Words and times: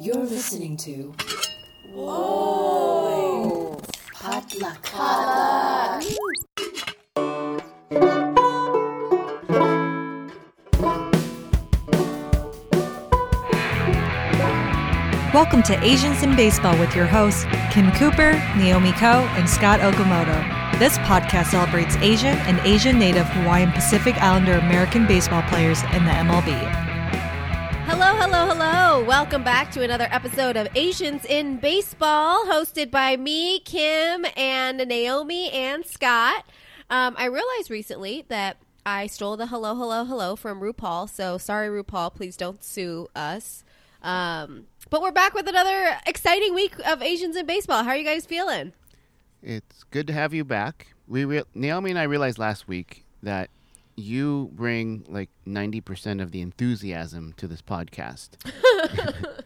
You're 0.00 0.14
listening 0.14 0.76
to. 0.76 1.12
Whoa! 1.92 3.80
Potluck. 4.12 4.80
Potluck. 4.84 6.04
Welcome 15.34 15.64
to 15.64 15.76
Asians 15.82 16.22
in 16.22 16.36
Baseball 16.36 16.78
with 16.78 16.94
your 16.94 17.06
hosts, 17.06 17.44
Kim 17.72 17.90
Cooper, 17.90 18.34
Naomi 18.56 18.92
Ko, 18.92 19.26
and 19.34 19.50
Scott 19.50 19.80
Okamoto. 19.80 20.78
This 20.78 20.96
podcast 20.98 21.46
celebrates 21.46 21.96
Asian 21.96 22.36
and 22.46 22.60
Asian 22.60 23.00
Native 23.00 23.26
Hawaiian 23.26 23.72
Pacific 23.72 24.14
Islander 24.22 24.58
American 24.58 25.08
baseball 25.08 25.42
players 25.48 25.82
in 25.92 26.04
the 26.04 26.12
MLB. 26.12 26.87
Hello, 28.20 28.46
hello. 28.46 29.04
Welcome 29.04 29.44
back 29.44 29.70
to 29.70 29.82
another 29.84 30.08
episode 30.10 30.56
of 30.56 30.66
Asians 30.74 31.24
in 31.24 31.58
Baseball, 31.58 32.44
hosted 32.46 32.90
by 32.90 33.16
me, 33.16 33.60
Kim, 33.60 34.26
and 34.36 34.78
Naomi 34.88 35.52
and 35.52 35.86
Scott. 35.86 36.44
Um, 36.90 37.14
I 37.16 37.26
realized 37.26 37.70
recently 37.70 38.24
that 38.26 38.56
I 38.84 39.06
stole 39.06 39.36
the 39.36 39.46
hello, 39.46 39.76
hello, 39.76 40.04
hello 40.04 40.34
from 40.34 40.60
RuPaul. 40.60 41.08
So 41.08 41.38
sorry, 41.38 41.68
RuPaul. 41.68 42.12
Please 42.12 42.36
don't 42.36 42.62
sue 42.64 43.06
us. 43.14 43.62
Um, 44.02 44.66
but 44.90 45.00
we're 45.00 45.12
back 45.12 45.32
with 45.32 45.46
another 45.46 45.96
exciting 46.04 46.56
week 46.56 46.74
of 46.84 47.00
Asians 47.00 47.36
in 47.36 47.46
Baseball. 47.46 47.84
How 47.84 47.90
are 47.90 47.96
you 47.96 48.04
guys 48.04 48.26
feeling? 48.26 48.72
It's 49.44 49.84
good 49.84 50.08
to 50.08 50.12
have 50.12 50.34
you 50.34 50.44
back. 50.44 50.88
We 51.06 51.24
re- 51.24 51.44
Naomi 51.54 51.90
and 51.90 51.98
I 52.00 52.02
realized 52.02 52.38
last 52.38 52.66
week 52.66 53.04
that 53.22 53.48
you 53.98 54.50
bring 54.54 55.04
like 55.08 55.28
90% 55.46 56.22
of 56.22 56.30
the 56.30 56.40
enthusiasm 56.40 57.34
to 57.36 57.46
this 57.48 57.60
podcast. 57.62 58.30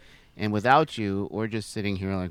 and 0.37 0.53
without 0.53 0.99
you, 0.99 1.29
we're 1.31 1.47
just 1.47 1.71
sitting 1.73 1.97
here 1.97 2.15
like 2.15 2.31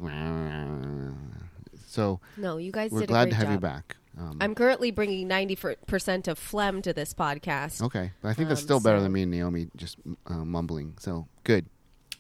so 1.87 2.19
No, 2.37 2.57
you 2.57 2.71
guys 2.71 2.91
we're 2.91 3.01
did 3.01 3.05
a 3.05 3.07
glad 3.07 3.23
great 3.25 3.29
to 3.31 3.35
have 3.37 3.45
job. 3.47 3.53
you 3.53 3.59
back. 3.59 3.95
Um, 4.19 4.37
I'm 4.41 4.55
currently 4.55 4.91
bringing 4.91 5.27
90% 5.27 6.27
of 6.27 6.37
phlegm 6.37 6.81
to 6.83 6.93
this 6.93 7.13
podcast. 7.13 7.81
okay, 7.81 8.11
but 8.21 8.29
I 8.29 8.33
think 8.33 8.49
that's 8.49 8.61
Um, 8.61 8.65
still 8.65 8.79
better 8.79 8.99
than 9.01 9.11
me 9.11 9.21
and 9.23 9.31
Naomi 9.31 9.67
just 9.75 9.97
uh, 10.27 10.33
mumbling. 10.45 10.95
So 10.99 11.27
good. 11.43 11.65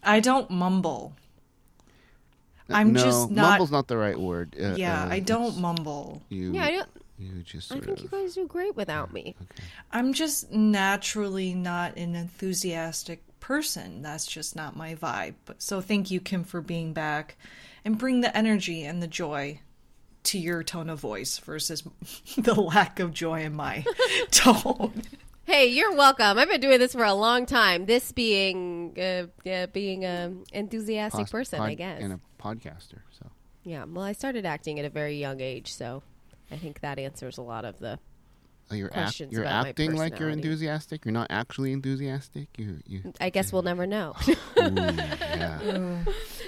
I 0.03 0.19
don't 0.19 0.49
mumble. 0.49 1.13
I'm 2.69 2.93
no, 2.93 3.03
just 3.03 3.29
not- 3.31 3.49
mumble's 3.51 3.71
not 3.71 3.87
the 3.89 3.97
right 3.97 4.17
word. 4.17 4.55
Uh, 4.59 4.75
Yeah, 4.77 5.03
uh, 5.03 5.09
I 5.09 5.19
don't 5.19 5.57
mumble. 5.57 6.21
You, 6.29 6.53
Yeah, 6.53 6.63
I, 6.65 6.71
don't, 6.71 6.89
you 7.21 7.43
just. 7.43 7.71
I 7.71 7.75
Sort 7.75 7.85
think 7.85 8.03
you 8.03 8.09
guys 8.09 8.35
do 8.35 8.47
great 8.47 8.75
without 8.75 9.13
me. 9.13 9.35
Okay. 9.41 9.63
I'm 9.91 10.13
just 10.13 10.51
naturally 10.51 11.53
not 11.53 11.97
an 11.97 12.15
enthusiastic 12.15 13.23
person. 13.39 14.01
That's 14.01 14.25
just 14.25 14.55
not 14.55 14.75
my 14.75 14.95
vibe. 14.95 15.35
But 15.45 15.61
so 15.61 15.81
thank 15.81 16.11
you, 16.11 16.19
Kim, 16.19 16.43
for 16.43 16.61
being 16.61 16.93
back 16.93 17.37
and 17.85 17.97
bring 17.97 18.21
the 18.21 18.35
energy 18.35 18.83
and 18.83 19.01
the 19.01 19.07
joy 19.07 19.59
to 20.23 20.37
your 20.37 20.63
tone 20.63 20.89
of 20.89 20.99
voice 20.99 21.39
versus 21.39 21.83
the 22.37 22.53
lack 22.53 22.99
of 22.99 23.11
joy 23.13 23.41
in 23.41 23.55
my 23.55 23.83
tone. 24.31 25.01
Hey, 25.45 25.67
you're 25.67 25.95
welcome. 25.95 26.37
I've 26.37 26.47
been 26.47 26.61
doing 26.61 26.79
this 26.79 26.93
for 26.93 27.03
a 27.03 27.13
long 27.13 27.45
time. 27.45 27.85
This 27.87 28.11
being 28.11 28.95
uh, 28.97 29.49
uh, 29.49 29.67
being 29.67 30.05
an 30.05 30.43
enthusiastic 30.53 31.25
Pos- 31.25 31.31
person, 31.31 31.59
pod- 31.59 31.69
I 31.69 31.73
guess. 31.73 32.01
And 32.01 32.13
a 32.13 32.19
podcaster. 32.41 32.99
So. 33.19 33.25
yeah. 33.63 33.83
Well, 33.85 34.05
I 34.05 34.13
started 34.13 34.45
acting 34.45 34.79
at 34.79 34.85
a 34.85 34.89
very 34.89 35.17
young 35.17 35.41
age, 35.41 35.73
so 35.73 36.03
I 36.51 36.57
think 36.57 36.81
that 36.81 36.99
answers 36.99 37.37
a 37.37 37.41
lot 37.41 37.65
of 37.65 37.79
the. 37.79 37.99
Oh, 38.69 38.75
you're 38.75 38.87
act- 38.87 38.95
questions 38.95 39.33
you're 39.33 39.41
about 39.43 39.63
my 39.63 39.69
acting 39.69 39.95
like 39.97 40.17
you're 40.17 40.29
enthusiastic. 40.29 41.03
You're 41.03 41.11
not 41.11 41.27
actually 41.29 41.73
enthusiastic. 41.73 42.47
You 42.57 42.79
you. 42.85 43.13
I 43.19 43.29
guess 43.29 43.51
we'll 43.51 43.63
never 43.63 43.85
know. 43.85 44.15
Ooh, 44.27 44.33
yeah. 44.57 45.59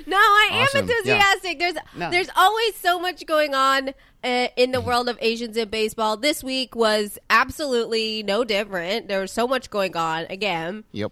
No, 0.08 0.18
I 0.18 0.50
Awesome. 0.54 0.84
am 0.86 0.90
enthusiastic. 0.90 1.60
There's 1.60 1.76
No. 1.98 2.10
there's 2.12 2.30
always 2.38 2.76
so 2.78 2.98
much 3.00 3.26
going 3.26 3.54
on 3.54 3.90
uh, 4.24 4.48
in 4.56 4.72
the 4.72 4.80
world 4.80 5.10
of 5.10 5.18
Asians 5.22 5.58
in 5.58 5.68
baseball. 5.70 6.16
This 6.16 6.44
week 6.44 6.76
was 6.76 7.20
absolutely 7.30 8.24
no 8.24 8.44
different. 8.46 9.10
There 9.10 9.20
was 9.20 9.32
so 9.32 9.46
much 9.48 9.70
going 9.70 9.98
on 9.98 10.26
again. 10.30 10.86
Yep. 10.94 11.12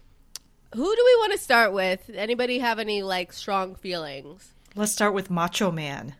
Who 0.74 0.82
do 0.96 1.02
we 1.04 1.16
want 1.16 1.32
to 1.32 1.38
start 1.38 1.74
with? 1.74 2.10
Anybody 2.14 2.58
have 2.60 2.78
any 2.78 3.02
like 3.02 3.34
strong 3.34 3.74
feelings? 3.74 4.54
Let's 4.74 4.92
start 4.92 5.12
with 5.12 5.30
Macho 5.30 5.70
Man. 5.70 6.14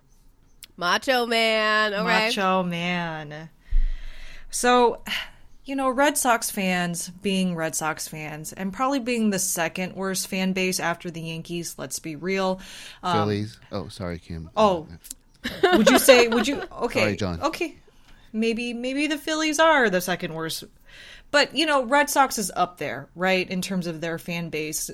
Macho 0.76 1.26
Man. 1.26 1.94
Okay. 1.94 2.02
Macho 2.04 2.62
Man. 2.62 3.48
So, 4.50 5.02
you 5.64 5.76
know, 5.76 5.88
Red 5.88 6.18
Sox 6.18 6.50
fans 6.50 7.08
being 7.08 7.54
Red 7.54 7.74
Sox 7.74 8.08
fans 8.08 8.52
and 8.52 8.72
probably 8.72 9.00
being 9.00 9.30
the 9.30 9.38
second 9.38 9.94
worst 9.94 10.28
fan 10.28 10.52
base 10.52 10.80
after 10.80 11.10
the 11.10 11.20
Yankees, 11.22 11.76
let's 11.78 11.98
be 11.98 12.16
real. 12.16 12.60
Um, 13.02 13.18
Phillies. 13.28 13.58
Oh, 13.70 13.88
sorry, 13.88 14.18
Kim. 14.18 14.50
Oh, 14.56 14.86
would 15.62 15.88
you 15.90 15.98
say 15.98 16.28
would 16.28 16.46
you 16.46 16.62
okay 16.82 17.00
Sorry, 17.00 17.16
John. 17.16 17.42
okay 17.42 17.74
maybe 18.32 18.72
maybe 18.72 19.08
the 19.08 19.18
phillies 19.18 19.58
are 19.58 19.90
the 19.90 20.00
second 20.00 20.34
worst 20.34 20.62
but 21.32 21.56
you 21.56 21.66
know 21.66 21.84
red 21.84 22.08
sox 22.08 22.38
is 22.38 22.52
up 22.54 22.78
there 22.78 23.08
right 23.16 23.50
in 23.50 23.60
terms 23.60 23.88
of 23.88 24.00
their 24.00 24.18
fan 24.18 24.50
base 24.50 24.88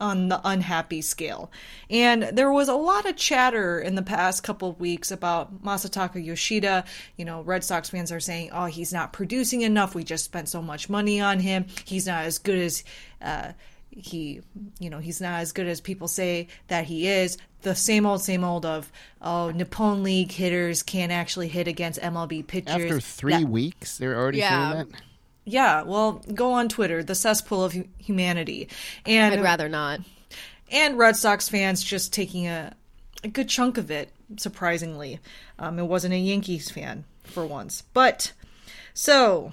on 0.00 0.28
the 0.28 0.40
unhappy 0.44 1.00
scale. 1.00 1.50
And 1.88 2.24
there 2.24 2.50
was 2.50 2.68
a 2.68 2.74
lot 2.74 3.06
of 3.06 3.16
chatter 3.16 3.78
in 3.80 3.94
the 3.94 4.02
past 4.02 4.42
couple 4.42 4.68
of 4.70 4.80
weeks 4.80 5.10
about 5.10 5.62
masataka 5.62 6.24
yoshida. 6.24 6.84
You 7.16 7.24
know 7.24 7.42
red 7.42 7.62
sox 7.64 7.90
fans 7.90 8.10
are 8.10 8.18
saying 8.20 8.50
oh 8.52 8.66
he's 8.66 8.92
not 8.92 9.12
producing 9.12 9.62
enough. 9.62 9.94
We 9.94 10.02
just 10.04 10.24
spent 10.24 10.48
so 10.48 10.60
much 10.60 10.88
money 10.88 11.20
on 11.20 11.38
him. 11.40 11.66
He's 11.84 12.06
not 12.06 12.24
as 12.24 12.38
good 12.38 12.58
as 12.58 12.84
uh, 13.20 13.52
he 13.90 14.40
you 14.80 14.90
know 14.90 14.98
he's 14.98 15.20
not 15.20 15.40
as 15.40 15.52
good 15.52 15.66
as 15.68 15.80
people 15.80 16.08
say 16.08 16.48
that 16.68 16.84
he 16.86 17.06
is. 17.06 17.38
The 17.60 17.76
same 17.76 18.04
old 18.06 18.22
same 18.22 18.42
old 18.42 18.66
of 18.66 18.90
oh 19.20 19.50
nippon 19.50 20.02
league 20.02 20.32
hitters 20.32 20.82
can't 20.82 21.12
actually 21.12 21.46
hit 21.46 21.68
against 21.68 22.00
mlb 22.00 22.46
pitchers. 22.48 22.74
After 22.74 22.98
three 23.00 23.32
That- 23.34 23.48
weeks, 23.48 23.98
they're 23.98 24.18
already 24.18 24.38
Yeah. 24.38 24.72
saying 24.72 24.88
that. 24.90 25.00
Yeah 25.44 25.82
well 25.82 26.22
go 26.34 26.52
on 26.52 26.68
twitter 26.68 27.02
the 27.02 27.14
cesspool 27.14 27.64
of 27.64 27.74
humanity. 27.98 28.68
And 29.06 29.34
I'd 29.34 29.42
rather 29.42 29.68
not. 29.68 30.00
and 30.70 30.98
red 30.98 31.16
sox 31.16 31.48
fans 31.48 31.82
just 31.82 32.12
taking 32.12 32.46
a, 32.46 32.74
a 33.24 33.28
good 33.28 33.48
chunk 33.48 33.78
of 33.78 33.90
it 33.90 34.12
surprisingly. 34.36 35.20
Um, 35.58 35.78
it 35.78 35.84
wasn't 35.84 36.14
a 36.14 36.18
yankees 36.18 36.70
fan 36.70 37.04
for 37.24 37.46
once. 37.46 37.82
But 37.92 38.32
so 38.94 39.52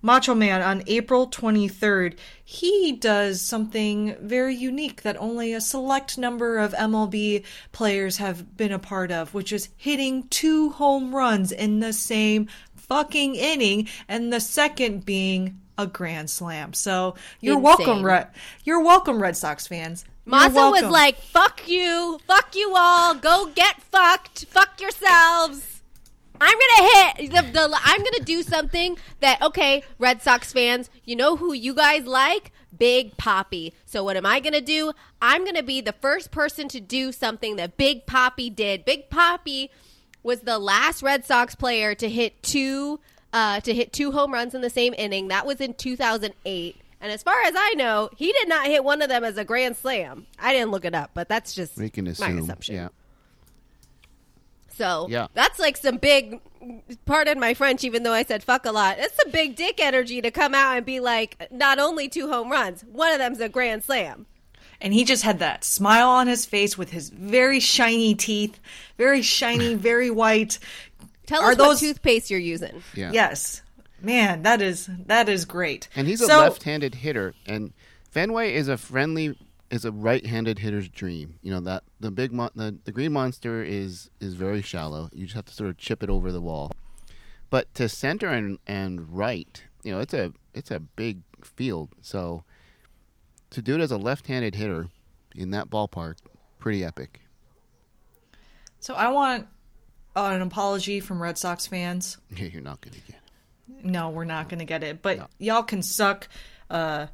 Macho 0.00 0.34
Man 0.34 0.62
on 0.62 0.84
April 0.86 1.26
23rd, 1.28 2.16
he 2.44 2.92
does 2.92 3.40
something 3.40 4.16
very 4.20 4.54
unique 4.54 5.02
that 5.02 5.16
only 5.16 5.52
a 5.52 5.60
select 5.60 6.16
number 6.16 6.58
of 6.58 6.72
MLB 6.72 7.44
players 7.72 8.18
have 8.18 8.56
been 8.56 8.72
a 8.72 8.78
part 8.78 9.10
of, 9.10 9.34
which 9.34 9.52
is 9.52 9.70
hitting 9.76 10.28
two 10.28 10.70
home 10.70 11.14
runs 11.14 11.50
in 11.50 11.80
the 11.80 11.92
same 11.92 12.48
fucking 12.88 13.34
inning, 13.34 13.88
and 14.08 14.32
the 14.32 14.40
second 14.40 15.04
being 15.04 15.60
a 15.76 15.86
grand 15.86 16.28
slam. 16.28 16.72
So 16.72 17.14
you're 17.40 17.58
Insane. 17.58 17.62
welcome, 17.62 18.04
Red. 18.04 18.28
You're 18.64 18.82
welcome, 18.82 19.22
Red 19.22 19.36
Sox 19.36 19.66
fans. 19.66 20.04
You're 20.26 20.70
was 20.70 20.82
like, 20.82 21.16
"Fuck 21.20 21.68
you, 21.68 22.18
fuck 22.26 22.54
you 22.54 22.74
all, 22.76 23.14
go 23.14 23.46
get 23.54 23.80
fucked, 23.82 24.44
fuck 24.46 24.80
yourselves." 24.80 25.82
I'm 26.40 26.56
gonna 26.56 26.90
hit 26.92 27.30
the, 27.32 27.42
the. 27.52 27.78
I'm 27.82 27.98
gonna 27.98 28.24
do 28.24 28.42
something 28.42 28.96
that 29.20 29.40
okay, 29.42 29.82
Red 29.98 30.22
Sox 30.22 30.52
fans, 30.52 30.90
you 31.04 31.16
know 31.16 31.36
who 31.36 31.52
you 31.52 31.74
guys 31.74 32.04
like? 32.06 32.52
Big 32.76 33.16
Poppy. 33.16 33.72
So 33.86 34.04
what 34.04 34.16
am 34.16 34.26
I 34.26 34.40
gonna 34.40 34.60
do? 34.60 34.92
I'm 35.22 35.44
gonna 35.44 35.62
be 35.62 35.80
the 35.80 35.94
first 35.94 36.30
person 36.30 36.68
to 36.68 36.80
do 36.80 37.10
something 37.12 37.56
that 37.56 37.76
Big 37.76 38.06
Poppy 38.06 38.50
did. 38.50 38.84
Big 38.84 39.10
Poppy 39.10 39.70
was 40.22 40.40
the 40.40 40.58
last 40.58 41.02
Red 41.02 41.24
Sox 41.24 41.54
player 41.54 41.94
to 41.94 42.08
hit 42.08 42.42
two 42.42 43.00
uh, 43.32 43.60
to 43.60 43.74
hit 43.74 43.92
two 43.92 44.10
home 44.12 44.32
runs 44.32 44.54
in 44.54 44.60
the 44.62 44.70
same 44.70 44.94
inning. 44.96 45.28
That 45.28 45.46
was 45.46 45.60
in 45.60 45.74
2008. 45.74 46.76
And 47.00 47.12
as 47.12 47.22
far 47.22 47.40
as 47.42 47.52
I 47.56 47.74
know, 47.76 48.08
he 48.16 48.32
did 48.32 48.48
not 48.48 48.66
hit 48.66 48.82
one 48.82 49.02
of 49.02 49.08
them 49.08 49.22
as 49.22 49.36
a 49.36 49.44
grand 49.44 49.76
slam. 49.76 50.26
I 50.38 50.52
didn't 50.52 50.70
look 50.70 50.84
it 50.84 50.94
up, 50.94 51.10
but 51.14 51.28
that's 51.28 51.54
just 51.54 51.76
We 51.76 51.90
can 51.90 52.06
my 52.18 52.30
assumption. 52.30 52.74
Yeah. 52.74 52.88
So 54.76 55.06
Yeah. 55.08 55.26
that's 55.34 55.58
like 55.58 55.76
some 55.76 55.96
big, 55.98 56.40
pardon 57.04 57.38
my 57.40 57.54
French, 57.54 57.84
even 57.84 58.02
though 58.02 58.12
I 58.12 58.22
said 58.24 58.42
fuck 58.42 58.64
a 58.64 58.72
lot. 58.72 58.96
It's 58.98 59.16
some 59.22 59.30
big 59.30 59.56
dick 59.56 59.80
energy 59.80 60.20
to 60.22 60.30
come 60.30 60.54
out 60.54 60.76
and 60.76 60.86
be 60.86 61.00
like, 61.00 61.48
not 61.50 61.78
only 61.78 62.08
two 62.08 62.28
home 62.28 62.50
runs, 62.50 62.82
one 62.82 63.12
of 63.12 63.18
them's 63.18 63.40
a 63.40 63.48
grand 63.48 63.84
slam. 63.84 64.26
And 64.80 64.94
he 64.94 65.04
just 65.04 65.22
had 65.22 65.38
that 65.40 65.64
smile 65.64 66.08
on 66.08 66.26
his 66.26 66.46
face 66.46 66.76
with 66.78 66.90
his 66.90 67.10
very 67.10 67.60
shiny 67.60 68.14
teeth, 68.14 68.58
very 68.96 69.22
shiny, 69.22 69.74
very 69.90 70.10
white. 70.10 70.58
Tell 71.26 71.42
Are 71.42 71.50
us 71.52 71.56
those- 71.56 71.66
what 71.68 71.78
toothpaste 71.80 72.30
you're 72.30 72.40
using. 72.40 72.82
Yeah. 72.94 73.10
Yes, 73.12 73.62
man, 74.00 74.42
that 74.42 74.62
is 74.62 74.88
that 75.06 75.28
is 75.28 75.44
great. 75.44 75.88
And 75.96 76.06
he's 76.08 76.20
a 76.20 76.26
So- 76.26 76.38
left-handed 76.40 76.96
hitter, 76.96 77.34
and 77.46 77.72
Fenway 78.10 78.54
is 78.54 78.68
a 78.68 78.76
friendly, 78.78 79.36
is 79.70 79.84
a 79.84 79.92
right-handed 79.92 80.60
hitter's 80.60 80.88
dream. 80.88 81.34
You 81.42 81.50
know 81.52 81.60
that 81.60 81.84
the 82.00 82.10
big 82.10 82.32
mon- 82.32 82.50
the, 82.54 82.78
the 82.84 82.92
green 82.92 83.12
monster 83.12 83.62
is 83.62 84.08
is 84.20 84.34
very 84.34 84.62
shallow. 84.62 85.10
You 85.12 85.24
just 85.26 85.36
have 85.36 85.44
to 85.46 85.52
sort 85.54 85.70
of 85.70 85.76
chip 85.76 86.02
it 86.02 86.08
over 86.08 86.32
the 86.32 86.40
wall. 86.40 86.72
But 87.50 87.72
to 87.74 87.88
center 87.88 88.28
and 88.28 88.58
and 88.66 89.14
right, 89.14 89.62
you 89.82 89.92
know, 89.92 90.00
it's 90.00 90.14
a 90.14 90.32
it's 90.54 90.70
a 90.70 90.80
big 90.80 91.18
field. 91.42 91.90
So 92.00 92.44
to 93.50 93.62
do 93.62 93.74
it 93.74 93.80
as 93.80 93.90
a 93.90 93.96
left-handed 93.96 94.54
hitter 94.54 94.88
in 95.34 95.50
that 95.52 95.70
ballpark, 95.70 96.16
pretty 96.58 96.84
epic. 96.84 97.20
So 98.80 98.94
I 98.94 99.08
want 99.10 99.46
uh, 100.16 100.30
an 100.34 100.42
apology 100.42 101.00
from 101.00 101.22
Red 101.22 101.38
Sox 101.38 101.66
fans. 101.66 102.18
Yeah, 102.36 102.46
you're 102.46 102.62
not 102.62 102.80
gonna 102.80 102.96
get. 103.06 103.16
It. 103.16 103.84
No, 103.84 104.10
we're 104.10 104.24
not 104.24 104.48
going 104.48 104.58
to 104.58 104.64
get 104.64 104.82
it. 104.82 105.02
But 105.02 105.18
No. 105.18 105.26
y'all 105.38 105.62
can 105.62 105.82
suck 105.82 106.26
uh, 106.70 107.06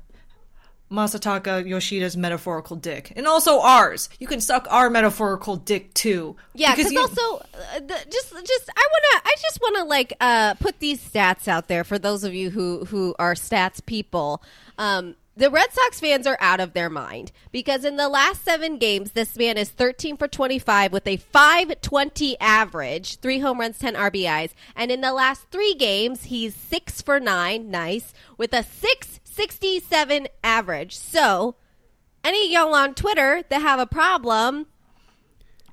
Masataka 0.90 1.66
Yoshida's 1.66 2.16
metaphorical 2.16 2.76
dick. 2.76 3.12
And 3.16 3.26
also 3.26 3.60
ours. 3.60 4.08
You 4.20 4.26
can 4.28 4.40
suck 4.40 4.66
our 4.70 4.88
metaphorical 4.88 5.56
dick 5.56 5.92
too. 5.94 6.36
Yeah, 6.54 6.74
because 6.74 6.92
you- 6.92 7.00
also, 7.00 7.38
uh, 7.38 7.80
the, 7.80 7.98
just, 8.10 8.30
just, 8.30 8.70
I 8.74 8.86
wanna, 8.92 9.22
I 9.26 9.34
just 9.42 9.58
wanna 9.62 9.84
like 9.84 10.12
uh, 10.20 10.54
put 10.54 10.78
these 10.78 11.06
stats 11.06 11.48
out 11.48 11.68
there 11.68 11.84
for 11.84 11.98
those 11.98 12.22
of 12.24 12.32
you 12.34 12.50
who 12.50 12.84
who 12.86 13.14
are 13.18 13.34
stats 13.34 13.84
people. 13.84 14.42
Um, 14.78 15.16
the 15.36 15.50
Red 15.50 15.72
Sox 15.72 15.98
fans 15.98 16.26
are 16.26 16.36
out 16.40 16.60
of 16.60 16.72
their 16.74 16.88
mind 16.88 17.32
because 17.50 17.84
in 17.84 17.96
the 17.96 18.08
last 18.08 18.44
seven 18.44 18.78
games, 18.78 19.12
this 19.12 19.36
man 19.36 19.56
is 19.58 19.68
13 19.68 20.16
for 20.16 20.28
25 20.28 20.92
with 20.92 21.06
a 21.06 21.16
520 21.16 22.38
average, 22.40 23.18
three 23.18 23.40
home 23.40 23.58
runs, 23.58 23.78
10 23.78 23.94
RBIs. 23.94 24.52
And 24.76 24.90
in 24.90 25.00
the 25.00 25.12
last 25.12 25.46
three 25.50 25.74
games, 25.74 26.24
he's 26.24 26.54
six 26.54 27.02
for 27.02 27.18
nine, 27.18 27.70
nice, 27.70 28.12
with 28.38 28.52
a 28.52 28.62
667 28.62 30.28
average. 30.44 30.96
So, 30.96 31.56
any 32.22 32.52
y'all 32.52 32.74
on 32.74 32.94
Twitter 32.94 33.42
that 33.48 33.60
have 33.60 33.80
a 33.80 33.86
problem, 33.86 34.66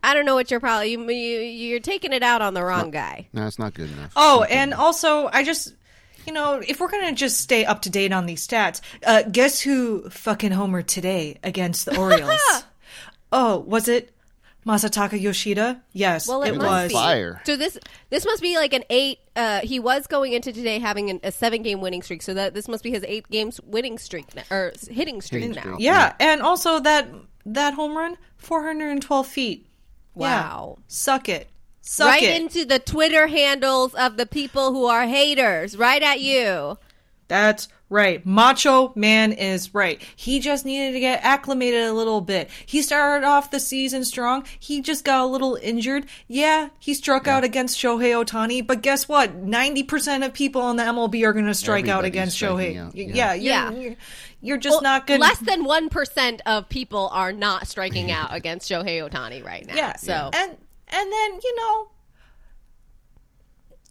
I 0.03 0.13
don't 0.13 0.25
know 0.25 0.35
what 0.35 0.49
your 0.49 0.59
problem. 0.59 0.87
You, 0.87 0.99
you 1.11 1.39
you're 1.39 1.79
taking 1.79 2.13
it 2.13 2.23
out 2.23 2.41
on 2.41 2.53
the 2.55 2.63
wrong 2.63 2.89
guy. 2.91 3.27
No, 3.31 3.45
it's 3.45 3.59
not 3.59 3.73
good 3.73 3.91
enough. 3.91 4.13
Oh, 4.15 4.39
good 4.39 4.51
and 4.51 4.69
enough. 4.71 4.81
also, 4.81 5.29
I 5.31 5.43
just, 5.43 5.75
you 6.25 6.33
know, 6.33 6.61
if 6.65 6.79
we're 6.79 6.89
gonna 6.91 7.13
just 7.13 7.39
stay 7.39 7.65
up 7.65 7.81
to 7.83 7.89
date 7.89 8.11
on 8.13 8.25
these 8.25 8.45
stats, 8.45 8.81
uh, 9.05 9.23
guess 9.23 9.59
who 9.61 10.09
fucking 10.09 10.51
homered 10.51 10.87
today 10.87 11.37
against 11.43 11.85
the 11.85 11.97
Orioles? 11.97 12.39
oh, 13.31 13.59
was 13.59 13.87
it 13.87 14.13
Masataka 14.65 15.19
Yoshida? 15.19 15.81
Yes, 15.93 16.27
Well, 16.27 16.43
it, 16.43 16.53
it 16.53 16.57
was. 16.57 16.91
Fire. 16.91 17.41
So 17.45 17.55
this 17.57 17.77
this 18.09 18.25
must 18.25 18.41
be 18.41 18.57
like 18.57 18.73
an 18.73 18.83
eight. 18.89 19.19
Uh, 19.35 19.61
he 19.61 19.79
was 19.79 20.07
going 20.07 20.33
into 20.33 20.51
today 20.53 20.77
having 20.79 21.09
an, 21.09 21.19
a 21.23 21.31
seven 21.31 21.63
game 21.63 21.81
winning 21.81 22.01
streak. 22.01 22.21
So 22.21 22.33
that 22.35 22.53
this 22.53 22.67
must 22.67 22.83
be 22.83 22.91
his 22.91 23.03
eight 23.07 23.27
games 23.29 23.59
winning 23.61 23.97
streak 23.97 24.35
now, 24.35 24.43
or 24.51 24.73
hitting 24.89 25.21
streak 25.21 25.41
Hitting 25.43 25.55
now. 25.55 25.61
streak. 25.61 25.79
Yeah, 25.79 26.13
and 26.19 26.41
also 26.41 26.79
that 26.81 27.07
that 27.45 27.73
home 27.73 27.97
run, 27.97 28.17
four 28.37 28.63
hundred 28.63 28.89
and 28.89 29.01
twelve 29.01 29.27
feet. 29.27 29.65
Yeah. 30.15 30.21
Wow. 30.49 30.77
suck 30.87 31.29
it, 31.29 31.49
suck 31.81 32.07
right 32.07 32.23
it. 32.23 32.41
into 32.41 32.65
the 32.65 32.79
Twitter 32.79 33.27
handles 33.27 33.93
of 33.95 34.17
the 34.17 34.25
people 34.25 34.71
who 34.73 34.85
are 34.85 35.05
haters. 35.07 35.77
Right 35.77 36.01
at 36.01 36.21
you. 36.21 36.77
That's 37.27 37.69
right. 37.89 38.25
Macho 38.25 38.91
Man 38.95 39.31
is 39.31 39.73
right. 39.73 40.01
He 40.17 40.41
just 40.41 40.65
needed 40.65 40.91
to 40.93 40.99
get 40.99 41.23
acclimated 41.23 41.85
a 41.85 41.93
little 41.93 42.19
bit. 42.19 42.49
He 42.65 42.81
started 42.81 43.25
off 43.25 43.51
the 43.51 43.59
season 43.61 44.03
strong. 44.03 44.43
He 44.59 44.81
just 44.81 45.05
got 45.05 45.21
a 45.21 45.25
little 45.25 45.57
injured. 45.61 46.07
Yeah, 46.27 46.69
he 46.77 46.93
struck 46.93 47.29
out 47.29 47.45
against 47.45 47.77
Shohei 47.77 48.21
Ohtani, 48.21 48.67
but 48.67 48.81
guess 48.81 49.07
what? 49.07 49.45
90% 49.45 50.25
of 50.25 50.33
people 50.33 50.69
in 50.71 50.75
the 50.75 50.83
MLB 50.83 51.25
are 51.25 51.31
going 51.31 51.45
to 51.45 51.53
strike 51.53 51.87
out 51.87 52.03
against 52.03 52.37
Shohei. 52.37 52.77
out, 52.77 52.93
Y- 52.93 53.07
yeah. 53.13 53.13
Yeah, 53.13 53.33
you're, 53.33 53.43
Yeah. 53.53 53.71
You're, 53.71 53.95
you're 54.41 54.57
just 54.57 54.73
Well, 54.75 54.81
not 54.81 55.07
going 55.07 55.21
Less 55.21 55.39
than 55.39 55.63
one 55.63 55.87
percent 55.87 56.41
of 56.45 56.67
people 56.67 57.09
are 57.13 57.31
not 57.31 57.65
striking 57.67 58.11
out 58.11 58.33
against 58.33 58.69
Shohei 58.69 59.07
Ohtani 59.09 59.41
right 59.45 59.65
now. 59.65 59.75
Yeah. 59.75 59.95
So 59.95 60.31
And 60.33 60.57
and 60.91 61.11
then, 61.11 61.39
you 61.43 61.55
know, 61.55 61.87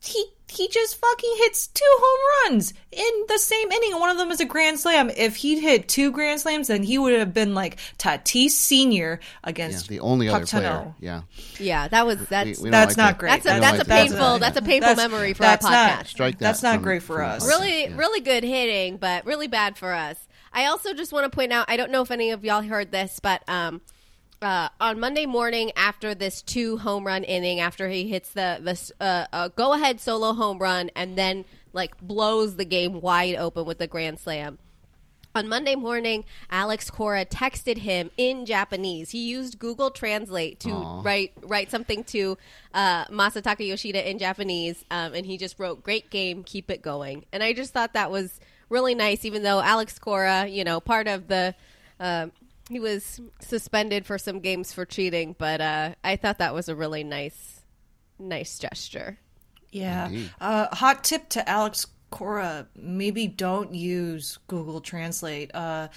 he 0.03 0.25
he 0.51 0.67
just 0.69 0.97
fucking 0.97 1.35
hits 1.39 1.69
two 1.69 1.85
home 1.87 2.53
runs 2.53 2.75
in 2.91 3.25
the 3.29 3.39
same 3.39 3.71
inning. 3.71 4.01
One 4.01 4.11
of 4.11 4.17
them 4.17 4.31
is 4.33 4.41
a 4.41 4.45
grand 4.47 4.81
slam. 4.81 5.09
If 5.11 5.37
he'd 5.37 5.61
hit 5.61 5.89
two 5.89 6.11
grand 6.11 6.41
slams, 6.41 6.67
then 6.69 6.83
he 6.83 6.99
would 6.99 7.13
have 7.13 7.33
been 7.35 7.55
like 7.55 7.77
Tatis 7.99 8.51
Senior 8.51 9.21
Yeah, 9.23 9.39
against 9.51 9.89
the 9.89 10.01
only 10.01 10.29
other 10.29 10.41
Puck 10.41 10.49
player. 10.49 10.63
Tunnel. 10.69 10.95
Yeah. 11.01 11.23
yeah, 11.61 11.87
that 11.89 12.05
was 12.07 12.19
that's 12.27 12.59
we 12.59 12.65
don't 12.65 12.71
That's 12.73 12.97
like 12.97 12.97
not 12.97 13.07
that. 13.13 13.19
great. 13.19 13.29
That's 13.31 13.47
a- 13.47 13.61
that's 13.61 13.79
like 13.79 13.81
a 13.87 13.89
that. 13.89 14.09
painful- 14.09 14.39
that's 14.39 14.57
a 14.57 14.63
painful 14.63 14.95
memory 14.97 15.35
for 15.35 15.45
our 15.45 15.51
that's 15.51 15.65
not- 15.65 15.91
podcast. 16.01 16.07
Strike 16.09 16.39
that 16.39 16.45
That's 16.45 16.63
not 16.63 16.75
from- 16.77 16.83
great 16.83 17.03
for 17.03 17.23
us. 17.23 17.43
us. 17.43 17.49
really 17.49 17.83
Yeah. 17.85 17.97
really 17.97 18.21
good 18.21 18.43
hitting 18.43 18.97
but 18.97 19.25
really 19.27 19.47
bad 19.47 19.77
for 19.79 19.93
us 19.93 20.17
i 20.53 20.65
also 20.67 20.95
just 20.95 21.13
want 21.13 21.31
to 21.31 21.35
point 21.35 21.53
out 21.53 21.67
i 21.69 21.77
don't 21.77 21.91
know 21.93 22.03
if 22.03 22.11
any 22.11 22.31
of 22.31 22.45
y'all 22.45 22.63
heard 22.63 22.91
this 22.91 23.21
but 23.21 23.43
um 23.49 23.81
uh, 24.43 24.69
on 24.81 25.01
Monday 25.01 25.27
morning, 25.27 25.73
after 25.77 26.15
this 26.15 26.43
two 26.43 26.79
home 26.79 27.07
run 27.07 27.25
inning, 27.25 27.61
after 27.61 27.89
he 27.89 28.09
hits 28.09 28.31
the 28.31 28.59
the 28.61 29.05
uh, 29.05 29.27
uh, 29.33 29.49
go 29.49 29.73
ahead 29.73 30.01
solo 30.01 30.33
home 30.33 30.59
run 30.59 30.91
and 30.97 31.17
then 31.17 31.45
like 31.73 31.99
blows 32.01 32.57
the 32.57 32.65
game 32.65 33.01
wide 33.01 33.37
open 33.37 33.65
with 33.65 33.79
the 33.79 33.87
grand 33.87 34.19
slam, 34.19 34.59
on 35.35 35.49
Monday 35.49 35.77
morning, 35.77 36.25
Alex 36.51 36.91
Cora 36.91 37.25
texted 37.25 37.79
him 37.79 38.11
in 38.17 38.47
Japanese. 38.47 39.11
He 39.11 39.29
used 39.29 39.59
Google 39.59 39.91
Translate 39.91 40.59
to 40.61 40.71
Aw. 40.71 41.03
write 41.03 41.33
write 41.43 41.71
something 41.71 42.05
to 42.05 42.37
uh, 42.75 43.05
Masataka 43.07 43.67
Yoshida 43.67 44.09
in 44.09 44.19
Japanese, 44.19 44.85
um, 44.91 45.15
and 45.15 45.25
he 45.25 45.39
just 45.39 45.59
wrote 45.59 45.83
"Great 45.83 46.11
game, 46.11 46.43
keep 46.43 46.71
it 46.71 46.83
going." 46.83 47.25
And 47.33 47.43
I 47.43 47.53
just 47.53 47.73
thought 47.73 47.93
that 47.93 48.11
was 48.11 48.41
really 48.69 48.95
nice, 48.95 49.25
even 49.25 49.43
though 49.43 49.61
Alex 49.61 49.99
Cora, 49.99 50.47
you 50.47 50.65
know, 50.65 50.81
part 50.81 51.07
of 51.07 51.29
the 51.29 51.55
uh, 52.01 52.27
he 52.71 52.79
was 52.79 53.21
suspended 53.41 54.07
for 54.07 54.17
some 54.17 54.39
games 54.39 54.73
for 54.73 54.85
cheating, 54.87 55.35
but 55.37 55.61
uh, 55.61 55.95
I 56.05 56.15
thought 56.15 56.39
that 56.39 56.55
was 56.55 56.69
a 56.69 56.77
really 56.77 57.03
nice 57.03 57.61
nice 58.19 58.59
gesture. 58.59 59.19
Yeah. 59.73 60.11
Uh, 60.41 60.75
hot 60.75 61.03
tip 61.03 61.29
to 61.31 61.49
Alex 61.49 61.87
Cora: 62.11 62.69
maybe 62.77 63.27
don't 63.27 63.75
use 63.75 64.39
Google 64.47 64.81
Translate. 64.81 65.53
Uh, 65.53 65.89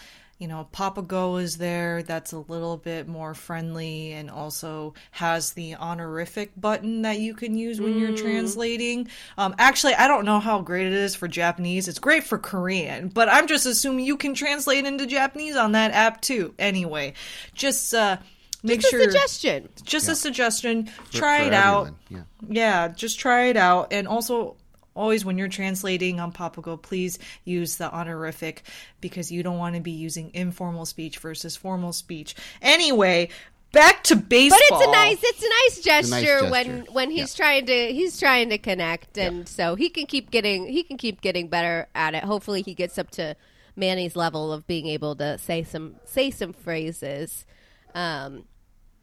you 0.44 0.50
know, 0.50 0.68
Papago 0.74 1.38
is 1.42 1.56
there. 1.56 2.04
That's 2.04 2.34
a 2.34 2.40
little 2.40 2.76
bit 2.76 3.08
more 3.08 3.34
friendly, 3.34 4.12
and 4.12 4.30
also 4.30 4.94
has 5.12 5.54
the 5.54 5.76
honorific 5.76 6.52
button 6.60 7.04
that 7.04 7.18
you 7.20 7.34
can 7.34 7.56
use 7.56 7.80
when 7.80 7.98
you're 7.98 8.18
translating. 8.18 9.08
Um, 9.38 9.56
actually, 9.58 9.94
I 9.94 10.10
don't 10.10 10.26
know 10.26 10.42
how 10.42 10.60
great 10.60 10.86
it 10.86 10.92
is 10.92 11.16
for 11.16 11.30
Japanese. 11.30 11.88
It's 11.88 11.98
great 11.98 12.26
for 12.26 12.38
Korean, 12.38 13.08
but 13.08 13.30
I'm 13.30 13.48
just 13.48 13.66
assuming 13.66 14.04
you 14.04 14.18
can 14.18 14.34
translate 14.34 14.84
into 14.84 15.06
Japanese 15.08 15.56
on 15.56 15.72
that 15.72 15.92
app 15.92 16.20
too. 16.20 16.54
Anyway, 16.60 17.14
just 17.54 17.94
uh, 17.94 18.18
make 18.64 18.82
Just 18.82 18.94
a 18.96 19.00
suggestion. 19.00 19.70
Just 19.86 20.10
a 20.10 20.16
suggestion. 20.16 20.88
For- 20.88 21.20
Try 21.20 21.40
for 21.40 21.48
it 21.48 21.54
out. 21.54 21.90
Yeah. 22.10 22.24
Yeah, 22.50 22.88
just 22.90 23.18
try 23.18 23.46
it 23.46 23.56
out. 23.56 23.94
And 23.94 24.10
also, 24.10 24.58
always 24.96 25.26
when 25.26 25.38
you're 25.38 25.48
translating 25.48 26.20
on 26.20 26.32
Papago, 26.32 26.78
please 26.78 27.20
use 27.44 27.78
the 27.78 27.92
honorific 27.92 28.64
because 29.02 29.32
you 29.32 29.44
don't 29.44 29.58
want 29.58 29.76
to 29.76 29.82
be 29.82 29.92
using 29.92 30.32
informal 30.34 30.86
speech 30.86 31.20
versus 31.20 31.56
formal 31.56 31.94
speech. 31.94 32.36
Anyway, 32.62 33.30
back 33.74 34.04
to 34.04 34.16
baseball. 34.16 34.60
But 34.70 34.78
it's 34.78 34.88
a 34.88 34.92
nice 34.92 35.20
it's 35.22 35.44
a 35.44 35.50
nice 35.50 35.84
gesture, 35.84 36.10
nice 36.12 36.24
gesture. 36.24 36.52
when 36.52 36.80
when 36.94 37.12
he's 37.12 37.34
trying 37.34 37.66
to 37.66 37.94
he's 37.94 38.18
trying 38.20 38.50
to 38.50 38.58
connect 38.58 39.18
and 39.18 39.48
so 39.50 39.76
he 39.76 39.90
can 39.90 40.06
keep 40.06 40.32
getting 40.32 40.66
he 40.68 40.84
can 40.84 40.98
keep 40.98 41.20
getting 41.20 41.50
better 41.50 41.88
at 41.94 42.16
it. 42.16 42.24
Hopefully 42.24 42.62
he 42.62 42.74
gets 42.74 42.98
up 42.98 43.12
to 43.12 43.36
Manny's 43.76 44.16
level 44.16 44.54
of 44.54 44.66
being 44.68 44.88
able 44.88 45.16
to 45.18 45.38
say 45.38 45.64
some 45.64 45.96
say 46.06 46.32
some 46.32 46.54
phrases. 46.54 47.46
Um 47.94 48.46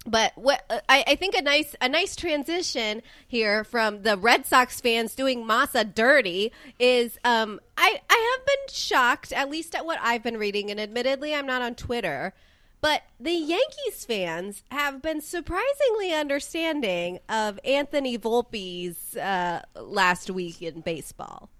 but 0.06 0.32
what 0.36 0.64
I, 0.88 1.04
I 1.06 1.14
think 1.16 1.34
a 1.34 1.42
nice 1.42 1.74
a 1.80 1.88
nice 1.88 2.16
transition 2.16 3.02
here 3.28 3.64
from 3.64 4.02
the 4.02 4.16
Red 4.16 4.46
Sox 4.46 4.80
fans 4.80 5.14
doing 5.14 5.44
Masa 5.44 5.94
dirty 5.94 6.52
is 6.78 7.18
um 7.24 7.60
I 7.76 8.00
I 8.08 8.36
have 8.36 8.46
been 8.46 8.74
shocked 8.74 9.32
at 9.32 9.50
least 9.50 9.74
at 9.74 9.84
what 9.84 9.98
I've 10.02 10.22
been 10.22 10.38
reading 10.38 10.70
and 10.70 10.80
admittedly 10.80 11.34
I'm 11.34 11.46
not 11.46 11.62
on 11.62 11.74
Twitter 11.74 12.32
but 12.80 13.02
the 13.18 13.32
Yankees 13.32 14.04
fans 14.06 14.62
have 14.70 15.02
been 15.02 15.20
surprisingly 15.20 16.14
understanding 16.14 17.18
of 17.28 17.60
Anthony 17.64 18.16
Volpe's 18.16 19.16
uh, 19.16 19.60
last 19.78 20.30
week 20.30 20.62
in 20.62 20.80
baseball. 20.80 21.50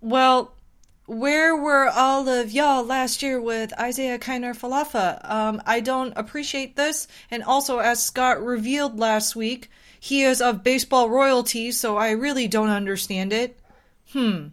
Well, 0.00 0.52
where 1.06 1.56
were 1.56 1.88
all 1.88 2.28
of 2.28 2.50
y'all 2.52 2.84
last 2.84 3.22
year 3.22 3.40
with 3.40 3.72
Isiah 3.80 4.18
Kiner 4.18 4.56
Falefa? 4.56 5.28
Um, 5.28 5.62
I 5.66 5.80
don't 5.80 6.12
appreciate 6.16 6.76
this. 6.76 7.08
And 7.30 7.42
also, 7.42 7.78
as 7.78 8.02
Scott 8.02 8.44
revealed 8.44 8.98
last 8.98 9.36
week, 9.36 9.70
he 9.98 10.22
is 10.22 10.40
of 10.40 10.62
baseball 10.62 11.08
royalty, 11.08 11.70
so 11.72 11.96
I 11.96 12.10
really 12.10 12.48
don't 12.48 12.68
understand 12.70 13.32
it. 13.32 13.58
Hmm. 14.12 14.48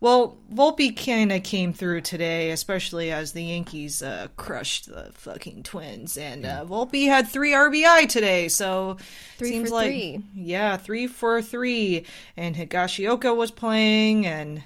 Well, 0.00 0.38
Volpe 0.50 0.96
kind 0.96 1.30
of 1.30 1.42
came 1.42 1.74
through 1.74 2.00
today, 2.00 2.52
especially 2.52 3.12
as 3.12 3.32
the 3.32 3.44
Yankees 3.44 4.02
uh, 4.02 4.28
crushed 4.36 4.86
the 4.86 5.10
fucking 5.12 5.62
Twins, 5.64 6.16
and 6.16 6.46
uh, 6.46 6.64
Volpe 6.64 7.06
had 7.06 7.28
three 7.28 7.52
RBI 7.52 8.08
today. 8.08 8.48
So 8.48 8.96
Three 9.36 9.50
seems 9.50 9.68
for 9.68 9.74
like 9.74 9.88
three. 9.90 10.24
yeah, 10.34 10.78
three 10.78 11.06
for 11.06 11.42
three. 11.42 12.06
And 12.34 12.56
Higashioka 12.56 13.36
was 13.36 13.50
playing, 13.50 14.26
and 14.26 14.62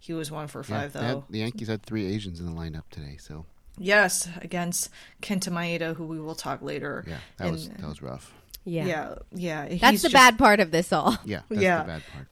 he 0.00 0.12
was 0.12 0.30
one 0.30 0.48
for 0.48 0.60
Yeah, 0.60 0.80
five 0.80 0.92
had- 0.94 1.02
though. 1.02 1.24
the 1.30 1.38
Yankees 1.38 1.68
had 1.68 1.82
three 1.84 2.06
Asians 2.12 2.40
in 2.40 2.46
the 2.46 2.52
lineup 2.52 2.84
today, 2.90 3.16
so 3.20 3.46
Yes, 3.78 4.28
against 4.42 4.90
Kenta 5.22 5.50
Maeda, 5.50 5.94
who 5.94 6.04
we 6.06 6.20
will 6.20 6.34
talk 6.34 6.60
later. 6.60 7.04
yeah, 7.06 7.18
that 7.38 7.44
And, 7.44 7.52
was 7.52 7.68
that 7.68 7.82
was 7.88 8.02
rough. 8.02 8.32
Yeah. 8.64 8.84
yeah, 8.86 9.14
yeah. 9.32 9.68
That's 9.68 9.90
he's 9.92 10.02
the 10.02 10.08
just- 10.08 10.12
bad 10.14 10.38
part 10.38 10.60
of 10.60 10.70
this 10.70 10.92
all. 10.92 11.16
Yeah, 11.24 11.40
that's 11.48 11.62
Yeah. 11.62 11.78
the 11.78 11.84
bad 11.86 12.02
part. 12.12 12.26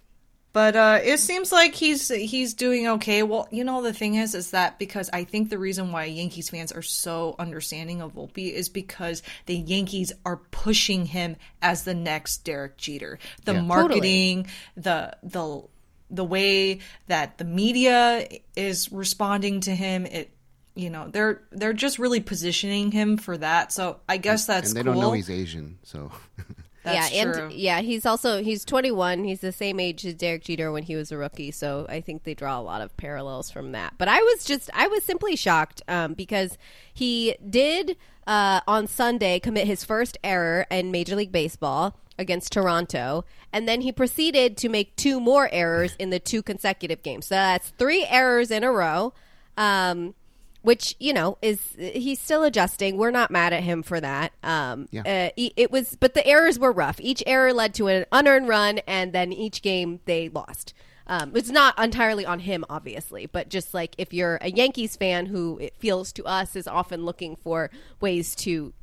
But 0.55 0.77
uh, 0.77 0.99
it 1.05 1.21
seems 1.21 1.53
like 1.53 1.75
he's 1.75 2.09
he's 2.09 2.55
doing 2.55 2.89
okay. 2.89 3.23
Well, 3.23 3.47
you 3.53 3.63
know 3.65 3.81
the 3.83 3.93
thing 3.93 4.15
is, 4.17 4.35
is 4.35 4.51
that 4.51 4.79
because 4.79 5.09
I 5.13 5.25
think 5.25 5.51
the 5.51 5.59
reason 5.59 5.93
why 5.93 6.05
Yankees 6.05 6.51
fans 6.51 6.73
are 6.73 6.83
so 6.83 7.37
understanding 7.39 8.01
of 8.03 8.15
Volpe 8.15 8.53
is 8.53 8.69
because 8.69 9.23
the 9.47 9.55
Yankees 9.55 10.13
are 10.25 10.39
pushing 10.51 11.07
him 11.07 11.37
as 11.63 11.85
the 11.85 11.95
next 11.95 12.39
Derek 12.45 12.77
Jeter. 12.79 13.19
The 13.45 13.55
Yeah. 13.55 13.61
marketing, 13.61 14.47
the 14.77 15.17
the 15.23 15.63
the 16.11 16.25
way 16.25 16.81
that 17.07 17.39
the 17.39 17.45
media 17.45 18.27
is 18.57 18.91
responding 18.93 19.61
to 19.61 19.75
him, 19.75 20.07
it 20.07 20.31
you 20.75 20.91
know 20.91 21.09
they're 21.09 21.43
they're 21.51 21.73
just 21.73 21.99
really 21.99 22.21
positioning 22.21 22.93
him 22.93 23.17
for 23.17 23.37
that. 23.37 23.73
So 23.73 23.99
I 24.09 24.17
guess 24.17 24.47
that's 24.47 24.71
and 24.71 24.77
they 24.77 24.83
cool. 24.83 24.95
don't 24.95 25.03
know 25.03 25.13
he's 25.13 25.31
Asian, 25.31 25.79
so 25.83 26.13
That's 26.85 27.13
yeah, 27.13 27.25
true. 27.25 27.43
and 27.45 27.53
yeah, 27.53 27.81
he's 27.81 28.07
also 28.07 28.43
he's 28.43 28.65
21. 28.65 29.25
He's 29.25 29.41
the 29.41 29.53
same 29.53 29.81
age 29.81 30.07
as 30.07 30.15
Derek 30.15 30.45
Jeter 30.45 30.73
when 30.73 30.85
he 30.85 30.95
was 30.95 31.13
a 31.13 31.17
rookie, 31.17 31.51
so 31.51 31.87
I 31.89 32.01
think 32.01 32.25
they 32.25 32.35
draw 32.35 32.59
a 32.59 32.63
lot 32.63 32.81
of 32.81 32.97
parallels 32.97 33.51
from 33.51 33.73
that. 33.73 33.95
But 33.99 34.09
I 34.09 34.21
was 34.21 34.45
just 34.45 34.71
I 34.73 34.87
was 34.87 35.05
simply 35.05 35.37
shocked 35.37 35.83
um, 35.89 36.15
because 36.15 36.57
he 36.93 37.35
did 37.49 37.97
uh, 38.27 38.61
on 38.67 38.87
Sunday 38.87 39.41
commit 39.41 39.67
his 39.67 39.85
first 39.85 40.19
error 40.23 40.67
in 40.71 40.91
Major 40.91 41.17
League 41.17 41.33
Baseball 41.33 41.99
against 42.19 42.53
Toronto, 42.53 43.25
and 43.53 43.69
then 43.69 43.81
he 43.81 43.93
proceeded 43.93 44.57
to 44.59 44.69
make 44.69 44.97
two 44.97 45.21
more 45.21 45.49
errors 45.53 45.95
in 45.99 46.11
the 46.11 46.19
two 46.19 46.43
consecutive 46.43 47.03
games. 47.03 47.27
So 47.27 47.35
that's 47.37 47.69
three 47.79 48.05
errors 48.09 48.51
in 48.51 48.65
a 48.65 48.73
row. 48.73 49.13
Um, 49.57 50.15
which 50.63 50.97
you 50.99 51.13
know 51.13 51.39
is 51.41 51.61
he's 51.79 52.21
still 52.21 52.43
adjusting. 52.43 52.97
We're 52.99 53.13
not 53.13 53.31
mad 53.31 53.53
at 53.53 53.63
him 53.63 53.83
for 53.85 54.01
that. 54.01 54.33
Um, 54.43 54.89
Yeah. 54.91 55.31
uh, 55.31 55.31
it 55.37 55.71
was, 55.71 55.97
but 55.99 56.15
the 56.15 56.27
errors 56.27 56.59
were 56.59 56.73
rough. 56.73 57.01
Each 57.01 57.23
error 57.27 57.53
led 57.55 57.75
to 57.75 57.87
an 57.87 58.07
unearned 58.11 58.49
run, 58.49 58.79
and 58.87 59.13
then 59.13 59.33
each 59.33 59.63
game 59.63 60.01
they 60.05 60.29
lost. 60.29 60.75
Um, 61.07 61.33
it's 61.35 61.49
not 61.49 61.79
entirely 61.83 62.27
on 62.27 62.41
him, 62.41 62.65
obviously, 62.69 63.27
but 63.27 63.49
just 63.49 63.73
like 63.73 63.95
if 63.99 64.13
you're 64.13 64.37
a 64.43 64.51
Yankees 64.51 64.97
fan 64.97 65.27
who 65.27 65.59
it 65.59 65.75
feels 65.79 66.13
to 66.15 66.25
us 66.25 66.55
is 66.57 66.67
often 66.67 67.05
looking 67.05 67.37
for 67.37 67.71
ways 68.01 68.35
to 68.37 68.75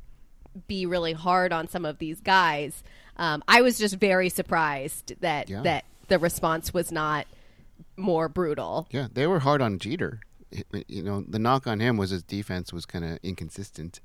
be 0.66 0.86
really 0.86 1.12
hard 1.12 1.52
on 1.52 1.68
some 1.68 1.84
of 1.84 1.98
these 1.98 2.20
guys, 2.20 2.82
um, 3.16 3.42
I 3.48 3.62
was 3.62 3.78
just 3.78 3.96
very 3.96 4.28
surprised 4.28 5.14
that 5.20 5.48
Yeah. 5.48 5.62
that 5.62 5.84
the 6.08 6.18
response 6.18 6.72
was 6.74 6.92
not 6.92 7.26
more 7.96 8.28
brutal. 8.28 8.86
yeah, 8.90 9.08
they 9.12 9.26
were 9.26 9.40
hard 9.40 9.60
on 9.62 9.78
Jeter. 9.78 10.20
You 10.86 11.02
know, 11.02 11.24
the 11.26 11.38
knock 11.38 11.66
on 11.66 11.80
him 11.80 11.96
was 11.96 12.10
his 12.10 12.22
defense 12.22 12.72
was 12.72 12.86
kind 12.86 13.04
of 13.04 13.18
inconsistent, 13.22 14.00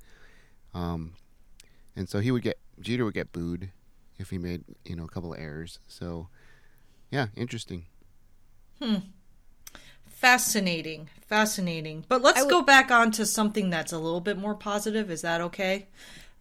um, 0.73 1.13
and 1.95 2.09
so 2.09 2.19
he 2.19 2.31
would 2.31 2.41
get 2.41 2.57
Jeter 2.79 3.05
would 3.05 3.13
get 3.13 3.31
booed 3.31 3.69
if 4.17 4.31
he 4.31 4.37
made 4.37 4.63
you 4.85 4.95
know 4.95 5.03
a 5.05 5.07
couple 5.07 5.33
of 5.33 5.39
errors. 5.39 5.79
So, 5.87 6.27
yeah, 7.11 7.27
interesting. 7.35 7.85
Hmm. 8.81 8.95
Fascinating, 10.07 11.09
fascinating. 11.27 12.05
But 12.07 12.21
let's 12.21 12.39
I 12.39 12.43
would- 12.43 12.49
go 12.49 12.61
back 12.61 12.91
on 12.91 13.11
to 13.11 13.25
something 13.25 13.69
that's 13.69 13.91
a 13.91 13.97
little 13.99 14.19
bit 14.21 14.37
more 14.37 14.53
positive. 14.55 15.09
Is 15.09 15.21
that 15.21 15.41
okay? 15.41 15.87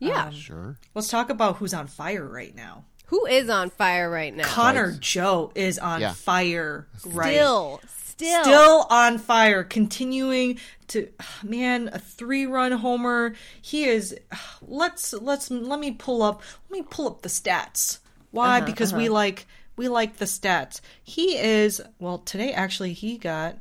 Yeah, 0.01 0.31
Sure. 0.31 0.77
Let's 0.95 1.09
talk 1.09 1.31
about 1.31 1.57
who's 1.57 1.75
on 1.75 1.87
fire 1.87 2.27
right 2.27 2.55
now. 2.55 2.85
who 3.07 3.27
is 3.27 3.49
on 3.51 3.71
fire 3.71 4.09
right 4.11 4.35
now? 4.35 4.45
Connor 4.45 4.93
Joe 4.99 5.53
is 5.55 5.79
on 5.79 6.01
Yeah. 6.01 6.13
fire 6.15 6.87
right 7.05 7.35
Still, 7.35 7.81
still, 8.07 8.43
Still 8.45 8.87
on 8.91 9.19
fire, 9.19 9.63
continuing 9.65 10.59
to 10.89 11.09
man 11.43 11.91
a 11.93 11.99
three-run 11.99 12.73
homer. 12.73 13.35
He 13.61 13.85
is. 13.85 14.15
Let's 14.63 15.13
let's 15.13 15.51
let 15.51 15.81
me 15.81 15.91
pull 15.93 16.23
up. 16.23 16.43
Let 16.69 16.81
me 16.81 16.87
pull 16.89 17.07
up 17.09 17.23
the 17.23 17.29
stats. 17.29 17.99
Why? 18.31 18.59
Uh-huh, 18.59 18.67
because 18.67 18.93
we 18.93 19.09
like 19.09 19.47
we 19.77 19.89
like 19.89 20.17
the 20.19 20.25
stats. 20.27 20.81
He 21.03 21.37
is 21.37 21.81
well 21.99 22.19
today. 22.19 22.53
Actually, 22.53 22.93
he 22.93 23.19
got 23.19 23.57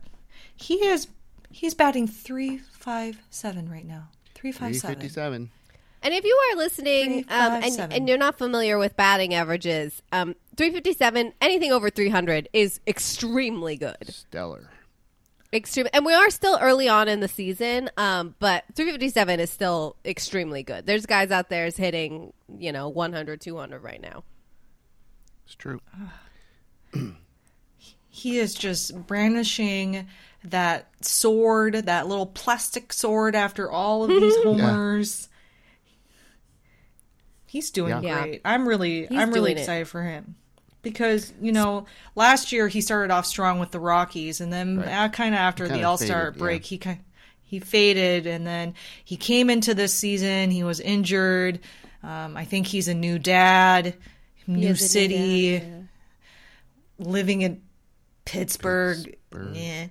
he 0.56 0.76
is 0.86 1.08
he's 1.52 1.74
batting 1.74 2.08
three 2.08 2.58
five 2.58 3.18
seven 3.30 3.70
right 3.70 3.86
now. 3.86 4.10
Three 4.36 4.52
five 4.52 4.72
Three 4.72 5.10
seven. 5.10 5.52
Fifty-seven. 6.02 6.14
And 6.14 6.14
if 6.14 6.26
you 6.26 6.40
are 6.52 6.58
listening 6.58 7.26
um, 7.30 7.64
and, 7.64 7.94
and 7.94 8.10
you're 8.10 8.18
not 8.18 8.38
familiar 8.38 8.78
with 8.78 8.96
batting 8.96 9.34
averages, 9.34 10.02
um, 10.12 10.36
357, 10.58 11.34
anything 11.42 11.72
over 11.72 11.90
300 11.90 12.50
is 12.54 12.80
extremely 12.86 13.78
good. 13.78 14.10
Stellar. 14.10 14.70
Extreme, 15.52 15.88
and 15.94 16.06
we 16.06 16.14
are 16.14 16.30
still 16.30 16.60
early 16.62 16.88
on 16.88 17.08
in 17.08 17.22
the 17.22 17.28
season, 17.28 17.90
um, 17.98 18.36
but 18.38 18.66
357 18.76 19.40
is 19.40 19.50
still 19.50 19.96
extremely 20.06 20.62
good. 20.62 20.86
There's 20.86 21.08
guys 21.08 21.32
out 21.32 21.50
there 21.50 21.66
is 21.66 21.76
hitting, 21.76 22.34
you 22.60 22.72
know, 22.72 22.90
100, 22.90 23.42
200 23.42 23.82
right 23.82 24.00
now. 24.00 24.24
It's 25.46 25.56
true. 25.56 25.82
he 28.10 28.38
is 28.38 28.54
just 28.54 29.08
brandishing 29.08 30.08
that 30.44 30.90
sword, 31.02 31.74
that 31.74 32.08
little 32.08 32.28
plastic 32.28 32.94
sword 32.94 33.36
after 33.36 33.72
all 33.72 34.04
of 34.04 34.10
these 34.10 34.36
homers. 34.44 35.30
He's 37.50 37.72
doing 37.72 37.90
Yeah. 37.92 38.02
Yeah. 38.02 38.22
great. 38.22 38.42
I'm 38.46 38.68
really 38.68 39.08
He's 39.08 39.18
I'm 39.20 39.32
really 39.32 39.50
doing 39.52 39.58
it. 39.58 39.62
excited 39.62 39.88
for 39.88 40.04
him. 40.04 40.36
Because, 40.82 41.34
you 41.42 41.52
know, 41.52 41.86
last 42.16 42.52
year 42.54 42.68
he 42.70 42.80
started 42.80 43.12
off 43.12 43.26
strong 43.26 43.60
with 43.60 43.72
the 43.72 43.80
Rockies 43.82 44.40
and 44.40 44.54
then 44.54 44.78
Right. 44.80 45.12
kind 45.12 45.36
of 45.36 45.40
after 45.40 45.68
the 45.68 45.84
All-Star 45.84 46.28
faded, 46.28 46.36
yeah. 46.36 46.40
break, 46.40 46.64
he 46.66 46.78
kind 46.78 47.00
he 47.44 47.60
faded 47.60 48.28
and 48.28 48.46
then 48.48 48.76
he 49.04 49.18
came 49.18 49.50
into 49.50 49.74
this 49.74 49.94
season, 49.94 50.52
he 50.52 50.64
was 50.64 50.80
injured. 50.80 51.60
Um, 52.04 52.38
I 52.38 52.46
think 52.46 52.68
he's 52.68 52.88
a 52.88 52.94
new 52.94 53.18
dad, 53.20 53.96
new 54.48 54.60
is 54.60 54.64
a 54.66 54.70
new 54.70 54.76
city 54.76 55.60
dad, 55.60 55.88
living 57.00 57.42
in 57.42 57.62
Pittsburgh. 58.26 59.04
Pittsburgh. 59.32 59.56
Yeah. 59.56 59.88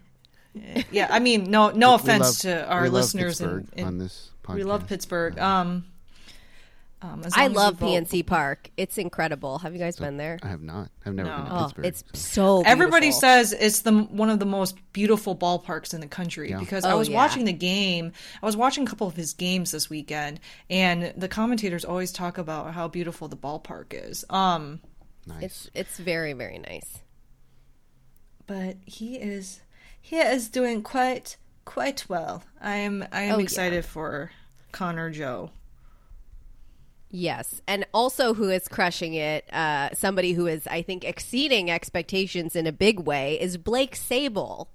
Yeah. 0.54 0.82
Yeah, 0.90 1.06
I 1.10 1.18
mean, 1.18 1.50
no, 1.50 1.70
no 1.70 1.90
We 1.90 1.94
offense 1.96 2.44
love- 2.44 2.62
to 2.62 2.66
our 2.68 2.82
we 2.82 2.88
love 2.88 2.94
listeners. 2.94 3.38
Pittsburgh 3.38 3.66
in, 3.74 3.78
in- 3.80 3.86
on 3.86 3.98
this 3.98 4.30
podcast. 4.42 4.54
we 4.54 4.64
love 4.64 4.86
Pittsburgh. 4.86 5.38
Um, 5.38 5.84
um, 7.00 7.22
as 7.24 7.32
I 7.36 7.46
love 7.46 7.74
you 7.80 7.86
vote- 7.86 8.06
PNC 8.08 8.26
Park. 8.26 8.70
It's 8.76 8.98
incredible. 8.98 9.58
Have 9.58 9.72
you 9.72 9.78
guys 9.78 9.96
been 9.96 10.16
there? 10.16 10.38
I 10.42 10.48
have 10.48 10.62
not. 10.62 10.90
I've 11.06 11.14
never 11.14 11.28
been 11.28 11.44
to 11.44 11.48
No. 11.48 11.56
Oh, 11.56 11.62
Pittsburgh. 11.64 11.86
it's 11.86 12.04
so- 12.12 12.62
so 12.62 12.62
Everybody 12.66 13.12
says 13.12 13.52
it's 13.52 13.80
the 13.82 13.92
one 13.92 14.30
of 14.30 14.38
the 14.40 14.46
most 14.46 14.76
beautiful 14.92 15.36
ballparks 15.36 15.94
in 15.94 16.00
the 16.00 16.08
country 16.08 16.50
Yeah. 16.50 16.58
because 16.58 16.84
I 16.84 16.92
Oh, 16.92 16.98
was 16.98 17.08
yeah. 17.08 17.16
watching 17.16 17.44
the 17.44 17.52
game. 17.52 18.12
I 18.42 18.46
was 18.46 18.56
watching 18.56 18.84
a 18.84 18.86
couple 18.86 19.06
of 19.06 19.14
his 19.14 19.32
games 19.34 19.70
this 19.70 19.88
weekend, 19.88 20.40
and 20.68 21.12
the 21.16 21.28
commentators 21.28 21.84
always 21.84 22.10
talk 22.12 22.36
about 22.38 22.74
how 22.74 22.88
beautiful 22.88 23.28
the 23.28 23.36
ballpark 23.36 23.86
is. 23.92 24.24
Um, 24.30 24.80
nice. 25.26 25.42
It's 25.44 25.70
it's 25.74 25.98
very 25.98 26.32
very 26.32 26.58
nice. 26.58 26.98
but 28.46 28.76
he 28.86 29.16
is 29.16 29.60
he 30.00 30.16
is 30.16 30.48
doing 30.48 30.82
quite 30.82 31.36
quite 31.64 32.08
well. 32.08 32.42
I 32.60 32.76
am 32.76 33.06
I 33.12 33.22
am 33.22 33.34
Oh, 33.34 33.38
yeah. 33.38 33.42
excited 33.44 33.84
for 33.84 34.30
Connor 34.72 35.10
Joe. 35.10 35.50
Yes, 37.10 37.62
and 37.66 37.86
also 37.94 38.34
who 38.34 38.50
is 38.50 38.68
crushing 38.68 39.14
it, 39.14 39.52
uh, 39.52 39.90
somebody 39.94 40.32
who 40.32 40.46
is, 40.46 40.66
I 40.66 40.82
think, 40.82 41.04
exceeding 41.04 41.70
expectations 41.70 42.54
in 42.54 42.66
a 42.66 42.72
big 42.72 43.00
way, 43.00 43.40
is 43.40 43.56
Blake 43.56 43.96
Sabol. 43.96 44.68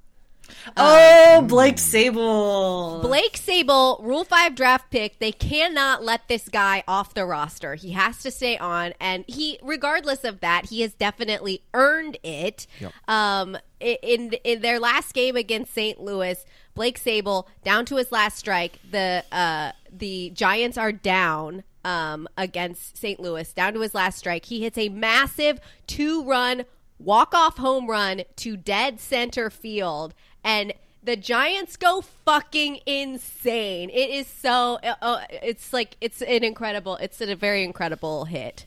Oh, 0.75 1.45
Blake 1.47 1.77
Sabol. 1.77 3.01
Blake 3.01 3.33
Sabol, 3.33 4.03
Rule 4.03 4.23
5 4.23 4.55
draft 4.55 4.91
pick. 4.91 5.19
They 5.19 5.31
cannot 5.31 6.03
let 6.03 6.27
this 6.27 6.49
guy 6.49 6.83
off 6.87 7.13
the 7.13 7.25
roster. 7.25 7.75
He 7.75 7.91
has 7.91 8.21
to 8.23 8.31
stay 8.31 8.57
on. 8.57 8.93
And 8.99 9.23
he, 9.27 9.59
regardless 9.63 10.23
of 10.23 10.41
that, 10.41 10.65
he 10.65 10.81
has 10.81 10.93
definitely 10.93 11.63
earned 11.73 12.17
it. 12.23 12.67
Yep. 12.79 12.93
Um, 13.07 13.57
in, 13.79 14.33
in 14.43 14.61
their 14.61 14.79
last 14.79 15.13
game 15.13 15.35
against 15.35 15.73
St. 15.73 15.99
Louis, 15.99 16.43
Blake 16.73 16.99
Sabol, 16.99 17.47
down 17.63 17.85
to 17.85 17.97
his 17.97 18.11
last 18.11 18.37
strike, 18.37 18.79
the, 18.89 19.23
uh, 19.31 19.71
the 19.91 20.29
Giants 20.31 20.77
are 20.77 20.91
down. 20.91 21.63
Um, 21.85 22.29
against 22.37 22.97
St. 22.97 23.19
Louis, 23.19 23.51
down 23.51 23.73
to 23.73 23.81
his 23.81 23.93
last 23.93 24.17
strike. 24.17 24.45
He 24.45 24.61
hits 24.61 24.77
a 24.77 24.87
massive 24.87 25.59
two 25.85 26.23
run 26.23 26.63
walk 26.97 27.33
off 27.33 27.57
home 27.57 27.87
run 27.89 28.23
to 28.37 28.55
dead 28.55 28.99
center 29.01 29.49
field 29.49 30.13
and 30.45 30.71
the 31.03 31.17
Giants 31.17 31.75
go 31.75 31.99
fucking 32.01 32.79
insane. 32.85 33.89
It 33.89 34.09
is 34.11 34.27
so 34.27 34.79
uh, 34.81 34.93
uh, 35.01 35.21
it's 35.29 35.73
like 35.73 35.97
it's 35.99 36.21
an 36.21 36.45
incredible 36.45 36.95
it's 36.95 37.19
a 37.19 37.35
very 37.35 37.65
incredible 37.65 38.23
hit. 38.23 38.65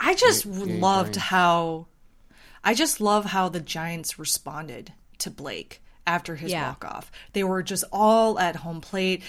I 0.00 0.14
just 0.14 0.44
Yeah, 0.44 0.64
yeah, 0.64 0.80
loved 0.80 1.14
Giants. 1.14 1.28
how 1.28 1.86
I 2.64 2.74
just 2.74 3.00
love 3.00 3.26
how 3.26 3.48
the 3.48 3.60
Giants 3.60 4.18
responded 4.18 4.92
to 5.18 5.30
Blake 5.30 5.82
after 6.06 6.34
his 6.36 6.50
Yeah. 6.52 6.68
walk 6.68 6.84
off. 6.84 7.12
They 7.32 7.44
were 7.44 7.62
just 7.62 7.84
all 7.92 8.38
at 8.38 8.56
home 8.56 8.80
plate. 8.80 9.22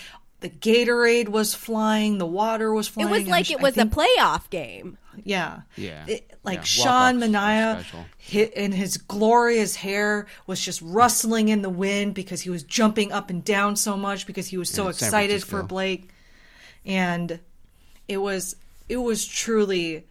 The 0.44 0.50
Gatorade 0.50 1.30
was 1.30 1.54
flying, 1.56 2.18
the 2.18 2.26
water 2.26 2.74
was 2.74 2.88
flying. 2.88 3.08
It 3.10 3.12
was 3.12 3.28
like 3.28 3.50
I 3.50 3.54
it 3.54 3.62
was 3.62 3.76
think- 3.76 3.94
a 3.94 3.96
playoff 3.96 4.50
game. 4.50 4.98
Yeah. 5.24 5.62
Yeah. 5.78 6.06
It- 6.08 6.30
like 6.44 6.58
Yeah, 6.58 6.64
Sean 6.64 7.16
walk-offs 7.20 7.32
Mania 7.32 7.78
special. 7.80 8.06
hit 8.18 8.54
and 8.58 8.74
his 8.74 8.98
glorious 8.98 9.78
hair 9.78 10.28
was 10.46 10.60
just 10.60 10.82
rustling 10.82 11.48
in 11.48 11.62
the 11.62 11.70
wind 11.70 12.14
because 12.14 12.42
he 12.42 12.50
was 12.50 12.64
jumping 12.64 13.14
up 13.14 13.30
and 13.30 13.46
down 13.46 13.78
so 13.78 13.96
much 13.96 14.28
because 14.28 14.48
he 14.48 14.58
was 14.58 14.70
so 14.70 14.84
Yeah, 14.84 14.90
excited 14.90 15.44
for 15.44 15.64
Blake. 15.64 16.10
And 16.86 17.40
it 18.10 18.18
was 18.18 18.58
it 18.90 18.98
was 18.98 19.26
truly 19.26 20.04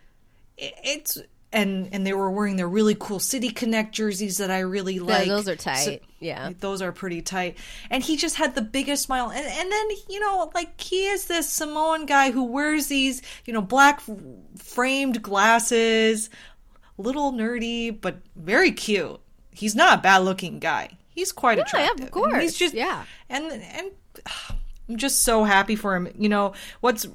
it, 0.56 0.74
it's 0.82 1.18
and 1.52 1.88
and 1.92 2.06
they 2.06 2.12
were 2.12 2.30
wearing 2.30 2.56
their 2.56 2.68
really 2.68 2.96
cool 2.98 3.18
City 3.20 3.50
Connect 3.50 3.94
jerseys 3.94 4.38
that 4.38 4.50
I 4.50 4.60
really 4.60 4.98
like. 4.98 5.28
those 5.28 5.48
are 5.48 5.56
tight. 5.56 6.02
Yeah. 6.20 6.50
those 6.60 6.80
are 6.82 6.92
pretty 6.92 7.20
tight. 7.22 7.58
And 7.90 8.02
he 8.02 8.16
just 8.16 8.36
had 8.36 8.54
the 8.54 8.62
biggest 8.62 9.02
smile. 9.04 9.30
And 9.30 9.44
and 9.44 9.72
then 9.72 9.88
you 10.08 10.20
know, 10.20 10.50
like 10.54 10.80
he 10.80 11.06
is 11.06 11.26
this 11.26 11.48
Samoan 11.52 12.06
guy 12.06 12.30
who 12.30 12.44
wears 12.44 12.86
these 12.86 13.22
you 13.44 13.52
know 13.52 13.62
black 13.62 14.02
framed 14.58 15.22
glasses, 15.22 16.30
little 16.98 17.32
nerdy 17.32 17.98
but 18.00 18.16
very 18.36 18.72
cute. 18.72 19.20
He's 19.50 19.74
not 19.74 19.98
a 19.98 20.02
bad 20.02 20.18
looking 20.18 20.58
guy. 20.58 20.96
He's 21.10 21.32
quite 21.32 21.58
yeah, 21.58 21.64
attractive. 21.64 22.06
of 22.06 22.24
And 22.24 22.42
he's 22.42 22.56
just 22.56 22.74
Yeah. 22.74 23.04
and 23.28 23.44
and 23.52 23.90
I'm 24.88 24.96
just 24.96 25.22
so 25.22 25.44
happy 25.44 25.76
for 25.76 25.94
him. 25.94 26.08
You 26.18 26.28
know 26.28 26.54
what's 26.80 27.06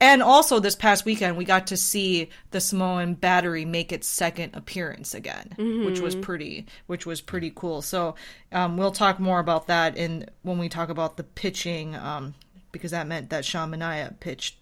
and 0.00 0.22
also 0.22 0.60
this 0.60 0.74
past 0.74 1.04
weekend 1.04 1.36
we 1.36 1.44
got 1.44 1.68
to 1.68 1.76
see 1.76 2.28
the 2.50 2.60
Samoan 2.60 3.14
battery 3.14 3.64
make 3.64 3.92
its 3.92 4.06
second 4.06 4.54
appearance 4.54 5.14
again, 5.14 5.54
which 5.86 6.00
was 6.00 6.14
pretty 6.14 6.66
which 6.86 7.06
was 7.06 7.20
pretty 7.20 7.52
cool. 7.54 7.82
So 7.82 8.14
um, 8.52 8.76
we'll 8.76 8.92
talk 8.92 9.18
more 9.18 9.38
about 9.38 9.68
that 9.68 9.96
in 9.96 10.28
when 10.42 10.58
we 10.58 10.68
talk 10.68 10.88
about 10.88 11.16
the 11.16 11.24
pitching, 11.24 11.94
um, 11.94 12.34
because 12.72 12.90
that 12.90 13.06
meant 13.06 13.30
that 13.30 13.44
Sean 13.44 13.70
Manaea 13.72 14.18
pitched. 14.20 14.56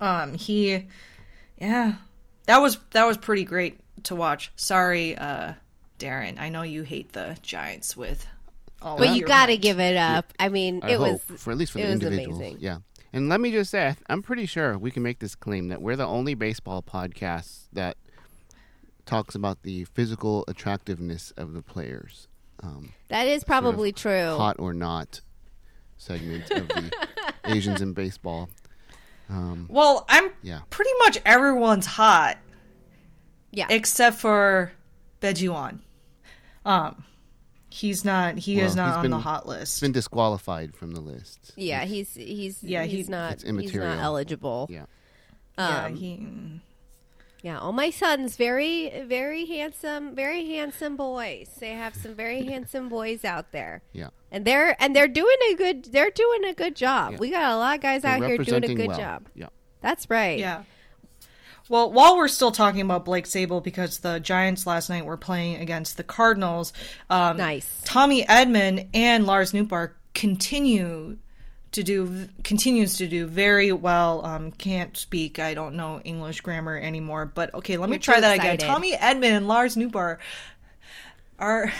Um, 0.00 0.34
he, 0.34 0.86
yeah, 1.58 1.94
that 2.46 2.58
was 2.58 2.78
that 2.90 3.06
was 3.06 3.16
pretty 3.16 3.44
great 3.44 3.78
to 4.04 4.14
watch. 4.14 4.52
Sorry, 4.56 5.16
uh, 5.16 5.54
Darren, 5.98 6.38
I 6.38 6.48
know 6.48 6.62
you 6.62 6.82
hate 6.82 7.12
the 7.12 7.36
Giants 7.42 7.96
with 7.96 8.26
all. 8.82 8.98
But 8.98 9.10
of 9.10 9.16
you 9.16 9.24
got 9.24 9.46
to 9.46 9.56
give 9.56 9.80
it 9.80 9.96
up. 9.96 10.32
I 10.38 10.48
mean, 10.48 10.80
I 10.82 10.90
it 10.90 11.00
was 11.00 11.20
for 11.22 11.52
at 11.52 11.58
least 11.58 11.72
for 11.72 11.78
the 11.78 11.88
individuals. 11.88 12.38
amazing. 12.38 12.58
Yeah. 12.60 12.78
And 13.16 13.30
let 13.30 13.40
me 13.40 13.50
just 13.50 13.70
say, 13.70 13.86
I 13.88 13.90
th- 13.92 14.04
I'm 14.10 14.22
pretty 14.22 14.44
sure 14.44 14.76
we 14.76 14.90
can 14.90 15.02
make 15.02 15.20
this 15.20 15.34
claim 15.34 15.68
that 15.68 15.80
we're 15.80 15.96
the 15.96 16.06
only 16.06 16.34
baseball 16.34 16.82
podcast 16.82 17.68
that 17.72 17.96
talks 19.06 19.34
about 19.34 19.62
the 19.62 19.84
physical 19.84 20.44
attractiveness 20.48 21.30
of 21.30 21.54
the 21.54 21.62
players. 21.62 22.28
Um, 22.62 22.92
that 23.08 23.26
is 23.26 23.42
probably 23.42 23.90
true. 23.90 24.36
hot 24.36 24.56
or 24.58 24.74
not 24.74 25.22
segment 25.96 26.50
of 26.50 26.68
the 26.68 26.90
Asians 27.46 27.80
in 27.80 27.94
baseball. 27.94 28.50
Um, 29.30 29.66
Well, 29.70 30.04
I'm 30.10 30.30
Yeah. 30.42 30.60
pretty 30.68 30.90
much 30.98 31.16
everyone's 31.24 31.86
hot 31.86 32.36
Yeah. 33.50 33.66
except 33.70 34.18
for 34.18 34.72
Bejuan. 35.22 35.78
Um, 36.66 37.04
he's 37.76 38.04
not. 38.04 38.38
He 38.38 38.58
is 38.60 38.74
not 38.74 38.96
on 38.96 39.02
been- 39.02 39.10
the 39.10 39.18
hot 39.18 39.40
it's 39.42 39.48
list. 39.48 39.80
been 39.80 39.92
disqualified 39.92 40.74
from 40.74 40.92
the 40.92 41.00
list. 41.00 41.52
yeah, 41.56 41.84
he's 41.84 42.14
he's 42.14 42.62
Yeah, 42.62 42.84
he's 42.84 43.06
he- 43.06 43.10
not 43.12 43.32
It's 43.34 43.42
he's 43.44 43.74
not 43.74 43.98
eligible. 43.98 44.66
Yeah. 44.70 44.86
yeah, 45.58 45.84
Um, 45.84 45.96
he. 45.96 46.60
Yeah, 47.42 47.60
all 47.60 47.72
my 47.72 47.90
sons 47.90 48.36
very 48.36 49.02
very 49.06 49.46
handsome, 49.46 50.14
very 50.16 50.46
handsome 50.46 50.96
boys. 50.96 51.48
They 51.60 51.70
have 51.70 51.94
some 51.94 52.14
very 52.14 52.44
handsome 52.52 52.88
boys 52.88 53.24
out 53.24 53.52
there. 53.52 53.82
Yeah. 53.92 54.08
And 54.32 54.44
they're 54.44 54.74
and 54.82 54.96
they're 54.96 55.06
doing 55.06 55.36
a 55.52 55.54
good 55.54 55.84
they're 55.84 56.10
doing 56.10 56.44
a 56.44 56.54
good 56.54 56.74
job. 56.74 57.12
Yeah. 57.12 57.18
We 57.18 57.30
got 57.30 57.52
a 57.52 57.56
lot 57.56 57.76
of 57.76 57.82
guys 57.82 58.02
They're 58.02 58.12
out 58.12 58.22
here 58.24 58.38
doing 58.38 58.64
a 58.64 58.74
good 58.74 58.88
well. 58.88 58.98
job. 58.98 59.28
Yeah. 59.34 59.48
That's 59.80 60.10
right. 60.10 60.38
Yeah. 60.38 60.64
Well, 61.68 61.90
while 61.92 62.16
we're 62.16 62.28
still 62.28 62.52
talking 62.52 62.80
about 62.80 63.04
Blake 63.04 63.24
Sabol, 63.24 63.62
because 63.62 63.98
the 63.98 64.20
Giants 64.20 64.66
last 64.66 64.88
night 64.88 65.04
were 65.04 65.16
playing 65.16 65.56
against 65.56 65.96
the 65.96 66.04
Cardinals, 66.04 66.72
um, 67.10 67.36
Nice. 67.36 67.82
Tommy 67.84 68.24
Edman 68.24 68.88
and 68.94 69.26
Lars 69.26 69.52
Nootbaar 69.52 69.90
continue 70.14 71.18
to 71.72 71.82
do 71.82 72.28
continues 72.44 72.96
to 72.98 73.06
do 73.08 73.26
very 73.26 73.72
well. 73.72 74.24
Um, 74.24 74.52
can't 74.52 74.96
speak. 74.96 75.38
I 75.38 75.52
don't 75.54 75.74
know 75.74 76.00
English 76.04 76.40
grammar 76.40 76.78
anymore. 76.78 77.26
But 77.34 77.52
okay, 77.54 77.76
let 77.76 77.90
me 77.90 77.96
You're 77.96 78.00
try 78.00 78.14
too 78.16 78.20
that 78.22 78.38
again. 78.38 78.58
Tommy 78.58 78.92
Edman 78.96 79.36
and 79.36 79.48
Lars 79.48 79.76
Nootbaar 79.76 80.18
are 81.38 81.72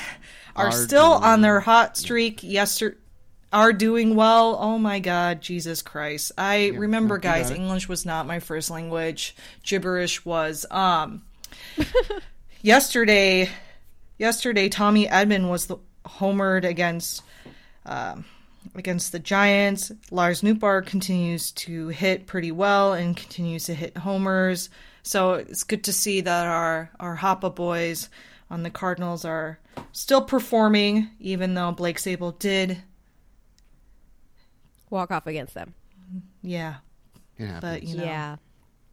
are 0.56 0.66
Are 0.66 0.72
still 0.72 1.12
doing- 1.12 1.24
on 1.24 1.40
their 1.42 1.60
hot 1.60 1.96
streak. 1.96 2.42
Yesterday. 2.42 2.96
Are 3.56 3.72
doing 3.72 4.16
well. 4.16 4.58
Oh 4.60 4.78
my 4.78 4.98
God, 4.98 5.40
Jesus 5.40 5.80
Christ! 5.80 6.30
I 6.36 6.72
remember, 6.74 7.16
guys. 7.16 7.50
English 7.50 7.88
was 7.88 8.04
not 8.04 8.26
my 8.26 8.38
first 8.38 8.68
language. 8.68 9.34
Gibberish 9.62 10.26
was. 10.26 10.66
Um, 10.70 11.22
yesterday, 12.60 13.48
yesterday, 14.18 14.68
Tommy 14.68 15.06
Edman 15.06 15.48
was 15.48 15.68
the 15.68 15.78
homered 16.04 16.64
against 16.64 17.22
um, 17.86 18.26
against 18.74 19.12
the 19.12 19.18
Giants. 19.18 19.90
Lars 20.10 20.42
Nootbaar 20.42 20.84
continues 20.84 21.50
to 21.52 21.88
hit 21.88 22.26
pretty 22.26 22.52
well 22.52 22.92
and 22.92 23.16
continues 23.16 23.64
to 23.64 23.74
hit 23.74 23.96
homers. 23.96 24.68
So 25.02 25.32
it's 25.32 25.62
good 25.62 25.84
to 25.84 25.94
see 25.94 26.20
that 26.20 26.46
our 26.46 26.90
our 27.00 27.16
hapa 27.16 27.54
boys 27.54 28.10
on 28.50 28.64
the 28.64 28.70
Cardinals 28.70 29.24
are 29.24 29.58
still 29.92 30.20
performing, 30.20 31.08
even 31.20 31.54
though 31.54 31.72
Blake 31.72 31.96
Sabol 31.96 32.38
did. 32.38 32.82
Walk 34.90 35.10
off 35.10 35.26
against 35.26 35.54
them. 35.54 35.74
Yeah, 36.42 36.76
It 37.38 37.46
happens. 37.46 37.60
but 37.60 37.82
you 37.82 37.96
know. 37.96 38.04
Yeah. 38.04 38.36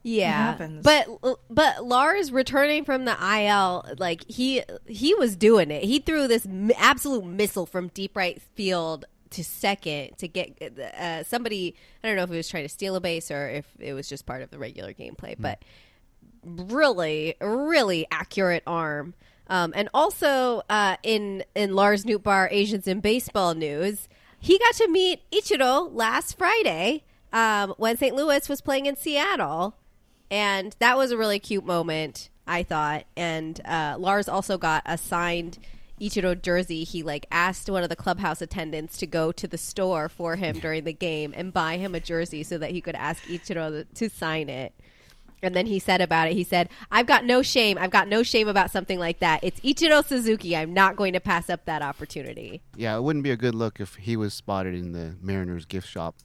Yeah, 0.06 0.32
happens. 0.51 0.84
but 0.84 1.08
but 1.49 1.86
Lars 1.86 2.29
returning 2.29 2.84
from 2.84 3.06
the 3.06 3.15
IL, 3.21 3.86
like 3.99 4.29
he 4.29 4.62
he 4.86 5.13
was 5.15 5.38
doing 5.38 5.71
it. 5.71 5.84
He 5.86 5.99
threw 5.99 6.27
this 6.27 6.45
m- 6.45 6.71
absolute 6.77 7.23
missile 7.23 7.65
from 7.65 7.88
deep 7.88 8.17
right 8.17 8.41
field 8.53 9.06
to 9.29 9.45
second 9.45 10.17
to 10.17 10.27
get 10.27 10.62
uh, 10.99 11.23
somebody. 11.23 11.75
I 12.03 12.08
don't 12.10 12.17
know 12.17 12.23
if 12.23 12.29
he 12.32 12.36
was 12.36 12.49
trying 12.49 12.63
to 12.65 12.69
steal 12.69 12.97
a 12.97 12.99
base 12.99 13.32
or 13.32 13.47
if 13.47 13.65
it 13.79 13.93
was 13.93 14.10
just 14.10 14.25
part 14.25 14.41
of 14.41 14.49
the 14.51 14.60
regular 14.60 14.91
gameplay, 14.91 15.36
but 15.39 15.63
really, 16.43 17.36
really 17.39 18.06
accurate 18.12 18.63
arm. 18.67 19.13
Um, 19.47 19.73
and 19.75 19.89
also 19.93 20.63
uh, 20.69 20.97
in 21.03 21.43
in 21.56 21.75
Lars 21.75 22.03
Nootbaar 22.06 22.47
Asians 22.51 22.88
in 22.88 22.99
Baseball 23.01 23.53
news, 23.56 24.08
he 24.43 24.60
got 24.60 24.75
to 24.75 24.89
meet 24.89 25.21
Ichiro 25.32 25.89
last 25.93 26.38
Friday 26.38 27.06
um, 27.32 27.73
when 27.77 27.95
St. 27.95 28.13
Louis 28.13 28.49
was 28.49 28.60
playing 28.60 28.88
in 28.88 28.97
Seattle, 28.97 29.77
and 30.29 30.75
that 30.79 30.97
was 30.97 31.12
a 31.12 31.17
really 31.17 31.39
cute 31.39 31.65
moment, 31.65 32.29
I 32.45 32.63
thought. 32.63 33.06
And 33.15 33.62
uh, 33.63 33.95
Lars 33.97 34.27
also 34.27 34.58
got 34.58 34.84
a 34.86 34.97
signed 34.97 35.60
Ichiro 36.01 36.39
jersey. 36.39 36.84
He 36.84 37.03
like 37.03 37.25
asked 37.32 37.69
one 37.69 37.84
of 37.84 37.89
the 37.89 37.95
clubhouse 37.95 38.41
attendants 38.41 38.97
to 38.97 39.08
go 39.08 39.32
to 39.32 39.47
the 39.47 39.58
store 39.58 40.10
for 40.10 40.36
him 40.36 40.60
during 40.60 40.84
the 40.84 40.91
game 40.91 41.34
and 41.38 41.53
buy 41.53 41.77
him 41.77 41.95
a 41.95 42.01
jersey 42.01 42.43
so 42.43 42.58
that 42.58 42.71
he 42.71 42.82
could 42.82 42.95
ask 42.95 43.23
Ichiro 43.23 43.86
to 43.93 44.10
sign 44.10 44.49
it. 44.49 44.73
And 45.43 45.56
then 45.56 45.65
he 45.65 45.79
said 45.79 46.01
about 46.01 46.29
it, 46.29 46.34
he 46.34 46.43
said, 46.43 46.69
I've 46.91 47.06
got 47.06 47.25
no 47.25 47.41
shame. 47.41 47.77
I've 47.79 47.91
got 47.91 48.08
no 48.08 48.23
shame 48.23 48.47
about 48.47 48.71
something 48.71 48.99
like 48.99 49.19
that. 49.19 49.41
It's 49.43 49.60
Ichiro 49.62 50.03
Suzuki. 50.06 50.56
I'm 50.56 50.73
not 50.73 50.95
going 50.95 51.13
to 51.13 51.19
pass 51.19 51.49
up 51.49 51.65
that 51.65 51.82
opportunity. 51.82 52.62
Yeah, 52.75 52.95
it 52.95 53.03
wouldn't 53.03 53.23
be 53.23 53.32
a 53.32 53.38
good 53.38 53.56
look 53.56 53.79
if 53.79 53.95
he 53.95 54.15
was 54.17 54.34
spotted 54.34 54.73
in 54.75 54.91
the 54.91 55.15
Mariners 55.21 55.65
gift 55.65 55.88
shop 55.88 56.15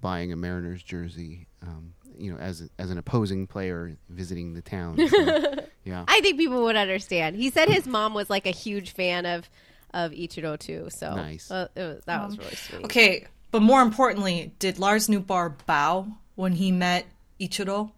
buying 0.00 0.32
a 0.32 0.36
Mariners 0.36 0.82
jersey. 0.82 1.46
Um, 1.62 1.94
you 2.16 2.32
know, 2.32 2.38
as 2.38 2.68
as 2.78 2.90
an 2.90 2.98
opposing 2.98 3.46
player 3.46 3.96
visiting 4.08 4.52
the 4.54 4.62
town. 4.62 4.98
So, 5.08 5.54
yeah, 5.84 6.04
I 6.08 6.20
think 6.20 6.36
people 6.36 6.62
would 6.64 6.74
understand. 6.76 7.36
He 7.36 7.50
said 7.50 7.68
his 7.68 7.86
mom 7.86 8.12
was 8.12 8.28
like 8.28 8.46
a 8.46 8.50
huge 8.50 8.90
fan 8.90 9.24
of 9.24 9.48
of 9.94 10.10
Ichiro 10.12 10.58
too. 10.58 10.88
So 10.90 11.14
Nice. 11.14 11.50
uh, 11.50 11.68
it 11.76 11.80
was, 11.80 12.02
that 12.06 12.26
was 12.26 12.38
really 12.38 12.54
sweet. 12.56 12.84
Okay, 12.86 13.26
but 13.50 13.62
more 13.62 13.82
importantly, 13.82 14.52
did 14.58 14.78
Lars 14.78 15.08
Nootbaar 15.08 15.54
bow 15.66 16.08
when 16.34 16.52
he 16.52 16.72
met 16.72 17.06
Ichiro? 17.40 17.92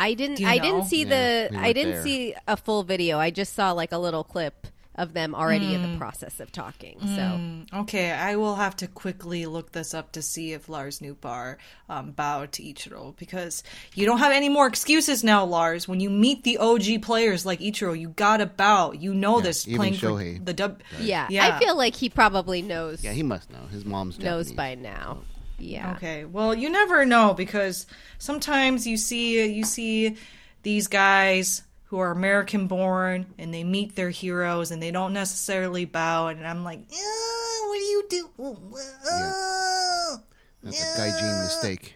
I 0.00 0.14
didn't. 0.14 0.42
I 0.44 0.56
know? 0.56 0.62
didn't 0.62 0.84
see 0.86 1.04
Yeah, 1.04 1.48
the. 1.48 1.48
we 1.52 1.56
I 1.58 1.72
didn't 1.72 1.92
there. 1.92 2.02
see 2.02 2.34
a 2.48 2.56
full 2.56 2.82
video. 2.82 3.18
I 3.18 3.30
just 3.30 3.54
saw 3.54 3.72
like 3.72 3.92
a 3.92 3.98
little 3.98 4.24
clip 4.24 4.66
of 4.96 5.14
them 5.14 5.34
already 5.34 5.72
in 5.74 5.82
Hmm. 5.82 5.92
the 5.92 5.98
process 5.98 6.40
of 6.40 6.50
talking. 6.52 6.98
So 7.16 7.78
Okay, 7.82 8.10
I 8.10 8.36
will 8.36 8.56
have 8.56 8.76
to 8.78 8.86
quickly 8.88 9.46
look 9.46 9.72
this 9.72 9.94
up 9.94 10.12
to 10.12 10.20
see 10.20 10.52
if 10.52 10.68
Lars 10.68 10.98
Nootbaar 10.98 11.56
um, 11.88 12.10
bowed 12.10 12.52
to 12.52 12.62
Ichiro 12.62 13.16
because 13.16 13.62
you 13.94 14.04
don't 14.04 14.18
have 14.18 14.32
any 14.32 14.48
more 14.50 14.66
excuses 14.66 15.24
now, 15.24 15.44
Lars. 15.44 15.86
When 15.88 16.00
you 16.00 16.10
meet 16.10 16.42
the 16.42 16.58
OG 16.58 17.00
players 17.02 17.46
like 17.46 17.60
Ichiro, 17.60 17.98
you 17.98 18.08
gotta 18.10 18.44
bow. 18.46 18.92
You 18.92 19.14
know 19.14 19.36
Yeah, 19.38 19.44
this 19.44 19.66
even 19.68 19.78
playing 19.78 19.94
Shohei 19.94 20.38
for 20.38 20.44
the 20.44 20.52
dub. 20.54 20.82
yeah, 20.98 21.28
Yeah. 21.30 21.46
I 21.56 21.58
feel 21.58 21.76
like 21.76 21.94
he 21.94 22.10
probably 22.10 22.60
knows. 22.60 23.02
yeah, 23.02 23.12
he 23.12 23.22
must 23.22 23.48
know. 23.50 23.64
His 23.70 23.84
mom's 23.86 24.18
knows 24.18 24.50
Japanese. 24.50 24.56
by 24.56 24.74
now. 24.74 25.18
Yeah. 25.60 25.92
Okay, 25.96 26.24
well, 26.24 26.54
you 26.54 26.70
never 26.70 27.04
know 27.04 27.34
because 27.34 27.86
sometimes 28.18 28.86
you 28.86 28.96
see 28.96 29.46
you 29.46 29.64
see 29.64 30.16
these 30.62 30.88
guys 30.88 31.62
who 31.84 31.98
are 31.98 32.10
American 32.10 32.66
born 32.66 33.26
and 33.38 33.52
they 33.52 33.64
meet 33.64 33.96
their 33.96 34.10
heroes 34.10 34.70
and 34.70 34.82
they 34.82 34.90
don't 34.90 35.12
necessarily 35.12 35.84
bow, 35.84 36.28
and 36.28 36.46
I'm 36.46 36.64
like, 36.64 36.80
"Uh, 36.80 37.66
what 37.68 37.78
do 37.78 37.84
you 37.84 38.04
do? 38.08 38.28
Uh, 38.40 40.16
That's 40.62 40.82
a 40.82 41.00
gaijin 41.00 41.42
mistake. 41.44 41.94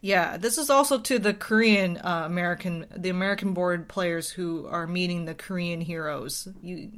Yeah, 0.00 0.36
this 0.36 0.58
is 0.58 0.68
also 0.68 0.98
to 0.98 1.18
the 1.18 1.32
Korean 1.32 1.96
uh, 1.96 2.24
American, 2.26 2.84
the 2.94 3.08
American 3.08 3.54
born 3.54 3.86
players 3.86 4.28
who 4.28 4.66
are 4.66 4.86
meeting 4.86 5.24
the 5.24 5.34
Korean 5.34 5.80
heroes. 5.80 6.46
You, 6.62 6.90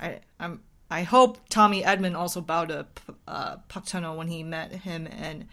I, 0.00 0.18
I'm, 0.40 0.60
I 0.94 1.02
hope 1.02 1.48
Tommy 1.48 1.82
Edman 1.82 2.16
also 2.16 2.40
bowed 2.40 2.68
to 2.68 2.86
uh, 3.26 3.56
when 4.14 4.28
he 4.28 4.44
met 4.44 4.70
him 4.70 5.08
and 5.10 5.48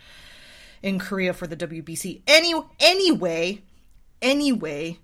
in 0.83 0.99
Korea 0.99 1.33
for 1.33 1.47
the 1.47 1.57
WBC. 1.57 2.21
Any 2.27 2.53
anyway, 2.79 3.63
anyway, 4.21 4.99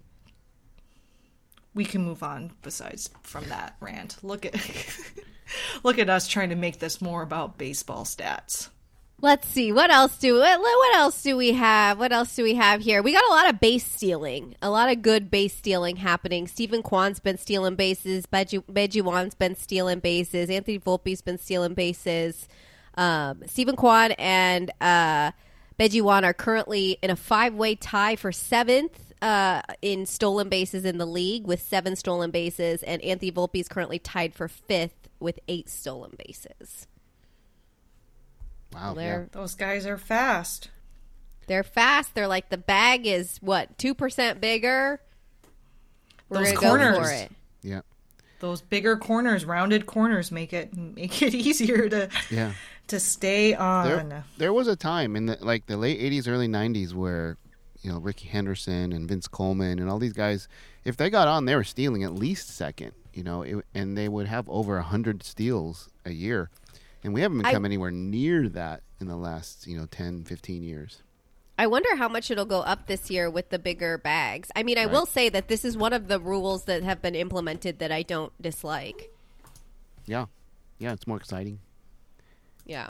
we 1.73 1.85
can 1.85 2.03
move 2.03 2.21
on. 2.21 2.51
Besides 2.61 3.09
from 3.23 3.49
that 3.49 3.77
rant, 3.79 4.17
look 4.21 4.45
at 4.45 4.53
look 5.83 5.97
at 5.97 6.07
us 6.07 6.27
trying 6.27 6.49
to 6.49 6.55
make 6.55 6.77
this 6.77 7.01
more 7.01 7.23
about 7.23 7.57
baseball 7.57 8.03
stats. 8.03 8.69
Let's 9.19 9.47
see 9.47 9.71
what 9.71 9.89
else 9.89 10.15
do 10.19 10.37
what, 10.37 10.95
else 10.95 11.23
do 11.23 11.35
we 11.35 11.53
have? 11.53 11.97
What 11.97 12.11
else 12.11 12.35
do 12.35 12.43
we 12.43 12.53
have 12.53 12.81
here? 12.81 13.01
We 13.01 13.13
got 13.13 13.25
a 13.27 13.33
lot 13.33 13.49
of 13.49 13.59
base 13.59 13.83
stealing, 13.83 14.55
a 14.61 14.69
lot 14.69 14.91
of 14.91 15.01
good 15.01 15.31
base 15.31 15.55
stealing 15.55 15.95
happening. 15.95 16.45
Steven 16.45 16.83
Kwan's 16.83 17.19
been 17.19 17.39
stealing 17.39 17.73
bases. 17.73 18.27
Beji, 18.27 18.63
Bae 18.71 18.87
Jihwan's 18.87 19.33
been 19.33 19.55
stealing 19.55 20.01
bases. 20.01 20.51
Anthony 20.51 20.77
Volpe's 20.77 21.21
been 21.21 21.39
stealing 21.39 21.73
bases. 21.73 22.47
Um, 22.93 23.41
Steven 23.47 23.75
Kwan 23.75 24.11
and 24.19 24.69
uh, 24.79 25.31
Bae 25.79 25.87
Jihwan 25.89 26.23
are 26.23 26.33
currently 26.33 26.99
in 27.01 27.09
a 27.09 27.15
five-way 27.15 27.73
tie 27.73 28.17
for 28.17 28.31
seventh 28.31 29.13
uh, 29.23 29.63
in 29.81 30.05
stolen 30.05 30.47
bases 30.47 30.85
in 30.85 30.99
the 30.99 31.07
league 31.07 31.47
with 31.47 31.63
seven 31.63 31.95
stolen 31.95 32.29
bases, 32.29 32.83
and 32.83 33.01
Anthony 33.01 33.31
Volpe 33.31 33.59
is 33.59 33.67
currently 33.67 33.97
tied 33.97 34.35
for 34.35 34.47
fifth 34.47 35.09
with 35.19 35.39
eight 35.47 35.69
stolen 35.69 36.11
bases. 36.23 36.85
Wow. 38.73 38.93
They're 38.93 39.21
Yeah. 39.33 39.39
Those 39.39 39.55
guys 39.55 39.85
are 39.85 39.97
fast. 39.97 40.69
They're 41.47 41.63
fast. 41.63 42.13
They're 42.15 42.27
like 42.27 42.49
the 42.49 42.57
bag 42.57 43.07
is 43.07 43.37
what 43.41 43.77
two 43.77 43.93
percent 43.93 44.41
bigger. 44.41 44.99
We're 46.29 46.39
Those 46.39 46.53
gonna 46.53 46.55
go 46.61 46.61
for 46.61 46.93
corners. 46.93 47.11
it. 47.21 47.31
Yeah. 47.61 47.81
Those 48.39 48.61
bigger 48.61 48.97
corners, 48.97 49.45
rounded 49.45 49.85
corners, 49.85 50.31
make 50.31 50.53
it 50.53 50.75
make 50.75 51.21
it 51.21 51.33
easier 51.35 51.87
to 51.89 52.09
Yeah. 52.29 52.53
to 52.87 52.99
stay 52.99 53.53
on. 53.55 54.09
There, 54.09 54.23
there 54.37 54.53
was 54.53 54.67
a 54.67 54.75
time 54.75 55.15
in 55.15 55.25
the 55.27 55.37
like 55.41 55.65
the 55.67 55.77
late 55.77 55.99
'80s, 55.99 56.27
early 56.27 56.47
'90s 56.47 56.93
where 56.93 57.37
you 57.81 57.91
know 57.91 57.99
Rickey 57.99 58.27
Henderson 58.27 58.91
and 58.91 59.07
Vince 59.07 59.27
Coleman 59.27 59.79
and 59.79 59.89
all 59.89 59.99
these 59.99 60.13
guys, 60.13 60.47
if 60.83 60.97
they 60.97 61.09
got 61.09 61.27
on, 61.27 61.45
they 61.45 61.55
were 61.55 61.63
stealing 61.63 62.03
at 62.03 62.13
least 62.13 62.49
second. 62.49 62.91
You 63.13 63.23
know, 63.23 63.41
it, 63.41 63.65
and 63.73 63.97
they 63.97 64.07
would 64.09 64.27
have 64.27 64.47
over 64.49 64.77
a 64.77 64.83
hundred 64.83 65.23
steals 65.23 65.89
a 66.05 66.11
year, 66.11 66.51
and 67.07 67.13
we 67.13 67.21
haven't 67.21 67.45
I- 67.45 67.53
come 67.53 67.63
anywhere 67.63 67.89
near 67.89 68.49
that 68.49 68.83
in 68.99 69.07
the 69.07 69.15
last 69.15 69.65
you 69.65 69.77
know 69.77 69.85
10, 69.85 70.25
15 70.25 70.61
years. 70.61 71.01
I 71.57 71.65
wonder 71.65 71.95
how 71.95 72.07
much 72.07 72.29
it'll 72.29 72.45
go 72.45 72.59
up 72.59 72.85
this 72.85 73.09
year 73.09 73.31
with 73.31 73.49
the 73.49 73.57
bigger 73.57 73.97
bags. 73.97 74.49
I 74.55 74.61
mean, 74.61 74.77
I 74.77 74.85
will 74.85 75.07
say 75.07 75.29
that 75.29 75.47
this 75.47 75.65
is 75.65 75.75
one 75.75 75.91
of 75.91 76.07
the 76.07 76.19
rules 76.19 76.65
that 76.65 76.83
have 76.83 77.01
been 77.01 77.15
implemented 77.15 77.79
that 77.79 77.91
I 77.91 78.03
don't 78.03 78.31
dislike. 78.39 79.09
Yeah, 80.05 80.25
yeah, 80.77 80.93
it's 80.93 81.07
more 81.07 81.17
exciting. 81.17 81.59
Yeah. 82.65 82.89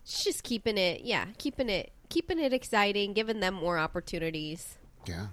It's 0.00 0.24
just 0.24 0.42
keeping 0.42 0.76
it, 0.76 1.02
yeah, 1.04 1.26
keeping 1.38 1.70
it, 1.70 1.92
keeping 2.10 2.38
it 2.38 2.52
exciting, 2.52 3.14
giving 3.14 3.40
them 3.40 3.54
more 3.54 3.78
opportunities. 3.78 4.76
Yeah. 5.06 5.28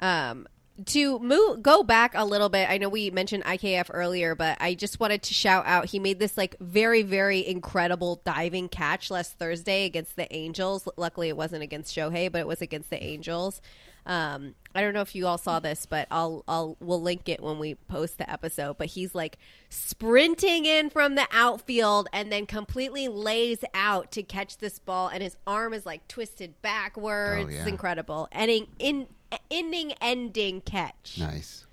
Um, 0.00 0.48
to 0.86 1.18
move, 1.20 1.62
go 1.62 1.82
back 1.82 2.12
a 2.14 2.24
little 2.24 2.48
bit. 2.48 2.68
I 2.68 2.78
know 2.78 2.88
we 2.88 3.10
mentioned 3.10 3.44
IKF 3.44 3.90
earlier, 3.92 4.34
but 4.34 4.58
I 4.60 4.74
just 4.74 4.98
wanted 4.98 5.22
to 5.22 5.34
shout 5.34 5.64
out. 5.66 5.86
He 5.86 5.98
made 5.98 6.18
this 6.18 6.36
like 6.36 6.56
very, 6.60 7.02
very 7.02 7.46
incredible 7.46 8.20
diving 8.24 8.68
catch 8.68 9.10
last 9.10 9.38
Thursday 9.38 9.84
against 9.84 10.16
the 10.16 10.32
Angels. 10.34 10.88
Luckily, 10.96 11.28
it 11.28 11.36
wasn't 11.36 11.62
against 11.62 11.94
Shohei, 11.94 12.30
but 12.30 12.40
it 12.40 12.46
was 12.46 12.60
against 12.60 12.90
the 12.90 13.02
Angels. 13.02 13.60
Um, 14.06 14.54
I 14.74 14.80
don't 14.82 14.92
know 14.92 15.00
if 15.00 15.14
you 15.14 15.26
all 15.26 15.38
saw 15.38 15.60
this, 15.60 15.86
but 15.86 16.06
I'll 16.10 16.44
I'll 16.46 16.76
we'll 16.80 17.00
link 17.00 17.28
it 17.28 17.42
when 17.42 17.58
we 17.58 17.74
post 17.74 18.18
the 18.18 18.30
episode. 18.30 18.76
But 18.76 18.88
he's 18.88 19.14
like 19.14 19.38
sprinting 19.70 20.66
in 20.66 20.90
from 20.90 21.14
the 21.14 21.26
outfield 21.32 22.08
and 22.12 22.30
then 22.30 22.46
completely 22.46 23.08
lays 23.08 23.64
out 23.72 24.10
to 24.12 24.22
catch 24.22 24.58
this 24.58 24.78
ball, 24.78 25.08
and 25.08 25.22
his 25.22 25.36
arm 25.46 25.72
is 25.72 25.86
like 25.86 26.06
twisted 26.08 26.60
backwards. 26.60 27.46
Oh, 27.46 27.48
yeah. 27.48 27.60
It's 27.60 27.68
incredible. 27.68 28.28
Ending 28.32 28.66
in 28.78 29.06
inning 29.50 29.92
ending 30.00 30.60
catch. 30.60 31.16
Nice. 31.18 31.66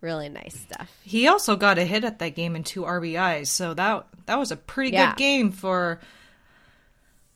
Really 0.00 0.28
nice 0.28 0.58
stuff. 0.58 0.90
He 1.04 1.28
also 1.28 1.54
got 1.56 1.78
a 1.78 1.84
hit 1.84 2.02
at 2.04 2.18
that 2.18 2.30
game 2.34 2.56
and 2.56 2.66
two 2.66 2.82
RBIs, 2.82 3.46
so 3.46 3.72
that 3.74 4.06
that 4.26 4.38
was 4.38 4.50
a 4.50 4.56
pretty 4.56 4.92
Yeah. 4.92 5.10
good 5.10 5.16
game 5.18 5.52
for 5.52 6.00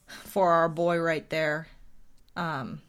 for 0.08 0.52
our 0.52 0.68
boy 0.68 0.98
right 0.98 1.28
there. 1.30 1.68
Um, 2.36 2.80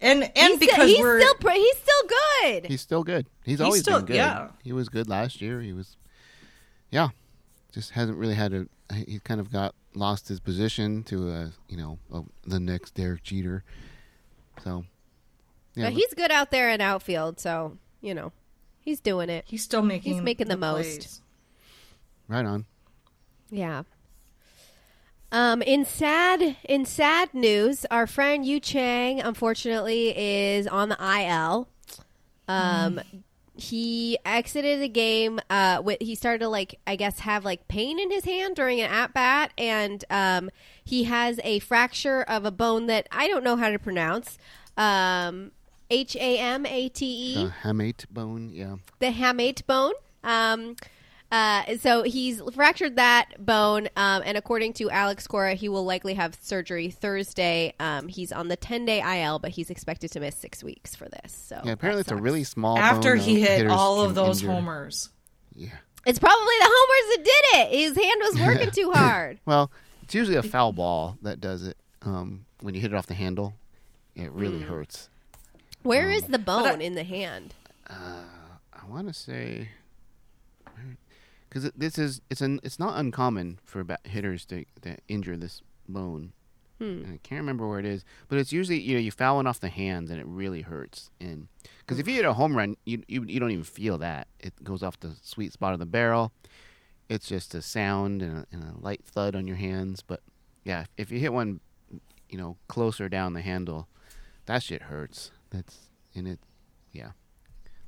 and 0.00 0.22
and 0.22 0.32
He's, 0.52 0.58
because 0.58 0.88
he's 0.88 1.00
we're 1.00 1.20
still 1.20 1.34
pre- 1.34 1.58
he's 1.58 1.76
still 1.76 2.08
good. 2.42 2.66
He's 2.66 2.80
still 2.80 3.04
good. 3.04 3.26
He's, 3.44 3.52
He's 3.54 3.60
always 3.60 3.80
still- 3.82 3.98
been 3.98 4.06
good. 4.06 4.16
yeah. 4.16 4.48
He 4.62 4.72
was 4.72 4.88
good 4.88 5.08
last 5.08 5.40
year. 5.40 5.60
He 5.60 5.72
was, 5.72 5.96
yeah, 6.90 7.08
just 7.72 7.90
hasn't 7.90 8.16
really 8.18 8.34
had 8.34 8.52
a. 8.52 8.66
He 8.94 9.18
kind 9.22 9.40
of 9.40 9.52
got 9.52 9.74
lost 9.94 10.28
his 10.28 10.40
position 10.40 11.02
to 11.04 11.28
a, 11.30 11.52
you 11.68 11.76
know, 11.76 11.98
a, 12.12 12.22
the 12.46 12.58
next 12.58 12.94
Derek 12.94 13.22
Jeter. 13.22 13.62
So, 14.64 14.84
yeah, 15.78 15.86
but 15.86 15.92
he's 15.94 16.12
good 16.14 16.30
out 16.30 16.50
there 16.50 16.70
in 16.70 16.80
outfield, 16.80 17.38
so 17.40 17.78
you 18.00 18.14
know 18.14 18.32
he's 18.80 19.00
doing 19.00 19.28
it. 19.30 19.44
he's 19.46 19.62
still 19.62 19.82
making 19.82 20.14
He's 20.14 20.22
making 20.22 20.48
the 20.48 20.56
most. 20.56 21.22
right 22.28 22.44
on. 22.44 22.66
Yeah. 23.50 23.82
Um, 25.30 25.60
in 25.60 25.84
sad 25.84 26.56
in 26.64 26.86
sad 26.86 27.34
news, 27.34 27.84
our 27.90 28.06
friend 28.06 28.46
Yu 28.46 28.60
Chang 28.60 29.20
unfortunately 29.20 30.16
is 30.16 30.66
on 30.66 30.88
the 30.88 30.96
IL. 30.98 31.68
Um, 32.48 33.00
he 33.54 34.16
exited 34.24 34.80
the 34.80 34.88
game. 34.88 35.38
Uh, 35.50 35.82
with 35.84 35.98
he 36.00 36.14
started 36.14 36.38
to 36.38 36.48
like 36.48 36.78
I 36.86 36.96
guess 36.96 37.18
have 37.20 37.44
like 37.44 37.68
pain 37.68 37.98
in 37.98 38.10
his 38.10 38.24
hand 38.24 38.56
during 38.56 38.80
an 38.80 38.90
at 38.90 39.12
bat, 39.12 39.52
and 39.58 40.02
um, 40.08 40.48
he 40.82 41.04
has 41.04 41.38
a 41.44 41.58
fracture 41.58 42.22
of 42.22 42.46
a 42.46 42.50
bone 42.50 42.86
that 42.86 43.06
I 43.12 43.28
don't 43.28 43.44
know 43.44 43.56
how 43.56 43.68
to 43.68 43.78
pronounce. 43.78 44.38
Um, 44.78 45.50
H 45.90 46.16
A 46.16 46.38
M 46.38 46.66
A 46.66 46.88
T 46.88 47.06
E 47.06 47.44
The 47.44 47.50
hamate 47.62 48.04
bone. 48.10 48.50
Yeah. 48.52 48.76
the 48.98 49.06
hamate 49.12 49.66
bone. 49.66 49.92
Um, 50.24 50.76
uh, 51.30 51.76
so 51.76 52.02
he's 52.04 52.40
fractured 52.54 52.96
that 52.96 53.26
bone, 53.38 53.86
um, 53.96 54.22
and 54.24 54.38
according 54.38 54.72
to 54.74 54.88
Alex 54.90 55.26
Cora, 55.26 55.54
he 55.54 55.68
will 55.68 55.84
likely 55.84 56.14
have 56.14 56.34
surgery 56.40 56.88
Thursday. 56.90 57.74
Um, 57.78 58.08
he's 58.08 58.32
on 58.32 58.48
the 58.48 58.56
10 58.56 58.86
day 58.86 59.00
IL, 59.22 59.38
but 59.38 59.50
he's 59.50 59.68
expected 59.68 60.10
to 60.12 60.20
miss 60.20 60.34
six 60.36 60.64
weeks 60.64 60.94
for 60.96 61.06
this. 61.08 61.32
So 61.32 61.60
Yeah. 61.64 61.72
Apparently, 61.72 62.00
it's 62.00 62.10
a 62.10 62.16
really 62.16 62.44
small. 62.44 62.78
After 62.78 63.10
bone, 63.16 63.18
he 63.24 63.40
though. 63.42 63.46
hit 63.46 63.66
all 63.68 64.00
of 64.00 64.14
those 64.14 64.40
injure. 64.42 64.52
homers. 64.52 65.10
Yeah. 65.54 65.68
It's 66.06 66.18
probably 66.18 66.54
the 66.60 66.70
homers 66.70 67.16
that 67.16 67.24
did 67.24 67.60
it. 67.60 67.78
His 67.78 67.96
hand 68.04 68.20
was 68.22 68.40
working 68.40 68.70
too 68.70 68.90
hard. 68.94 69.38
Well, 69.44 69.70
it's 70.02 70.14
usually 70.14 70.36
a 70.38 70.42
foul 70.42 70.72
ball 70.72 71.18
that 71.22 71.40
does 71.42 71.66
it. 71.66 71.76
Um, 72.02 72.46
when 72.60 72.74
you 72.74 72.80
hit 72.80 72.92
it 72.92 72.96
off 72.96 73.06
the 73.06 73.12
handle, 73.14 73.52
it 74.14 74.32
really 74.32 74.60
Hmm. 74.62 74.68
hurts. 74.68 75.10
Where 75.82 76.10
is 76.10 76.24
the 76.24 76.38
bone 76.38 76.66
I- 76.66 76.84
in 76.84 76.94
the 76.94 77.04
hand? 77.04 77.54
I 77.88 78.24
want 78.88 79.08
to 79.08 79.14
say 79.14 79.68
because 81.48 81.70
this 81.74 81.98
is 81.98 82.20
it's 82.30 82.40
an 82.40 82.60
it's 82.62 82.78
not 82.78 82.98
uncommon 82.98 83.58
for 83.64 83.82
bat 83.84 84.00
hitters 84.04 84.44
to, 84.46 84.64
to 84.82 84.96
injure 85.08 85.36
this 85.36 85.62
bone. 85.88 86.32
Hmm. 86.78 87.02
I 87.14 87.18
can't 87.22 87.40
remember 87.40 87.66
where 87.68 87.80
it 87.80 87.86
is, 87.86 88.04
but 88.28 88.38
it's 88.38 88.52
usually 88.52 88.78
you 88.80 88.94
know 88.94 89.00
you 89.00 89.10
foul 89.10 89.36
one 89.36 89.46
off 89.46 89.60
the 89.60 89.68
hands 89.68 90.10
and 90.10 90.20
it 90.20 90.26
really 90.26 90.62
hurts. 90.62 91.10
And 91.20 91.48
because 91.80 91.98
if 91.98 92.06
you 92.06 92.14
hit 92.14 92.24
a 92.24 92.34
home 92.34 92.56
run, 92.56 92.76
you, 92.84 93.02
you 93.08 93.24
you 93.24 93.40
don't 93.40 93.50
even 93.50 93.64
feel 93.64 93.98
that 93.98 94.28
it 94.38 94.62
goes 94.62 94.82
off 94.82 95.00
the 95.00 95.16
sweet 95.22 95.52
spot 95.52 95.72
of 95.72 95.78
the 95.80 95.86
barrel. 95.86 96.32
It's 97.08 97.26
just 97.26 97.54
a 97.54 97.62
sound 97.62 98.20
and 98.22 98.38
a, 98.38 98.46
and 98.52 98.62
a 98.62 98.74
light 98.78 99.02
thud 99.04 99.34
on 99.34 99.46
your 99.46 99.56
hands. 99.56 100.02
But 100.06 100.20
yeah, 100.64 100.84
if 100.98 101.10
you 101.10 101.18
hit 101.18 101.32
one, 101.32 101.60
you 102.28 102.36
know, 102.38 102.56
closer 102.68 103.08
down 103.08 103.32
the 103.32 103.40
handle, 103.40 103.88
that 104.46 104.62
shit 104.62 104.82
hurts. 104.82 105.30
That's 105.50 105.76
and 106.14 106.26
it, 106.28 106.38
yeah. 106.92 107.10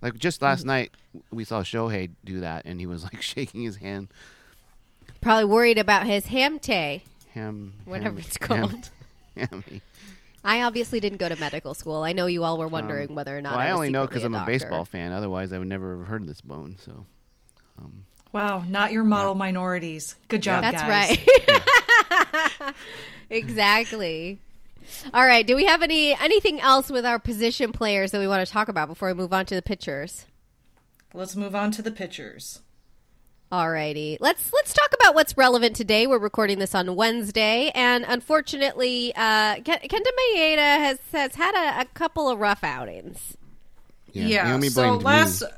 Like 0.03 0.15
just 0.19 0.41
last 0.43 0.65
night, 0.65 0.93
we 1.31 1.45
saw 1.45 1.63
Shohei 1.63 2.11
do 2.25 2.41
that, 2.41 2.65
and 2.65 2.81
he 2.81 2.87
was 2.87 3.03
like 3.05 3.21
shaking 3.23 3.63
his 3.63 3.77
hand. 3.77 4.09
Probably 5.21 5.45
worried 5.45 5.79
about 5.79 6.07
his 6.07 6.27
hamte. 6.27 7.03
Ham, 7.35 7.75
Whatever 7.85 8.17
ham- 8.17 8.19
it's 8.27 8.39
ham- 8.47 8.69
called. 8.69 8.91
hammy. 9.37 9.83
I 10.43 10.63
obviously 10.63 11.01
didn't 11.01 11.19
go 11.19 11.29
to 11.29 11.37
medical 11.39 11.75
school. 11.75 12.03
I 12.03 12.13
know 12.13 12.25
you 12.25 12.45
all 12.45 12.57
were 12.57 12.67
wondering 12.69 13.15
whether 13.15 13.37
or 13.37 13.43
not. 13.43 13.53
Um, 13.53 13.59
Well, 13.59 13.67
I 13.69 13.71
was 13.73 13.77
only 13.77 13.91
know 13.91 14.07
because 14.07 14.25
I'm 14.25 14.35
a 14.35 14.39
doctor. 14.39 14.53
baseball 14.53 14.85
fan. 14.87 15.13
Otherwise, 15.13 15.53
I 15.53 15.59
would 15.59 15.69
never 15.69 15.99
have 15.99 16.07
heard 16.07 16.23
of 16.23 16.29
this 16.29 16.41
bone. 16.41 16.77
So, 16.83 17.05
Wow, 18.33 18.65
not 18.67 18.91
your 18.93 19.05
model 19.05 19.35
minorities. 19.35 20.15
Good 20.29 20.43
job, 20.43 20.63
That's 20.63 20.81
guys. 20.83 21.19
right. 22.61 22.75
exactly. 23.31 24.39
All 25.15 25.25
right. 25.27 25.47
Do 25.47 25.57
we 25.57 25.65
have 25.67 25.83
any 25.83 26.15
anything 26.15 26.61
else 26.61 26.91
with 26.91 27.05
our 27.07 27.19
position 27.19 27.73
players 27.73 28.11
that 28.13 28.19
we 28.19 28.27
want 28.29 28.47
to 28.47 28.53
talk 28.53 28.69
about 28.69 28.89
before 28.89 29.09
we 29.09 29.15
move 29.15 29.33
on 29.33 29.47
to 29.47 29.55
the 29.55 29.63
pitchers? 29.63 30.27
Let's 31.15 31.35
move 31.37 31.55
on 31.55 31.71
to 31.73 31.83
the 31.83 31.91
pitchers. 31.91 32.61
Alrighty, 33.53 34.17
let's 34.21 34.53
let's 34.53 34.73
talk 34.73 34.93
about 34.95 35.17
what's 35.17 35.37
relevant 35.37 35.75
today. 35.75 36.07
We're 36.07 36.21
recording 36.21 36.61
this 36.61 36.73
on 36.73 36.95
Wednesday, 36.95 37.73
and 37.75 38.05
unfortunately, 38.07 39.13
uh, 39.17 39.57
Ken- 39.65 39.81
Kenta 39.81 40.07
Maeda 40.37 40.57
has 40.79 40.99
has 41.11 41.35
had 41.35 41.57
a, 41.57 41.81
a 41.81 41.85
couple 41.87 42.29
of 42.29 42.39
rough 42.39 42.63
outings. 42.63 43.37
yeah. 44.13 44.57
Yeah. 44.57 44.61
So 44.69 44.95
last, 44.99 45.43
me. 45.43 45.49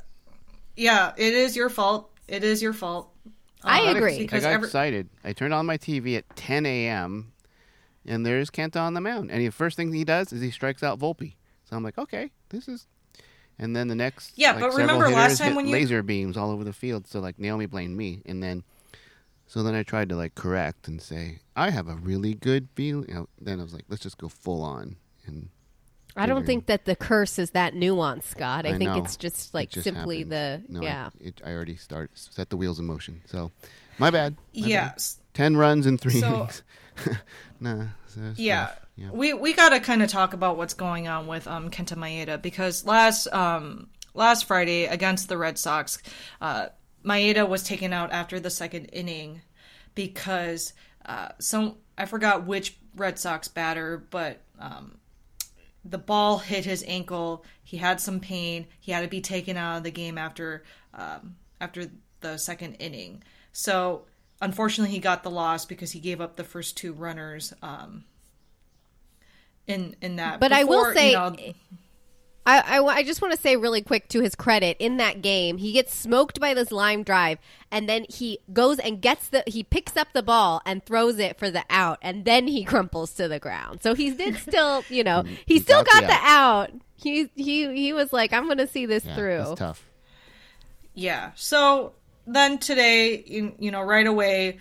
yeah, 0.76 1.12
it 1.18 1.34
is 1.34 1.54
your 1.54 1.68
fault. 1.68 2.10
It 2.28 2.44
is 2.44 2.62
your 2.62 2.72
fault. 2.72 3.10
I 3.62 3.88
Uh, 3.88 3.94
agree. 3.96 4.20
I 4.22 4.24
got 4.24 4.42
every- 4.44 4.66
excited. 4.68 5.08
I 5.22 5.34
turned 5.34 5.52
on 5.52 5.66
my 5.66 5.76
TV 5.76 6.16
at 6.16 6.24
10 6.34 6.64
a.m. 6.64 7.31
and 8.06 8.24
there's 8.26 8.50
Kenta 8.50 8.80
on 8.80 8.94
the 8.94 9.00
mound, 9.00 9.30
and 9.30 9.40
the 9.40 9.50
first 9.50 9.76
thing 9.76 9.92
he 9.92 10.04
does 10.04 10.32
is 10.32 10.40
he 10.40 10.50
strikes 10.50 10.82
out 10.82 10.98
Volpe. 10.98 11.34
So 11.64 11.76
I'm 11.76 11.82
like, 11.84 11.98
okay, 11.98 12.30
this 12.50 12.68
is. 12.68 12.86
And 13.58 13.76
then 13.76 13.88
the 13.88 13.94
next, 13.94 14.32
Yeah, 14.36 14.52
like, 14.52 14.60
but 14.60 14.72
several 14.72 14.86
remember 14.98 15.14
last 15.16 15.38
time 15.38 15.54
when 15.54 15.66
you- 15.66 15.72
laser 15.72 16.02
beams 16.02 16.36
all 16.36 16.50
over 16.50 16.64
the 16.64 16.72
field. 16.72 17.06
So 17.06 17.20
like 17.20 17.38
Naomi 17.38 17.66
blamed 17.66 17.96
me, 17.96 18.22
and 18.26 18.42
then 18.42 18.64
so 19.46 19.62
then 19.62 19.74
I 19.74 19.82
tried 19.82 20.08
to 20.08 20.16
like 20.16 20.34
correct 20.34 20.88
and 20.88 21.00
say 21.00 21.40
I 21.54 21.70
have 21.70 21.86
a 21.88 21.94
really 21.96 22.34
good 22.34 22.68
feeling. 22.74 23.06
You 23.08 23.14
know, 23.14 23.28
then 23.40 23.60
I 23.60 23.62
was 23.62 23.74
like, 23.74 23.84
let's 23.88 24.02
just 24.02 24.18
go 24.18 24.28
full 24.28 24.62
on 24.62 24.96
and. 25.26 25.48
I 26.14 26.26
don't 26.26 26.44
think 26.44 26.66
that 26.66 26.84
the 26.84 26.94
curse 26.94 27.38
is 27.38 27.52
that 27.52 27.72
nuanced, 27.72 28.24
Scott. 28.24 28.66
I, 28.66 28.70
I 28.74 28.78
think 28.78 28.90
know. 28.90 28.98
it's 28.98 29.16
just 29.16 29.48
It 29.48 29.54
like 29.54 29.70
just 29.70 29.84
simply 29.84 30.18
happened. 30.24 30.32
the 30.32 30.62
No, 30.68 30.80
I- 30.80 30.84
yeah. 30.84 31.10
It, 31.20 31.40
I 31.42 31.52
already 31.52 31.76
start 31.76 32.10
set 32.14 32.50
the 32.50 32.58
wheels 32.58 32.78
in 32.78 32.84
motion. 32.84 33.22
So, 33.24 33.50
my 33.98 34.10
bad. 34.10 34.36
My 34.54 34.68
bad. 34.68 35.02
Yes. 35.32 35.36
ten 35.36 35.56
runs 35.56 35.86
in 35.86 35.98
three 35.98 36.20
So- 36.20 36.26
innings. 36.34 36.62
nah. 37.60 37.86
so 38.08 38.32
Yeah. 38.36 38.70
Yeah. 38.96 39.10
We 39.10 39.32
we 39.32 39.54
got 39.54 39.70
to 39.70 39.80
kind 39.80 40.02
of 40.02 40.10
talk 40.10 40.34
about 40.34 40.56
what's 40.58 40.74
going 40.74 41.08
on 41.08 41.26
with 41.26 41.46
um 41.48 41.70
Kenta 41.70 41.96
Maeda 41.96 42.40
because 42.40 42.84
last 42.84 43.26
um 43.32 43.88
last 44.14 44.44
Friday 44.46 44.84
against 44.84 45.28
the 45.28 45.38
Red 45.38 45.58
Sox, 45.58 45.98
uh 46.40 46.66
Maeda 47.04 47.48
was 47.48 47.62
taken 47.62 47.92
out 47.92 48.12
after 48.12 48.38
the 48.38 48.50
second 48.50 48.86
inning 48.86 49.40
because 49.94 50.72
uh 51.06 51.28
some 51.38 51.76
I 51.96 52.04
forgot 52.06 52.46
which 52.46 52.76
Red 52.96 53.18
Sox 53.18 53.48
batter, 53.48 54.04
but 54.10 54.40
um 54.58 54.98
the 55.84 55.98
ball 55.98 56.38
hit 56.38 56.64
his 56.64 56.84
ankle. 56.86 57.44
He 57.64 57.76
had 57.78 58.00
some 58.00 58.20
pain. 58.20 58.66
He 58.78 58.92
had 58.92 59.00
to 59.02 59.08
be 59.08 59.20
taken 59.20 59.56
out 59.56 59.78
of 59.78 59.82
the 59.82 59.90
game 59.90 60.16
after 60.16 60.62
um, 60.94 61.34
after 61.60 61.86
the 62.20 62.36
second 62.36 62.74
inning. 62.74 63.22
So 63.52 64.04
unfortunately, 64.42 64.92
he 64.92 64.98
got 65.00 65.22
the 65.22 65.30
loss 65.30 65.64
because 65.64 65.92
he 65.92 66.00
gave 66.00 66.20
up 66.20 66.36
the 66.36 66.44
first 66.44 66.76
two 66.76 66.92
runners. 66.92 67.54
Um, 67.62 68.04
in 69.66 69.96
in 70.02 70.16
that, 70.16 70.40
But 70.40 70.52
I 70.52 70.64
will 70.64 70.92
say- 70.92 71.10
you 71.12 71.16
know, 71.16 71.34
I, 72.44 72.78
I, 72.78 72.84
I 72.84 73.02
just 73.04 73.22
want 73.22 73.32
to 73.32 73.40
say 73.40 73.54
really 73.54 73.82
quick 73.82 74.08
to 74.08 74.20
his 74.20 74.34
credit 74.34 74.76
in 74.80 74.96
that 74.96 75.22
game, 75.22 75.58
he 75.58 75.70
gets 75.70 75.94
smoked 75.94 76.40
by 76.40 76.54
this 76.54 76.72
line 76.72 77.04
drive, 77.04 77.38
and 77.70 77.88
then 77.88 78.04
he 78.08 78.40
goes 78.52 78.80
and 78.80 79.00
gets 79.00 79.28
the 79.28 79.44
he 79.46 79.62
picks 79.62 79.96
up 79.96 80.08
the 80.12 80.24
ball 80.24 80.60
and 80.66 80.84
throws 80.84 81.20
it 81.20 81.38
for 81.38 81.52
the 81.52 81.62
out, 81.70 81.98
and 82.02 82.24
then 82.24 82.48
he 82.48 82.64
crumples 82.64 83.12
to 83.14 83.28
the 83.28 83.38
ground. 83.38 83.80
So 83.84 83.94
he 83.94 84.10
did 84.10 84.36
still, 84.48 84.82
you 84.88 85.04
know, 85.04 85.22
he 85.22 85.38
He 85.54 85.60
still 85.60 85.84
got 85.84 85.92
got 85.92 86.00
the 86.02 86.06
the 86.08 86.18
out. 86.20 86.70
He 86.96 87.30
he 87.36 87.72
he 87.76 87.92
was 87.92 88.12
like, 88.12 88.32
I'm 88.32 88.46
going 88.46 88.58
to 88.58 88.66
see 88.66 88.86
this 88.86 89.04
Yeah, 89.04 89.14
through. 89.14 89.40
It's 89.52 89.58
tough. 89.60 89.86
Yeah. 90.94 91.30
So 91.36 91.92
then 92.26 92.58
today, 92.58 93.22
you, 93.26 93.54
you 93.58 93.70
know, 93.70 93.82
right 93.82 94.06
away, 94.06 94.58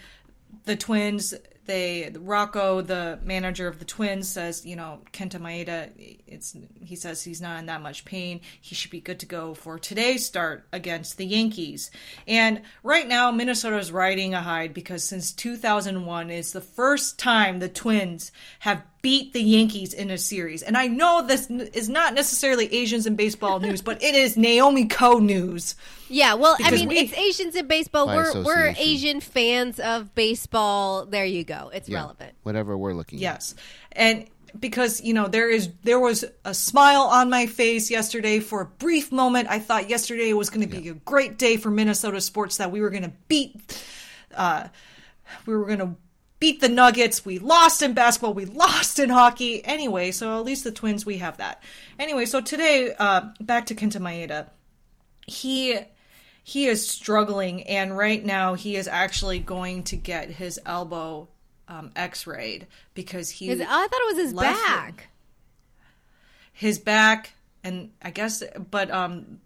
the 0.66 0.76
Twins, 0.76 1.34
they 1.66 2.12
Rocco, 2.20 2.82
the 2.82 3.20
manager 3.24 3.68
of 3.68 3.80
the 3.80 3.86
Twins, 3.86 4.28
says, 4.28 4.66
you 4.66 4.76
know, 4.76 5.02
Kenta 5.14 5.40
Maeda, 5.40 5.90
it's 6.28 6.56
he 6.84 6.96
says 6.96 7.24
he's 7.24 7.42
not 7.42 7.60
in 7.60 7.68
that 7.68 7.82
much 7.82 8.04
pain. 8.04 8.42
He 8.60 8.76
should 8.76 8.92
be 8.92 9.00
good 9.00 9.20
to 9.20 9.26
go 9.26 9.54
for 9.54 9.80
today's 9.80 10.26
start 10.26 10.68
against 10.74 11.18
the 11.18 11.26
Yankees. 11.26 11.92
And 12.28 12.62
right 12.84 13.08
now, 13.08 13.32
Minnesota's 13.32 13.92
riding 13.92 14.34
a 14.34 14.42
high 14.42 14.68
because 14.68 15.04
since 15.04 15.32
2001 15.32 16.30
is 16.30 16.52
the 16.52 16.62
first 16.62 17.20
time 17.20 17.60
the 17.60 17.70
Twins 17.70 18.32
have 18.60 18.84
beat 19.02 19.34
the 19.34 19.42
Yankees 19.42 19.94
in 19.94 20.12
a 20.12 20.18
series. 20.18 20.62
And 20.62 20.78
I 20.78 20.88
know 20.88 21.26
this 21.26 21.50
is 21.50 21.90
not 21.90 22.14
necessarily 22.14 22.72
Asians 22.74 23.06
in 23.08 23.16
baseball 23.16 23.60
news, 23.60 23.82
but 23.82 24.02
it 24.04 24.14
is 24.16 24.38
Naomi 24.38 24.86
Ko 24.86 25.18
news. 25.20 25.76
Yeah, 26.10 26.36
well, 26.36 26.56
I 26.64 26.72
mean, 26.72 26.90
we- 26.90 26.98
it's 27.00 27.14
Asians 27.14 27.56
in 27.56 27.68
baseball. 27.68 28.08
We're 28.08 28.44
we're. 28.44 28.76
Asian 28.78 29.20
fans 29.22 29.80
of 29.80 30.14
baseball. 30.14 31.06
There 31.06 31.26
you 31.26 31.44
go. 31.44 31.72
It's 31.74 31.90
Yeah. 31.90 32.00
relevant. 32.02 32.34
Whatever 32.44 32.78
we're 32.78 32.94
looking. 32.94 33.18
at. 33.20 33.22
Yes. 33.22 33.56
And 33.94 34.28
because, 34.60 35.02
you 35.02 35.14
know, 35.14 35.28
there 35.30 35.50
is 35.50 35.70
there 35.84 36.00
was 36.00 36.26
a 36.44 36.54
smile 36.54 37.04
on 37.04 37.30
my 37.30 37.46
face 37.46 37.90
yesterday 37.90 38.40
for 38.40 38.62
a 38.62 38.66
brief 38.66 39.12
moment. 39.12 39.48
I 39.50 39.60
thought 39.60 39.90
yesterday 39.90 40.34
was 40.34 40.50
going 40.50 40.68
to 40.70 40.82
be 40.82 40.90
a 40.90 40.94
great 40.94 41.38
day 41.38 41.56
for 41.58 41.72
Minnesota 41.72 42.20
sports 42.22 42.58
that 42.58 42.70
we 42.72 42.82
were 42.82 42.90
going 42.90 43.04
to 43.04 43.14
beat 43.30 43.56
uh 44.36 44.68
we 45.46 45.56
were 45.56 45.66
going 45.66 45.80
to 45.80 45.96
beat 46.42 46.60
the 46.60 46.68
Nuggets. 46.68 47.24
We 47.24 47.40
lost 47.40 47.82
in 47.82 47.94
basketball, 47.94 48.34
we 48.34 48.44
lost 48.46 49.00
in 49.00 49.10
hockey. 49.10 49.64
Anyway, 49.64 50.12
so 50.12 50.38
at 50.38 50.44
least 50.44 50.66
the 50.66 50.72
Twins 50.74 51.06
we 51.06 51.20
have 51.20 51.38
that. 51.38 51.64
Anyway, 51.98 52.26
so 52.26 52.42
today 52.42 52.94
uh 53.00 53.30
back 53.40 53.68
to 53.68 53.76
Kenta 53.76 54.00
Maeda. 54.02 54.48
He 55.26 55.80
he 56.44 56.66
is 56.66 56.86
struggling 56.90 57.64
and 57.64 57.96
right 57.98 58.26
now 58.26 58.56
he 58.56 58.76
is 58.76 58.88
actually 58.90 59.40
going 59.40 59.84
to 59.84 59.96
get 59.96 60.30
his 60.32 60.60
elbow 60.66 61.30
um, 61.68 61.92
x-rayed 61.96 62.68
because 62.96 63.30
he 63.30 63.48
His- 63.48 63.62
oh, 63.62 63.64
I 63.64 63.88
thought 63.88 64.02
it 64.02 64.16
was 64.16 64.24
his 64.26 64.34
back. 64.34 65.08
his 66.52 66.80
back 66.80 67.34
and 67.64 67.92
I 68.02 68.10
guess 68.10 68.44
but 68.72 68.90
um 68.92 69.40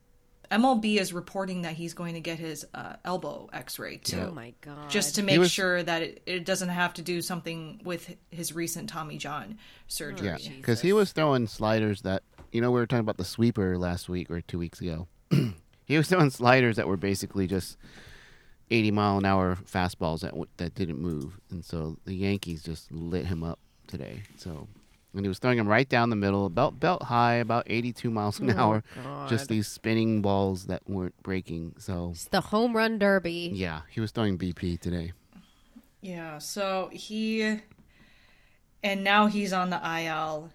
MLB 0.52 0.98
is 1.00 1.14
reporting 1.14 1.64
that 1.64 1.74
he's 1.74 1.94
going 1.94 2.14
to 2.14 2.20
get 2.20 2.40
his 2.40 2.66
uh, 2.74 2.96
elbow 3.04 3.50
X-ray 3.54 3.98
too. 3.98 4.28
Oh 4.30 4.32
my 4.32 4.54
god! 4.62 4.90
Just 4.90 5.16
to 5.16 5.24
make 5.24 5.40
was- 5.40 5.52
sure 5.52 5.82
that 5.82 6.02
it, 6.02 6.22
it 6.26 6.46
doesn't 6.46 6.70
have 6.70 6.94
to 6.96 7.02
do 7.02 7.22
something 7.22 7.82
with 7.84 8.16
his 8.32 8.54
recent 8.54 8.90
Tommy 8.90 9.18
John 9.18 9.58
surgery. 9.88 10.28
Yeah, 10.28 10.50
because 10.58 10.82
he 10.82 10.94
was 10.94 11.12
throwing 11.12 11.48
sliders 11.48 12.02
that 12.02 12.24
you 12.52 12.62
know 12.62 12.72
we 12.72 12.80
were 12.80 12.88
talking 12.88 13.02
about 13.02 13.18
the 13.18 13.26
sweeper 13.26 13.78
last 13.78 14.10
week 14.10 14.30
or 14.30 14.42
two 14.42 14.60
weeks 14.60 14.82
ago. 14.82 15.08
he 15.86 15.98
was 15.98 16.08
throwing 16.08 16.30
sliders 16.30 16.76
that 16.78 16.88
were 16.88 16.98
basically 16.98 17.48
just 17.48 17.78
eighty 18.72 18.92
mile 18.92 19.18
an 19.18 19.26
hour 19.26 19.56
fastballs 19.56 20.22
that 20.22 20.34
that 20.58 20.76
didn't 20.76 21.00
move, 21.00 21.40
and 21.50 21.64
so 21.64 21.98
the 22.06 22.14
Yankees 22.14 22.64
just 22.64 22.92
lit 22.92 23.26
him 23.26 23.44
up 23.44 23.60
today. 23.88 24.24
So. 24.38 24.68
And 25.16 25.26
he 25.26 25.30
was 25.30 25.40
throwing 25.40 25.58
them 25.58 25.68
right 25.68 25.88
down 25.88 26.10
the 26.10 26.16
middle, 26.16 26.46
about 26.46 26.80
belt 26.80 27.04
high, 27.04 27.36
about 27.36 27.64
82 27.68 28.12
miles 28.12 28.40
an 28.40 28.52
oh, 28.52 28.58
hour. 28.58 28.84
Just 29.30 29.48
these 29.48 29.68
spinning 29.68 30.22
balls 30.22 30.66
that 30.66 30.82
weren't 30.88 31.16
breaking. 31.24 31.76
So, 31.80 32.10
It's 32.12 32.26
the 32.26 32.42
home 32.42 32.76
run 32.76 33.00
derby. 33.00 33.52
yeah, 33.54 33.82
he 33.90 34.02
was 34.02 34.12
throwing 34.12 34.38
BP 34.38 34.80
today. 34.80 35.14
Yeah, 36.02 36.38
so 36.38 36.90
he 36.94 37.62
and 38.84 39.04
now 39.04 39.26
he's 39.26 39.52
on 39.52 39.72
the 39.72 39.82
IL 40.04 40.52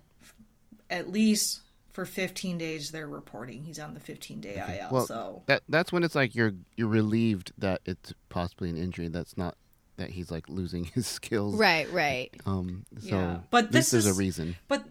at 0.88 1.10
least 1.10 1.60
for 1.92 2.04
15 2.04 2.56
days 2.56 2.92
they're 2.92 3.08
reporting 3.08 3.64
he's 3.64 3.80
on 3.80 3.94
the 3.94 4.00
15 4.00 4.40
day 4.40 4.80
IL. 4.80 4.88
Well, 4.92 5.06
so 5.06 5.42
that 5.46 5.62
that's 5.68 5.92
when 5.92 6.04
it's 6.04 6.14
like 6.14 6.34
you're 6.34 6.52
you're 6.76 6.88
relieved 6.88 7.52
that 7.58 7.80
it's 7.84 8.14
possibly 8.28 8.70
an 8.70 8.76
injury. 8.76 9.08
That's 9.08 9.36
not 9.36 9.56
that 10.00 10.10
he's 10.10 10.30
like 10.30 10.48
losing 10.48 10.84
his 10.84 11.06
skills. 11.18 11.54
Right, 11.54 11.90
right. 11.92 12.30
Um. 12.44 12.84
So, 13.00 13.06
Yeah. 13.08 13.38
But 13.50 13.66
at 13.66 13.72
this 13.72 13.92
least 13.92 14.06
is- 14.06 14.16
a 14.16 14.18
reason. 14.18 14.56
But 14.68 14.84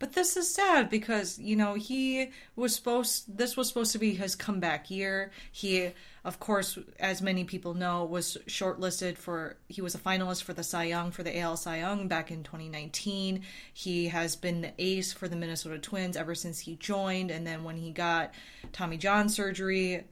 but 0.00 0.12
this 0.12 0.36
is 0.36 0.48
sad 0.54 0.90
because 0.90 1.40
you 1.40 1.56
know 1.56 1.74
he 1.74 2.30
was 2.54 2.72
supposed 2.72 3.36
this 3.36 3.56
was 3.56 3.66
supposed 3.66 3.90
to 3.92 3.98
be 3.98 4.14
his 4.14 4.36
comeback 4.36 4.90
year. 4.92 5.32
He 5.50 5.90
of 6.24 6.38
course 6.38 6.78
as 7.00 7.20
many 7.20 7.42
people 7.42 7.74
know 7.74 8.04
was 8.04 8.36
shortlisted 8.46 9.16
for 9.18 9.56
he 9.68 9.80
was 9.82 9.96
a 9.96 9.98
finalist 9.98 10.44
for 10.44 10.52
the 10.52 10.62
Cy 10.62 10.84
Young 10.84 11.10
for 11.10 11.24
the 11.24 11.36
AL 11.40 11.56
Cy 11.56 11.78
Young 11.78 12.06
back 12.06 12.30
in 12.30 12.44
2019. 12.44 13.42
He 13.74 14.06
has 14.06 14.36
been 14.36 14.60
the 14.60 14.72
ace 14.78 15.12
for 15.12 15.26
the 15.26 15.34
Minnesota 15.34 15.78
Twins 15.80 16.16
ever 16.16 16.36
since 16.36 16.60
he 16.60 16.76
joined 16.76 17.32
and 17.32 17.44
then 17.44 17.64
when 17.64 17.76
he 17.76 17.90
got 17.90 18.32
Tommy 18.72 18.98
John 18.98 19.28
surgery, 19.28 20.04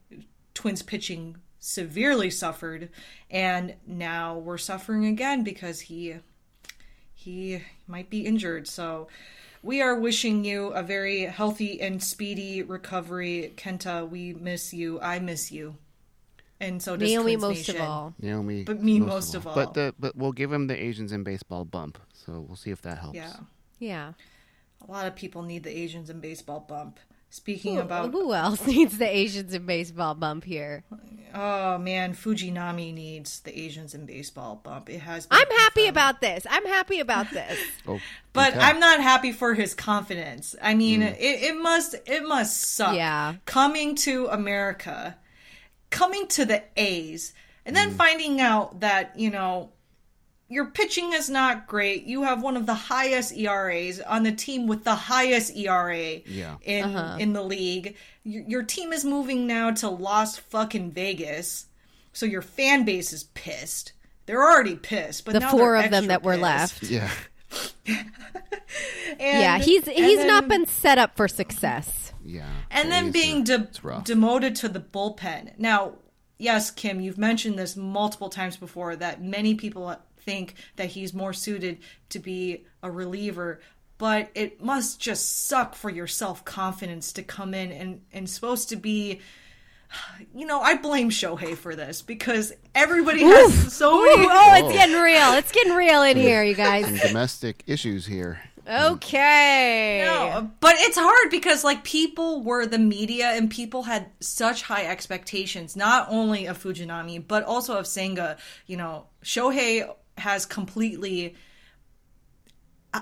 Twins 0.55 0.83
pitching 0.83 1.37
severely 1.59 2.31
suffered 2.31 2.91
and 3.31 3.75
now 3.87 4.37
we're 4.39 4.59
suffering 4.59 5.07
again 5.07 5.43
because 5.43 5.81
he 5.81 6.17
he 7.15 7.63
might 7.89 8.09
be 8.09 8.25
injured. 8.25 8.69
So 8.69 9.09
we 9.63 9.83
are 9.83 9.99
wishing 9.99 10.45
you 10.45 10.69
a 10.69 10.83
very 10.83 11.23
healthy 11.23 11.81
and 11.81 12.01
speedy 12.03 12.63
recovery, 12.63 13.53
Kenta. 13.57 14.09
We 14.09 14.33
miss 14.33 14.73
you. 14.73 15.01
I 15.01 15.19
miss 15.19 15.51
you. 15.51 15.77
And 16.61 16.83
so 16.83 16.97
does 16.97 17.11
Naomi 17.11 17.37
most 17.37 17.69
of 17.69 17.81
all. 17.81 18.15
Naomi, 18.21 18.65
But 18.65 18.83
me 18.83 19.01
most 19.01 19.35
of 19.35 19.47
all. 19.47 19.55
But 19.55 19.75
the 19.75 19.95
but 19.99 20.17
we'll 20.17 20.33
give 20.33 20.53
him 20.53 20.69
the 20.69 20.81
Asians 20.81 21.13
in 21.13 21.25
baseball 21.25 21.65
bump. 21.65 21.99
So 22.13 22.45
we'll 22.47 22.57
see 22.57 22.71
if 22.71 22.81
that 22.83 22.99
helps. 22.99 23.17
Yeah. 23.17 23.37
Yeah. 23.79 24.13
A 24.87 24.91
lot 24.91 25.07
of 25.07 25.17
people 25.17 25.43
need 25.43 25.65
the 25.65 25.77
Asians 25.77 26.11
in 26.11 26.21
baseball 26.21 26.61
bump. 26.61 26.99
Speaking 27.31 27.75
Who, 27.75 27.81
about 27.83 28.13
who 28.13 28.33
else 28.33 28.67
needs 28.67 28.99
the 28.99 29.09
Asians 29.09 29.53
in 29.53 29.67
baseball 29.67 30.15
bump 30.15 30.45
here? 30.45 30.85
oh 31.37 31.79
man, 31.79 32.15
Fujinami 32.15 32.93
needs 32.95 33.41
the 33.41 33.57
Asians 33.59 33.95
in 33.95 34.07
baseball 34.07 34.61
bump. 34.63 34.89
It 34.89 35.01
has 35.01 35.27
been 35.27 35.39
I'm 35.39 35.51
happy 35.59 35.85
confirmed. 35.87 35.89
about 35.91 36.21
this. 36.21 36.47
I'm 36.49 36.65
happy 36.67 37.01
about 37.01 37.31
this. 37.31 37.59
Oh, 37.89 38.01
But 38.33 38.53
okay. 38.55 38.61
I'm 38.61 38.81
not 38.81 39.01
happy 39.01 39.31
for 39.33 39.55
his 39.55 39.75
confidence. 39.75 40.57
I 40.61 40.75
mean, 40.75 41.03
mm. 41.03 41.15
it, 41.19 41.43
it 41.45 41.57
must 41.57 41.95
it 42.07 42.27
must 42.27 42.61
suck. 42.61 42.97
Yeah. 42.97 43.37
Coming 43.45 43.95
to 43.97 44.27
America, 44.27 45.17
coming 45.91 46.27
to 46.29 46.45
the 46.45 46.65
A's, 46.77 47.33
and 47.65 47.77
then 47.77 47.91
mm. 47.91 47.97
finding 47.97 48.41
out 48.41 48.81
that, 48.81 49.19
you 49.19 49.31
know, 49.31 49.71
your 50.49 50.67
pitching 50.67 51.13
is 51.13 51.29
not 51.29 51.67
great. 51.67 52.05
You 52.05 52.23
have 52.23 52.43
one 52.43 52.57
of 52.57 52.67
the 52.67 52.75
highest 52.75 53.37
ERAs 53.37 54.01
on 54.01 54.23
the 54.23 54.33
team 54.33 54.67
with 54.67 54.85
the 54.85 54.95
highest 54.95 55.57
ERA 55.57 56.21
Yeah. 56.27 56.57
in 56.63 56.97
in 57.21 57.33
the 57.33 57.43
league. 57.43 57.97
Your, 58.25 58.45
your 58.47 58.63
team 58.63 58.93
is 58.93 59.05
moving 59.05 59.47
now 59.47 59.71
to 59.73 59.89
Las 59.89 60.37
fucking 60.37 60.93
Vegas. 60.93 61.67
So 62.13 62.27
your 62.27 62.43
fan 62.43 62.85
base 62.85 63.13
is 63.13 63.25
pissed. 63.35 63.93
They're 64.27 64.43
already 64.43 64.77
pissed, 64.77 65.25
but 65.25 65.33
The 65.35 65.41
now 65.41 65.51
four 65.51 65.73
they're 65.77 65.85
of 65.87 65.91
them 65.91 66.05
extra 66.05 66.09
that 66.09 66.23
were 66.23 66.33
pissed. 66.33 66.43
left. 66.43 66.83
yeah. 66.85 67.11
And- 69.19 69.41
yeah, 69.41 69.59
he's 69.59 69.87
he's 69.87 70.19
then- 70.19 70.27
not 70.27 70.49
been 70.49 70.67
set 70.67 70.99
up 70.99 71.17
for 71.17 71.29
success. 71.29 72.13
Yeah. 72.25 72.45
and 72.73 72.91
then 72.91 73.13
being 73.13 73.43
uh, 73.43 73.59
de- 73.59 74.01
demoted 74.03 74.57
to 74.57 74.69
the 74.69 74.81
bullpen. 74.81 75.57
Now, 75.59 75.93
yes, 76.39 76.73
Kim, 76.73 77.01
you've 77.01 77.19
mentioned 77.19 77.57
this 77.57 77.77
multiple 77.77 78.29
times 78.29 78.57
before 78.57 78.97
that 78.97 79.23
many 79.23 79.55
people 79.55 79.97
think 80.27 80.55
that 80.77 80.89
he's 80.89 81.15
more 81.15 81.33
suited 81.33 81.79
to 82.11 82.19
be 82.19 82.67
a 82.83 82.91
reliever, 82.91 83.61
but 83.97 84.29
it 84.35 84.63
must 84.63 85.01
just 85.01 85.47
suck 85.47 85.75
for 85.75 85.89
your 85.89 86.07
self 86.07 86.45
confidence 86.45 87.13
to 87.15 87.23
come 87.23 87.55
in 87.55 87.73
and 87.73 88.03
and 88.13 88.29
supposed 88.29 88.69
to 88.69 88.77
be. 88.77 89.21
You 90.35 90.47
know, 90.47 90.61
I 90.61 90.77
blame 90.77 91.11
Shohei 91.11 91.57
for 91.57 91.77
this 91.77 92.03
because 92.03 92.53
everybody 92.75 93.23
has 93.23 93.73
so 93.73 94.05
many. 94.05 94.25
Ooh, 94.25 94.29
oh, 94.29 94.55
it's 94.57 94.69
oh. 94.69 94.73
getting 94.73 94.97
real. 94.97 95.33
It's 95.35 95.53
getting 95.53 95.75
real 95.75 96.03
in 96.03 96.17
here, 96.17 96.43
you 96.43 96.57
guys. 96.57 96.87
Some 96.87 96.97
domestic 96.97 97.63
issues 97.69 98.05
here. 98.05 98.41
Okay. 98.69 100.03
No, 100.05 100.51
but 100.59 100.75
it's 100.79 100.99
hard 100.99 101.31
because 101.31 101.63
like 101.63 101.85
people 101.85 102.43
were 102.43 102.67
the 102.67 102.79
media 102.81 103.29
and 103.29 103.49
people 103.49 103.85
had 103.85 104.11
such 104.21 104.63
high 104.63 104.87
expectations, 104.87 105.77
not 105.77 106.09
only 106.11 106.47
of 106.47 106.61
Fujinami 106.61 107.25
but 107.27 107.45
also 107.45 107.79
of 107.79 107.87
Senga. 107.87 108.37
You 108.67 108.77
know, 108.77 109.07
Shohei 109.23 109.89
has 110.19 110.47
completely. 110.47 111.35
Uh, 112.95 113.01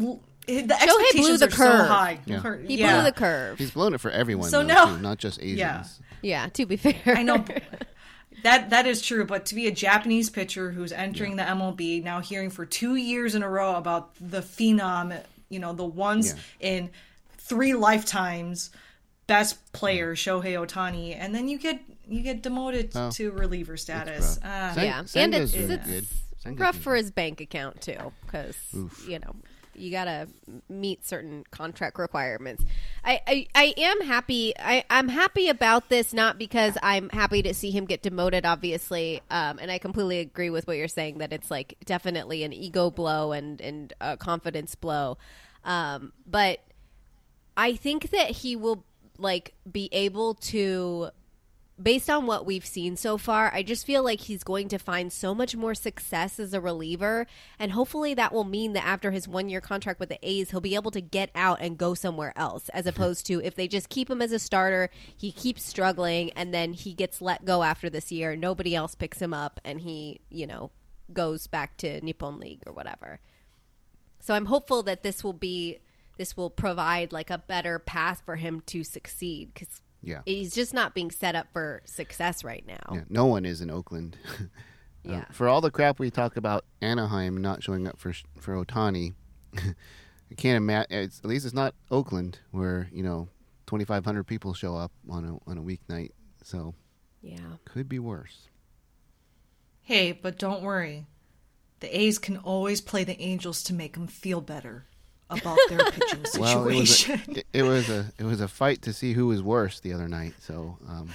l- 0.00 0.20
the 0.46 0.62
expectations 0.80 1.40
the 1.40 1.46
are 1.46 1.50
curve. 1.50 1.80
so 1.80 1.84
high. 1.86 2.18
Yeah. 2.24 2.38
Her- 2.38 2.58
He 2.58 2.78
yeah. 2.78 2.94
blew 2.94 3.02
the 3.04 3.12
curve. 3.12 3.58
He's 3.58 3.72
blown 3.72 3.94
it 3.94 4.00
for 4.00 4.10
everyone, 4.12 4.48
So 4.48 4.60
though, 4.60 4.66
now- 4.66 4.96
too, 4.96 5.02
not 5.02 5.18
just 5.18 5.40
Asians. 5.40 5.58
Yeah. 5.58 5.84
Yeah, 6.22 6.48
to 6.50 6.66
be 6.66 6.76
fair. 6.76 6.94
I 7.06 7.22
know 7.22 7.44
that 8.42 8.70
that 8.70 8.86
is 8.86 9.02
true, 9.02 9.24
but 9.24 9.46
to 9.46 9.54
be 9.54 9.66
a 9.66 9.70
Japanese 9.72 10.30
pitcher 10.30 10.70
who's 10.70 10.92
entering 10.92 11.36
the 11.36 11.42
MLB 11.42 12.02
now, 12.02 12.20
hearing 12.20 12.50
for 12.50 12.64
two 12.64 12.96
years 12.96 13.34
in 13.34 13.42
a 13.42 13.48
row 13.48 13.74
about 13.76 14.14
the 14.20 14.40
phenom, 14.40 15.20
you 15.48 15.58
know, 15.58 15.72
the 15.72 15.84
once 15.84 16.34
Yeah. 16.60 16.68
in 16.68 16.90
three 17.38 17.74
lifetimes 17.74 18.70
best 19.26 19.72
player 19.72 20.14
Shohei 20.14 20.54
Ohtani, 20.54 21.16
and 21.18 21.34
then 21.34 21.48
you 21.48 21.58
get 21.58 21.80
you 22.08 22.22
get 22.22 22.42
demoted 22.42 22.92
Oh. 22.94 23.10
to 23.10 23.30
reliever 23.32 23.76
status. 23.76 24.38
rough. 24.42 24.74
Sen- 24.74 24.84
yeah, 24.84 24.98
and 25.00 25.08
Senga's 25.34 25.54
it's, 25.54 25.62
really 25.62 25.74
it's 25.74 25.86
good. 25.86 26.06
Rough 26.44 26.76
for 26.76 26.94
his 26.94 27.10
bank 27.10 27.40
account 27.40 27.80
too, 27.80 28.12
because 28.24 28.56
you 29.08 29.18
know 29.18 29.34
you 29.74 29.90
gotta 29.90 30.28
meet 30.68 31.06
certain 31.06 31.44
contract 31.50 31.98
requirements. 31.98 32.64
I, 33.04 33.20
I, 33.26 33.46
I 33.54 33.74
am 33.76 34.00
happy. 34.02 34.54
I, 34.58 34.84
I'm 34.90 35.08
happy 35.08 35.48
about 35.48 35.88
this, 35.88 36.12
not 36.12 36.38
because 36.38 36.76
I'm 36.82 37.08
happy 37.10 37.42
to 37.42 37.54
see 37.54 37.70
him 37.70 37.84
get 37.84 38.02
demoted, 38.02 38.46
obviously, 38.46 39.20
um, 39.30 39.58
and 39.58 39.70
I 39.70 39.78
completely 39.78 40.20
agree 40.20 40.50
with 40.50 40.66
what 40.66 40.76
you're 40.76 40.88
saying 40.88 41.18
that 41.18 41.32
it's 41.32 41.50
like 41.50 41.76
definitely 41.84 42.42
an 42.42 42.52
ego 42.52 42.90
blow 42.90 43.32
and 43.32 43.60
and 43.60 43.92
a 44.00 44.16
confidence 44.16 44.74
blow, 44.74 45.18
um, 45.64 46.12
but 46.26 46.60
I 47.56 47.74
think 47.74 48.10
that 48.10 48.30
he 48.30 48.56
will 48.56 48.84
like 49.18 49.54
be 49.70 49.88
able 49.92 50.34
to 50.34 51.08
based 51.80 52.08
on 52.08 52.26
what 52.26 52.46
we've 52.46 52.64
seen 52.64 52.96
so 52.96 53.18
far, 53.18 53.52
I 53.52 53.62
just 53.62 53.84
feel 53.84 54.02
like 54.02 54.20
he's 54.20 54.42
going 54.42 54.68
to 54.68 54.78
find 54.78 55.12
so 55.12 55.34
much 55.34 55.54
more 55.54 55.74
success 55.74 56.40
as 56.40 56.54
a 56.54 56.60
reliever. 56.60 57.26
And 57.58 57.72
hopefully 57.72 58.14
that 58.14 58.32
will 58.32 58.44
mean 58.44 58.72
that 58.72 58.86
after 58.86 59.10
his 59.10 59.28
one 59.28 59.48
year 59.48 59.60
contract 59.60 60.00
with 60.00 60.08
the 60.08 60.18
A's, 60.22 60.50
he'll 60.50 60.60
be 60.60 60.74
able 60.74 60.90
to 60.92 61.00
get 61.00 61.30
out 61.34 61.58
and 61.60 61.76
go 61.76 61.94
somewhere 61.94 62.32
else, 62.34 62.68
as 62.70 62.86
mm-hmm. 62.86 62.88
opposed 62.88 63.26
to 63.26 63.42
if 63.42 63.54
they 63.54 63.68
just 63.68 63.88
keep 63.88 64.10
him 64.10 64.22
as 64.22 64.32
a 64.32 64.38
starter, 64.38 64.90
he 65.16 65.30
keeps 65.30 65.62
struggling 65.64 66.30
and 66.32 66.54
then 66.54 66.72
he 66.72 66.94
gets 66.94 67.20
let 67.20 67.44
go 67.44 67.62
after 67.62 67.90
this 67.90 68.10
year. 68.10 68.36
Nobody 68.36 68.74
else 68.74 68.94
picks 68.94 69.20
him 69.20 69.34
up 69.34 69.60
and 69.64 69.80
he, 69.80 70.20
you 70.30 70.46
know, 70.46 70.70
goes 71.12 71.46
back 71.46 71.76
to 71.78 72.00
Nippon 72.00 72.40
League 72.40 72.62
or 72.66 72.72
whatever. 72.72 73.20
So 74.20 74.34
I'm 74.34 74.46
hopeful 74.46 74.82
that 74.84 75.02
this 75.02 75.22
will 75.22 75.32
be. 75.32 75.78
This 76.18 76.34
will 76.34 76.48
provide 76.48 77.12
like 77.12 77.28
a 77.28 77.36
better 77.36 77.78
path 77.78 78.22
for 78.24 78.36
him 78.36 78.62
to 78.68 78.82
succeed 78.82 79.52
because 79.52 79.82
Yeah. 80.02 80.20
he's 80.24 80.54
just 80.54 80.72
not 80.74 80.94
being 80.94 81.10
set 81.10 81.34
up 81.34 81.48
for 81.52 81.82
success 81.84 82.44
right 82.44 82.64
now. 82.66 82.94
Yeah, 82.94 83.04
no 83.08 83.26
one 83.26 83.44
is 83.44 83.60
in 83.60 83.70
Oakland. 83.70 84.16
Uh, 85.08 85.12
Yeah. 85.12 85.24
for 85.30 85.46
all 85.46 85.60
the 85.60 85.70
crap 85.70 86.00
we 86.00 86.10
talk 86.10 86.36
about 86.36 86.64
Anaheim 86.82 87.36
not 87.40 87.62
showing 87.62 87.86
up 87.86 87.96
for 87.96 88.12
for 88.40 88.56
Ohtani, 88.64 89.14
I 89.56 90.34
can't 90.36 90.56
imagine. 90.56 90.92
At 90.92 91.24
least 91.24 91.44
it's 91.46 91.54
not 91.54 91.76
Oakland 91.92 92.40
where 92.50 92.88
you 92.92 93.04
know 93.04 93.28
2,500 93.68 94.24
people 94.24 94.52
show 94.52 94.74
up 94.76 94.90
on 95.08 95.24
a 95.24 95.38
on 95.48 95.58
a 95.58 95.62
weeknight. 95.62 96.10
So 96.42 96.74
Yeah. 97.22 97.38
could 97.64 97.88
be 97.88 98.00
worse. 98.00 98.48
hey, 99.82 100.10
but 100.10 100.38
don't 100.38 100.62
worry, 100.62 101.06
the 101.78 101.96
A's 102.00 102.18
can 102.18 102.36
always 102.38 102.80
play 102.80 103.04
the 103.04 103.20
Angels 103.20 103.62
to 103.64 103.74
make 103.74 103.92
them 103.94 104.08
feel 104.08 104.40
better 104.40 104.86
about 105.30 105.58
their 105.68 105.78
pitching 105.90 106.24
Well, 106.38 106.68
it 106.68 106.76
was 106.78 106.98
situation. 106.98 107.22
a, 107.34 107.38
it, 107.38 107.46
it 107.52 107.62
was 107.62 107.88
a 107.88 108.06
it 108.18 108.24
was 108.24 108.40
a 108.40 108.48
fight 108.48 108.82
to 108.82 108.92
see 108.92 109.12
who 109.12 109.26
was 109.26 109.42
worse 109.42 109.80
the 109.80 109.92
other 109.92 110.08
night. 110.08 110.34
So 110.40 110.78
um, 110.88 111.08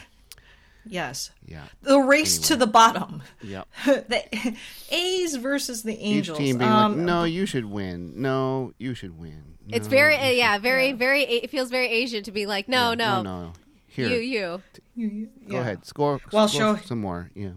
yes, 0.86 1.32
yeah, 1.46 1.66
the 1.82 2.00
race 2.00 2.38
Anyway. 2.38 2.48
to 2.48 2.56
the 2.58 2.68
bottom. 2.68 3.24
yeah. 3.42 3.64
the 3.86 4.56
A's 4.90 5.36
versus 5.36 5.84
the 5.84 5.98
Angels. 6.00 6.40
Each 6.40 6.46
team 6.48 6.58
being 6.58 6.70
Um, 6.72 6.98
like, 6.98 7.06
"No, 7.06 7.24
you 7.24 7.46
should 7.46 7.66
win. 7.66 8.14
No, 8.22 8.74
you 8.78 8.94
should 8.94 9.18
win." 9.20 9.44
It's 9.70 9.88
very, 9.88 10.18
uh, 10.18 10.30
yeah, 10.32 10.58
very, 10.58 10.92
very. 10.92 11.24
It 11.24 11.50
feels 11.50 11.70
very 11.70 11.88
Asian 11.88 12.24
to 12.24 12.32
be 12.32 12.46
like, 12.46 12.68
no, 12.68 12.94
no, 12.94 13.22
no, 13.22 13.42
no. 13.44 13.54
Here, 13.88 14.10
you, 14.10 14.62
you. 14.98 15.28
go 15.48 15.56
yeah. 15.56 15.62
ahead, 15.62 15.86
score. 15.86 16.20
Well, 16.34 16.48
score 16.50 16.78
show- 16.78 16.84
some 16.86 17.00
more. 17.00 17.30
Yeah. 17.36 17.52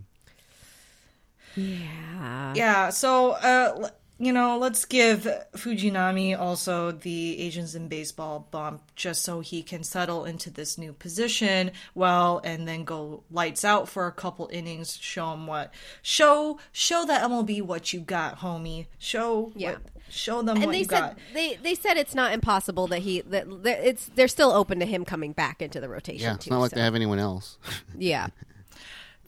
Yeah. 1.57 2.55
Yeah, 2.55 2.89
so 2.91 3.33
uh, 3.33 3.75
l- 3.83 3.91
you 4.19 4.33
know, 4.33 4.57
let's 4.59 4.85
give 4.85 5.27
Fujinami 5.57 6.39
also 6.39 6.93
the 6.93 7.41
Asians 7.41 7.75
in 7.75 7.89
baseball 7.89 8.47
bump 8.51 8.83
just 8.95 9.23
so 9.23 9.41
he 9.41 9.63
can 9.63 9.83
settle 9.83 10.25
into 10.25 10.51
this 10.51 10.79
new 10.79 10.93
position 10.93 11.73
well, 11.95 12.41
and 12.45 12.67
then 12.69 12.85
go 12.85 13.25
lights 13.31 13.65
out 13.65 13.89
for 13.89 14.07
a 14.07 14.13
couple 14.13 14.49
innings. 14.53 14.97
Show 15.01 15.33
him 15.33 15.47
what 15.47 15.73
show 16.03 16.59
show 16.73 17.05
the 17.05 17.15
MLB 17.15 17.61
what 17.63 17.93
you 17.93 18.01
got, 18.01 18.39
homie. 18.39 18.87
Show 18.99 19.53
Yeah. 19.57 19.73
what, 19.73 19.83
show 20.11 20.43
them 20.43 20.57
And 20.59 20.67
what 20.67 20.73
they 20.73 20.79
you 20.79 20.85
said 20.85 21.01
got. 21.01 21.19
they 21.33 21.57
they 21.57 21.75
said 21.75 21.97
it's 21.97 22.15
not 22.15 22.33
impossible 22.33 22.87
that 22.89 23.01
he 23.01 23.21
that, 23.23 23.65
that 23.65 23.85
it's 23.85 24.07
they're 24.15 24.29
still 24.29 24.53
open 24.53 24.79
to 24.79 24.87
him 24.87 25.05
coming 25.05 25.33
back 25.33 25.61
into 25.61 25.81
the 25.81 25.89
rotation. 25.89 26.23
Yeah, 26.29 26.35
it's 26.35 26.45
too, 26.45 26.51
not 26.51 26.61
like 26.61 26.71
so- 26.71 26.77
they 26.77 26.83
have 26.83 26.95
anyone 26.95 27.19
else. 27.19 27.59
Yeah. 27.99 28.29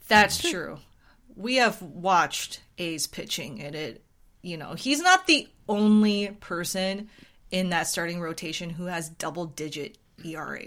That's 0.07 0.37
true. 0.41 0.79
We 1.35 1.55
have 1.55 1.81
watched 1.81 2.61
A's 2.77 3.07
pitching, 3.07 3.61
and 3.61 3.75
it, 3.75 4.03
you 4.41 4.57
know, 4.57 4.73
he's 4.73 5.01
not 5.01 5.27
the 5.27 5.47
only 5.69 6.29
person 6.39 7.09
in 7.51 7.69
that 7.69 7.87
starting 7.87 8.19
rotation 8.21 8.69
who 8.69 8.85
has 8.85 9.09
double 9.09 9.45
digit 9.45 9.97
ERA. 10.23 10.61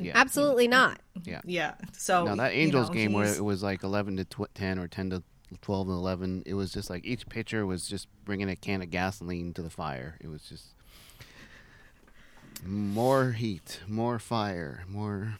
Yeah. 0.00 0.12
Absolutely 0.14 0.66
not. 0.68 0.98
Yeah. 1.24 1.40
Yeah. 1.44 1.74
So 1.92 2.24
Now 2.24 2.36
that 2.36 2.54
you 2.54 2.62
Angels 2.62 2.88
know, 2.88 2.94
game 2.94 3.12
where 3.12 3.32
it 3.34 3.44
was 3.44 3.62
like 3.62 3.82
11 3.82 4.16
to 4.16 4.24
tw- 4.24 4.54
10 4.54 4.78
or 4.78 4.88
10 4.88 5.10
to 5.10 5.22
12 5.60 5.88
and 5.88 5.96
11, 5.98 6.42
it 6.46 6.54
was 6.54 6.72
just 6.72 6.88
like 6.88 7.04
each 7.04 7.28
pitcher 7.28 7.66
was 7.66 7.86
just 7.86 8.08
bringing 8.24 8.48
a 8.48 8.56
can 8.56 8.80
of 8.82 8.90
gasoline 8.90 9.52
to 9.54 9.62
the 9.62 9.68
fire. 9.70 10.16
It 10.22 10.28
was 10.28 10.42
just 10.42 10.68
more 12.64 13.32
heat, 13.32 13.80
more 13.86 14.18
fire, 14.18 14.84
more. 14.88 15.34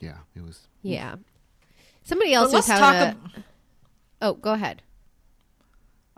Yeah, 0.00 0.18
it 0.34 0.42
was. 0.42 0.66
Yeah. 0.82 1.16
Somebody 2.04 2.32
else 2.32 2.52
let's 2.52 2.66
who's 2.68 2.78
talk. 2.78 2.94
having 2.94 3.08
ab- 3.22 3.30
a, 3.36 3.44
Oh, 4.22 4.32
go 4.34 4.52
ahead. 4.52 4.82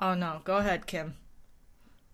Oh 0.01 0.15
no, 0.15 0.41
go 0.45 0.57
ahead, 0.57 0.87
Kim. 0.87 1.15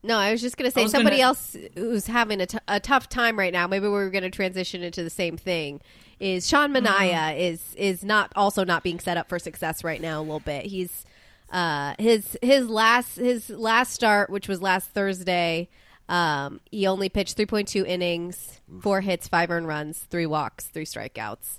No, 0.03 0.18
I 0.18 0.31
was 0.31 0.40
just 0.40 0.57
going 0.57 0.70
to 0.70 0.75
say 0.75 0.87
somebody 0.87 1.16
gonna- 1.16 1.29
else 1.29 1.57
who's 1.75 2.07
having 2.07 2.40
a, 2.40 2.46
t- 2.46 2.59
a 2.68 2.79
tough 2.79 3.09
time 3.09 3.38
right 3.38 3.53
now. 3.53 3.66
Maybe 3.66 3.85
we 3.85 3.90
were 3.90 4.11
going 4.11 4.22
to 4.22 4.31
transition 4.31 4.83
into 4.83 5.03
the 5.03 5.11
same 5.11 5.37
thing. 5.37 5.81
Is 6.20 6.46
Sean 6.49 6.72
Manaea 6.72 7.38
is 7.38 7.75
is 7.77 8.03
not 8.05 8.33
also 8.37 8.64
not 8.64 8.83
being 8.83 8.99
set 9.01 9.16
up 9.16 9.29
for 9.29 9.38
success 9.38 9.85
right 9.85 10.01
now 10.01 10.20
a 10.20 10.22
little 10.22 10.40
bit. 10.40 10.64
He's 10.64 11.05
uh, 11.51 11.94
his 11.99 12.38
his 12.40 12.68
last 12.68 13.16
his 13.16 13.51
last 13.51 13.92
start, 13.92 14.31
which 14.31 14.49
was 14.49 14.62
last 14.62 14.90
Thursday. 14.90 15.68
Um, 16.09 16.61
he 16.70 16.87
only 16.87 17.09
pitched 17.09 17.37
3.2 17.37 17.85
innings, 17.85 18.61
four 18.81 19.01
hits, 19.01 19.27
five 19.27 19.51
earned 19.51 19.66
runs, 19.66 19.99
three 20.09 20.24
walks, 20.24 20.66
three 20.66 20.84
strikeouts. 20.87 21.59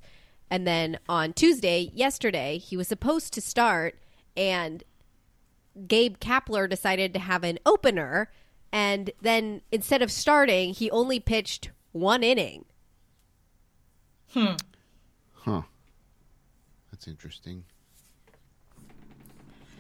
And 0.50 0.66
then 0.66 1.00
on 1.10 1.34
Tuesday, 1.34 1.92
yesterday, 1.94 2.58
he 2.58 2.78
was 2.78 2.88
supposed 2.88 3.34
to 3.34 3.42
start, 3.42 4.00
and 4.38 4.84
Gabe 5.88 6.18
Kapler 6.20 6.70
decided 6.70 7.14
to 7.14 7.20
have 7.20 7.44
an 7.44 7.60
opener, 7.66 8.32
and 8.72 9.12
then 9.22 9.62
instead 9.72 10.02
of 10.02 10.12
starting, 10.12 10.74
he 10.74 10.90
only 10.92 11.20
pitched 11.20 11.72
one 11.92 12.24
inning. 12.24 12.66
Hmm. 14.34 14.56
Huh. 15.34 15.62
That's 16.92 17.08
interesting. 17.08 17.64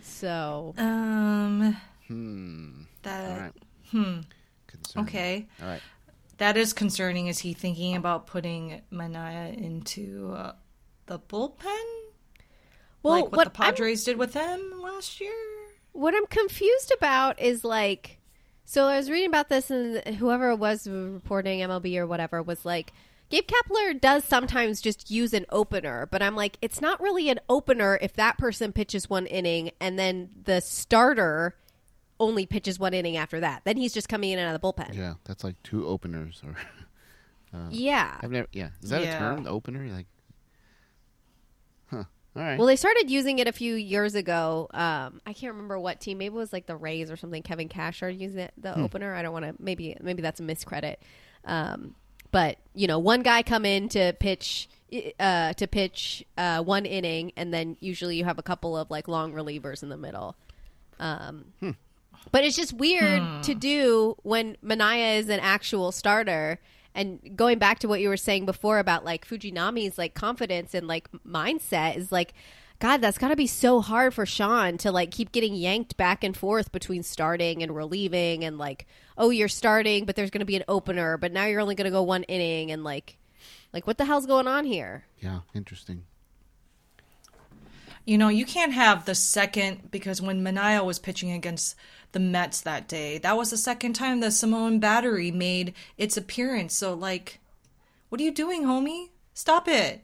So 0.02 0.74
Um. 0.78 1.78
Hmm. 2.08 2.82
That 3.04 3.30
All 3.32 3.38
right. 3.38 3.54
Hmm. 3.91 4.20
Concerning. 4.68 5.08
okay. 5.08 5.48
All 5.62 5.68
right. 5.68 5.82
That 6.38 6.56
is 6.58 6.72
concerning. 6.74 7.28
Is 7.28 7.39
he 7.39 7.54
thinking 7.54 7.95
about 7.95 8.28
putting 8.28 8.82
Manaea 8.91 9.58
into 9.58 10.34
uh, 10.36 10.54
the 11.08 11.20
bullpen, 11.20 11.56
well, 13.02 13.14
like 13.16 13.24
what, 13.26 13.32
what 13.38 13.54
the 13.54 13.62
I'm- 13.64 13.74
Padres 13.74 14.04
did 14.04 14.18
with 14.18 14.34
him 14.34 14.74
last 14.82 15.20
year? 15.20 15.32
What 15.98 16.14
I'm 16.16 16.28
confused 16.28 16.93
about 16.95 17.39
is 17.41 17.64
like, 17.66 18.20
So 18.66 18.86
I 18.86 18.98
was 18.98 19.10
reading 19.10 19.30
about 19.30 19.50
this, 19.50 19.72
and 19.72 20.16
whoever 20.18 20.56
was 20.56 20.88
reporting 20.88 21.62
MLB 21.62 21.98
or 21.98 22.06
whatever 22.06 22.43
was 22.43 22.66
like, 22.66 22.93
Gabe 23.30 23.45
Kapler 23.48 24.00
does 24.00 24.24
sometimes 24.24 24.80
just 24.80 25.10
use 25.10 25.34
an 25.34 25.45
opener, 25.50 26.06
but 26.12 26.22
I'm 26.22 26.36
like, 26.36 26.58
it's 26.62 26.82
not 26.82 27.02
really 27.02 27.30
an 27.30 27.39
opener 27.50 27.98
if 28.02 28.14
that 28.14 28.38
person 28.38 28.72
pitches 28.72 29.10
one 29.10 29.26
inning 29.26 29.72
and 29.82 29.98
then 29.98 30.30
the 30.43 30.62
starter 30.62 31.56
only 32.20 32.45
pitches 32.45 32.78
one 32.80 32.93
inning 32.93 33.18
after 33.18 33.39
that. 33.39 33.64
Then 33.66 33.76
he's 33.78 33.93
just 33.93 34.08
coming 34.08 34.30
in 34.32 34.39
and 34.39 34.48
out 34.48 34.56
of 34.56 34.62
the 34.62 34.68
bullpen. 34.68 34.95
Yeah, 34.95 35.16
that's 35.26 35.43
like 35.43 35.62
two 35.64 35.88
openers. 35.88 36.41
Or 36.45 36.56
uh, 37.58 37.68
Yeah. 37.72 38.18
I've 38.22 38.32
never. 38.32 38.48
Yeah, 38.54 38.70
is 38.84 38.91
that 38.91 39.02
Yeah. 39.02 39.16
a 39.16 39.20
term? 39.20 39.43
The 39.43 39.50
opener? 39.50 39.86
Like, 39.88 40.06
huh? 40.08 40.16
All 42.38 42.44
right. 42.44 42.58
Well, 42.58 42.68
they 42.68 42.76
started 42.76 43.10
using 43.10 43.40
it 43.40 43.48
a 43.48 43.52
few 43.52 43.74
years 43.74 44.14
ago. 44.14 44.68
Um, 44.74 45.22
I 45.26 45.34
can't 45.34 45.54
remember 45.54 45.80
what 45.80 46.00
team. 46.00 46.20
Maybe 46.20 46.36
it 46.36 46.38
was 46.38 46.54
like 46.54 46.68
the 46.68 46.76
Rays 46.76 47.10
or 47.10 47.18
something. 47.18 47.42
Kevin 47.42 47.68
Cash 47.68 47.98
started 47.98 48.22
using 48.22 48.42
it, 48.42 48.54
the 48.58 48.78
opener. 48.80 49.16
I 49.16 49.24
don't 49.24 49.34
want 49.34 49.46
to. 49.46 49.56
Maybe 49.60 49.98
maybe 50.02 50.22
that's 50.22 50.40
a 50.40 50.44
miscredit. 50.44 50.98
Um, 51.46 51.96
but 52.32 52.58
you 52.76 52.86
know, 52.88 53.00
one 53.00 53.24
guy 53.24 53.42
come 53.42 53.66
in 53.66 53.90
to 53.90 54.14
pitch 54.20 54.70
uh, 55.20 55.54
to 55.54 55.68
pitch 55.68 56.24
uh, 56.38 56.62
one 56.62 56.86
inning, 56.86 57.32
and 57.36 57.52
then 57.54 57.76
usually 57.80 58.18
you 58.18 58.26
have 58.26 58.38
a 58.38 58.44
couple 58.44 58.78
of 58.78 58.92
like 58.92 59.08
long 59.08 59.34
relievers 59.34 59.82
in 59.82 59.90
the 59.90 59.98
middle. 59.98 60.36
Um, 61.00 61.46
But 62.32 62.44
it's 62.44 62.58
just 62.58 62.74
weird 62.74 63.22
to 63.44 63.56
do 63.56 64.18
when 64.24 64.58
Manaea 64.64 65.18
is 65.20 65.30
an 65.30 65.40
actual 65.40 65.92
starter. 65.94 66.60
And 66.98 67.38
going 67.38 67.60
back 67.60 67.78
to 67.80 67.88
what 67.88 68.02
you 68.02 68.10
were 68.10 68.18
saying 68.18 68.48
before 68.48 68.80
about 68.80 69.06
like 69.06 69.26
Fujinami's 69.26 70.00
like 70.00 70.16
confidence 70.16 70.74
and 70.74 70.88
like 70.88 71.08
mindset 71.24 71.95
is 71.95 72.12
like, 72.12 72.34
God, 72.80 72.98
that's 72.98 73.20
got 73.20 73.28
to 73.28 73.36
be 73.36 73.45
so 73.45 73.82
hard 73.82 74.16
for 74.16 74.26
Sean 74.26 74.80
to 74.80 74.91
like 74.91 75.12
keep 75.12 75.32
getting 75.32 75.54
yanked 75.54 75.95
back 75.95 76.24
and 76.24 76.36
forth 76.36 76.72
between 76.72 77.04
starting 77.04 77.62
and 77.62 77.76
relieving 77.76 78.43
and 78.43 78.58
like, 78.58 78.88
oh, 79.16 79.30
you're 79.30 79.48
starting, 79.48 80.06
but 80.06 80.16
there's 80.16 80.32
going 80.32 80.39
to 80.39 80.45
be 80.45 80.56
an 80.56 80.64
opener, 80.68 81.18
but 81.18 81.32
now 81.32 81.45
you're 81.45 81.62
only 81.62 81.76
going 81.76 81.86
to 81.86 81.91
go 81.91 82.02
one 82.02 82.24
inning 82.24 82.72
and 82.72 82.84
like, 82.84 83.18
like 83.74 83.86
what 83.86 84.00
the 84.00 84.06
hell's 84.06 84.26
going 84.26 84.48
on 84.48 84.66
here? 84.66 85.06
yeah, 85.20 85.41
interesting. 85.54 86.04
You 88.06 88.18
know, 88.18 88.30
you 88.30 88.45
can't 88.45 88.72
have 88.72 89.06
the 89.06 89.14
second 89.14 89.91
because 89.91 90.20
when 90.20 90.41
Manaea 90.41 90.84
was 90.84 90.98
pitching 90.98 91.32
against 91.32 91.76
the 92.14 92.20
Mets 92.20 92.62
that 92.62 92.88
day, 92.88 93.18
that 93.20 93.38
was 93.38 93.49
the 93.51 93.58
second 93.58 93.93
time 93.93 94.20
the 94.20 94.32
Samoan 94.32 94.80
battery 94.80 95.30
made 95.32 95.74
its 95.97 96.18
appearance. 96.18 96.74
So, 96.76 96.93
like, 96.93 97.39
what 98.10 98.20
are 98.22 98.24
you 98.24 98.32
doing, 98.32 98.64
homie? 98.64 99.10
Stop 99.34 99.68
it. 99.68 100.03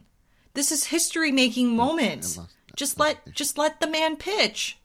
This 0.53 0.71
is 0.71 0.85
history 0.85 1.31
making 1.31 1.75
moments. 1.75 2.37
I 2.37 2.41
lost- 2.41 2.53
I 2.69 2.73
Just 2.75 2.99
let 2.99 3.33
just 3.33 3.57
let 3.57 3.79
the 3.79 3.87
man 3.87 4.15
pitch. 4.17 4.77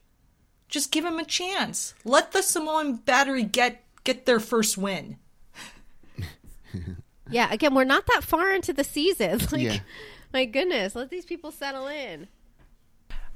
Just 0.67 0.91
give 0.91 1.03
him 1.05 1.17
a 1.19 1.25
chance. 1.25 1.93
Let 2.05 2.31
the 2.31 2.41
Samoan 2.43 2.95
battery 2.97 3.43
get 3.43 3.83
get 4.03 4.25
their 4.25 4.39
first 4.39 4.77
win. 4.77 5.17
Yeah, 7.31 7.51
again, 7.53 7.75
we're 7.75 7.83
not 7.83 8.07
that 8.07 8.23
far 8.23 8.51
into 8.53 8.73
the 8.73 8.83
season. 8.83 9.39
Like, 9.51 9.61
Yeah. 9.61 9.79
my 10.33 10.45
goodness, 10.45 10.95
let 10.95 11.09
these 11.11 11.25
people 11.25 11.51
settle 11.51 11.85
in. 11.87 12.27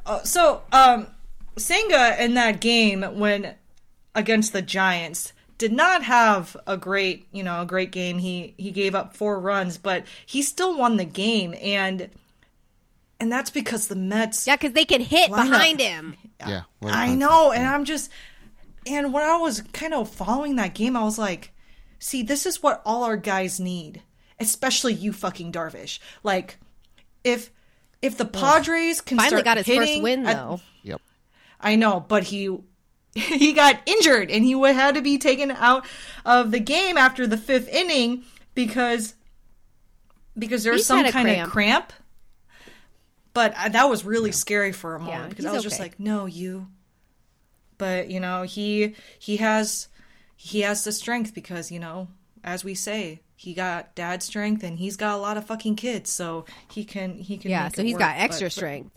Uh, 0.05 0.23
so, 0.23 0.63
um, 0.71 1.07
Senga 1.57 2.21
in 2.23 2.33
that 2.33 2.59
game 2.59 3.03
when 3.19 3.53
against 4.15 4.53
the 4.53 4.61
Giants 4.61 5.33
did 5.57 5.71
not 5.71 6.03
have 6.03 6.57
a 6.67 6.77
great, 6.77 7.27
you 7.31 7.43
know, 7.43 7.61
a 7.61 7.65
great 7.65 7.91
game. 7.91 8.17
He 8.17 8.53
he 8.57 8.71
gave 8.71 8.95
up 8.95 9.15
four 9.15 9.39
runs, 9.39 9.77
but 9.77 10.03
he 10.25 10.41
still 10.41 10.77
won 10.77 10.97
the 10.97 11.05
game, 11.05 11.55
and 11.61 12.09
and 13.19 13.31
that's 13.31 13.49
because 13.49 13.87
the 13.87 13.95
Mets. 13.95 14.47
Yeah, 14.47 14.55
because 14.55 14.73
they 14.73 14.85
can 14.85 15.01
hit 15.01 15.29
Lineup. 15.31 15.49
behind 15.49 15.79
him. 15.79 16.15
Yeah, 16.45 16.63
what 16.79 16.93
a 16.93 16.97
I 16.97 17.15
know, 17.15 17.51
and 17.51 17.65
I'm 17.65 17.85
just, 17.85 18.11
and 18.85 19.13
when 19.13 19.23
I 19.23 19.37
was 19.37 19.61
kind 19.71 19.93
of 19.93 20.09
following 20.09 20.57
that 20.57 20.73
game, 20.73 20.97
I 20.97 21.03
was 21.03 21.17
like, 21.17 21.53
see, 21.99 22.23
this 22.23 22.45
is 22.45 22.61
what 22.61 22.81
all 22.85 23.03
our 23.03 23.15
guys 23.15 23.59
need, 23.59 24.01
especially 24.39 24.93
you, 24.93 25.13
fucking 25.13 25.53
Darvish. 25.53 25.99
Like, 26.23 26.57
if 27.23 27.51
if 28.01 28.17
the 28.17 28.25
Padres 28.25 28.99
can 28.99 29.17
Finally 29.17 29.41
start 29.41 29.45
got 29.45 29.57
his 29.65 29.77
first 29.77 30.01
win 30.01 30.25
at- 30.25 30.35
though. 30.35 30.59
Yep. 30.81 31.01
I 31.61 31.77
know, 31.77 32.01
but 32.05 32.23
he 32.23 32.57
he 33.15 33.53
got 33.53 33.79
injured 33.85 34.31
and 34.31 34.43
he 34.43 34.55
would 34.55 34.75
had 34.75 34.95
to 34.95 35.01
be 35.01 35.17
taken 35.17 35.51
out 35.51 35.85
of 36.25 36.51
the 36.51 36.59
game 36.59 36.97
after 36.97 37.27
the 37.27 37.37
fifth 37.37 37.67
inning 37.69 38.23
because 38.55 39.13
because 40.37 40.63
there's 40.63 40.77
He's 40.77 40.85
some 40.87 41.03
kind 41.03 41.13
cramp. 41.27 41.47
of 41.47 41.51
cramp. 41.53 41.93
But 43.33 43.53
I, 43.57 43.69
that 43.69 43.89
was 43.89 44.05
really 44.05 44.31
scary 44.31 44.71
for 44.71 44.95
a 44.95 44.99
moment 44.99 45.23
Yeah, 45.23 45.27
because 45.29 45.45
I 45.45 45.51
was 45.53 45.63
just 45.63 45.79
like, 45.79 45.99
no, 45.99 46.25
you. 46.25 46.67
But 47.77 48.09
you 48.09 48.19
know, 48.19 48.43
he 48.43 48.95
he 49.19 49.37
has 49.37 49.87
he 50.35 50.61
has 50.61 50.83
the 50.83 50.91
strength 50.91 51.33
because 51.33 51.71
you 51.71 51.79
know, 51.79 52.07
as 52.43 52.63
we 52.63 52.75
say, 52.75 53.21
he 53.35 53.53
got 53.53 53.95
dad 53.95 54.21
strength 54.23 54.63
and 54.63 54.77
he's 54.79 54.95
got 54.97 55.15
a 55.15 55.17
lot 55.17 55.37
of 55.37 55.45
fucking 55.45 55.75
kids, 55.75 56.11
so 56.11 56.45
he 56.71 56.83
can 56.85 57.17
he 57.17 57.37
can. 57.37 57.49
Yeah, 57.51 57.63
make 57.63 57.75
so 57.75 57.81
it 57.81 57.85
he's 57.85 57.93
work. 57.93 58.01
got 58.01 58.17
extra 58.17 58.45
but- 58.45 58.51
strength. 58.53 58.91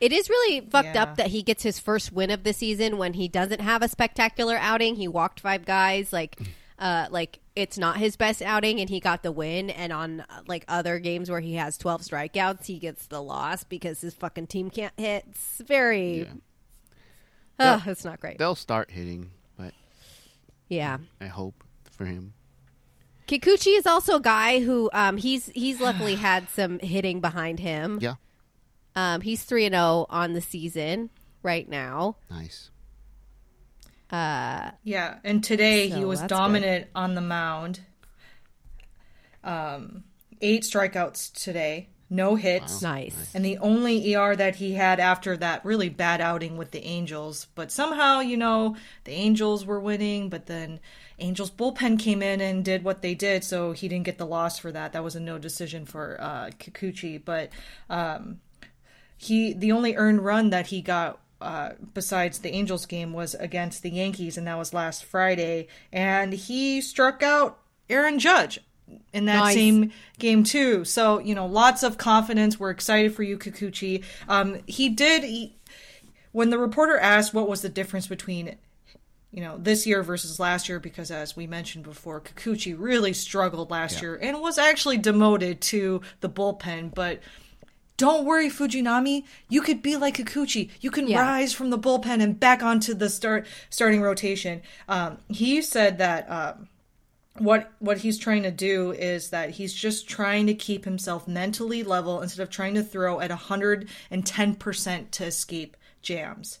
It 0.00 0.12
is 0.12 0.28
really 0.30 0.60
fucked 0.60 0.94
Yeah. 0.94 1.02
up 1.02 1.16
that 1.16 1.28
he 1.28 1.42
gets 1.42 1.62
his 1.62 1.78
first 1.80 2.12
win 2.12 2.30
of 2.30 2.44
the 2.44 2.52
season 2.52 2.98
when 2.98 3.14
he 3.14 3.26
doesn't 3.28 3.60
have 3.60 3.82
a 3.82 3.88
spectacular 3.88 4.56
outing. 4.56 4.94
He 4.96 5.08
walked 5.08 5.40
five 5.40 5.64
guys, 5.64 6.12
like, 6.12 6.38
uh, 6.78 7.06
like 7.10 7.40
it's 7.56 7.76
not 7.76 7.96
his 7.96 8.14
best 8.16 8.40
outing, 8.40 8.78
and 8.80 8.88
he 8.88 9.00
got 9.00 9.24
the 9.24 9.32
win. 9.32 9.70
And 9.70 9.92
on 9.92 10.20
uh, 10.20 10.42
like 10.46 10.64
other 10.68 10.98
games 11.00 11.28
where 11.30 11.40
he 11.40 11.54
has 11.54 11.76
twelve 11.76 12.02
strikeouts, 12.02 12.66
he 12.66 12.78
gets 12.78 13.06
the 13.06 13.20
loss 13.20 13.64
because 13.64 14.00
his 14.00 14.14
fucking 14.14 14.46
team 14.46 14.70
can't 14.70 14.94
hit. 14.96 15.24
It's 15.30 15.60
very, 15.66 16.18
Yeah. 16.20 16.32
Ugh, 17.58 17.82
it's 17.86 18.04
not 18.04 18.20
great. 18.20 18.38
They'll 18.38 18.54
start 18.54 18.92
hitting, 18.92 19.30
but 19.56 19.74
Yeah. 20.68 20.98
I 21.20 21.26
hope 21.26 21.64
for 21.90 22.04
him. 22.04 22.34
Kikuchi 23.26 23.76
is 23.76 23.84
also 23.86 24.16
a 24.16 24.20
guy 24.20 24.60
who 24.60 24.88
um, 24.92 25.16
he's 25.16 25.46
he's 25.54 25.80
luckily 25.80 26.14
had 26.14 26.48
some 26.50 26.78
hitting 26.78 27.20
behind 27.20 27.58
him. 27.60 27.98
Yeah, 28.00 28.14
Um, 28.98 29.20
he's 29.20 29.44
three 29.44 29.64
and 29.64 29.74
zero 29.74 30.06
on 30.10 30.32
the 30.32 30.40
season 30.40 31.10
right 31.44 31.68
now. 31.68 32.16
nice. 32.30 32.70
Uh, 34.10 34.72
Yeah, 34.82 35.18
and 35.22 35.44
today 35.44 35.88
he 35.88 36.04
was 36.04 36.20
that's 36.20 36.30
dominant 36.30 36.88
on 36.96 37.14
the 37.14 37.20
mound. 37.20 37.80
Um, 39.44 40.02
eight 40.40 40.62
strikeouts 40.62 41.32
today, 41.32 41.90
no 42.10 42.34
hits, 42.34 42.82
nice. 42.82 43.32
and 43.34 43.44
the 43.44 43.58
only 43.58 44.16
ER 44.16 44.34
that 44.34 44.56
he 44.56 44.72
had 44.72 44.98
after 44.98 45.36
that 45.36 45.64
really 45.64 45.90
bad 45.90 46.20
outing 46.20 46.56
with 46.56 46.72
the 46.72 46.82
Angels. 46.84 47.46
But 47.54 47.70
somehow, 47.70 48.18
you 48.18 48.36
know, 48.36 48.76
the 49.04 49.12
Angels 49.12 49.64
were 49.64 49.78
winning, 49.78 50.28
but 50.28 50.46
then 50.46 50.80
Angels 51.20 51.52
bullpen 51.52 52.00
came 52.00 52.20
in 52.20 52.40
and 52.40 52.64
did 52.64 52.82
what 52.82 53.02
they 53.02 53.14
did, 53.14 53.44
so 53.44 53.70
he 53.70 53.88
didn't 53.88 54.06
get 54.06 54.18
the 54.18 54.26
loss 54.26 54.58
for 54.58 54.72
that. 54.72 54.92
That 54.92 55.04
was 55.04 55.14
a 55.14 55.20
no 55.20 55.38
decision 55.38 55.84
for 55.84 56.16
uh, 56.18 56.50
Kikuchi, 56.58 57.22
but 57.24 57.50
um, 57.88 58.40
he 59.18 59.52
the 59.52 59.72
only 59.72 59.94
earned 59.96 60.24
run 60.24 60.50
that 60.50 60.68
he 60.68 60.80
got 60.80 61.18
uh, 61.40 61.70
besides 61.92 62.38
the 62.38 62.50
Angels 62.50 62.86
game 62.86 63.12
was 63.12 63.34
against 63.34 63.82
the 63.82 63.90
Yankees, 63.90 64.38
and 64.38 64.46
that 64.46 64.56
was 64.56 64.72
last 64.72 65.04
Friday. 65.04 65.68
And 65.92 66.32
he 66.32 66.80
struck 66.80 67.22
out 67.22 67.58
Aaron 67.90 68.18
Judge 68.18 68.60
in 69.12 69.26
that 69.26 69.38
Nice. 69.40 69.54
same 69.54 69.92
game 70.18 70.44
too. 70.44 70.84
So 70.84 71.18
you 71.18 71.34
know, 71.34 71.46
lots 71.46 71.82
of 71.82 71.98
confidence. 71.98 72.58
We're 72.58 72.70
excited 72.70 73.14
for 73.14 73.22
you, 73.24 73.38
Kikuchi. 73.38 74.04
Um, 74.28 74.60
he 74.66 74.88
did. 74.88 75.24
He, 75.24 75.56
when 76.32 76.50
the 76.50 76.58
reporter 76.58 76.96
asked 76.98 77.34
what 77.34 77.48
was 77.48 77.62
the 77.62 77.68
difference 77.68 78.06
between 78.06 78.56
you 79.32 79.42
know 79.42 79.58
this 79.58 79.86
year 79.86 80.02
versus 80.02 80.38
last 80.40 80.68
year 80.68 80.80
because 80.80 81.10
as 81.10 81.36
we 81.36 81.46
mentioned 81.46 81.84
before 81.84 82.20
Kikuchi 82.20 82.74
really 82.78 83.12
struggled 83.12 83.70
last 83.70 84.00
year 84.00 84.16
and 84.16 84.40
was 84.40 84.56
actually 84.58 84.96
demoted 84.98 85.60
to 85.62 86.00
the 86.20 86.28
bullpen 86.30 86.94
but 86.94 87.20
don't 87.98 88.24
worry 88.24 88.48
Fujinami. 88.48 89.24
You 89.50 89.60
could 89.60 89.82
be 89.82 89.96
like 89.96 90.16
Kikuchi. 90.16 90.70
You 90.80 90.90
can 90.90 91.06
Yeah. 91.06 91.20
rise 91.20 91.52
from 91.52 91.68
the 91.68 91.78
bullpen 91.78 92.22
and 92.22 92.40
back 92.40 92.62
onto 92.62 92.94
the 92.94 93.10
start 93.10 93.46
starting 93.68 94.00
rotation. 94.00 94.62
Um, 94.88 95.18
he 95.28 95.60
said 95.60 95.98
that 95.98 96.30
um, 96.30 96.68
what 97.38 97.70
what 97.80 97.98
he's 97.98 98.18
trying 98.18 98.42
to 98.44 98.50
do 98.50 98.92
is 98.92 99.30
that 99.30 99.50
he's 99.50 99.74
just 99.74 100.08
trying 100.08 100.46
to 100.46 100.54
keep 100.54 100.84
himself 100.84 101.28
mentally 101.28 101.82
level 101.82 102.20
instead 102.22 102.42
of 102.42 102.50
trying 102.50 102.74
to 102.74 102.82
throw 102.82 103.20
at 103.20 103.30
110% 103.30 105.10
to 105.10 105.24
escape 105.24 105.76
jams. 106.02 106.58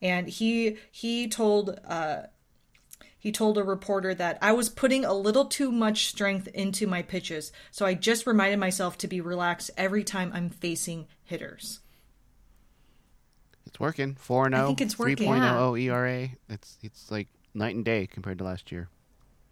And 0.00 0.28
he 0.28 0.78
he 0.90 1.28
told 1.28 1.78
uh 1.88 2.22
he 3.22 3.30
told 3.30 3.56
a 3.56 3.62
reporter 3.62 4.14
that 4.14 4.36
I 4.42 4.50
was 4.50 4.68
putting 4.68 5.04
a 5.04 5.14
little 5.14 5.44
too 5.44 5.70
much 5.70 6.08
strength 6.08 6.48
into 6.48 6.88
my 6.88 7.02
pitches, 7.02 7.52
so 7.70 7.86
I 7.86 7.94
just 7.94 8.26
reminded 8.26 8.58
myself 8.58 8.98
to 8.98 9.06
be 9.06 9.20
relaxed 9.20 9.70
every 9.76 10.02
time 10.02 10.32
I'm 10.34 10.50
facing 10.50 11.06
hitters. 11.22 11.78
It's 13.64 13.78
working. 13.78 14.16
Four 14.16 14.46
and 14.46 14.56
I 14.56 14.62
oh. 14.62 14.66
think 14.66 14.80
it's 14.80 14.98
working. 14.98 15.28
3.00 15.28 15.80
ERA. 15.82 16.30
It's 16.48 16.78
it's 16.82 17.12
like 17.12 17.28
night 17.54 17.76
and 17.76 17.84
day 17.84 18.08
compared 18.08 18.38
to 18.38 18.44
last 18.44 18.72
year. 18.72 18.88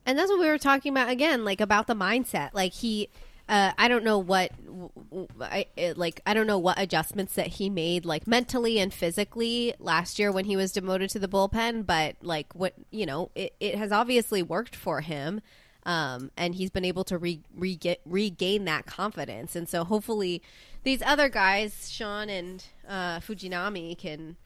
and 0.05 0.19
that's 0.19 0.33
what 0.33 0.41
we 0.41 0.49
were 0.49 0.59
talking 0.59 0.91
about 0.91 1.09
again, 1.09 1.45
like 1.45 1.61
about 1.61 1.87
the 1.87 1.95
mindset. 1.95 2.51
Like 2.53 2.73
he, 2.73 3.09
uh, 3.51 3.73
I 3.77 3.89
don't 3.89 4.05
know 4.05 4.19
what 4.19 4.53
w- 4.65 4.91
w- 5.11 5.29
I 5.41 5.67
it, 5.77 5.99
like. 5.99 6.21
I 6.25 6.35
don't 6.35 6.47
know 6.47 6.57
what 6.59 6.79
adjustments 6.79 7.35
that 7.35 7.49
he 7.49 7.69
made, 7.69 8.05
like 8.05 8.29
mentally 8.29 8.79
and 8.79 8.95
physically, 8.95 9.75
last 9.81 10.21
year 10.21 10.31
when 10.31 10.45
he 10.45 10.57
was 10.57 10.71
demoted 10.71 11.11
to 11.11 11.19
the 11.19 11.27
bullpen. 11.27 11.85
But 11.85 12.15
like, 12.23 12.55
what 12.55 12.75
you 12.93 13.07
know, 13.07 13.33
it, 13.35 13.55
it 13.59 13.75
has 13.75 13.91
obviously 13.91 14.41
worked 14.41 14.77
for 14.77 15.01
him, 15.01 15.41
um, 15.85 16.31
and 16.37 16.55
he's 16.55 16.71
been 16.71 16.85
able 16.85 17.03
to 17.05 17.19
re, 17.19 17.41
re- 17.57 17.97
regain 18.07 18.67
that 18.67 18.87
confidence. 18.87 19.57
And 19.57 19.69
so, 19.69 19.83
hopefully, 19.83 20.43
these 20.85 21.03
other 21.03 21.29
guys, 21.29 21.91
Sean 21.91 22.31
and 22.31 22.65
uh, 22.89 23.19
Fujinami, 23.19 23.99
can 23.99 24.37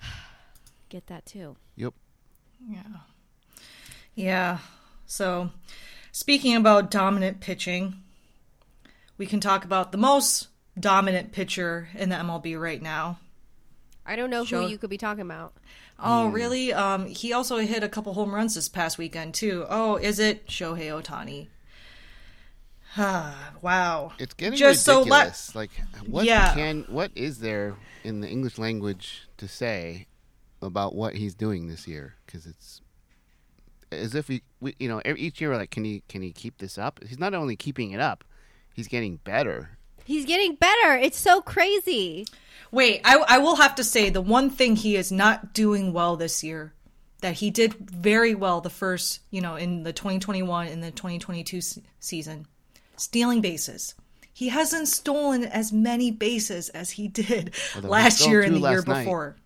get 0.88 1.08
that 1.08 1.26
too. 1.26 1.56
Yep. 1.74 1.94
Yeah. 2.70 2.82
Yeah. 4.14 4.58
So, 5.06 5.50
speaking 6.14 6.54
about 6.54 6.92
dominant 6.92 7.40
pitching, 7.40 7.96
we 9.18 9.26
can 9.26 9.40
talk 9.40 9.64
about 9.64 9.90
the 9.90 9.98
most 9.98 10.46
dominant 10.78 11.32
pitcher 11.32 11.88
in 11.94 12.08
the 12.08 12.14
MLB 12.16 12.56
right 12.58 12.80
now. 12.80 13.18
I 14.06 14.14
don't 14.14 14.30
know 14.30 14.44
Sure. 14.44 14.62
who 14.62 14.68
you 14.68 14.78
could 14.78 14.90
be 14.90 14.96
talking 14.98 15.22
about. 15.22 15.54
Oh, 15.98 16.28
really? 16.28 16.72
Um, 16.72 17.06
he 17.06 17.32
also 17.32 17.58
hit 17.58 17.82
a 17.82 17.88
couple 17.88 18.14
home 18.14 18.32
runs 18.34 18.54
this 18.54 18.68
past 18.68 18.96
weekend 18.96 19.34
too. 19.34 19.66
Oh, 19.68 19.96
is 19.96 20.18
it 20.20 20.46
Shohei 20.46 20.86
Ohtani? 21.02 21.48
Ah, 22.96 23.52
wow. 23.62 24.12
It's 24.18 24.34
getting 24.34 24.58
Just 24.58 24.84
so 24.84 25.02
let- 25.02 25.50
like, 25.54 25.70
what 26.06 26.26
Yeah. 26.26 26.54
can 26.54 26.84
what 26.88 27.10
is 27.16 27.40
there 27.40 27.74
in 28.04 28.20
the 28.20 28.28
English 28.28 28.56
language 28.58 29.22
to 29.38 29.48
say 29.48 30.06
about 30.62 30.94
what 30.94 31.14
he's 31.16 31.34
doing 31.34 31.66
this 31.68 31.88
year? 31.88 32.14
Because 32.26 32.46
it's 32.46 32.80
as 33.92 34.14
if 34.14 34.28
we, 34.28 34.42
we, 34.60 34.74
you 34.78 34.88
know, 34.88 35.00
every, 35.04 35.20
each 35.20 35.40
year 35.40 35.50
we're 35.50 35.56
like, 35.56 35.70
can 35.70 35.84
he 35.84 36.02
can 36.08 36.22
he 36.22 36.32
keep 36.32 36.58
this 36.58 36.78
up? 36.78 37.00
He's 37.06 37.18
not 37.18 37.34
only 37.34 37.56
keeping 37.56 37.90
it 37.92 38.00
up, 38.00 38.24
he's 38.74 38.88
getting 38.88 39.16
better. 39.16 39.70
He's 40.04 40.26
getting 40.26 40.54
better. 40.56 40.94
It's 40.96 41.18
so 41.18 41.40
crazy. 41.40 42.26
Wait, 42.70 43.00
I, 43.04 43.16
I 43.26 43.38
will 43.38 43.56
have 43.56 43.76
to 43.76 43.84
say 43.84 44.10
the 44.10 44.20
one 44.20 44.50
thing 44.50 44.76
he 44.76 44.96
is 44.96 45.10
not 45.10 45.54
doing 45.54 45.92
well 45.92 46.16
this 46.16 46.44
year 46.44 46.74
that 47.20 47.34
he 47.36 47.50
did 47.50 47.72
very 47.74 48.34
well 48.34 48.60
the 48.60 48.68
first, 48.68 49.20
you 49.30 49.40
know, 49.40 49.56
in 49.56 49.82
the 49.82 49.94
2021 49.94 50.66
and 50.68 50.82
the 50.82 50.90
2022 50.90 51.56
s- 51.58 51.78
season, 52.00 52.46
stealing 52.96 53.40
bases. 53.40 53.94
He 54.32 54.48
hasn't 54.48 54.88
stolen 54.88 55.44
as 55.44 55.72
many 55.72 56.10
bases 56.10 56.68
as 56.70 56.90
he 56.90 57.08
did 57.08 57.54
Although 57.76 57.88
last 57.88 58.18
stole 58.18 58.30
year 58.30 58.42
and 58.42 58.56
the 58.56 58.60
year 58.60 58.82
before 58.82 59.28
night. 59.30 59.36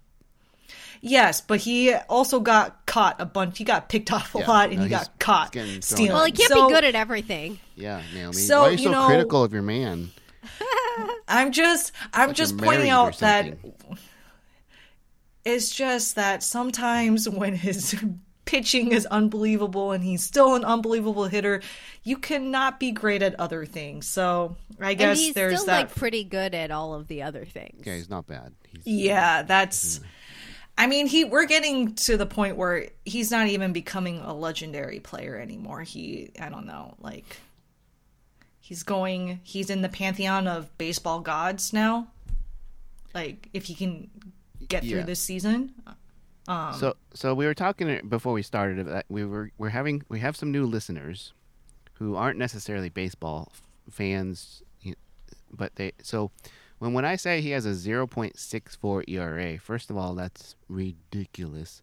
Before. 1.01 1.11
Yes, 1.11 1.40
but 1.40 1.61
he 1.61 1.94
also 1.94 2.40
got 2.40 2.86
caught 2.86 3.20
a 3.20 3.26
bunch. 3.26 3.59
He 3.59 3.64
got 3.64 3.88
picked 3.88 4.12
off 4.12 4.34
a 4.34 4.38
Yeah, 4.40 4.49
lot, 4.49 4.68
and 4.70 4.78
no, 4.78 4.82
he 4.84 4.88
got 4.88 5.18
caught 5.18 5.55
he's 5.55 5.86
stealing. 5.86 6.12
Well, 6.12 6.24
he 6.24 6.32
can't 6.32 6.49
So- 6.51 6.68
be 6.68 6.74
good 6.74 6.84
at 6.84 6.94
everything. 6.94 7.59
Yeah, 7.76 8.03
Naomi. 8.14 8.32
So, 8.34 8.62
Why 8.62 8.68
are 8.68 8.72
you 8.72 8.78
so 8.78 8.90
know- 8.92 9.07
critical 9.07 9.42
of 9.44 9.53
your 9.53 9.62
man? 9.62 10.11
I'm 11.28 11.53
just 11.53 11.92
I'm 12.12 12.28
Like 12.28 12.36
just 12.36 12.57
pointing 12.59 12.90
out 12.90 13.18
that 13.18 13.57
it's 15.44 15.70
just 15.74 16.16
that 16.16 16.42
sometimes 16.42 17.28
when 17.28 17.55
his 17.55 17.94
pitching 18.44 18.92
is 18.92 19.07
unbelievable 19.07 19.92
and 19.92 20.03
he's 20.03 20.22
still 20.22 20.55
an 20.55 20.64
unbelievable 20.64 21.26
hitter, 21.26 21.62
you 22.03 22.16
cannot 22.16 22.80
be 22.80 22.90
great 22.92 23.22
at 23.22 23.38
other 23.38 23.64
things. 23.66 24.07
So 24.07 24.57
I 24.80 24.90
And 24.90 24.99
guess 24.99 25.18
he's 25.18 25.34
there's 25.34 25.55
still 25.61 25.66
that. 25.66 25.80
like 25.88 25.94
pretty 25.94 26.24
good 26.24 26.55
at 26.55 26.70
all 26.70 26.94
of 26.94 27.09
the 27.09 27.22
other 27.22 27.44
things. 27.44 27.86
Yeah, 27.86 27.94
he's 27.96 28.09
not 28.11 28.26
bad. 28.26 28.53
He's, 28.70 28.86
yeah, 28.86 29.42
that's. 29.42 29.99
Mm. 29.99 30.05
I 30.79 30.87
mean, 30.87 31.09
he 31.09 31.24
we're 31.24 31.45
getting 31.45 31.95
to 31.97 32.16
the 32.16 32.24
point 32.24 32.57
where 32.57 32.87
he's 33.05 33.33
not 33.33 33.49
even 33.49 33.72
becoming 33.72 34.20
a 34.20 34.33
legendary 34.33 35.01
player 35.01 35.37
anymore. 35.37 35.83
He, 35.83 36.31
I 36.41 36.49
don't 36.49 36.66
know, 36.66 36.95
like 37.01 37.41
he's 38.61 38.85
going. 38.85 39.41
He's 39.43 39.70
in 39.70 39.83
the 39.83 39.89
pantheon 39.89 40.47
of 40.47 40.76
baseball 40.79 41.18
gods 41.20 41.72
now. 41.72 42.07
Like 43.12 43.49
if 43.53 43.64
he 43.64 43.74
can 43.74 44.09
get 44.68 44.85
through 44.85 45.03
this 45.03 45.20
season, 45.20 45.74
um, 46.47 46.74
So 46.74 46.97
so 47.12 47.35
we 47.35 47.45
were 47.45 47.55
talking 47.55 48.01
before 48.09 48.33
we 48.33 48.43
started 48.43 48.87
that 48.87 49.05
we 49.09 49.24
were 49.24 49.51
we're 49.59 49.68
having 49.70 50.05
we 50.09 50.20
have 50.20 50.37
some 50.37 50.51
new 50.51 50.64
listeners 50.64 51.33
who 51.95 52.14
aren't 52.14 52.39
necessarily 52.39 52.89
baseball 52.89 53.53
fans, 53.91 54.62
but 55.53 55.74
they 55.74 55.93
so 56.03 56.31
when 56.79 56.93
when 56.93 57.05
I 57.05 57.16
say 57.16 57.41
he 57.41 57.51
has 57.51 57.66
a 57.66 57.70
0.64 57.70 59.09
ERA, 59.09 59.59
first 59.59 59.91
of 59.91 59.97
all 59.97 60.14
that's 60.14 60.57
ridiculous. 60.68 61.83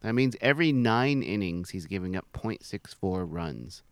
That 0.00 0.14
means 0.14 0.36
every 0.40 0.70
9 0.70 1.22
innings 1.22 1.70
he's 1.70 1.86
giving 1.86 2.14
up 2.14 2.26
0.64 2.32 3.26
runs. 3.28 3.82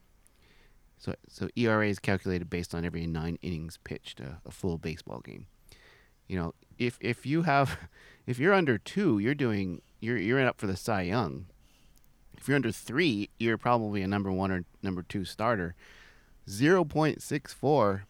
So 0.98 1.14
so 1.28 1.48
ERA 1.56 1.88
is 1.88 1.98
calculated 1.98 2.48
based 2.48 2.74
on 2.74 2.84
every 2.84 3.06
9 3.06 3.38
innings 3.42 3.78
pitched 3.82 4.20
a, 4.20 4.40
a 4.46 4.50
full 4.50 4.78
baseball 4.78 5.20
game 5.20 5.46
you 6.28 6.36
know, 6.36 6.54
if 6.78 6.98
if 7.00 7.24
you 7.24 7.42
have 7.42 7.78
if 8.26 8.38
you're 8.38 8.54
under 8.54 8.78
two, 8.78 9.18
you're 9.18 9.34
doing 9.34 9.82
you're 10.00 10.16
you're 10.16 10.44
up 10.44 10.58
for 10.58 10.66
the 10.66 10.76
Cy 10.76 11.02
Young. 11.02 11.46
If 12.36 12.48
you're 12.48 12.56
under 12.56 12.72
three, 12.72 13.30
you're 13.38 13.58
probably 13.58 14.02
a 14.02 14.08
number 14.08 14.30
one 14.30 14.50
or 14.50 14.64
number 14.82 15.02
two 15.02 15.24
starter. 15.24 15.74
Zero 16.48 16.84
point 16.84 17.22
six 17.22 17.52
four 17.52 18.06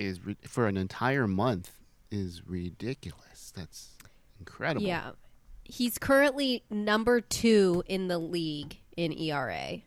is 0.00 0.24
ri- 0.24 0.36
for 0.46 0.66
an 0.66 0.76
entire 0.76 1.26
month 1.28 1.70
is 2.10 2.42
ridiculous. 2.46 3.52
That's 3.56 3.90
incredible. 4.38 4.86
Yeah. 4.86 5.10
He's 5.64 5.98
currently 5.98 6.64
number 6.70 7.20
two 7.20 7.84
in 7.86 8.08
the 8.08 8.18
league 8.18 8.78
in 8.96 9.12
ERA. 9.12 9.82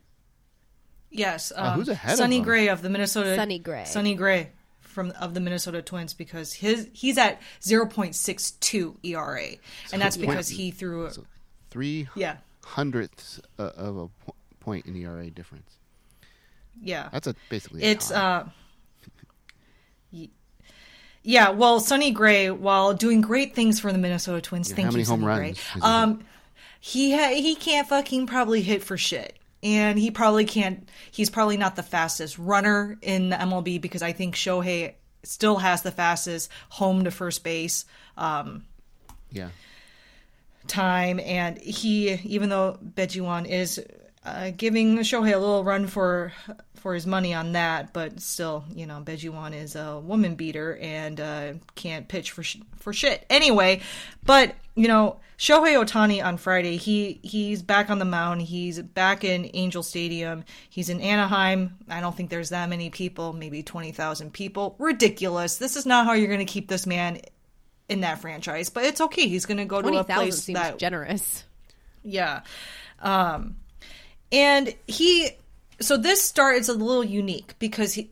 yes. 1.10 1.52
Um, 1.54 1.78
who's 1.78 1.88
ahead 1.88 2.12
of 2.14 2.18
Sonny 2.18 2.38
him? 2.38 2.44
Gray 2.44 2.68
of 2.68 2.80
the 2.82 2.88
Minnesota 2.88 3.34
Sonny 3.36 3.58
Gray. 3.58 3.84
Sonny 3.84 4.14
Gray 4.14 4.50
from 4.80 5.10
of 5.20 5.34
the 5.34 5.40
Minnesota 5.40 5.82
Twins 5.82 6.14
because 6.14 6.54
his 6.54 6.88
he's 6.92 7.18
at 7.18 7.40
0.62 7.60 8.96
ERA, 9.02 9.46
and 9.92 10.00
that's 10.00 10.16
wait, 10.16 10.28
because 10.28 10.48
he 10.48 10.70
threw. 10.70 11.10
So 11.10 11.24
three 11.70 12.08
yeah, 12.14 12.36
hundredths 12.64 13.40
uh, 13.58 13.70
of 13.76 13.96
a 13.98 14.08
point 14.60 14.86
in 14.86 14.96
ERA 14.96 15.28
difference. 15.30 15.76
yeah. 16.80 17.08
That's 17.12 17.26
a 17.26 17.34
basically. 17.50 17.82
a 17.82 17.86
It's 17.86 18.08
tie. 18.08 18.14
uh 18.40 18.44
y- 18.44 18.52
yeah, 21.22 21.50
well, 21.50 21.80
Sonny 21.80 22.10
Gray, 22.10 22.50
while 22.50 22.92
doing 22.94 23.20
great 23.20 23.54
things 23.54 23.80
for 23.80 23.90
the 23.92 23.98
Minnesota 23.98 24.40
Twins, 24.40 24.68
Yeah, 24.70 24.76
thank 24.76 24.86
how 24.86 24.92
many 24.92 25.02
you, 25.02 25.08
home 25.08 25.20
Sonny 25.20 25.26
runs 25.26 25.40
Gray. 25.40 25.64
he 25.74 25.80
Um, 25.80 26.24
he 26.80 27.16
ha- 27.16 27.34
he 27.34 27.54
can't 27.54 27.88
fucking 27.88 28.26
probably 28.26 28.60
hit 28.60 28.84
for 28.84 28.98
shit, 28.98 29.38
and 29.62 29.98
he 29.98 30.10
probably 30.10 30.44
can't. 30.44 30.86
He's 31.10 31.30
probably 31.30 31.56
not 31.56 31.76
the 31.76 31.82
fastest 31.82 32.38
runner 32.38 32.98
in 33.00 33.30
the 33.30 33.36
MLB 33.36 33.80
because 33.80 34.02
I 34.02 34.12
think 34.12 34.34
Shohei 34.34 34.94
still 35.22 35.56
has 35.56 35.80
the 35.82 35.90
fastest 35.90 36.50
home 36.68 37.04
to 37.04 37.10
first 37.10 37.42
base. 37.42 37.86
Um, 38.18 38.64
yeah. 39.30 39.48
time, 40.68 41.18
and 41.20 41.58
he, 41.58 42.12
even 42.24 42.48
though 42.50 42.78
Bejuan 42.84 43.48
is 43.48 43.82
uh, 44.24 44.50
giving 44.56 44.98
Shohei 44.98 45.34
a 45.34 45.38
little 45.38 45.64
run 45.64 45.86
for 45.86 46.32
for 46.84 46.92
his 46.92 47.06
money 47.06 47.32
on 47.32 47.52
that, 47.52 47.94
but 47.94 48.20
still, 48.20 48.62
you 48.74 48.84
know, 48.84 49.00
Bejuan 49.02 49.54
is 49.54 49.74
a 49.74 49.98
woman 49.98 50.34
beater 50.34 50.76
and 50.76 51.18
uh, 51.18 51.52
can't 51.74 52.06
pitch 52.08 52.32
for 52.32 52.42
sh- 52.42 52.58
for 52.76 52.92
shit. 52.92 53.24
Anyway, 53.30 53.80
but 54.22 54.54
you 54.74 54.86
know, 54.86 55.18
Shohei 55.38 55.82
Ohtani 55.82 56.22
on 56.22 56.36
Friday, 56.36 56.76
he 56.76 57.20
he's 57.22 57.62
back 57.62 57.88
on 57.88 57.98
the 57.98 58.04
mound. 58.04 58.42
He's 58.42 58.82
back 58.82 59.24
in 59.24 59.50
Angel 59.54 59.82
Stadium. 59.82 60.44
He's 60.68 60.90
in 60.90 61.00
Anaheim. 61.00 61.78
I 61.88 62.02
don't 62.02 62.14
think 62.14 62.28
there's 62.28 62.50
that 62.50 62.68
many 62.68 62.90
people, 62.90 63.32
maybe 63.32 63.62
twenty 63.62 63.90
thousand 63.90 64.34
people. 64.34 64.76
Ridiculous. 64.78 65.56
This 65.56 65.76
is 65.76 65.86
not 65.86 66.04
how 66.04 66.12
you're 66.12 66.26
going 66.26 66.46
to 66.46 66.52
keep 66.52 66.68
this 66.68 66.86
man 66.86 67.22
in 67.88 68.02
that 68.02 68.18
franchise, 68.20 68.68
but 68.68 68.84
it's 68.84 69.00
okay. 69.00 69.26
He's 69.26 69.46
going 69.46 69.56
to 69.56 69.64
go 69.64 69.80
to 69.80 69.88
a 69.88 70.04
place 70.04 70.42
seems 70.42 70.58
that 70.58 70.78
generous. 70.78 71.44
yeah. 72.02 72.42
Um 73.00 73.56
and 74.30 74.74
he 74.86 75.30
so 75.80 75.96
this 75.96 76.22
start 76.22 76.56
is 76.56 76.68
a 76.68 76.74
little 76.74 77.04
unique 77.04 77.54
because 77.58 77.94
he 77.94 78.10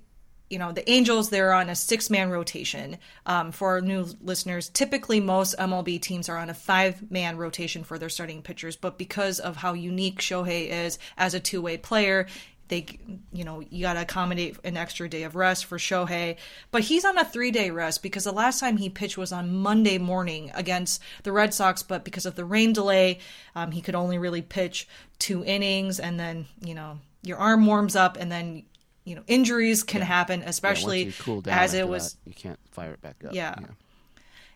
you 0.53 0.59
know, 0.59 0.71
the 0.71 0.89
Angels 0.91 1.31
they're 1.31 1.55
on 1.55 1.71
a 1.71 1.75
six-man 1.75 2.29
rotation. 2.29 2.99
Um, 3.25 3.53
for 3.53 3.81
new 3.81 4.05
listeners, 4.21 4.69
typically 4.69 5.19
most 5.19 5.57
MLB 5.57 5.99
teams 6.03 6.29
are 6.29 6.37
on 6.37 6.51
a 6.51 6.55
five-man 6.55 7.39
rotation 7.39 7.85
for 7.85 7.99
their 7.99 8.11
starting 8.11 8.43
pitchers, 8.43 8.77
but 8.77 8.99
because 8.99 9.41
of 9.41 9.57
how 9.57 9.73
unique 9.73 10.19
Shohei 10.19 10.69
is 10.69 10.99
as 11.17 11.33
a 11.33 11.41
two-way 11.41 11.79
player, 11.79 12.27
they 12.69 12.87
you 13.33 13.45
know 13.45 13.63
you 13.71 13.83
got 13.83 13.95
to 13.95 14.03
accommodate 14.03 14.57
an 14.65 14.77
extra 14.77 15.09
day 15.09 15.25
of 15.25 15.35
rest 15.35 15.67
for 15.67 15.77
Shohei 15.77 16.37
but 16.71 16.81
he's 16.81 17.05
on 17.05 17.19
a 17.19 17.25
3 17.25 17.51
day 17.51 17.71
rest 17.71 18.03
because 18.03 18.25
the 18.25 18.33
last 18.33 18.61
time 18.61 18.79
he 18.79 18.89
pitched 18.89 19.19
was 19.19 19.33
on 19.33 19.55
Monday 19.55 19.99
morning 19.99 20.51
against 20.55 21.03
the 21.23 21.33
Red 21.33 21.53
Sox 21.53 21.83
but 21.83 22.03
because 22.03 22.25
of 22.25 22.35
the 22.35 22.47
rain 22.47 22.73
delay 22.73 23.19
um, 23.55 23.73
he 23.73 23.83
could 23.83 23.95
only 23.95 24.17
really 24.17 24.41
pitch 24.41 24.89
two 25.19 25.45
innings 25.45 26.01
and 26.01 26.19
then 26.19 26.47
you 26.65 26.75
know 26.75 26.99
your 27.23 27.39
arm 27.39 27.67
warms 27.67 27.97
up 27.97 28.17
and 28.19 28.31
then 28.31 28.65
you 29.05 29.15
know 29.15 29.23
injuries 29.27 29.83
can 29.83 30.01
happen 30.01 30.43
especially 30.47 31.05
you 31.05 31.13
cool 31.19 31.41
down 31.41 31.59
as 31.59 31.75
it 31.75 31.89
was 31.89 32.15
that, 32.15 32.29
you 32.29 32.35
can't 32.35 32.59
fire 32.71 32.93
it 32.93 33.01
back 33.01 33.17
up. 33.25 33.35
Yeah. 33.35 33.55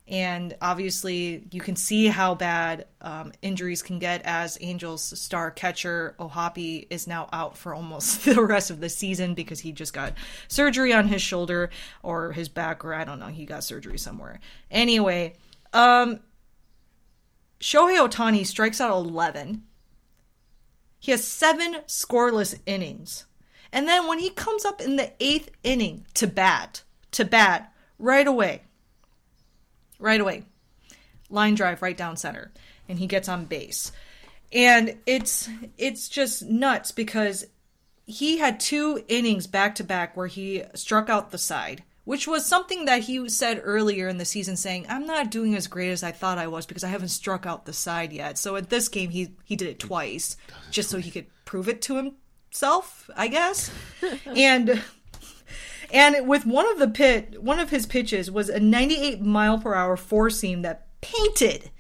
And 0.08 0.56
obviously, 0.62 1.48
you 1.50 1.60
can 1.60 1.74
see 1.74 2.06
how 2.06 2.36
bad 2.36 2.86
um, 3.00 3.32
injuries 3.42 3.82
can 3.82 3.98
get 3.98 4.22
as 4.24 4.56
Angels 4.60 5.02
star 5.20 5.50
catcher 5.50 6.14
O'Hoppe 6.20 6.86
is 6.90 7.08
now 7.08 7.28
out 7.32 7.58
for 7.58 7.74
almost 7.74 8.24
the 8.24 8.40
rest 8.40 8.70
of 8.70 8.78
the 8.78 8.88
season 8.88 9.34
because 9.34 9.58
he 9.58 9.72
just 9.72 9.92
got 9.92 10.12
surgery 10.46 10.92
on 10.92 11.08
his 11.08 11.22
shoulder 11.22 11.70
or 12.04 12.30
his 12.32 12.48
back, 12.48 12.84
or 12.84 12.94
I 12.94 13.02
don't 13.02 13.18
know, 13.18 13.26
he 13.26 13.46
got 13.46 13.64
surgery 13.64 13.98
somewhere. 13.98 14.38
Anyway, 14.70 15.34
um, 15.72 16.20
Shohei 17.58 17.98
Ohtani 17.98 18.46
strikes 18.46 18.80
out 18.80 18.92
11. 18.92 19.64
He 21.07 21.12
has 21.12 21.22
seven 21.22 21.76
scoreless 21.86 22.59
innings. 22.66 23.26
And 23.70 23.86
then 23.86 24.09
when 24.09 24.18
he 24.18 24.28
comes 24.28 24.64
up 24.64 24.80
in 24.80 24.96
the 24.96 25.12
eighth 25.20 25.52
inning 25.62 26.04
to 26.14 26.26
bat, 26.26 26.82
to 27.12 27.24
bat 27.24 27.72
right 27.96 28.26
away, 28.26 28.62
right 30.00 30.20
away, 30.20 30.46
line 31.30 31.54
drive 31.54 31.80
right 31.80 31.96
down 31.96 32.16
center, 32.16 32.50
and 32.88 32.98
he 32.98 33.07
gets 33.07 33.28
on 33.28 33.44
base. 33.44 33.92
And 34.50 34.96
it's 35.07 35.48
it's 35.78 36.09
just 36.09 36.42
nuts 36.44 36.90
because 36.90 37.46
he 38.04 38.38
had 38.38 38.59
two 38.59 39.04
innings 39.07 39.46
back 39.46 39.76
to 39.76 39.84
back 39.84 40.16
where 40.16 40.26
he 40.26 40.64
struck 40.74 41.09
out 41.09 41.30
the 41.30 41.38
side, 41.38 41.84
which 42.07 42.26
was 42.26 42.46
something 42.46 42.84
that 42.84 43.02
he 43.02 43.28
said 43.28 43.61
earlier 43.62 44.07
in 44.09 44.16
the 44.16 44.24
season, 44.24 44.57
saying, 44.57 44.86
"I'm 44.88 45.04
not 45.04 45.30
doing 45.30 45.57
as 45.57 45.66
great 45.66 45.90
as 45.90 46.02
I 46.02 46.12
thought 46.12 46.38
I 46.38 46.46
was 46.46 46.64
because 46.64 46.84
I 46.84 46.88
haven't 46.88 47.09
struck 47.09 47.44
out 47.44 47.66
the 47.66 47.72
side 47.72 48.12
yet." 48.12 48.38
So 48.38 48.54
at 48.57 48.70
this 48.70 48.88
game, 48.88 49.11
he 49.11 49.32
he 49.44 49.57
did 49.57 49.68
it 49.68 49.80
twice, 49.80 50.36
just 50.70 50.88
so 50.88 50.98
he 50.98 51.11
could 51.11 51.26
prove 51.44 51.68
it 51.68 51.82
to 51.82 51.96
himself, 51.96 53.11
I 53.16 53.26
guess. 53.26 53.72
and 54.26 54.82
and 55.92 56.28
with 56.28 56.46
one 56.46 56.70
of 56.70 56.78
the 56.78 56.88
pit, 56.88 57.42
one 57.42 57.59
of 57.59 57.70
his 57.70 57.86
pitches 57.86 58.30
was 58.30 58.48
a 58.48 58.61
98 58.61 59.20
mile 59.20 59.59
per 59.59 59.74
hour 59.74 59.96
four 59.96 60.30
seam 60.30 60.62
that 60.62 60.86
painted 61.00 61.70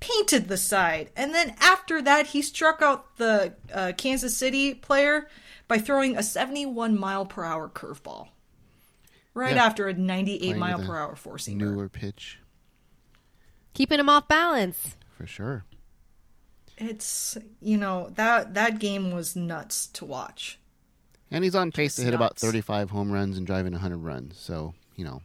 painted 0.00 0.48
the 0.48 0.56
side. 0.56 1.10
And 1.14 1.32
then 1.32 1.54
after 1.60 2.02
that, 2.02 2.28
he 2.28 2.42
struck 2.42 2.82
out 2.82 3.18
the 3.18 3.54
uh, 3.72 3.92
Kansas 3.96 4.36
City 4.36 4.74
player 4.74 5.28
by 5.68 5.78
throwing 5.78 6.16
a 6.16 6.24
71 6.24 6.98
mile 6.98 7.24
per 7.24 7.44
hour 7.44 7.68
curveball. 7.68 8.28
Right 9.34 9.54
Yeah. 9.56 9.64
after 9.64 9.88
a 9.88 9.94
98 9.94 10.38
Playing 10.40 10.58
mile 10.58 10.78
per 10.78 10.96
hour 10.96 11.16
four 11.16 11.36
seamer. 11.36 11.56
Newer 11.56 11.88
pitch 11.88 12.38
Keeping 13.74 13.98
him 14.00 14.08
off 14.08 14.28
balance. 14.28 14.96
for 15.16 15.26
sure. 15.26 15.64
It's 16.78 17.36
you 17.60 17.76
know 17.76 18.10
that 18.16 18.54
that 18.54 18.78
game 18.78 19.10
was 19.12 19.36
nuts 19.36 19.86
to 19.88 20.04
watch. 20.04 20.58
And 21.30 21.44
he's 21.44 21.54
on 21.54 21.72
pace 21.72 21.96
to 21.96 22.02
hit 22.02 22.12
about 22.12 22.36
35 22.36 22.90
home 22.90 23.10
runs 23.10 23.38
and 23.38 23.46
driving 23.46 23.72
100 23.72 23.96
runs. 23.98 24.38
So, 24.38 24.74
you 24.96 25.04
know, 25.04 25.22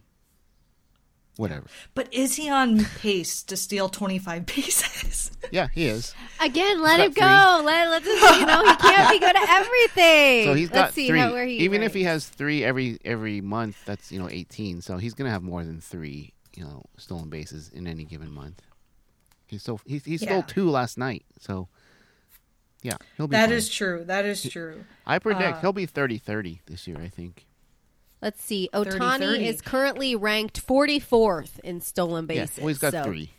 whatever. 1.38 1.64
But 1.94 2.12
is 2.12 2.34
he 2.34 2.50
on 2.50 2.84
pace 2.84 3.42
to 3.44 3.56
steal 3.56 3.88
25 3.88 4.44
bases? 4.44 5.30
Yeah, 5.50 5.68
he 5.72 5.86
is. 5.86 6.14
Again, 6.42 6.82
let 6.82 6.98
got 6.98 7.06
him 7.06 7.12
go. 7.14 7.64
Let 7.64 7.88
let's 7.88 8.06
you 8.06 8.44
know 8.44 8.66
he 8.68 8.76
can't 8.76 9.10
be 9.10 9.18
good 9.18 9.34
at 9.34 9.48
everything. 9.48 10.44
So 10.44 10.52
he's 10.52 10.70
let's 10.70 10.88
got 10.88 10.92
see 10.92 11.08
three. 11.08 11.18
how 11.20 11.32
where 11.32 11.46
he 11.46 11.58
Even 11.60 11.82
if 11.82 11.94
he 11.94 12.02
has 12.02 12.28
three 12.28 12.62
every 12.62 12.98
every 13.02 13.40
month, 13.40 13.82
that's 13.86 14.12
you 14.12 14.18
know 14.18 14.28
18. 14.28 14.82
So 14.82 14.98
he's 14.98 15.14
gonna 15.14 15.30
have 15.30 15.42
more 15.42 15.64
than 15.64 15.80
three, 15.80 16.34
you 16.54 16.64
know, 16.64 16.82
stolen 16.98 17.30
bases 17.30 17.70
in 17.70 17.86
any 17.86 18.04
given 18.04 18.30
month. 18.30 18.60
He 19.46 19.56
stole 19.56 19.80
he, 19.86 19.98
he 20.04 20.18
stole 20.18 20.38
Yeah. 20.38 20.42
two 20.42 20.68
last 20.68 20.98
night. 20.98 21.24
So 21.40 21.68
yeah, 22.82 22.96
he'll 23.16 23.28
be. 23.28 23.32
That 23.32 23.48
fine. 23.48 23.56
is 23.56 23.70
true. 23.70 24.04
That 24.04 24.26
is 24.26 24.42
true. 24.42 24.84
I 25.06 25.18
predict 25.18 25.58
uh, 25.58 25.60
he'll 25.62 25.72
be 25.72 25.86
30-30 25.86 26.58
this 26.66 26.86
year. 26.86 26.98
I 27.00 27.08
think. 27.08 27.46
Let's 28.20 28.42
see. 28.42 28.68
Ohtani 28.72 29.20
30-30. 29.20 29.40
is 29.46 29.60
currently 29.60 30.16
ranked 30.16 30.66
44th 30.66 31.60
in 31.60 31.80
stolen 31.80 32.24
Yeah, 32.24 32.42
bases. 32.42 32.58
well, 32.58 32.68
he's 32.68 32.78
got 32.78 32.92
so 32.92 33.04
three. 33.04 33.30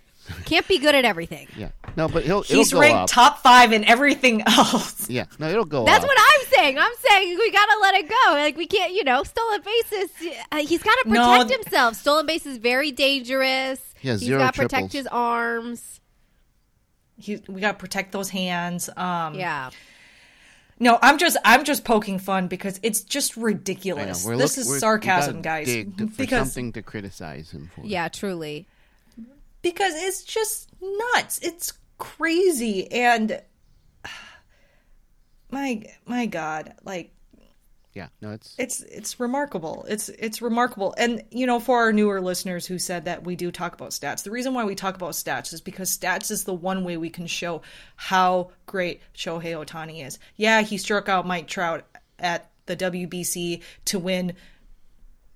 Can't 0.45 0.67
be 0.67 0.77
good 0.77 0.93
at 0.93 1.05
everything. 1.05 1.47
Yeah, 1.57 1.69
no, 1.97 2.07
but 2.07 2.23
he'll 2.23 2.43
He's 2.43 2.67
it'll 2.67 2.81
go 2.81 2.81
ranked 2.81 2.99
up. 2.99 3.09
top 3.09 3.39
five 3.41 3.71
in 3.73 3.83
everything 3.83 4.43
else. 4.45 5.09
Yeah, 5.09 5.25
no, 5.39 5.49
it'll 5.49 5.65
go 5.65 5.85
That's 5.85 6.03
up. 6.03 6.07
what 6.07 6.17
I'm 6.19 6.47
saying. 6.53 6.77
I'm 6.77 6.91
saying 6.99 7.35
we 7.39 7.51
gotta 7.51 7.79
let 7.81 7.95
it 7.95 8.07
go. 8.09 8.15
Like 8.33 8.55
we 8.55 8.67
can't, 8.67 8.93
you 8.93 9.03
know, 9.03 9.23
stolen 9.23 9.61
bases. 9.63 10.11
Uh, 10.51 10.57
he's 10.57 10.83
got 10.83 10.95
to 11.03 11.09
protect 11.09 11.47
th- 11.49 11.59
himself. 11.61 11.95
Stolen 11.95 12.27
base 12.27 12.45
is 12.45 12.57
very 12.59 12.91
dangerous. 12.91 13.79
He 13.99 14.07
has 14.09 14.19
he's 14.21 14.27
zero 14.27 14.39
got 14.39 14.53
to 14.53 14.61
protect 14.61 14.69
triples. 14.91 14.93
his 14.93 15.07
arms. 15.07 15.99
He, 17.17 17.41
we 17.47 17.59
got 17.59 17.71
to 17.73 17.77
protect 17.79 18.11
those 18.11 18.29
hands. 18.29 18.87
Um, 18.95 19.33
Yeah. 19.33 19.71
No, 20.79 20.97
I'm 21.01 21.17
just 21.17 21.35
I'm 21.43 21.65
just 21.65 21.83
poking 21.83 22.19
fun 22.19 22.47
because 22.47 22.79
it's 22.83 23.01
just 23.01 23.37
I 23.37 23.41
know, 23.41 23.45
ridiculous. 23.47 24.25
we're 24.25 24.37
this 24.37 24.55
look- 24.57 24.61
is 24.63 24.69
we're- 24.69 24.79
sarcasm, 24.79 25.41
gotta 25.41 25.65
guys. 25.65 25.67
dig 25.67 25.97
for 25.97 26.05
because 26.17 26.47
something 26.47 26.71
to 26.73 26.81
criticize 26.81 27.51
him 27.51 27.69
for. 27.75 27.85
Yeah, 27.85 28.07
truly. 28.07 28.65
because 29.61 29.93
it's 29.95 30.23
just 30.23 30.69
nuts. 30.81 31.39
It's 31.39 31.73
crazy 31.97 32.89
and 32.91 33.41
my 35.51 35.83
my 36.05 36.25
god, 36.25 36.73
like 36.83 37.11
yeah, 37.93 38.09
no, 38.21 38.31
it's 38.31 38.55
it's 38.59 38.81
it's 38.81 39.19
remarkable. 39.19 39.85
It's 39.89 40.09
it's 40.09 40.41
remarkable. 40.41 40.93
And 40.97 41.23
you 41.31 41.47
know, 41.47 41.59
for 41.59 41.79
our 41.79 41.91
newer 41.91 42.21
listeners 42.21 42.67
who 42.67 42.77
said 42.77 43.05
that 43.05 43.23
we 43.23 43.35
do 43.35 43.51
talk 43.51 43.73
about 43.73 43.89
stats, 43.89 44.23
the 44.23 44.31
reason 44.31 44.53
why 44.53 44.63
we 44.63 44.75
talk 44.75 44.95
about 44.95 45.11
stats 45.11 45.53
is 45.53 45.61
because 45.61 45.97
stats 45.97 46.29
is 46.29 46.43
the 46.43 46.53
one 46.53 46.83
way 46.83 46.97
we 46.97 47.09
can 47.09 47.25
show 47.25 47.63
how 47.95 48.51
great 48.67 49.01
Shohei 49.15 49.65
Ohtani 49.65 50.05
is. 50.05 50.19
Yeah, 50.35 50.61
he 50.61 50.77
struck 50.77 51.09
out 51.09 51.25
Mike 51.25 51.47
Trout 51.47 51.83
at 52.19 52.51
the 52.67 52.77
WBC 52.77 53.63
to 53.85 53.99
win 53.99 54.33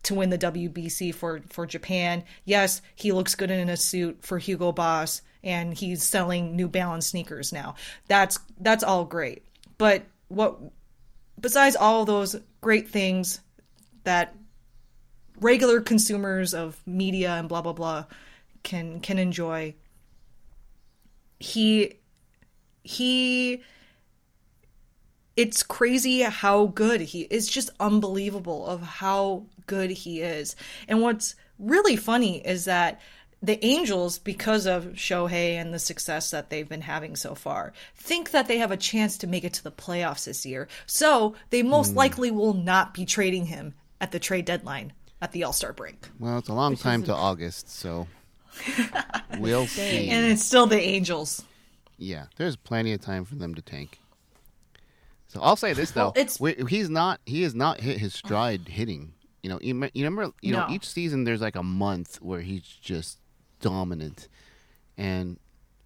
to 0.03 0.13
win 0.13 0.29
the 0.29 0.37
WBC 0.37 1.15
for 1.15 1.41
for 1.49 1.65
Japan. 1.65 2.23
Yes, 2.45 2.81
he 2.95 3.11
looks 3.11 3.33
good 3.33 3.49
in 3.49 3.69
a 3.69 3.77
suit 3.77 4.19
for 4.21 4.37
Hugo 4.37 4.71
Boss 4.71 5.21
and 5.43 5.73
he's 5.73 6.03
selling 6.03 6.55
New 6.55 6.67
Balance 6.67 7.07
sneakers 7.07 7.51
now. 7.51 7.75
That's 8.07 8.39
that's 8.59 8.83
all 8.83 9.05
great. 9.05 9.43
But 9.77 10.03
what 10.27 10.59
besides 11.43 11.75
all 11.75 12.05
those 12.05 12.35
great 12.61 12.89
things 12.89 13.41
that 14.05 14.35
regular 15.39 15.79
consumers 15.79 16.55
of 16.55 16.81
media 16.87 17.33
and 17.33 17.47
blah 17.47 17.61
blah 17.61 17.73
blah 17.73 18.05
can 18.63 18.99
can 18.99 19.19
enjoy 19.19 19.75
he 21.39 21.93
he 22.83 23.61
it's 25.35 25.63
crazy 25.63 26.21
how 26.21 26.67
good 26.67 27.01
he 27.01 27.21
is 27.23 27.47
just 27.47 27.69
unbelievable 27.79 28.67
of 28.67 28.81
how 28.81 29.45
good 29.65 29.89
he 29.89 30.21
is. 30.21 30.55
And 30.87 31.01
what's 31.01 31.35
really 31.57 31.95
funny 31.95 32.45
is 32.45 32.65
that 32.65 33.01
the 33.43 33.63
angels 33.63 34.17
because 34.17 34.65
of 34.65 34.85
shohei 34.93 35.55
and 35.55 35.73
the 35.73 35.79
success 35.79 36.31
that 36.31 36.49
they've 36.49 36.69
been 36.69 36.81
having 36.81 37.15
so 37.15 37.35
far 37.35 37.73
think 37.95 38.31
that 38.31 38.47
they 38.47 38.57
have 38.57 38.71
a 38.71 38.77
chance 38.77 39.17
to 39.17 39.27
make 39.27 39.43
it 39.43 39.53
to 39.53 39.63
the 39.63 39.71
playoffs 39.71 40.25
this 40.25 40.45
year 40.45 40.67
so 40.85 41.35
they 41.49 41.61
most 41.61 41.91
hmm. 41.91 41.97
likely 41.97 42.31
will 42.31 42.53
not 42.53 42.93
be 42.93 43.05
trading 43.05 43.45
him 43.45 43.73
at 43.99 44.11
the 44.11 44.19
trade 44.19 44.45
deadline 44.45 44.93
at 45.21 45.31
the 45.33 45.43
all-star 45.43 45.73
break 45.73 46.07
well, 46.19 46.37
it's 46.37 46.49
a 46.49 46.53
long 46.53 46.75
time 46.75 47.03
to 47.03 47.13
August, 47.13 47.69
so 47.69 48.07
we'll 49.39 49.67
see. 49.67 50.09
and 50.09 50.25
it's 50.31 50.43
still 50.43 50.65
the 50.65 50.79
angels 50.79 51.43
Yeah, 51.97 52.25
there's 52.37 52.55
plenty 52.55 52.93
of 52.93 53.01
time 53.01 53.25
for 53.25 53.35
them 53.35 53.55
to 53.55 53.61
tank. 53.61 53.99
So 55.27 55.41
I'll 55.41 55.55
say 55.55 55.73
this 55.73 55.91
though, 55.91 56.05
Well, 56.05 56.13
it's- 56.15 56.39
we, 56.39 56.55
he's 56.69 56.89
not 56.89 57.19
he 57.25 57.41
has 57.41 57.55
not 57.55 57.79
hit 57.79 57.97
his 57.97 58.13
stride 58.13 58.67
hitting. 58.67 59.13
You 59.41 59.49
know, 59.49 59.59
you, 59.61 59.73
you 59.93 60.05
remember 60.05 60.31
you 60.41 60.53
know 60.53 60.67
No. 60.67 60.73
each 60.73 60.87
season 60.87 61.23
there's 61.23 61.41
like 61.41 61.55
a 61.55 61.63
month 61.63 62.21
where 62.21 62.41
he's 62.41 62.61
just 62.61 63.17
dominant, 63.63 64.27
and 64.97 65.39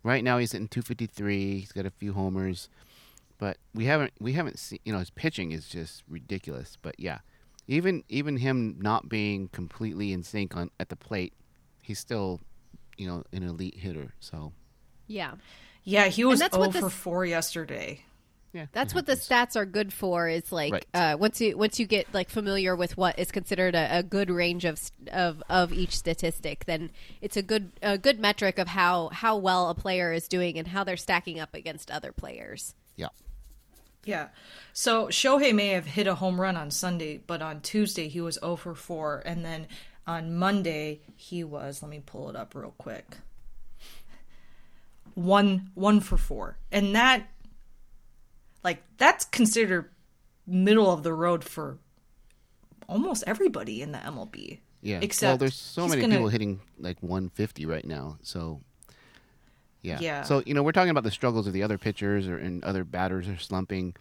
right 0.04 0.24
now 0.24 0.38
he's 0.40 0.52
hitting 0.52 0.68
253. 0.68 1.60
He's 1.60 1.72
got 1.72 1.86
a 1.86 1.90
few 1.92 2.12
homers, 2.14 2.68
but 3.38 3.58
we 3.74 3.86
haven't 3.86 4.12
we 4.20 4.34
haven't 4.34 4.60
seen 4.60 4.80
you 4.84 4.92
know 4.92 5.00
his 5.00 5.12
pitching 5.12 5.52
is 5.52 5.70
just 5.70 6.04
ridiculous. 6.10 6.78
But 6.82 7.00
yeah, 7.00 7.20
even 7.68 8.04
even 8.10 8.38
him 8.38 8.78
not 8.82 9.08
being 9.08 9.48
completely 9.50 10.12
in 10.12 10.24
sync 10.24 10.58
on 10.58 10.72
at 10.80 10.90
the 10.90 10.96
plate, 10.98 11.34
he's 11.84 12.00
still 12.00 12.42
you 12.98 13.08
know 13.08 13.24
an 13.32 13.44
elite 13.44 13.76
hitter. 13.78 14.14
So 14.20 14.52
Yeah. 15.08 15.36
yeah 15.84 16.08
he 16.08 16.26
was 16.26 16.40
that's 16.40 16.58
what 16.58 16.74
0 16.74 16.84
for 16.86 16.90
4 16.90 17.26
yesterday 17.26 18.02
yeah, 18.54 18.66
That's 18.72 18.96
what 18.96 19.06
the 19.06 19.14
stats 19.14 19.56
are 19.56 19.66
good 19.66 19.92
for. 19.94 20.28
Is 20.28 20.52
like 20.52 20.74
Right. 20.74 20.86
uh, 20.94 21.18
once 21.20 21.40
you 21.42 21.58
once 21.58 21.80
you 21.80 21.86
get 21.86 22.12
like 22.14 22.30
familiar 22.30 22.76
with 22.76 22.98
what 22.98 23.20
is 23.20 23.32
considered 23.32 23.76
a, 23.76 24.00
a 24.00 24.04
good 24.04 24.30
range 24.30 24.66
of 24.66 24.80
of 25.12 25.44
of 25.50 25.74
each 25.74 25.96
statistic, 25.96 26.66
then 26.66 26.90
it's 27.22 27.38
a 27.38 27.42
good 27.42 27.72
a 27.82 27.98
good 27.98 28.20
metric 28.20 28.58
of 28.58 28.68
how 28.70 29.10
how 29.10 29.38
well 29.38 29.70
a 29.70 29.76
player 29.76 30.12
is 30.14 30.28
doing 30.28 30.58
and 30.58 30.68
how 30.70 30.84
they're 30.84 30.98
stacking 30.98 31.40
up 31.40 31.54
against 31.54 31.92
other 31.92 32.12
players. 32.12 32.74
Yeah. 32.96 33.10
Yeah. 34.06 34.30
So 34.74 35.08
Shohei 35.08 35.54
may 35.54 35.70
have 35.70 35.86
hit 35.86 36.08
a 36.08 36.16
home 36.16 36.40
run 36.40 36.56
on 36.56 36.72
Sunday, 36.72 37.18
but 37.28 37.42
on 37.42 37.60
Tuesday 37.62 38.08
he 38.08 38.22
was 38.22 38.36
0 38.40 38.56
for 38.56 38.74
4. 38.74 39.24
And 39.26 39.44
then 39.44 39.68
on 40.08 40.34
Monday 40.38 41.02
he 41.18 41.44
was, 41.44 41.82
let 41.84 41.92
me 41.92 42.02
pull 42.06 42.30
it 42.30 42.36
up 42.38 42.56
real 42.56 42.74
quick. 42.78 43.18
One 45.16 45.72
one 45.74 46.00
for 46.00 46.16
four. 46.18 46.58
And 46.72 46.96
that 46.96 47.28
like 48.64 48.82
that's 48.98 49.26
considered 49.26 49.90
middle 50.46 50.92
of 50.92 51.04
the 51.04 51.14
road 51.14 51.44
for 51.44 51.78
almost 52.88 53.24
everybody 53.28 53.82
in 53.82 53.92
the 53.92 53.98
MLB. 54.00 54.60
Yeah. 54.82 55.00
Except 55.02 55.22
well, 55.24 55.34
Except 55.34 55.40
there's 55.40 55.56
so 55.56 55.88
many 55.88 56.02
gonna- 56.02 56.16
people 56.16 56.30
hitting 56.30 56.62
like 56.80 56.98
150 57.02 57.66
right 57.66 57.86
now. 57.86 58.18
So, 58.22 58.62
yeah. 59.82 59.98
Yeah. 60.00 60.24
So 60.24 60.44
you 60.46 60.54
know, 60.54 60.64
we're 60.64 60.72
talking 60.72 60.92
about 60.92 61.04
the 61.04 61.12
struggles 61.12 61.48
of 61.48 61.54
the 61.54 61.64
other 61.64 61.78
pitchers 61.78 62.28
or 62.28 62.38
and 62.38 62.64
other 62.64 62.84
batters 62.84 63.28
are 63.28 63.38
slumping. 63.38 63.96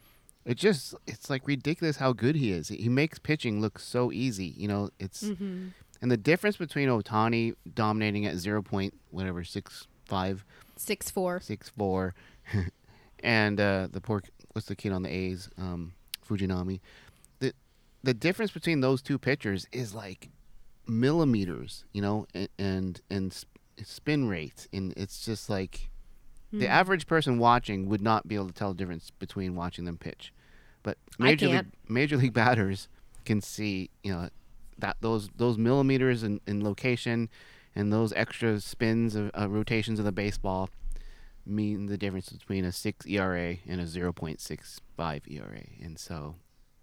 It 0.44 0.56
just 0.58 0.94
it's 1.06 1.28
like 1.28 1.46
ridiculous 1.46 1.96
how 1.96 2.12
good 2.12 2.36
he 2.36 2.52
is. 2.52 2.68
He 2.68 2.88
makes 2.88 3.18
pitching 3.18 3.60
look 3.60 3.78
so 3.78 4.12
easy. 4.12 4.54
You 4.56 4.68
know, 4.68 4.90
it's 4.98 5.24
Mm-hmm. 5.24 5.68
and 6.02 6.10
the 6.10 6.16
difference 6.16 6.56
between 6.56 6.88
Ohtani 6.88 7.54
dominating 7.74 8.26
at 8.26 8.36
zero 8.36 8.62
point 8.62 8.94
whatever 9.10 9.42
six 9.44 9.86
five 10.04 10.44
Six 10.76 11.10
four. 11.10 11.40
six 11.40 11.70
four, 11.70 12.14
and 13.26 13.60
uh, 13.60 13.88
the 13.90 14.00
poor 14.00 14.22
what's 14.52 14.68
the 14.68 14.76
kid 14.76 14.92
on 14.92 15.02
the 15.02 15.10
A's, 15.12 15.50
um, 15.58 15.92
Fujinami. 16.26 16.80
The 17.40 17.52
the 18.02 18.14
difference 18.14 18.52
between 18.52 18.80
those 18.80 19.02
two 19.02 19.18
pitchers 19.18 19.66
is 19.72 19.94
like 19.94 20.30
millimeters, 20.86 21.84
you 21.92 22.00
know, 22.00 22.26
and 22.32 22.48
and, 22.58 23.00
and 23.10 23.44
spin 23.84 24.28
rates, 24.28 24.68
and 24.72 24.94
it's 24.96 25.24
just 25.24 25.50
like 25.50 25.90
Hmm. 26.52 26.60
the 26.60 26.68
average 26.68 27.08
person 27.08 27.40
watching 27.40 27.88
would 27.88 28.00
not 28.00 28.28
be 28.28 28.36
able 28.36 28.46
to 28.46 28.52
tell 28.54 28.68
the 28.68 28.76
difference 28.76 29.10
between 29.10 29.56
watching 29.56 29.84
them 29.84 29.98
pitch, 29.98 30.32
but 30.84 30.96
major 31.18 31.46
league 31.56 31.72
major 31.88 32.16
league 32.16 32.32
batters 32.44 32.88
can 33.24 33.40
see, 33.40 33.90
you 34.04 34.12
know, 34.12 34.28
that 34.78 34.96
those 35.00 35.28
those 35.36 35.58
millimeters 35.58 36.22
in, 36.22 36.40
in 36.46 36.62
location 36.62 37.28
and 37.74 37.92
those 37.92 38.12
extra 38.12 38.60
spins 38.60 39.16
of 39.16 39.32
uh, 39.36 39.48
rotations 39.48 39.98
of 39.98 40.04
the 40.04 40.12
baseball 40.12 40.70
mean 41.46 41.86
the 41.86 41.96
difference 41.96 42.28
between 42.30 42.64
a 42.64 42.72
6 42.72 43.06
ERA 43.06 43.56
and 43.68 43.80
a 43.80 43.84
0.65 43.84 45.30
ERA. 45.30 45.62
And 45.82 45.98
so, 45.98 46.36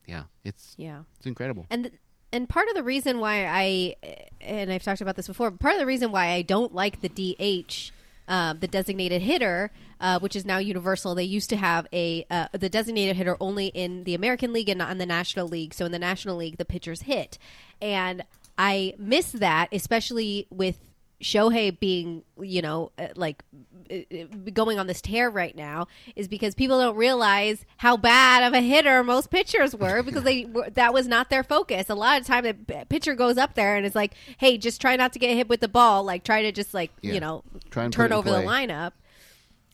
yeah, 0.08 0.24
it's 0.44 0.76
Yeah. 0.78 1.04
it's 1.18 1.26
incredible. 1.26 1.66
And 1.70 1.86
th- 1.86 1.96
and 2.32 2.50
part 2.50 2.68
of 2.68 2.74
the 2.76 2.84
reason 2.84 3.20
why 3.20 3.46
I 3.46 3.96
and 4.42 4.72
I've 4.72 4.84
talked 4.84 5.02
about 5.02 5.16
this 5.16 5.28
before, 5.28 5.52
part 5.52 5.76
of 5.76 5.80
the 5.80 5.86
reason 5.86 6.12
why 6.12 6.28
I 6.32 6.42
don't 6.42 6.74
like 6.74 7.02
the 7.02 7.10
DH, 7.10 7.92
uh, 8.28 8.54
the 8.54 8.68
designated 8.68 9.22
hitter, 9.22 9.72
uh, 10.00 10.18
which 10.20 10.36
is 10.36 10.44
now 10.46 10.58
universal. 10.58 11.14
They 11.14 11.24
used 11.26 11.50
to 11.52 11.58
have 11.58 11.86
a 11.94 12.26
uh, 12.32 12.48
the 12.54 12.70
designated 12.70 13.18
hitter 13.18 13.38
only 13.40 13.68
in 13.68 14.04
the 14.06 14.16
American 14.16 14.52
League 14.52 14.70
and 14.70 14.80
not 14.80 14.90
in 14.92 14.98
the 14.98 15.06
National 15.06 15.48
League. 15.48 15.74
So 15.76 15.86
in 15.86 15.92
the 15.92 16.00
National 16.00 16.36
League, 16.38 16.58
the 16.58 16.66
pitchers 16.66 17.02
hit, 17.04 17.38
and 17.82 18.24
I 18.58 18.96
miss 18.98 19.32
that, 19.34 19.70
especially 19.72 20.48
with 20.50 20.80
Shohei 21.24 21.80
being, 21.80 22.24
you 22.40 22.62
know, 22.62 22.92
uh, 23.00 23.08
like 23.16 23.44
uh, 23.90 23.96
uh, 24.14 24.26
going 24.54 24.78
on 24.78 24.88
this 24.88 25.02
tear 25.02 25.30
right 25.30 25.56
now, 25.56 25.88
is 26.16 26.28
because 26.28 26.54
people 26.54 26.80
don't 26.80 26.96
realize 26.96 27.66
how 27.78 27.98
bad 27.98 28.44
of 28.44 28.54
a 28.54 28.62
hitter 28.62 29.04
most 29.04 29.32
pitchers 29.32 29.76
were 29.76 30.04
because 30.08 30.24
they 30.24 30.46
were, 30.46 30.70
that 30.72 30.94
was 30.94 31.08
not 31.08 31.30
their 31.30 31.44
focus. 31.44 31.90
A 31.90 31.96
lot 31.96 32.20
of 32.22 32.28
time, 32.28 32.44
the 32.44 32.86
pitcher 32.90 33.16
goes 33.16 33.38
up 33.38 33.56
there 33.56 33.76
and 33.76 33.86
it's 33.86 33.96
like, 33.96 34.14
"Hey, 34.38 34.58
just 34.58 34.80
try 34.82 34.96
not 34.96 35.14
to 35.14 35.20
get 35.20 35.36
hit 35.36 35.50
with 35.50 35.62
the 35.62 35.68
ball. 35.68 36.04
Like, 36.04 36.24
try 36.24 36.44
to 36.44 36.52
just 36.52 36.74
like, 36.74 36.92
Yeah. 37.02 37.14
you 37.14 37.20
know, 37.20 37.44
Try 37.72 37.86
and 37.86 37.94
turn 37.94 38.14
over 38.14 38.30
the 38.30 38.38
lineup." 38.38 38.92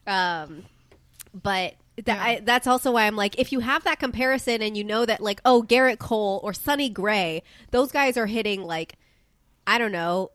Um, 0.07 0.65
but 1.33 1.75
that, 2.05 2.19
I, 2.19 2.39
that's 2.39 2.67
also 2.67 2.91
why 2.93 3.05
I'm 3.05 3.15
like, 3.15 3.37
if 3.39 3.51
you 3.51 3.59
have 3.59 3.83
that 3.83 3.99
comparison 3.99 4.61
and 4.61 4.75
you 4.77 4.83
know 4.83 5.05
that, 5.05 5.21
like, 5.21 5.41
oh, 5.45 5.63
Gerrit 5.63 5.99
Cole 5.99 6.39
or 6.43 6.53
Sonny 6.53 6.89
Gray, 6.89 7.43
those 7.71 7.91
guys 7.91 8.17
are 8.17 8.25
hitting 8.25 8.63
like, 8.63 8.95
I 9.67 9.77
don't 9.77 9.91
know, 9.91 10.31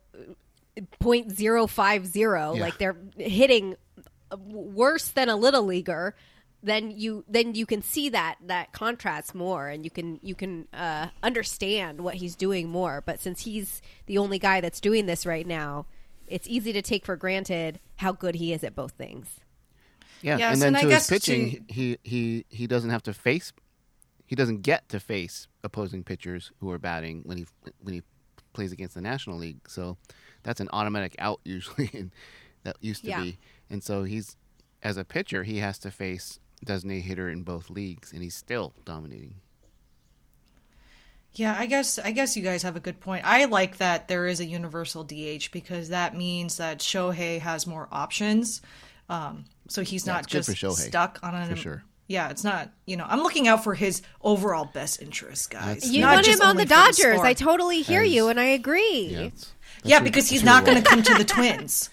point 0.99 1.31
zero 1.33 1.67
five 1.67 2.07
zero, 2.07 2.55
Yeah. 2.55 2.61
like 2.63 2.79
they're 2.79 2.97
hitting 3.17 3.77
worse 4.37 5.09
than 5.09 5.29
a 5.29 5.37
little 5.37 5.63
leaguer. 5.65 6.15
Then 6.63 6.91
you 6.91 7.25
then 7.29 7.55
you 7.55 7.67
can 7.67 7.83
see 7.83 8.09
that 8.09 8.37
that 8.47 8.73
contrast 8.73 9.35
more, 9.35 9.69
and 9.69 9.85
you 9.85 9.91
can 9.91 10.19
you 10.23 10.35
can 10.35 10.67
uh, 10.73 11.09
understand 11.23 12.01
what 12.01 12.15
he's 12.15 12.35
doing 12.37 12.69
more. 12.71 13.03
But 13.05 13.21
since 13.21 13.43
he's 13.43 13.83
the 14.07 14.17
only 14.19 14.39
guy 14.39 14.61
that's 14.63 14.81
doing 14.81 15.05
this 15.07 15.27
right 15.27 15.47
now, 15.47 15.85
it's 16.27 16.49
easy 16.49 16.73
to 16.73 16.81
take 16.81 17.05
for 17.05 17.17
granted 17.17 17.81
how 17.97 18.13
good 18.13 18.35
he 18.37 18.53
is 18.55 18.65
at 18.65 18.75
both 18.75 18.93
things. 18.93 19.41
Yeah, 20.23 20.39
Yes, 20.39 20.55
and 20.55 20.63
then 20.63 20.69
and 20.69 20.77
I 20.79 20.81
to 20.81 20.87
his 20.87 20.95
guess 20.95 21.11
pitching, 21.11 21.51
to- 21.69 21.75
he 21.75 21.99
he 22.03 22.47
he 22.49 22.67
doesn't 22.67 22.89
have 22.89 23.03
to 23.03 23.13
face, 23.13 23.53
he 24.27 24.35
doesn't 24.35 24.63
get 24.63 24.89
to 24.89 24.99
face 25.01 25.49
opposing 25.63 26.03
pitchers 26.03 26.51
who 26.61 26.71
are 26.71 26.79
batting 26.79 27.21
when 27.25 27.37
he 27.37 27.47
when 27.83 27.93
he 27.93 28.03
plays 28.55 28.73
against 28.73 28.95
the 28.95 29.03
National 29.03 29.37
League. 29.37 29.69
So 29.69 29.99
that's 30.45 30.61
an 30.61 30.69
automatic 30.73 31.17
out 31.19 31.41
usually, 31.45 31.91
and 31.93 32.13
that 32.63 32.77
used 32.81 33.03
to 33.05 33.11
Yeah. 33.11 33.23
be. 33.23 33.39
And 33.69 33.83
so 33.83 34.05
he's 34.05 34.37
as 34.83 34.97
a 34.97 35.05
pitcher, 35.05 35.43
he 35.43 35.59
has 35.59 35.79
to 35.81 35.91
face 35.91 36.39
designated 36.65 37.05
hitter 37.05 37.29
in 37.29 37.43
both 37.43 37.69
leagues, 37.71 38.13
and 38.13 38.23
he's 38.23 38.35
still 38.37 38.73
dominating. 38.85 39.35
Yeah, 41.33 41.57
I 41.59 41.67
guess 41.67 41.99
I 41.99 42.13
guess 42.13 42.37
you 42.37 42.43
guys 42.45 42.63
have 42.63 42.77
a 42.77 42.81
good 42.81 43.01
point. 43.01 43.25
I 43.27 43.47
like 43.47 43.79
that 43.79 44.07
there 44.07 44.27
is 44.27 44.39
a 44.39 44.45
universal 44.45 45.03
DH 45.03 45.51
because 45.53 45.89
that 45.89 46.17
means 46.17 46.59
that 46.59 46.79
Shohei 46.79 47.41
has 47.41 47.67
more 47.67 47.89
options. 47.91 48.63
Um, 49.09 49.45
so 49.69 49.83
he's 49.83 50.07
not 50.07 50.27
just 50.29 50.49
for 50.49 50.55
Shohei, 50.55 50.87
stuck 50.87 51.19
on 51.25 51.35
an 51.35 51.51
for 51.51 51.57
sure. 51.57 51.85
Yeah, 52.07 52.29
it's 52.29 52.45
not. 52.45 52.71
You 52.87 52.97
know, 52.99 53.07
I'm 53.09 53.21
looking 53.21 53.49
out 53.49 53.65
for 53.65 53.75
his 53.75 54.03
overall 54.23 54.67
best 54.67 55.03
interest, 55.03 55.51
guys. 55.51 55.65
That's- 55.65 55.91
You 55.91 56.03
not 56.03 56.15
want 56.15 56.27
just 56.27 56.41
him 56.41 56.47
on 56.49 56.57
the 56.57 56.67
Dodgers. 56.67 56.97
sport. 56.99 57.21
I 57.27 57.33
totally 57.35 57.81
hear 57.83 58.03
As- 58.03 58.13
you, 58.13 58.29
and 58.29 58.39
I 58.39 58.45
agree. 58.45 59.09
Yeah, 59.11 59.19
it's- 59.23 59.53
that's 59.85 59.91
yeah, 59.91 60.01
because 60.01 60.29
he's 60.29 60.43
not 60.43 60.65
going 60.65 60.83
to 60.83 60.83
come 60.83 61.03
to 61.03 61.15
the 61.15 61.25
Twins. 61.25 61.91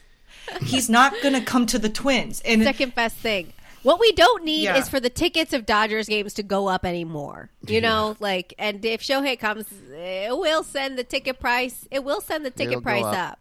He's 0.61 0.89
not 0.89 1.13
going 1.21 1.33
to 1.33 1.41
come 1.41 1.65
to 1.67 1.77
the 1.79 1.89
Twins, 1.89 2.41
and 2.41 2.63
Second 2.63 2.95
best 2.95 3.15
thing. 3.17 3.53
What 3.83 3.99
we 3.99 4.11
don't 4.11 4.43
need 4.43 4.63
Yeah. 4.63 4.77
is 4.77 4.89
for 4.89 4.99
the 4.99 5.09
tickets 5.09 5.53
of 5.53 5.65
Dodgers 5.65 6.07
games 6.07 6.33
to 6.35 6.43
go 6.43 6.67
up 6.67 6.85
anymore. 6.85 7.49
You 7.67 7.81
know, 7.81 8.15
like, 8.19 8.53
and 8.59 8.83
if 8.85 9.01
Shohei 9.01 9.39
comes, 9.39 9.65
it 9.91 10.37
will 10.37 10.63
send 10.63 10.97
the 10.97 11.03
ticket 11.03 11.39
price. 11.39 11.87
It 11.89 12.03
will 12.03 12.21
send 12.21 12.45
the 12.45 12.51
ticket 12.51 12.73
It'll 12.73 12.81
price 12.81 13.03
up. 13.05 13.15
up. 13.15 13.39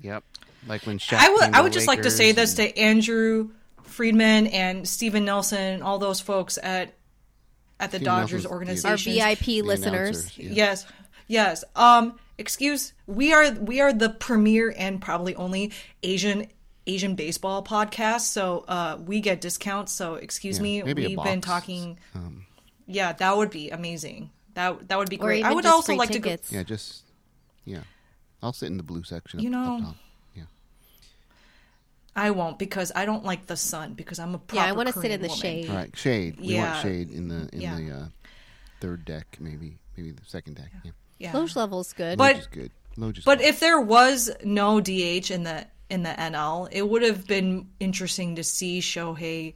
Yep, 0.00 0.24
like 0.66 0.82
when 0.86 0.98
Shaq 0.98 1.18
I 1.18 1.28
would 1.30 1.42
I 1.42 1.60
would 1.60 1.72
the 1.72 1.74
just 1.74 1.86
like 1.88 2.02
to 2.02 2.10
say 2.10 2.28
Lakers 2.32 2.54
this 2.54 2.72
to 2.72 2.78
Andrew 2.78 3.50
Friedman 3.82 4.46
and 4.48 4.88
Stephen 4.88 5.24
Nelson 5.24 5.82
all 5.82 5.98
those 5.98 6.20
folks 6.20 6.58
at 6.62 6.94
at 7.80 7.90
the 7.90 7.98
Stephen 7.98 8.04
Dodgers 8.04 8.30
Nelson's 8.30 8.42
the- 8.44 8.48
organization. 8.50 9.12
Our 9.20 9.34
VIP 9.34 9.44
the 9.44 9.62
listeners. 9.62 10.08
announcers, 10.10 10.38
yeah. 10.38 10.50
Yes. 10.52 10.86
Yes. 11.28 11.64
Um 11.76 12.18
excuse 12.42 12.92
we 13.06 13.32
are 13.32 13.50
we 13.52 13.80
are 13.80 13.92
the 13.92 14.10
premier 14.10 14.74
and 14.76 15.00
probably 15.00 15.34
only 15.36 15.72
Asian 16.02 16.46
Asian 16.86 17.14
baseball 17.14 17.62
podcast, 17.62 18.22
so 18.36 18.64
uh 18.68 18.98
we 19.10 19.20
get 19.20 19.40
discounts, 19.40 19.92
so 19.92 20.16
excuse 20.16 20.56
Yeah, 20.58 20.62
me. 20.62 20.82
We've 20.82 21.16
been 21.30 21.40
talking 21.40 21.98
Um, 22.14 22.44
Yeah, 22.86 23.12
that 23.12 23.36
would 23.38 23.50
be 23.50 23.70
amazing. 23.70 24.30
That 24.54 24.88
that 24.88 24.98
would 24.98 25.08
be 25.08 25.16
great. 25.16 25.44
I 25.44 25.52
would 25.54 25.64
also 25.66 25.92
free 25.92 25.96
like 26.02 26.10
tickets. 26.10 26.50
yeah, 26.52 26.64
just 26.64 27.04
yeah. 27.64 27.84
I'll 28.42 28.52
sit 28.52 28.66
in 28.66 28.76
the 28.76 28.82
blue 28.92 29.04
section. 29.04 29.38
You 29.40 29.50
up- 29.50 29.56
up 29.56 29.78
know, 29.80 29.86
top. 29.86 29.96
yeah. 30.34 30.48
I 32.14 32.30
won't 32.32 32.58
because 32.58 32.90
I 32.94 33.04
don't 33.06 33.24
like 33.24 33.46
the 33.46 33.56
sun 33.56 33.94
because 33.94 34.18
I'm 34.18 34.34
a 34.34 34.38
proper 34.38 34.56
Yeah, 34.64 34.68
I 34.68 34.72
want 34.72 34.88
to 34.92 34.98
sit 35.00 35.10
in 35.12 35.22
the 35.22 35.28
woman. 35.28 35.40
shade. 35.42 35.70
All 35.70 35.76
right, 35.76 35.96
shade. 35.96 36.40
We 36.40 36.48
Yeah. 36.54 36.70
want 36.72 36.82
shade 36.82 37.10
in 37.10 37.28
the 37.28 37.48
in 37.52 37.60
Yeah. 37.60 37.76
the 37.76 37.90
uh, 37.92 38.06
third 38.80 39.04
deck, 39.04 39.36
maybe 39.40 39.78
maybe 39.96 40.10
the 40.10 40.24
second 40.26 40.56
deck. 40.56 40.70
Yeah, 40.84 40.90
Yeah. 41.22 41.32
Loge 41.36 41.54
level's 41.56 41.92
good. 41.92 42.18
But- 42.18 42.34
Loge 42.36 42.40
is 42.42 42.46
good. 42.48 42.70
Loge 42.96 43.18
is 43.18 43.24
But 43.24 43.38
good. 43.38 43.46
if 43.48 43.60
there 43.60 43.80
was 43.80 44.30
no 44.44 44.80
DH 44.80 45.30
in 45.30 45.44
the 45.44 45.66
in 45.88 46.02
the 46.02 46.10
NL, 46.10 46.68
it 46.72 46.88
would 46.88 47.02
have 47.02 47.26
been 47.26 47.68
interesting 47.78 48.36
to 48.36 48.44
see 48.44 48.80
Shohei 48.80 49.54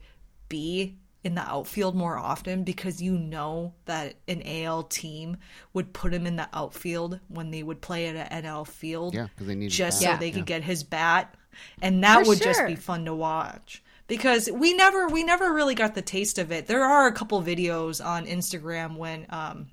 be 0.49 0.97
in 1.25 1.35
the 1.35 1.41
outfield 1.41 1.97
more 1.97 2.17
often 2.19 2.63
because 2.63 3.01
you 3.03 3.19
know 3.19 3.73
that 3.87 4.15
an 4.29 4.43
AL 4.45 4.85
team 4.85 5.39
would 5.73 5.93
put 5.93 6.13
him 6.15 6.27
in 6.27 6.37
the 6.37 6.49
outfield 6.53 7.19
when 7.29 7.51
they 7.51 7.63
would 7.63 7.81
play 7.81 8.07
at 8.07 8.17
an 8.31 8.45
NL 8.45 8.65
field. 8.67 9.15
Yeah, 9.15 9.27
'cause 9.37 9.47
they 9.47 9.55
need 9.55 9.71
just 9.71 10.01
bat. 10.01 10.05
so 10.05 10.11
Yeah. 10.13 10.17
they 10.19 10.31
could 10.31 10.41
Yeah. 10.49 10.59
get 10.59 10.63
his 10.63 10.85
bat, 10.85 11.35
and 11.83 12.05
that 12.05 12.23
For 12.23 12.29
would 12.29 12.43
just 12.43 12.65
be 12.67 12.77
fun 12.77 13.05
to 13.07 13.15
watch. 13.15 13.83
Because 14.07 14.49
we 14.53 14.73
never 14.75 15.09
we 15.09 15.25
never 15.25 15.53
really 15.53 15.75
got 15.75 15.95
the 15.97 16.03
taste 16.03 16.39
of 16.39 16.53
it. 16.53 16.67
There 16.69 16.85
are 16.85 17.07
a 17.09 17.13
couple 17.13 17.43
videos 17.43 18.05
on 18.05 18.25
Instagram 18.27 18.97
when 18.97 19.27
um, 19.31 19.67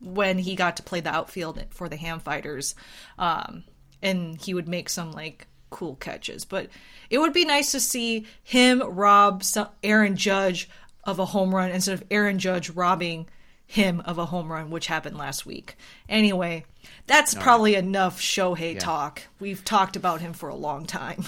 when 0.00 0.38
he 0.38 0.54
got 0.54 0.76
to 0.76 0.82
play 0.82 1.00
the 1.00 1.14
outfield 1.14 1.62
for 1.70 1.88
the 1.88 1.96
Ham 1.96 2.20
Fighters, 2.20 2.74
um, 3.18 3.64
and 4.02 4.40
he 4.40 4.54
would 4.54 4.68
make 4.68 4.88
some 4.88 5.12
like 5.12 5.46
cool 5.70 5.96
catches. 5.96 6.44
But 6.44 6.68
it 7.10 7.18
would 7.18 7.32
be 7.32 7.44
nice 7.44 7.72
to 7.72 7.80
see 7.80 8.26
him 8.42 8.82
rob 8.82 9.42
some, 9.42 9.68
Aaron 9.82 10.16
Judge 10.16 10.68
of 11.04 11.18
a 11.18 11.24
home 11.24 11.54
run 11.54 11.70
instead 11.70 11.94
of 11.94 12.04
Aaron 12.10 12.38
Judge 12.38 12.70
robbing 12.70 13.28
him 13.66 14.00
of 14.00 14.18
a 14.18 14.26
home 14.26 14.50
run, 14.50 14.70
which 14.70 14.86
happened 14.86 15.16
last 15.16 15.44
week. 15.44 15.76
Anyway, 16.08 16.64
that's 17.06 17.34
probably 17.34 17.74
enough 17.74 18.20
Shohei 18.20 18.78
talk. 18.78 19.22
We've 19.40 19.64
talked 19.64 19.96
about 19.96 20.20
him 20.20 20.32
for 20.32 20.48
a 20.48 20.54
long 20.54 20.86
time. 20.86 21.24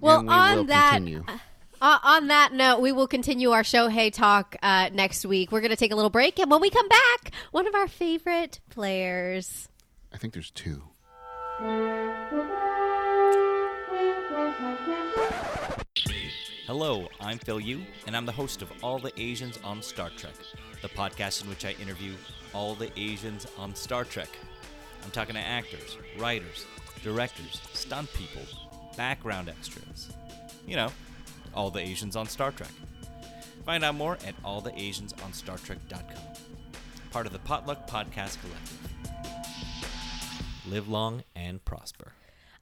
well, 0.00 0.22
we 0.22 0.28
on 0.28 0.66
that. 0.66 0.94
continue. 0.94 1.24
Uh, 1.80 1.98
on 2.02 2.26
that 2.26 2.52
note, 2.52 2.80
we 2.80 2.90
will 2.90 3.06
continue 3.06 3.52
our 3.52 3.62
Shohei 3.62 4.12
talk 4.12 4.56
uh, 4.62 4.90
next 4.92 5.24
week. 5.24 5.52
We're 5.52 5.60
going 5.60 5.70
to 5.70 5.76
take 5.76 5.92
a 5.92 5.94
little 5.94 6.10
break, 6.10 6.40
and 6.40 6.50
when 6.50 6.60
we 6.60 6.70
come 6.70 6.88
back, 6.88 7.32
one 7.52 7.68
of 7.68 7.74
our 7.74 7.86
favorite 7.86 8.58
players. 8.68 9.68
I 10.12 10.18
think 10.18 10.32
there's 10.32 10.50
two. 10.50 10.82
Hello, 16.66 17.08
I'm 17.20 17.38
Phil 17.38 17.60
Yu, 17.60 17.80
and 18.06 18.16
I'm 18.16 18.26
the 18.26 18.32
host 18.32 18.60
of 18.60 18.72
All 18.82 18.98
the 18.98 19.12
Asians 19.20 19.58
on 19.62 19.80
Star 19.80 20.10
Trek, 20.16 20.34
the 20.82 20.88
podcast 20.88 21.44
in 21.44 21.48
which 21.48 21.64
I 21.64 21.76
interview 21.80 22.12
all 22.52 22.74
the 22.74 22.90
Asians 22.98 23.46
on 23.56 23.74
Star 23.74 24.04
Trek. 24.04 24.28
I'm 25.04 25.10
talking 25.12 25.36
to 25.36 25.40
actors, 25.40 25.96
writers, 26.18 26.66
directors, 27.04 27.60
stunt 27.72 28.12
people, 28.14 28.42
background 28.96 29.48
extras. 29.48 30.10
You 30.66 30.76
know, 30.76 30.92
all 31.58 31.70
the 31.70 31.80
Asians 31.80 32.14
on 32.14 32.26
Star 32.26 32.52
Trek. 32.52 32.70
Find 33.66 33.84
out 33.84 33.96
more 33.96 34.14
at 34.26 34.40
alltheasiansonstartrek.com. 34.44 36.22
Part 37.10 37.26
of 37.26 37.32
the 37.32 37.40
Potluck 37.40 37.88
Podcast 37.88 38.38
Collective. 38.40 38.78
Live 40.68 40.88
long 40.88 41.24
and 41.34 41.62
prosper. 41.64 42.12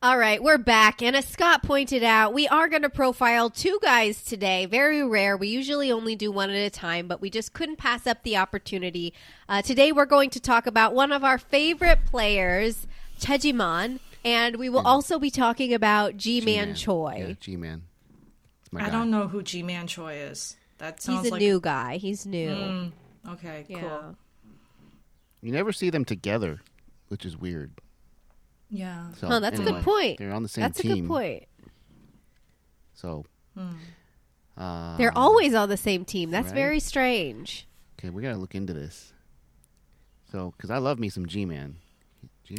All 0.03 0.17
right, 0.19 0.43
we're 0.43 0.59
back. 0.59 1.03
And 1.03 1.15
as 1.17 1.27
Scott 1.27 1.63
pointed 1.63 2.03
out, 2.03 2.33
we 2.33 2.49
are 2.49 2.69
going 2.69 2.83
to 2.83 2.91
profile 2.91 3.51
two 3.51 3.79
guys 3.83 4.23
today. 4.23 4.65
Very 4.67 5.05
rare. 5.05 5.37
We 5.37 5.49
usually 5.49 5.91
only 5.93 6.17
do 6.17 6.31
one 6.31 6.51
at 6.51 6.57
a 6.57 6.71
time, 6.71 7.07
but 7.07 7.21
we 7.21 7.29
just 7.29 7.53
couldn't 7.53 7.77
pass 7.77 8.07
up 8.07 8.23
the 8.23 8.37
opportunity. 8.37 9.13
Uh, 9.49 9.63
today, 9.63 9.93
we're 9.93 10.07
going 10.07 10.31
to 10.31 10.41
talk 10.41 10.67
about 10.67 10.95
one 10.95 11.13
of 11.13 11.25
our 11.25 11.39
favorite 11.39 12.05
players, 12.07 12.87
Choi 13.19 13.39
Ji 13.39 13.53
Man, 13.53 14.01
and 14.25 14.57
we 14.57 14.69
will 14.69 14.87
also 14.87 15.19
be 15.19 15.31
talking 15.31 15.75
about 15.75 16.17
Ji 16.17 16.41
Man 16.41 16.75
Choi. 16.75 17.15
Yeah, 17.19 17.27
Choi. 17.27 17.37
Ji 17.41 17.57
Man. 17.57 17.83
I 18.75 18.91
don't 18.91 19.11
know 19.11 19.29
who 19.29 19.43
Ji 19.43 19.63
Man 19.63 19.87
Choi 19.87 20.15
is. 20.15 20.57
That 20.79 21.01
sounds 21.01 21.23
He's 21.23 21.31
a 21.31 21.35
like 21.35 21.41
new 21.41 21.61
guy. 21.61 21.97
He's 21.97 22.27
new. 22.27 22.51
Mm, 22.51 22.93
okay, 23.31 23.65
Yeah. 23.69 23.81
cool. 23.81 24.17
You 25.41 25.53
never 25.53 25.73
see 25.73 25.91
them 25.91 26.05
together, 26.05 26.61
which 27.09 27.25
is 27.25 27.37
weird. 27.37 27.73
Yeah. 28.69 29.13
So, 29.13 29.29
Oh, 29.31 29.41
that's 29.41 29.59
a 29.61 29.63
good 29.63 29.83
point. 29.83 30.19
They're 30.19 30.33
on 30.33 30.43
the 30.43 30.49
same 30.49 30.63
That's 30.63 30.81
team. 30.81 30.91
a 30.93 30.95
good 30.97 31.07
point. 31.09 31.45
So, 32.95 33.25
uh, 34.57 34.97
They're 34.97 35.17
always 35.17 35.55
on 35.55 35.69
the 35.69 35.77
same 35.77 36.05
team. 36.05 36.31
That's 36.31 36.47
right? 36.49 36.55
very 36.55 36.81
strange. 36.81 37.67
okay. 37.99 38.11
We 38.11 38.23
gotta 38.23 38.39
look 38.39 38.55
into 38.55 38.73
this. 38.73 39.13
So, 40.33 40.53
because 40.57 40.71
I 40.71 40.79
love 40.79 40.99
me 40.99 41.09
some 41.09 41.27
Ji 41.27 41.45
Man. 41.45 41.77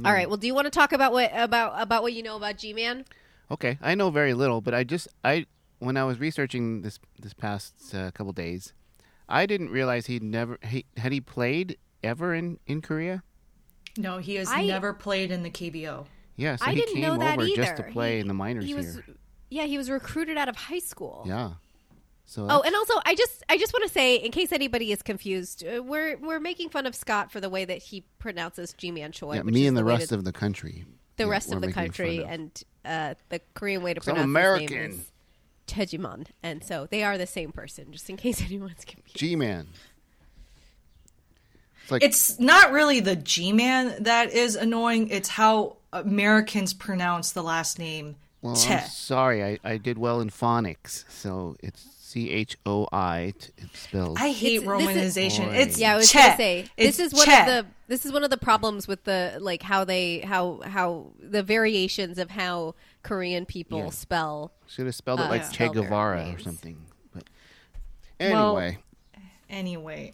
All 0.05 0.11
right. 0.11 0.27
Well, 0.27 0.37
do 0.37 0.47
you 0.47 0.53
want 0.53 0.65
to 0.65 0.71
talk 0.71 0.91
about 0.93 1.11
what 1.11 1.31
about 1.33 1.73
about 1.81 2.03
what 2.03 2.13
you 2.13 2.23
know 2.23 2.35
about 2.35 2.57
Ji 2.57 2.73
Man? 2.73 3.05
Okay, 3.49 3.77
I 3.81 3.95
know 3.95 4.09
very 4.09 4.33
little, 4.33 4.59
but 4.61 4.73
I 4.73 4.83
just 4.83 5.07
I 5.23 5.45
when 5.79 5.97
I 5.97 6.03
was 6.03 6.19
researching 6.19 6.81
this 6.81 6.99
this 7.19 7.33
past 7.33 7.73
uh, 7.93 8.11
couple 8.11 8.33
days, 8.33 8.73
I 9.29 9.45
didn't 9.45 9.69
realize 9.69 10.05
he'd 10.07 10.23
never 10.23 10.57
he 10.63 10.85
had 10.97 11.11
he 11.11 11.21
played 11.21 11.77
ever 12.03 12.33
in 12.33 12.59
in 12.67 12.81
Korea. 12.81 13.23
No, 13.97 14.17
he 14.19 14.35
has 14.35 14.49
I- 14.51 14.65
never 14.65 14.93
played 14.93 15.31
in 15.31 15.43
the 15.43 15.49
KBO. 15.49 16.05
Yeah, 16.35 16.55
so 16.55 16.65
I 16.65 16.69
he 16.73 16.75
didn't 16.81 16.93
came 16.95 17.01
know 17.01 17.17
that 17.17 17.33
over 17.39 17.47
either. 17.47 17.55
just 17.63 17.77
to 17.77 17.83
play 17.83 18.15
He- 18.15 18.19
in 18.19 18.27
the 18.27 18.33
minors 18.35 18.65
he 18.65 18.75
was, 18.75 18.93
here. 18.93 19.03
Yeah, 19.49 19.63
he 19.63 19.77
was 19.77 19.89
recruited 19.89 20.37
out 20.37 20.47
of 20.49 20.55
high 20.55 20.77
school. 20.79 21.23
Yeah. 21.25 21.53
So 22.25 22.45
Oh, 22.49 22.61
and 22.61 22.75
also, 22.75 22.93
I 23.05 23.15
just 23.15 23.41
I 23.49 23.57
just 23.57 23.73
want 23.73 23.83
to 23.87 23.89
say, 23.89 24.15
in 24.17 24.31
case 24.31 24.51
anybody 24.51 24.91
is 24.91 25.01
confused, 25.01 25.65
uh, 25.65 25.81
we're 25.81 26.17
we're 26.17 26.39
making 26.41 26.69
fun 26.69 26.85
of 26.85 26.93
Scott 26.93 27.31
for 27.31 27.39
the 27.39 27.49
way 27.49 27.63
that 27.65 27.77
he 27.79 28.03
pronounces 28.19 28.73
Ji 28.73 28.91
Man 28.91 29.11
Choi. 29.13 29.35
yeah, 29.35 29.43
me 29.43 29.65
and 29.65 29.75
the, 29.77 29.83
way 29.83 29.93
rest 29.93 30.09
to- 30.09 30.15
of 30.15 30.25
the 30.25 30.33
country. 30.33 30.85
the 31.15 31.23
yeah, 31.23 31.29
rest 31.29 31.51
of 31.53 31.61
the 31.61 31.71
country, 31.71 32.19
of. 32.19 32.29
and 32.29 32.63
uh, 32.85 33.13
the 33.29 33.39
Korean 33.55 33.81
way 33.81 33.93
to 33.93 33.99
'Cause 34.01 34.09
I'm 34.09 34.15
pronounce 34.31 34.61
his 34.61 34.69
name 34.69 34.79
American. 34.79 34.99
is 34.99 35.11
Choi 35.67 35.85
Ji 35.85 35.97
Man, 35.97 36.25
and 36.41 36.63
so 36.63 36.87
they 36.89 37.03
are 37.03 37.17
the 37.17 37.27
same 37.27 37.51
person. 37.51 37.91
Just 37.91 38.09
in 38.09 38.17
case 38.17 38.41
anyone's 38.45 38.85
confused. 38.85 39.17
Ji 39.17 39.35
Man. 39.35 39.67
It's 41.83 41.91
like 41.91 42.03
It's 42.03 42.39
not 42.39 42.71
really 42.71 42.99
the 42.99 43.15
Ji 43.15 43.53
Man 43.53 44.03
that 44.03 44.31
is 44.31 44.55
annoying. 44.55 45.09
It's 45.09 45.29
how 45.29 45.77
Americans 45.93 46.73
pronounce 46.73 47.31
the 47.31 47.43
last 47.43 47.79
name 47.79 48.15
well, 48.41 48.55
Che. 48.55 48.73
I'm 48.75 48.87
sorry, 48.89 49.43
I, 49.43 49.57
I 49.63 49.77
did 49.77 49.97
well 49.97 50.21
in 50.21 50.29
phonics, 50.29 51.05
so 51.09 51.55
it's 51.61 51.85
C 51.99 52.29
H 52.29 52.55
O 52.65 52.87
I. 52.91 53.33
It's 53.57 53.79
spelled. 53.79 54.17
I 54.19 54.31
hate 54.31 54.61
It's- 54.61 54.79
this 54.85 54.89
is- 55.07 55.37
romanization. 55.37 55.53
It's 55.55 55.79
Yeah, 55.79 55.93
I 55.93 55.95
was 55.97 56.11
Che. 56.11 56.19
gonna 56.19 56.37
say 56.37 56.61
this 56.77 56.99
It's 56.99 56.99
is 56.99 57.13
one 57.13 57.25
Che. 57.25 57.39
of 57.41 57.45
the 57.47 57.65
this 57.87 58.05
is 58.05 58.11
one 58.11 58.23
of 58.23 58.29
the 58.29 58.37
problems 58.37 58.87
with 58.87 59.03
the 59.05 59.37
like 59.41 59.63
how 59.63 59.83
they 59.85 60.19
how 60.19 60.61
how 60.65 61.07
the 61.19 61.41
variations 61.41 62.19
of 62.19 62.29
how 62.29 62.75
Korean 63.07 63.45
people 63.45 63.79
Yeah. 63.85 63.89
spell. 63.89 64.51
Should 64.67 64.85
have 64.85 64.95
spelled 64.95 65.19
it 65.19 65.25
uh, 65.27 65.29
like 65.29 65.41
yeah. 65.41 65.47
Che 65.49 65.53
spell 65.55 65.73
their 65.73 65.83
Guevara 65.83 66.19
or 66.21 66.23
names. 66.25 66.43
something. 66.43 66.77
But 67.13 67.23
Well, 68.19 68.57
anyway, 68.57 68.77
Anyway, 69.49 70.11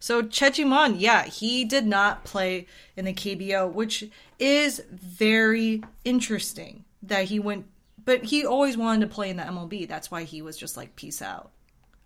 so 0.00 0.22
Choi 0.22 0.50
Ji 0.50 0.64
Man, 0.64 0.96
yeah, 0.96 1.22
he 1.24 1.64
did 1.64 1.86
not 1.86 2.24
play 2.24 2.66
in 2.96 3.04
the 3.04 3.12
KBO, 3.12 3.72
which 3.72 4.10
is 4.40 4.82
very 4.90 5.84
interesting 6.04 6.84
that 7.00 7.26
he 7.26 7.38
went, 7.38 7.66
but 8.04 8.24
he 8.24 8.44
always 8.44 8.76
wanted 8.76 9.02
to 9.08 9.14
play 9.14 9.30
in 9.30 9.36
the 9.36 9.44
MLB. 9.44 9.86
That's 9.86 10.10
why 10.10 10.24
he 10.24 10.42
was 10.42 10.56
just 10.56 10.76
like, 10.76 10.96
peace 10.96 11.22
out. 11.22 11.52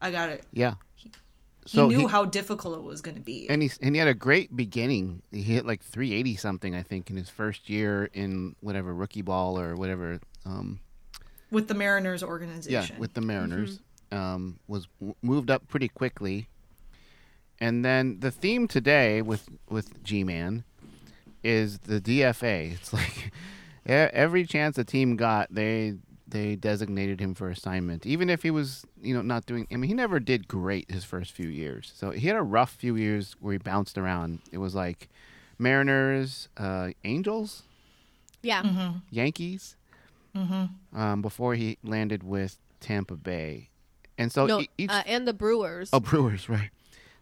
I 0.03 0.11
got 0.11 0.29
it. 0.29 0.45
yeah. 0.53 0.75
He 1.67 1.87
knew 1.87 1.99
he- 2.01 2.07
how 2.07 2.25
difficult 2.25 2.77
it 2.79 2.83
was 2.83 3.01
going 3.01 3.17
to 3.17 3.23
be. 3.23 3.49
and 3.51 3.63
he 3.63 3.71
and 3.83 3.95
he 3.95 3.99
had 3.99 4.09
a 4.09 4.15
great 4.15 4.55
beginning. 4.57 5.23
He 5.33 5.43
hit 5.43 5.67
like 5.67 5.83
380 5.83 6.37
something, 6.37 6.75
I 6.75 6.83
think, 6.83 7.11
in 7.11 7.17
his 7.17 7.29
first 7.29 7.69
year 7.69 8.09
in 8.13 8.55
whatever 8.61 8.95
rookie 8.95 9.23
ball 9.23 9.59
or 9.59 9.75
whatever. 9.75 10.21
Um, 10.45 10.81
with 11.51 11.69
the 11.69 11.75
Mariners 11.75 12.23
organization. 12.23 12.95
yeah, 12.95 13.01
with 13.01 13.15
the 13.15 13.21
Mariners, 13.21 13.81
um, 14.13 14.59
was 14.69 14.87
w- 15.01 15.15
moved 15.23 15.51
up 15.51 15.67
pretty 15.69 15.89
quickly. 15.89 16.49
And 17.59 17.85
then 17.85 18.21
the 18.21 18.31
theme 18.31 18.69
today 18.69 19.23
with 19.23 19.49
with 19.69 20.03
Ji 20.05 20.25
Man 20.25 20.65
is 21.43 21.79
the 21.81 22.01
DFA. 22.01 22.73
It's 22.75 22.93
like 23.01 23.33
every 23.87 24.45
chance 24.45 24.77
a 24.79 24.85
team 24.85 25.17
got, 25.17 25.49
they 25.55 25.95
they 26.29 26.57
designated 26.57 27.21
him 27.21 27.35
for 27.35 27.49
assignment, 27.51 28.05
even 28.05 28.29
if 28.29 28.43
he 28.43 28.51
was 28.51 28.85
you 29.01 29.15
know 29.15 29.23
not 29.23 29.47
doing. 29.47 29.67
I 29.73 29.77
mean, 29.77 29.89
he 29.89 29.95
never 29.95 30.19
did 30.21 30.49
great 30.49 30.91
his 30.91 31.05
first 31.05 31.33
few 31.33 31.49
years. 31.49 31.93
So 31.95 32.11
he 32.11 32.27
had 32.27 32.37
a 32.37 32.43
rough 32.43 32.73
few 32.73 32.97
years 32.97 33.37
where 33.41 33.53
he 33.53 33.59
bounced 33.59 33.97
around. 33.97 34.41
It 34.53 34.59
was 34.59 34.75
like 34.75 35.09
Mariners, 35.59 36.49
uh, 36.57 36.91
Angels, 37.05 37.63
Yeah, 38.43 38.93
Yankees, 39.11 39.77
um, 40.95 41.23
before 41.23 41.55
he 41.55 41.79
landed 41.83 42.23
with 42.23 42.59
Tampa 42.81 43.15
Bay. 43.17 43.71
And 44.19 44.33
so 44.33 44.47
no, 44.47 44.65
each 44.79 44.91
uh, 44.91 45.03
and 45.07 45.27
the 45.29 45.33
Brewers. 45.35 45.91
oh 45.93 46.01
Brewers 46.01 46.49
right. 46.49 46.71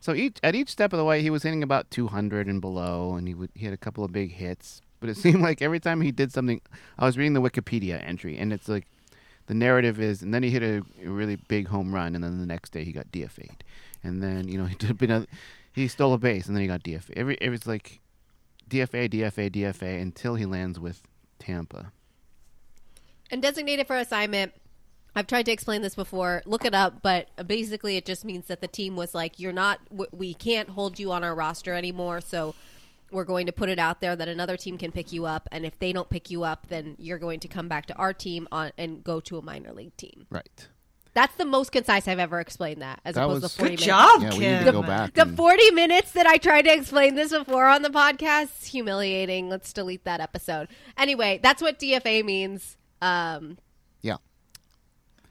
So 0.01 0.15
each 0.15 0.37
at 0.43 0.55
each 0.55 0.69
step 0.69 0.93
of 0.93 0.99
the 0.99 1.05
way, 1.05 1.23
he 1.23 1.31
was 1.31 1.43
hitting 1.43 1.63
about 1.63 1.91
200 1.91 2.47
and 2.47 2.61
below, 2.61 3.15
and 3.15 3.27
he 3.27 3.35
would 3.35 3.51
he 3.55 3.65
had 3.65 3.75
a 3.75 3.79
couple 3.79 4.05
of 4.05 4.13
big 4.13 4.33
hits. 4.33 4.81
But 5.01 5.11
it 5.11 5.17
seemed 5.25 5.41
like 5.43 5.61
every 5.63 5.81
time 5.81 6.01
he 6.01 6.13
did 6.13 6.33
something, 6.33 6.61
I 6.99 7.05
was 7.07 7.17
reading 7.19 7.33
the 7.35 7.41
Wikipedia 7.43 8.03
entry, 8.07 8.37
and 8.39 8.53
it's 8.53 8.69
like 8.69 8.87
the 9.47 9.55
narrative 9.55 10.01
is, 10.01 10.22
and 10.22 10.32
then 10.32 10.42
he 10.42 10.51
hit 10.51 10.62
a, 10.62 10.82
really 11.03 11.36
big 11.36 11.68
home 11.68 11.95
run, 11.95 12.14
and 12.14 12.24
then 12.24 12.40
the 12.40 12.47
next 12.47 12.70
day 12.70 12.84
he 12.84 12.92
got 12.92 13.11
DFA'd, 13.12 13.64
and 14.03 14.22
then 14.22 14.49
you 14.49 14.59
know 14.59 14.64
he 14.66 14.74
did 14.74 15.26
he 15.72 15.88
stole 15.88 16.14
a 16.14 16.18
base, 16.18 16.47
and 16.47 16.57
then 16.57 16.62
he 16.62 16.68
got 16.68 16.82
DFA. 16.82 17.12
Every 17.16 17.36
it 17.40 17.51
was 17.51 17.66
like 17.66 18.01
DFA, 18.68 19.11
DFA, 19.11 19.51
DFA 19.51 20.01
until 20.01 20.36
he 20.36 20.47
lands 20.47 20.78
with 20.80 21.03
Tampa. 21.38 21.92
and 23.30 23.42
designated 23.42 23.86
for 23.86 23.97
assignment. 23.97 24.53
I've 25.16 25.28
tried 25.28 25.47
to 25.47 25.53
explain 25.53 25.82
this 25.82 25.95
before. 25.95 26.42
Look 26.45 26.64
it 26.64 26.74
up, 26.74 27.01
but 27.01 27.28
basically, 27.47 27.97
it 27.97 28.05
just 28.05 28.24
means 28.24 28.47
that 28.47 28.61
the 28.61 28.66
team 28.66 28.97
was 28.97 29.14
like, 29.14 29.38
"You're 29.38 29.53
not. 29.53 29.80
We 30.12 30.34
can't 30.34 30.70
hold 30.70 30.99
you 30.99 31.12
on 31.12 31.22
our 31.22 31.34
roster 31.34 31.74
anymore. 31.74 32.20
So 32.20 32.55
we're 33.15 33.25
going 33.25 33.47
to 33.47 33.53
put 33.53 33.69
it 33.71 33.79
out 33.79 34.01
there 34.01 34.15
that 34.17 34.29
another 34.29 34.57
team 34.59 34.77
can 34.77 34.93
pick 34.93 35.12
you 35.12 35.25
up, 35.25 35.49
and 35.53 35.65
if 35.65 35.79
they 35.79 35.93
don't 35.93 36.11
pick 36.11 36.31
you 36.31 36.43
up, 36.45 36.67
then 36.69 36.97
you're 36.99 37.19
going 37.19 37.41
to 37.41 37.49
come 37.49 37.69
back 37.69 37.87
to 37.87 37.95
our 37.95 38.12
team 38.12 38.47
on 38.53 38.73
and 38.77 39.03
go 39.03 39.21
to 39.21 39.39
a 39.39 39.43
minor 39.43 39.73
league 39.73 39.97
team." 39.97 40.27
Right. 40.31 40.69
That's 41.15 41.37
the 41.37 41.45
most 41.45 41.71
concise 41.71 42.09
I've 42.09 42.19
ever 42.19 42.41
explained 42.41 42.83
that, 42.83 43.01
as 43.05 43.15
That 43.15 43.23
opposed 43.25 43.43
was- 43.45 43.53
to 43.53 43.59
forty 43.59 43.77
Good 43.77 43.87
minutes. 43.87 43.87
job, 43.87 44.23
Yeah, 44.23 44.31
we 44.33 44.39
need 44.41 44.65
to 44.67 44.73
go 44.73 44.83
back. 44.83 45.15
The 45.15 45.23
and- 45.23 45.37
40 45.37 45.71
minutes 45.71 46.11
that 46.12 46.27
I 46.27 46.39
tried 46.39 46.62
to 46.62 46.73
explain 46.75 47.15
this 47.15 47.31
before 47.31 47.67
on 47.69 47.83
the 47.83 47.89
podcast, 47.91 48.61
is 48.62 48.67
humiliating. 48.67 49.49
Let's 49.49 49.73
delete 49.73 50.03
that 50.05 50.21
episode. 50.21 50.67
Anyway, 50.99 51.39
that's 51.41 51.62
what 51.62 51.79
DFA 51.79 52.25
means. 52.25 52.77
Um, 53.01 53.51
yeah. 53.51 53.55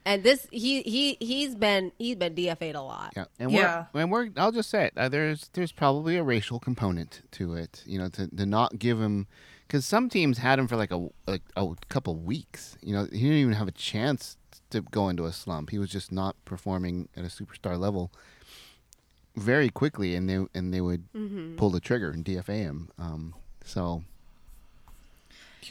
And 0.04 0.22
this 0.22 0.46
he 0.50 0.82
he 0.82 1.16
he's 1.20 1.54
been 1.54 1.92
he's 1.98 2.16
been 2.16 2.34
DFA'd 2.34 2.74
a 2.74 2.82
lot. 2.82 3.12
Yeah, 3.16 3.24
and 3.38 3.52
we're 3.52 3.88
and 3.94 4.10
we're. 4.10 4.28
I'll 4.36 4.52
just 4.52 4.70
say 4.70 4.86
it. 4.86 4.92
Uh, 4.96 5.08
there's 5.08 5.48
there's 5.54 5.72
probably 5.72 6.16
a 6.16 6.22
racial 6.22 6.58
component 6.60 7.22
to 7.32 7.54
it. 7.54 7.82
You 7.86 7.98
know, 7.98 8.08
to, 8.10 8.28
to 8.28 8.46
not 8.46 8.78
give 8.78 9.00
him 9.00 9.26
because 9.66 9.86
some 9.86 10.08
teams 10.08 10.38
had 10.38 10.58
him 10.58 10.68
for 10.68 10.76
like 10.76 10.90
a 10.90 11.08
like 11.26 11.42
a 11.56 11.66
couple 11.88 12.16
weeks. 12.16 12.76
You 12.82 12.94
know, 12.94 13.04
he 13.04 13.20
didn't 13.20 13.38
even 13.38 13.52
have 13.54 13.68
a 13.68 13.72
chance 13.72 14.36
to 14.70 14.82
go 14.82 15.08
into 15.08 15.24
a 15.24 15.32
slump. 15.32 15.70
He 15.70 15.78
was 15.78 15.90
just 15.90 16.12
not 16.12 16.36
performing 16.44 17.08
at 17.16 17.24
a 17.24 17.28
superstar 17.28 17.78
level 17.78 18.12
very 19.36 19.70
quickly, 19.70 20.14
and 20.14 20.28
they 20.28 20.44
and 20.54 20.72
they 20.74 20.80
would 20.80 21.04
pull 21.56 21.70
the 21.70 21.80
trigger 21.80 22.10
and 22.10 22.24
DFA 22.24 22.58
him. 22.58 22.90
Um, 22.98 23.34
so 23.64 24.02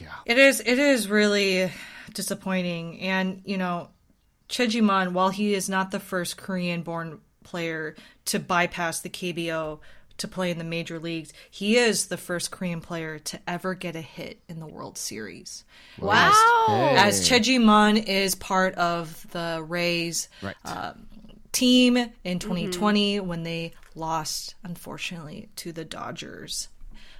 yeah, 0.00 0.08
It 0.26 0.38
is 0.38 0.60
it 0.60 0.78
is 0.78 1.08
really 1.08 1.70
disappointing 2.12 3.00
and 3.00 3.40
you 3.44 3.56
know 3.56 3.88
Choi 4.48 4.66
Ji 4.66 4.80
Man 4.80 5.14
while 5.14 5.30
he 5.30 5.54
is 5.54 5.68
not 5.68 5.90
the 5.90 6.00
first 6.00 6.36
Korean 6.36 6.82
born 6.82 7.20
player 7.42 7.94
to 8.26 8.38
bypass 8.38 9.00
the 9.00 9.08
KBO 9.10 9.80
to 10.16 10.28
play 10.28 10.50
in 10.50 10.58
the 10.58 10.64
major 10.64 10.98
leagues 11.00 11.32
he 11.50 11.76
is 11.76 12.06
the 12.06 12.16
first 12.16 12.50
Korean 12.52 12.80
player 12.80 13.18
to 13.18 13.40
ever 13.48 13.74
get 13.74 13.96
a 13.96 14.00
hit 14.00 14.38
in 14.48 14.60
the 14.60 14.66
World 14.66 14.96
Series 14.96 15.64
Wow. 15.98 16.30
Hey. 16.68 16.96
as 16.96 17.28
Choi 17.28 17.40
Ji 17.40 17.58
Man 17.58 17.96
is 17.96 18.34
part 18.36 18.74
of 18.76 19.26
the 19.32 19.64
Rays 19.66 20.28
right. 20.40 20.54
team 21.52 21.96
in 22.24 22.38
2020 22.38 23.20
when 23.20 23.42
they 23.42 23.72
lost, 23.94 24.54
unfortunately, 24.64 25.48
to 25.56 25.72
the 25.72 25.84
Dodgers. 25.84 26.68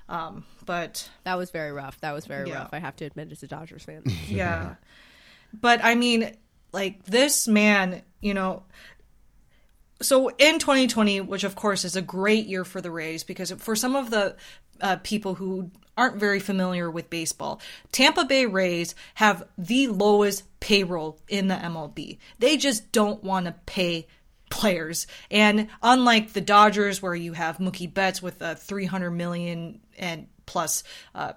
Um, 0.09 0.45
but 0.65 1.09
That 1.25 1.37
was 1.39 1.51
very 1.51 1.73
rough. 1.73 2.01
That 2.01 2.13
was 2.13 2.27
very 2.27 2.49
Yeah. 2.49 2.59
rough. 2.61 2.71
I 2.73 2.79
have 2.79 2.97
to 2.97 3.05
admit 3.05 3.33
as 3.33 3.43
a 3.43 3.47
Dodgers 3.49 3.85
fan. 3.85 4.03
yeah. 4.29 4.75
But 5.61 5.85
I 5.85 5.95
mean, 5.95 6.33
like 6.75 7.05
this 7.05 7.49
man, 7.49 8.03
you 8.21 8.35
know. 8.35 8.65
So 10.03 10.29
in 10.29 10.59
2020, 10.59 11.23
which 11.23 11.45
of 11.45 11.55
course 11.55 11.85
is 11.85 11.97
a 11.97 12.03
great 12.03 12.47
year 12.47 12.65
for 12.65 12.81
the 12.81 12.91
Rays, 12.91 13.25
because 13.25 13.51
for 13.53 13.77
some 13.77 13.97
of 13.97 14.11
the 14.11 14.37
uh, 14.81 14.97
people 15.03 15.37
who 15.37 15.71
aren't 15.97 16.17
very 16.17 16.41
familiar 16.41 16.91
with 16.91 17.09
baseball, 17.09 17.61
Tampa 17.93 18.25
Bay 18.25 18.45
Rays 18.45 18.95
have 19.15 19.47
the 19.57 19.87
lowest 19.87 20.43
payroll 20.61 21.21
in 21.29 21.49
the 21.49 21.55
MLB. 21.55 22.19
They 22.41 22.57
just 22.57 22.91
don't 22.91 23.23
want 23.23 23.47
to 23.47 23.53
pay 23.67 24.09
players. 24.51 25.07
And 25.31 25.69
unlike 25.83 26.33
the 26.33 26.41
Dodgers, 26.41 27.01
where 27.01 27.15
you 27.15 27.33
have 27.33 27.59
Mookie 27.59 27.93
Betts 27.93 28.21
with 28.21 28.43
a 28.43 28.57
300 28.57 29.11
million 29.13 29.81
and 29.97 30.27
plus 30.47 30.85
uh, 31.15 31.33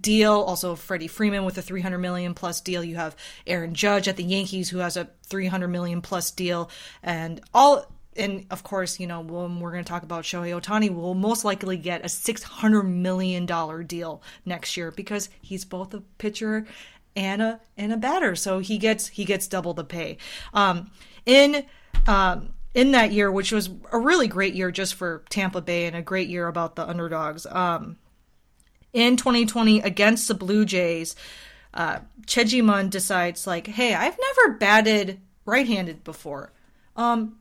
deal. 0.00 0.32
Also, 0.32 0.74
Freddie 0.74 1.08
Freeman 1.08 1.44
with 1.44 1.58
a 1.58 1.62
300 1.62 1.98
million 1.98 2.34
plus 2.34 2.60
deal. 2.60 2.82
You 2.82 2.96
have 2.96 3.16
Aaron 3.46 3.74
Judge 3.74 4.08
at 4.08 4.16
the 4.16 4.24
Yankees 4.24 4.70
who 4.70 4.78
has 4.78 4.96
a 4.96 5.08
300 5.26 5.68
million 5.68 6.02
plus 6.02 6.30
deal, 6.30 6.70
and 7.02 7.40
all. 7.52 7.86
And 8.16 8.46
of 8.52 8.62
course, 8.62 9.00
you 9.00 9.08
know 9.08 9.20
when 9.20 9.58
we're 9.58 9.72
going 9.72 9.82
to 9.82 9.88
talk 9.88 10.04
about 10.04 10.22
Shohei 10.22 10.58
Ohtani, 10.60 10.88
we'll 10.88 11.14
most 11.14 11.44
likely 11.44 11.76
get 11.76 12.04
a 12.04 12.08
600 12.08 12.84
million 12.84 13.44
dollar 13.44 13.82
deal 13.82 14.22
next 14.44 14.76
year 14.76 14.92
because 14.92 15.28
he's 15.42 15.64
both 15.64 15.92
a 15.94 16.00
pitcher 16.18 16.64
and 17.16 17.42
a 17.42 17.60
and 17.76 17.92
a 17.92 17.96
batter, 17.96 18.36
so 18.36 18.60
he 18.60 18.78
gets 18.78 19.08
he 19.08 19.24
gets 19.24 19.48
double 19.48 19.74
the 19.74 19.84
pay. 19.84 20.18
Um, 20.52 20.90
in 21.26 21.64
um, 22.06 22.50
in 22.74 22.92
that 22.92 23.12
year, 23.12 23.30
which 23.30 23.52
was 23.52 23.70
a 23.92 23.98
really 23.98 24.28
great 24.28 24.54
year 24.54 24.70
just 24.70 24.94
for 24.94 25.24
Tampa 25.30 25.60
Bay 25.60 25.86
and 25.86 25.96
a 25.96 26.02
great 26.02 26.28
year 26.28 26.48
about 26.48 26.76
the 26.76 26.88
underdogs. 26.88 27.46
Um, 27.46 27.96
in 28.94 29.16
2020 29.18 29.80
against 29.80 30.28
the 30.28 30.34
Blue 30.34 30.64
Jays, 30.64 31.14
uh, 31.74 31.98
Choi 32.26 32.44
Ji 32.44 32.62
Man 32.62 32.88
decides 32.88 33.46
like, 33.46 33.66
"Hey, 33.66 33.92
I've 33.94 34.16
never 34.18 34.54
batted 34.56 35.20
right-handed 35.44 36.04
before." 36.04 36.52
Um, 36.96 37.36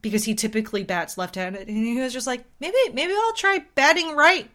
because 0.00 0.24
he 0.24 0.34
typically 0.36 0.84
bats 0.84 1.18
left-handed, 1.18 1.66
and 1.66 1.76
he 1.84 2.00
was 2.00 2.12
just 2.12 2.26
like, 2.28 2.44
"Maybe, 2.60 2.76
maybe 2.94 3.12
I'll 3.12 3.32
try 3.34 3.64
batting 3.74 4.14
right 4.14 4.48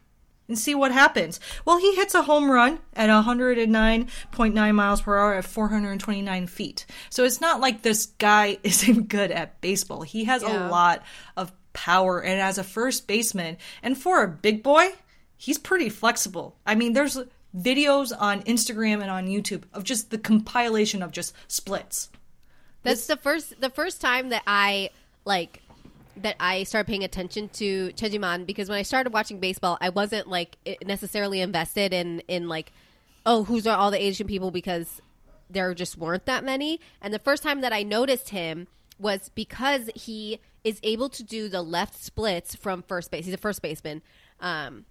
and 0.48 0.58
see 0.58 0.74
what 0.74 0.94
happens." 0.94 1.42
Well, 1.66 1.78
he 1.80 1.94
hits 1.96 2.16
a 2.16 2.24
home 2.24 2.50
run 2.50 2.80
at 2.96 3.10
109.9 3.10 4.76
miles 4.76 5.02
per 5.02 5.18
hour 5.20 5.34
at 5.34 5.44
429 5.46 6.48
feet. 6.48 6.86
So 7.10 7.26
it's 7.26 7.42
not 7.42 7.60
like 7.60 7.82
this 7.82 8.06
guy 8.18 8.58
isn't 8.64 9.10
good 9.10 9.32
at 9.32 9.60
baseball. 9.62 10.04
He 10.04 10.24
has 10.24 10.42
Yeah. 10.42 10.68
a 10.68 10.70
lot 10.70 11.04
of 11.36 11.52
power, 11.74 12.22
and 12.24 12.40
as 12.40 12.58
a 12.58 12.64
first 12.64 13.08
baseman, 13.08 13.58
and 13.82 13.98
for 13.98 14.24
a 14.24 14.28
big 14.30 14.64
boy, 14.64 14.94
he's 15.44 15.58
pretty 15.58 15.90
flexible. 15.90 16.56
I 16.66 16.74
mean, 16.74 16.94
there's 16.94 17.20
videos 17.54 18.14
on 18.18 18.44
Instagram 18.44 19.02
and 19.02 19.12
on 19.12 19.28
YouTube 19.28 19.64
of 19.74 19.84
just 19.84 20.10
the 20.10 20.18
compilation 20.18 21.04
of 21.04 21.12
just 21.12 21.36
splits. 21.50 22.10
That's 22.84 23.08
the 23.08 23.18
first 23.18 23.60
the 23.60 23.70
first 23.70 24.00
time 24.00 24.30
that 24.30 24.44
I 24.48 24.90
like 25.26 25.62
that 26.16 26.38
I 26.40 26.64
started 26.64 26.88
paying 26.88 27.04
attention 27.04 27.50
to 27.50 27.92
Choi 27.92 28.08
Ji 28.08 28.18
Man 28.20 28.46
because 28.46 28.70
when 28.70 28.78
I 28.78 28.84
started 28.84 29.12
watching 29.12 29.40
baseball, 29.40 29.78
I 29.82 29.90
wasn't 29.90 30.30
like 30.30 30.58
necessarily 30.86 31.42
invested 31.42 31.92
in 31.92 32.22
in 32.30 32.48
like 32.48 32.72
oh 33.26 33.44
who's 33.44 33.68
are 33.68 33.78
all 33.78 33.92
the 33.92 34.02
Asian 34.02 34.28
people 34.28 34.50
because 34.50 35.02
there 35.50 35.74
just 35.74 35.98
weren't 35.98 36.26
that 36.26 36.46
many. 36.46 36.80
And 37.02 37.14
the 37.14 37.20
first 37.20 37.44
time 37.44 37.60
that 37.62 37.74
I 37.74 37.84
noticed 37.84 38.30
him 38.30 38.68
was 38.98 39.30
because 39.36 39.90
he 39.94 40.40
is 40.64 40.80
able 40.84 41.10
to 41.10 41.24
do 41.24 41.50
the 41.50 41.62
left 41.62 42.02
splits 42.02 42.56
from 42.56 42.82
first 42.82 43.12
base. 43.12 43.26
He's 43.26 43.34
a 43.34 43.38
first 43.38 43.62
baseman. 43.62 44.02
Um, 44.40 44.86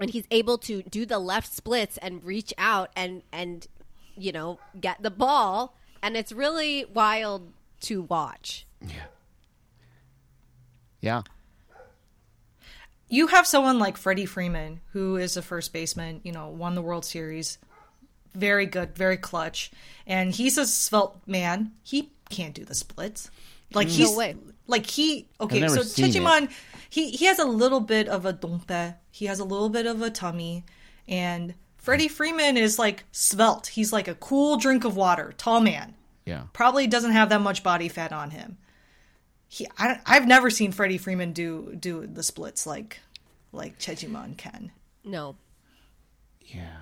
and 0.00 0.10
he's 0.10 0.24
able 0.30 0.58
to 0.58 0.82
do 0.82 1.06
the 1.06 1.18
left 1.18 1.52
splits 1.52 1.96
and 1.98 2.24
reach 2.24 2.52
out 2.58 2.90
and 2.96 3.22
and 3.32 3.66
you 4.16 4.32
know 4.32 4.58
get 4.80 5.02
the 5.02 5.10
ball 5.10 5.76
and 6.02 6.16
it's 6.16 6.32
really 6.32 6.84
wild 6.86 7.52
to 7.80 8.02
watch 8.02 8.66
Yeah. 8.80 9.04
Yeah 11.00 11.22
you 13.10 13.26
have 13.26 13.46
someone 13.46 13.78
like 13.80 13.96
Freddie 13.96 14.24
Freeman, 14.24 14.80
who 14.92 15.16
is 15.16 15.36
a 15.36 15.42
first 15.42 15.72
baseman, 15.72 16.20
you 16.22 16.30
know, 16.30 16.48
won 16.48 16.76
the 16.76 16.80
World 16.82 17.04
Series, 17.04 17.58
very 18.34 18.66
good, 18.66 18.94
very 18.94 19.16
clutch, 19.16 19.72
and 20.06 20.32
he's 20.32 20.56
a 20.56 20.64
svelte 20.64 21.20
man. 21.26 21.72
He 21.82 22.12
can't 22.30 22.54
do 22.54 22.64
the 22.64 22.74
splits. 22.74 23.28
Like 23.74 23.88
No 23.88 23.92
he's 23.94 24.16
way. 24.16 24.36
like 24.68 24.86
he 24.86 25.28
okay. 25.40 25.66
So 25.68 25.82
seen 25.82 26.48
he 26.88 27.10
he 27.10 27.26
has 27.26 27.38
a 27.38 27.44
little 27.44 27.80
bit 27.80 28.08
of 28.08 28.26
a 28.26 28.32
dompe. 28.32 28.94
He 29.10 29.26
has 29.26 29.38
a 29.40 29.44
little 29.44 29.68
bit 29.68 29.86
of 29.86 30.00
a 30.02 30.10
tummy, 30.10 30.64
and 31.08 31.54
Freddie 31.76 32.08
Freeman 32.08 32.56
is 32.56 32.78
like 32.78 33.04
svelte. 33.12 33.68
He's 33.68 33.92
like 33.92 34.08
a 34.08 34.14
cool 34.14 34.56
drink 34.56 34.84
of 34.84 34.96
water, 34.96 35.32
tall 35.36 35.60
man. 35.60 35.94
Yeah. 36.26 36.44
Probably 36.52 36.86
doesn't 36.86 37.12
have 37.12 37.28
that 37.30 37.40
much 37.40 37.62
body 37.62 37.88
fat 37.88 38.12
on 38.12 38.30
him. 38.30 38.56
He, 39.48 39.66
I, 39.76 39.98
i've 40.06 40.28
never 40.28 40.48
seen 40.48 40.70
Freddie 40.70 40.96
Freeman 40.98 41.32
do 41.32 41.74
do 41.78 42.06
the 42.06 42.22
splits 42.22 42.68
like 42.68 43.00
like 43.50 43.80
Choi 43.80 43.96
Ji 43.96 44.06
Man 44.06 44.34
can. 44.36 44.70
no 45.02 45.34
Yeah. 46.40 46.76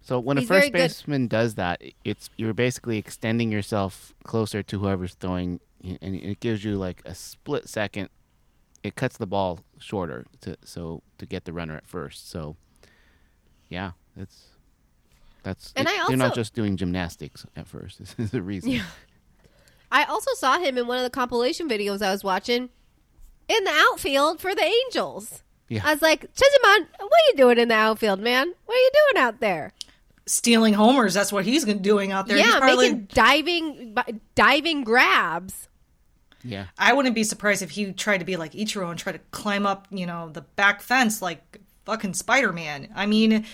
So 0.00 0.18
when 0.18 0.38
He's 0.38 0.46
a 0.46 0.48
very 0.48 0.60
first 0.62 0.72
good- 0.72 0.78
baseman 0.78 1.28
does 1.28 1.54
that, 1.54 1.82
it's 2.04 2.30
you're 2.36 2.54
basically 2.54 2.98
extending 2.98 3.52
yourself 3.52 4.12
closer 4.24 4.62
to 4.62 4.78
whoever's 4.80 5.14
throwing, 5.14 5.60
and 5.84 6.16
it 6.16 6.40
gives 6.40 6.64
you 6.64 6.76
like 6.76 7.02
a 7.04 7.14
split 7.14 7.68
second. 7.68 8.08
It 8.82 8.94
cuts 8.94 9.16
the 9.16 9.26
ball 9.26 9.60
shorter 9.78 10.24
to 10.42 10.56
so 10.64 11.02
to 11.18 11.26
get 11.26 11.44
the 11.44 11.52
runner 11.52 11.76
at 11.76 11.86
first. 11.86 12.30
So, 12.30 12.56
yeah, 13.68 13.92
it's 14.16 14.46
that's. 15.42 15.72
And 15.76 15.88
it- 15.88 15.94
I 15.98 16.08
you're 16.08 16.16
not 16.16 16.34
just 16.34 16.54
doing 16.54 16.76
gymnastics 16.76 17.44
at 17.56 17.66
first. 17.66 17.98
This 18.00 18.14
is 18.18 18.30
the 18.30 18.42
reason. 18.42 18.70
Yeah. 18.70 18.82
i 19.90 20.04
also 20.04 20.30
saw 20.34 20.58
him 20.58 20.76
in 20.78 20.86
one 20.86 20.98
of 20.98 21.04
the 21.04 21.10
compilation 21.10 21.66
videos 21.68 22.02
i 22.02 22.10
was 22.12 22.22
watching 22.22 22.68
in 23.48 23.64
the 23.64 23.70
outfield 23.70 24.38
for 24.38 24.54
the 24.54 24.62
angels 24.62 25.42
Yeah. 25.70 25.80
i 25.84 25.92
was 25.94 26.02
like 26.02 26.20
Choi 26.20 26.46
Ji 26.52 26.58
Man, 26.62 26.86
what 26.98 27.10
are 27.10 27.26
you 27.30 27.36
doing 27.38 27.58
in 27.58 27.68
the 27.68 27.74
outfield 27.74 28.20
man 28.20 28.52
what 28.66 28.74
are 28.74 28.80
you 28.80 28.90
doing 29.12 29.24
out 29.24 29.40
there 29.40 29.72
Stealing 30.26 30.74
homers, 30.74 31.14
that's 31.14 31.32
what 31.32 31.46
he's 31.46 31.64
doing 31.64 32.12
out 32.12 32.26
there. 32.26 32.36
He's 32.36 32.44
yeah 32.46 32.58
probably- 32.58 32.90
making 32.90 33.08
diving 33.14 33.94
bi- 33.94 34.20
diving 34.34 34.84
grabs 34.84 35.67
Yeah. 36.42 36.66
I 36.78 36.92
wouldn't 36.92 37.14
be 37.14 37.24
surprised 37.24 37.62
if 37.62 37.70
he 37.70 37.92
tried 37.92 38.18
to 38.18 38.24
be 38.24 38.36
like 38.36 38.52
Ichiro 38.52 38.90
and 38.90 38.98
try 38.98 39.12
to 39.12 39.20
climb 39.30 39.66
up, 39.66 39.86
you 39.90 40.06
know, 40.06 40.28
the 40.28 40.42
back 40.42 40.82
fence 40.82 41.20
like 41.20 41.60
fucking 41.84 42.14
Spider 42.14 42.52
Man. 42.52 42.88
I 42.94 43.06
mean, 43.06 43.44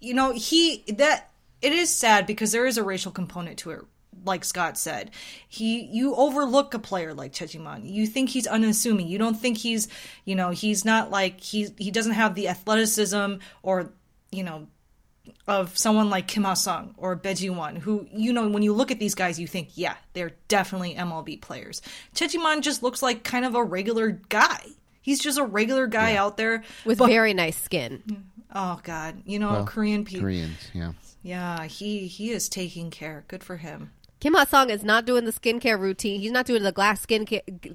you 0.00 0.14
know, 0.14 0.32
he 0.32 0.84
that 0.96 1.30
it 1.60 1.72
is 1.72 1.94
sad 1.94 2.26
because 2.26 2.52
there 2.52 2.66
is 2.66 2.78
a 2.78 2.84
racial 2.84 3.12
component 3.12 3.58
to 3.58 3.70
it. 3.70 3.80
Like 4.24 4.44
Scott 4.44 4.78
said, 4.78 5.10
he 5.48 5.84
you 5.86 6.14
overlook 6.14 6.74
a 6.74 6.78
player 6.78 7.12
like 7.12 7.32
Choi 7.32 7.46
Ji 7.46 7.58
Man. 7.58 7.84
You 7.84 8.06
think 8.06 8.28
he's 8.28 8.46
unassuming. 8.46 9.08
You 9.08 9.18
don't 9.18 9.34
think 9.34 9.58
he's, 9.58 9.88
you 10.24 10.36
know, 10.36 10.50
he's 10.50 10.84
not 10.84 11.10
like 11.10 11.40
he's 11.40 11.72
he 11.76 11.90
doesn't 11.90 12.12
have 12.12 12.34
the 12.34 12.48
athleticism 12.48 13.34
or 13.62 13.90
you 14.30 14.44
know 14.44 14.68
of 15.46 15.76
someone 15.76 16.10
like 16.10 16.26
Kim 16.28 16.44
Ha 16.44 16.54
Sung 16.54 16.94
or 16.96 17.14
Bae 17.16 17.34
Jihwan, 17.34 17.78
who, 17.78 18.06
you 18.12 18.32
know, 18.32 18.48
when 18.48 18.62
you 18.62 18.72
look 18.72 18.90
at 18.90 18.98
these 18.98 19.14
guys, 19.14 19.38
you 19.40 19.46
think, 19.46 19.70
yeah, 19.74 19.96
they're 20.14 20.32
definitely 20.48 20.94
MLB 20.94 21.40
players. 21.40 21.82
Choi 22.14 22.28
Ji 22.28 22.38
Man 22.38 22.62
just 22.62 22.82
looks 22.82 23.02
like 23.02 23.24
kind 23.24 23.44
of 23.44 23.54
a 23.54 23.62
regular 23.64 24.10
guy. 24.28 24.64
He's 25.00 25.18
just 25.20 25.38
a 25.38 25.44
regular 25.44 25.86
guy 25.88 26.14
out 26.16 26.36
there 26.36 26.62
with 26.84 26.98
But- 26.98 27.08
very 27.08 27.34
nice 27.34 27.60
skin 27.60 28.26
Oh 28.54 28.78
God, 28.82 29.22
you 29.24 29.38
know, 29.38 29.50
Well, 29.50 29.64
Korean 29.66 30.04
people. 30.04 30.22
Koreans. 30.22 30.70
Yeah. 30.74 30.92
Yeah, 31.22 31.64
he 31.64 32.06
he 32.06 32.30
is 32.30 32.48
taking 32.50 32.90
care. 32.90 33.24
Good 33.28 33.42
for 33.42 33.56
him. 33.56 33.92
Kim 34.20 34.34
Ha 34.34 34.44
Sung 34.44 34.68
is 34.70 34.84
not 34.84 35.04
doing 35.06 35.24
the 35.24 35.32
skincare 35.32 35.78
routine. 35.78 36.20
He's 36.20 36.30
not 36.32 36.46
doing 36.46 36.62
the 36.62 36.70
glass 36.72 37.00
skin 37.00 37.26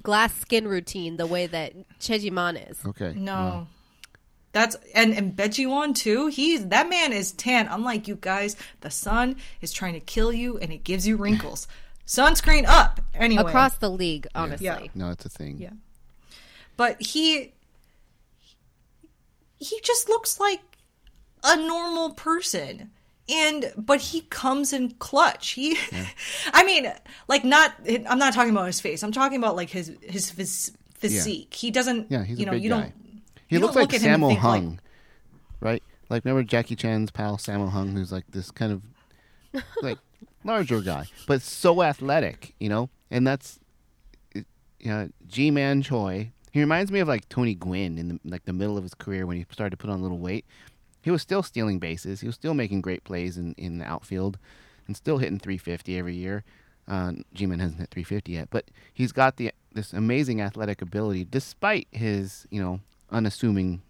glass 0.02 0.34
skin 0.38 0.68
routine 0.68 1.16
the 1.16 1.26
way 1.26 1.46
that 1.48 1.72
Choi 1.98 2.18
Ji 2.18 2.30
Man 2.30 2.56
is. 2.56 2.78
Okay. 2.86 3.12
No. 3.16 3.66
That's 4.58 4.76
and 4.94 5.14
and 5.14 5.36
Bae 5.36 5.48
Jihwan 5.48 5.94
too. 5.94 6.26
He's 6.26 6.66
that 6.68 6.88
man 6.88 7.12
is 7.12 7.32
tan. 7.32 7.68
Unlike 7.68 8.08
you 8.08 8.16
guys, 8.20 8.56
the 8.80 8.90
sun 8.90 9.36
is 9.60 9.72
trying 9.72 9.94
to 9.94 10.00
kill 10.00 10.32
you, 10.32 10.58
and 10.58 10.72
it 10.72 10.82
gives 10.84 11.06
you 11.06 11.16
wrinkles. 11.16 11.68
Sunscreen 12.06 12.64
up 12.66 13.00
anyway. 13.14 13.42
Across 13.42 13.76
the 13.78 13.90
league, 13.90 14.26
honestly. 14.34 14.64
Yeah. 14.66 14.80
No, 14.94 15.10
it's 15.10 15.24
a 15.24 15.28
thing. 15.28 15.58
Yeah. 15.58 15.70
but 16.76 17.00
he 17.00 17.52
he 19.58 19.80
just 19.84 20.08
looks 20.08 20.38
like 20.40 20.60
a 21.44 21.56
normal 21.56 22.10
person 22.10 22.90
and 23.28 23.72
but 23.76 24.00
he 24.00 24.22
comes 24.22 24.72
in 24.72 24.90
clutch 24.98 25.50
he 25.50 25.76
i 26.52 26.64
mean 26.64 26.90
like 27.28 27.44
not 27.44 27.74
i'm 28.08 28.18
not 28.18 28.32
talking 28.32 28.50
about 28.50 28.66
his 28.66 28.80
face 28.80 29.02
i'm 29.02 29.12
talking 29.12 29.38
about 29.38 29.54
like 29.56 29.70
his 29.70 29.92
his 30.02 30.30
phys- 30.32 30.74
physique 30.94 31.52
he 31.54 31.70
doesn't 31.70 32.10
Yeah, 32.10 32.24
he's 32.24 32.38
you 32.38 32.44
a 32.44 32.46
know 32.46 32.52
big 32.52 32.62
you 32.64 32.70
guy. 32.70 32.80
don't 32.80 32.94
He 33.48 33.56
you 33.56 33.60
looks 33.60 33.74
like 33.74 33.92
look 33.92 33.94
at 33.94 34.02
him 34.02 34.14
and 34.14 34.22
Sammo 34.22 34.28
think, 34.28 34.42
like- 34.44 34.52
Hung, 34.62 34.80
right? 35.60 35.82
Like 36.10 36.24
remember 36.24 36.42
Jackie 36.42 36.76
Chan's 36.76 37.10
pal 37.10 37.36
Sammo 37.36 37.68
Hung, 37.70 37.92
who's 37.92 38.12
like 38.12 38.24
this 38.30 38.50
kind 38.50 38.72
of 38.72 39.62
like 39.82 39.98
larger 40.44 40.80
guy, 40.80 41.06
but 41.26 41.42
so 41.42 41.82
athletic, 41.82 42.54
you 42.60 42.68
know. 42.68 42.88
And 43.10 43.26
that's, 43.26 43.58
you 44.34 44.44
know, 44.84 45.08
Ji 45.26 45.50
Man 45.50 45.82
Choi 45.82 46.30
He 46.52 46.60
reminds 46.60 46.90
me 46.92 47.00
of 47.00 47.08
like 47.08 47.28
Tony 47.28 47.54
Gwynn 47.54 47.98
in 47.98 48.08
the, 48.08 48.20
like 48.24 48.44
the 48.44 48.52
middle 48.52 48.76
of 48.76 48.82
his 48.84 48.94
career 48.94 49.26
when 49.26 49.36
he 49.36 49.46
started 49.50 49.70
to 49.70 49.76
put 49.76 49.90
on 49.90 49.98
a 49.98 50.02
little 50.02 50.18
weight. 50.18 50.44
He 51.02 51.10
was 51.10 51.22
still 51.22 51.42
stealing 51.42 51.78
bases. 51.78 52.20
He 52.20 52.26
was 52.26 52.34
still 52.34 52.54
making 52.54 52.80
great 52.82 53.04
plays 53.04 53.38
in, 53.38 53.54
in 53.54 53.78
the 53.78 53.84
outfield, 53.86 54.38
and 54.86 54.96
still 54.96 55.18
hitting 55.18 55.38
350 55.38 55.96
every 55.98 56.14
year. 56.14 56.44
Uh, 56.86 57.12
Ji 57.34 57.46
Man 57.46 57.58
hasn't 57.60 57.80
hit 57.80 57.90
350 57.90 58.32
yet, 58.32 58.48
but 58.50 58.64
he's 58.92 59.12
got 59.12 59.36
the 59.36 59.52
this 59.74 59.92
amazing 59.92 60.40
athletic 60.40 60.80
ability 60.82 61.26
despite 61.30 61.86
his 61.92 62.46
you 62.50 62.60
know 62.60 62.80
unassuming 63.10 63.82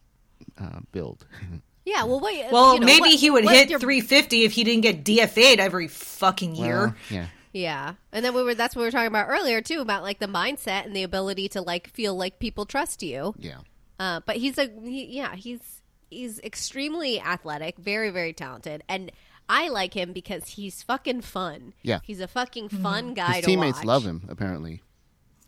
uh, 0.60 0.80
build. 0.92 1.26
Yeah, 1.84 2.04
well, 2.04 2.20
what? 2.20 2.52
Well, 2.52 2.74
you 2.74 2.80
know, 2.80 2.86
maybe 2.86 3.00
what- 3.00 3.14
he 3.18 3.30
would 3.30 3.48
hit 3.48 3.70
your- 3.70 3.80
350 3.80 4.44
if 4.44 4.52
he 4.52 4.62
didn't 4.62 4.82
get 4.82 5.04
DFA'd 5.04 5.58
every 5.58 5.88
fucking 5.88 6.54
year. 6.54 6.78
Well, 6.88 6.94
yeah. 7.08 7.26
Yeah, 7.54 7.94
and 8.12 8.22
then 8.22 8.34
we 8.34 8.42
were 8.42 8.54
that's 8.54 8.76
what 8.76 8.82
we 8.82 8.86
were 8.88 8.90
talking 8.90 9.06
about 9.06 9.28
earlier 9.30 9.62
too 9.62 9.80
about 9.80 10.02
like 10.02 10.18
the 10.18 10.26
mindset 10.26 10.84
and 10.84 10.94
the 10.94 11.02
ability 11.02 11.48
to 11.50 11.62
like 11.62 11.88
feel 11.88 12.14
like 12.14 12.40
people 12.40 12.66
trust 12.66 13.02
you. 13.02 13.34
Yeah. 13.38 13.60
Uh, 13.98 14.20
but 14.26 14.36
he's 14.36 14.58
a 14.58 14.68
he, 14.84 15.06
yeah 15.16 15.34
he's 15.34 15.80
he's 16.10 16.38
extremely 16.40 17.18
athletic, 17.22 17.78
very 17.78 18.10
very 18.10 18.34
talented, 18.34 18.84
and 18.86 19.10
I 19.48 19.70
like 19.70 19.94
him 19.94 20.12
because 20.12 20.46
he's 20.46 20.82
fucking 20.82 21.22
fun. 21.22 21.72
Yeah. 21.82 22.00
he's 22.02 22.20
a 22.20 22.28
fucking 22.28 22.68
fun 22.68 23.14
guy. 23.14 23.36
His 23.36 23.44
to 23.44 23.46
teammates 23.46 23.78
watch. 23.78 23.86
love 23.86 24.04
him 24.04 24.24
apparently. 24.28 24.82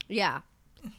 Yeah. 0.08 0.40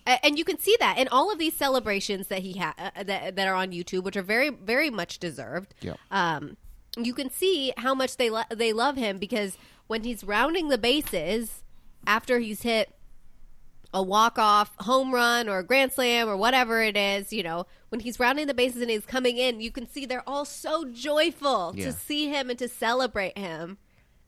And 0.06 0.38
you 0.38 0.44
can 0.46 0.58
see 0.60 0.76
that 0.80 0.98
in 0.98 1.08
all 1.08 1.32
of 1.32 1.40
these 1.40 1.56
celebrations 1.56 2.28
that 2.28 2.40
he 2.40 2.58
ha- 2.58 2.76
uh, 2.78 3.04
that, 3.04 3.36
that 3.36 3.48
are 3.48 3.56
on 3.56 3.72
YouTube, 3.72 4.04
which 4.04 4.18
are 4.18 4.22
very, 4.22 4.50
very 4.50 4.90
much 4.90 5.20
deserved. 5.20 5.74
Yep. 5.82 5.98
Um, 6.12 6.58
you 6.98 7.14
can 7.14 7.30
see 7.30 7.74
how 7.78 7.94
much 7.96 8.18
they 8.18 8.30
lo- 8.30 8.44
they 8.50 8.74
love 8.74 8.98
him 8.98 9.18
because 9.18 9.58
when 9.88 10.04
he's 10.04 10.24
rounding 10.24 10.68
the 10.70 10.78
bases 10.78 11.64
after 12.06 12.40
he's 12.40 12.64
hit 12.64 12.94
a 13.94 14.02
walk 14.02 14.38
off 14.40 14.74
home 14.80 15.14
run 15.14 15.50
or 15.50 15.60
a 15.60 15.64
grand 15.64 15.92
slam 15.92 16.28
or 16.30 16.38
whatever 16.38 16.82
it 16.82 16.96
is, 16.98 17.32
you 17.34 17.44
know, 17.44 17.66
when 17.90 18.00
he's 18.02 18.20
rounding 18.20 18.48
the 18.48 18.54
bases 18.54 18.82
and 18.82 18.90
he's 18.90 19.06
coming 19.06 19.38
in, 19.38 19.60
you 19.62 19.72
can 19.72 19.88
see 19.88 20.06
they're 20.06 20.28
all 20.28 20.46
so 20.46 20.86
joyful 20.92 21.74
Yeah. 21.76 21.86
to 21.88 21.92
see 21.94 22.28
him 22.30 22.50
and 22.50 22.58
to 22.60 22.68
celebrate 22.68 23.38
him, 23.38 23.78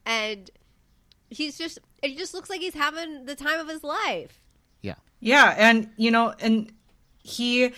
and 0.06 0.50
he's 1.30 1.58
just 1.58 1.80
it 2.02 2.18
just 2.18 2.34
looks 2.34 2.50
like 2.50 2.62
he's 2.62 2.74
having 2.74 3.26
the 3.26 3.36
time 3.36 3.60
of 3.60 3.68
his 3.70 3.84
life. 3.84 4.40
Yeah. 4.84 4.96
Yeah, 5.20 5.56
and 5.58 5.90
you 5.98 6.12
know, 6.12 6.34
and 6.40 6.72
he, 7.24 7.72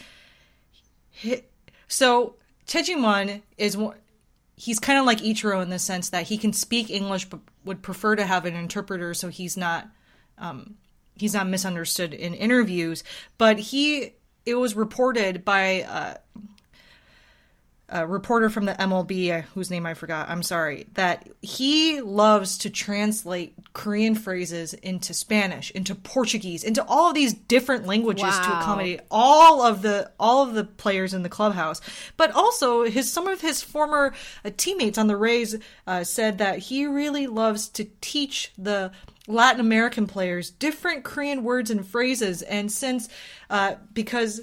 he 1.11 1.41
so 1.87 2.35
Choi 2.67 2.81
Ji 2.81 2.95
Man 2.95 3.41
is 3.57 3.77
one- 3.77 3.95
he's 4.57 4.79
kind 4.79 4.99
of 4.99 5.05
like 5.05 5.19
Ichiro 5.19 5.61
in 5.61 5.69
the 5.69 5.79
sense 5.79 6.09
that 6.09 6.23
he 6.23 6.37
can 6.37 6.51
speak 6.53 6.89
English 6.89 7.25
but 7.25 7.39
would 7.63 7.81
prefer 7.81 8.15
to 8.15 8.25
have 8.25 8.45
an 8.45 8.55
interpreter 8.55 9.13
so 9.13 9.27
he's 9.27 9.57
not 9.57 9.87
um 10.37 10.75
he's 11.17 11.33
not 11.33 11.47
misunderstood 11.47 12.13
in 12.13 12.33
interviews, 12.33 13.03
but 13.37 13.59
he 13.59 14.13
it 14.45 14.55
was 14.55 14.75
reported 14.75 15.45
by 15.45 15.83
uh 15.83 16.15
a 17.87 18.07
reporter 18.07 18.49
from 18.49 18.65
the 18.65 18.73
MLB, 18.73 19.31
uh, 19.31 19.41
whose 19.53 19.69
name 19.69 19.85
I 19.85 19.93
forgot, 19.93 20.29
I'm 20.29 20.41
sorry, 20.41 20.87
that 20.95 21.27
he 21.41 22.01
loves 22.01 22.57
to 22.59 22.69
translate 22.69 23.53
Korean 23.73 24.15
phrases 24.15 24.73
into 24.73 25.13
Spanish, 25.13 25.69
into 25.71 25.93
Portuguese, 25.93 26.63
into 26.63 26.83
all 26.85 27.09
of 27.09 27.15
these 27.15 27.33
different 27.33 27.85
languages 27.85 28.23
to 28.23 28.59
accommodate 28.59 29.01
all 29.11 29.61
of 29.61 29.83
the 29.83 30.11
all 30.19 30.41
of 30.41 30.55
the 30.55 30.63
players 30.63 31.13
in 31.13 31.21
the 31.21 31.29
clubhouse. 31.29 31.79
But 32.17 32.31
also, 32.31 32.83
his 32.83 33.11
some 33.11 33.27
of 33.27 33.41
his 33.41 33.61
former 33.61 34.13
uh, 34.43 34.49
teammates 34.57 34.97
on 34.97 35.07
the 35.07 35.17
Rays 35.17 35.55
uh, 35.85 36.03
said 36.03 36.39
that 36.39 36.59
he 36.59 36.87
really 36.87 37.27
loves 37.27 37.69
to 37.69 37.85
teach 38.01 38.51
the 38.57 38.91
Latin 39.27 39.59
American 39.59 40.07
players 40.07 40.49
different 40.49 41.03
Korean 41.03 41.43
words 41.43 41.69
and 41.69 41.85
phrases. 41.85 42.41
And 42.41 42.71
since 42.71 43.09
uh, 43.49 43.75
because 43.93 44.41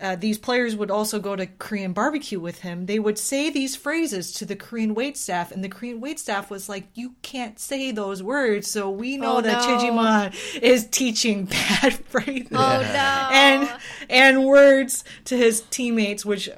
uh, 0.00 0.16
these 0.16 0.38
players 0.38 0.74
would 0.76 0.90
also 0.90 1.18
go 1.20 1.36
to 1.36 1.46
Korean 1.46 1.92
barbecue 1.92 2.40
with 2.40 2.60
him. 2.60 2.86
They 2.86 2.98
would 2.98 3.18
say 3.18 3.50
these 3.50 3.76
phrases 3.76 4.32
to 4.34 4.46
the 4.46 4.56
Korean 4.56 4.94
wait 4.94 5.16
staff, 5.16 5.52
and 5.52 5.62
the 5.62 5.68
Korean 5.68 6.00
wait 6.00 6.18
staff 6.18 6.50
was 6.50 6.68
like, 6.68 6.86
"You 6.94 7.14
can't 7.22 7.58
say 7.58 7.90
those 7.90 8.22
words." 8.22 8.68
So 8.70 8.90
we 8.90 9.16
know 9.16 9.38
Oh, 9.38 9.40
that 9.42 9.60
no. 9.60 9.66
Choi 9.78 9.80
Ji 9.84 9.90
Man 9.90 10.32
is 10.62 10.86
teaching 10.86 11.44
bad 11.46 11.94
phrases 12.06 12.48
Oh 12.52 12.80
no! 12.80 13.28
and 13.32 13.70
and 14.08 14.44
words 14.46 15.04
to 15.26 15.36
his 15.36 15.60
teammates, 15.70 16.24
which 16.24 16.48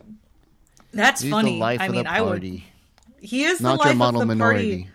that's 0.93 1.23
He's 1.23 1.31
funny. 1.31 1.55
the 1.55 1.59
life 1.59 1.81
I 1.81 1.87
of 1.87 1.93
mean, 1.93 2.05
the 2.05 2.11
I 2.11 2.21
would. 2.21 2.43
He 2.45 3.45
is 3.45 3.61
not 3.61 3.79
the 3.79 3.79
life 3.79 3.87
your 3.89 3.97
model 3.97 4.23
of 4.23 4.29
the 4.29 4.35
minority. 4.35 4.71
party. 4.85 4.89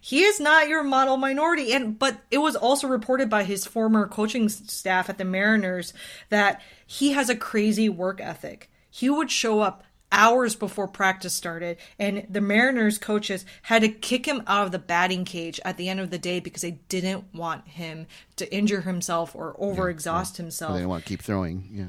He 0.00 0.22
is 0.22 0.38
not 0.38 0.68
your 0.68 0.84
model 0.84 1.16
minority, 1.16 1.72
and 1.72 1.98
but 1.98 2.18
it 2.30 2.38
was 2.38 2.54
also 2.54 2.86
reported 2.86 3.28
by 3.28 3.42
his 3.42 3.66
former 3.66 4.06
coaching 4.06 4.48
staff 4.48 5.08
at 5.10 5.18
the 5.18 5.24
Mariners 5.24 5.92
that 6.30 6.62
he 6.86 7.12
has 7.12 7.28
a 7.28 7.36
crazy 7.36 7.88
work 7.88 8.20
ethic. 8.20 8.70
He 8.90 9.10
would 9.10 9.30
show 9.30 9.60
up 9.60 9.82
hours 10.12 10.54
before 10.54 10.86
practice 10.86 11.34
started, 11.34 11.76
and 11.98 12.26
the 12.30 12.40
Mariners 12.40 12.96
coaches 12.96 13.44
had 13.62 13.82
to 13.82 13.88
kick 13.88 14.24
him 14.26 14.42
out 14.46 14.64
of 14.66 14.72
the 14.72 14.78
batting 14.78 15.24
cage 15.24 15.60
at 15.64 15.76
the 15.76 15.88
end 15.88 15.98
of 16.00 16.10
the 16.10 16.18
day 16.18 16.38
because 16.40 16.62
they 16.62 16.78
didn't 16.88 17.24
want 17.34 17.66
him 17.66 18.06
to 18.36 18.54
injure 18.54 18.82
himself 18.82 19.34
or 19.34 19.54
overexhaust 19.60 20.36
They 20.36 20.44
himself. 20.44 20.78
don't 20.78 20.88
want 20.88 21.04
to 21.04 21.08
keep 21.08 21.22
throwing. 21.22 21.68
Yeah. 21.72 21.86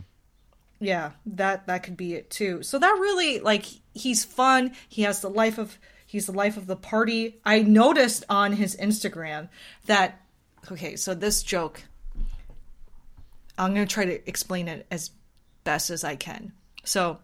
Yeah, 0.80 1.12
that 1.28 1.68
that 1.68 1.84
could 1.84 1.98
be 1.98 2.14
it 2.14 2.30
too. 2.30 2.62
So 2.64 2.78
that 2.78 2.98
really 3.00 3.40
like 3.40 3.66
he's 3.94 4.24
fun. 4.26 4.74
He 4.90 5.04
has 5.04 5.22
the 5.22 5.30
life 5.30 5.58
of 5.58 5.78
he's 6.06 6.26
the 6.28 6.32
life 6.34 6.56
of 6.58 6.68
the 6.68 6.76
party. 6.76 7.40
I 7.44 7.62
noticed 7.64 8.24
on 8.30 8.54
his 8.54 8.76
Instagram 8.76 9.50
that 9.88 10.22
okay, 10.72 10.96
so 10.96 11.14
this 11.16 11.42
joke 11.42 11.82
I'm 13.58 13.74
going 13.74 13.88
to 13.88 13.94
try 13.94 14.06
to 14.06 14.30
explain 14.30 14.68
it 14.68 14.86
as 14.92 15.12
best 15.64 15.90
as 15.90 16.04
I 16.04 16.16
can. 16.16 16.54
So 16.84 17.20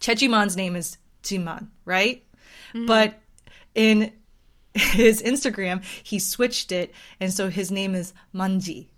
Choi 0.00 0.14
Ji 0.14 0.28
Man's 0.28 0.56
name 0.56 0.76
is 0.76 0.98
Jiman, 1.22 1.68
right? 1.84 2.24
Mm-hmm. 2.74 2.86
But 2.86 3.20
in 3.74 4.12
his 4.74 5.22
Instagram, 5.22 5.84
he 6.02 6.18
switched 6.18 6.72
it 6.72 6.92
and 7.20 7.32
so 7.32 7.48
his 7.48 7.70
name 7.70 7.94
is 7.94 8.12
Manji 8.34 8.88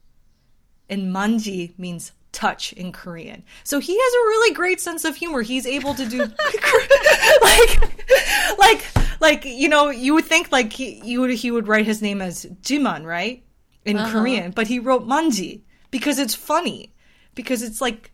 and 0.88 1.14
manji 1.14 1.76
means 1.78 2.12
touch 2.32 2.72
in 2.74 2.92
Korean. 2.92 3.42
So 3.64 3.78
he 3.78 3.96
has 3.98 4.14
a 4.14 4.28
really 4.28 4.54
great 4.54 4.80
sense 4.80 5.04
of 5.04 5.16
humor. 5.16 5.42
He's 5.42 5.66
able 5.66 5.94
to 5.94 6.06
do 6.06 6.18
like 7.42 8.58
like 8.58 8.84
like 9.20 9.44
you 9.44 9.68
know, 9.68 9.90
you 9.90 10.14
would 10.14 10.26
think 10.26 10.52
like 10.52 10.72
he 10.72 11.00
you 11.04 11.20
would 11.22 11.30
he 11.30 11.50
would 11.50 11.66
write 11.66 11.86
his 11.86 12.02
name 12.02 12.20
as 12.20 12.46
Jiman, 12.62 13.04
right? 13.04 13.42
In 13.84 13.96
uh-huh. 13.96 14.12
Korean, 14.12 14.50
but 14.52 14.66
he 14.66 14.78
wrote 14.78 15.06
manji 15.06 15.62
because 15.92 16.18
it's 16.18 16.34
funny. 16.34 16.92
Because 17.36 17.62
it's 17.62 17.80
like 17.80 18.10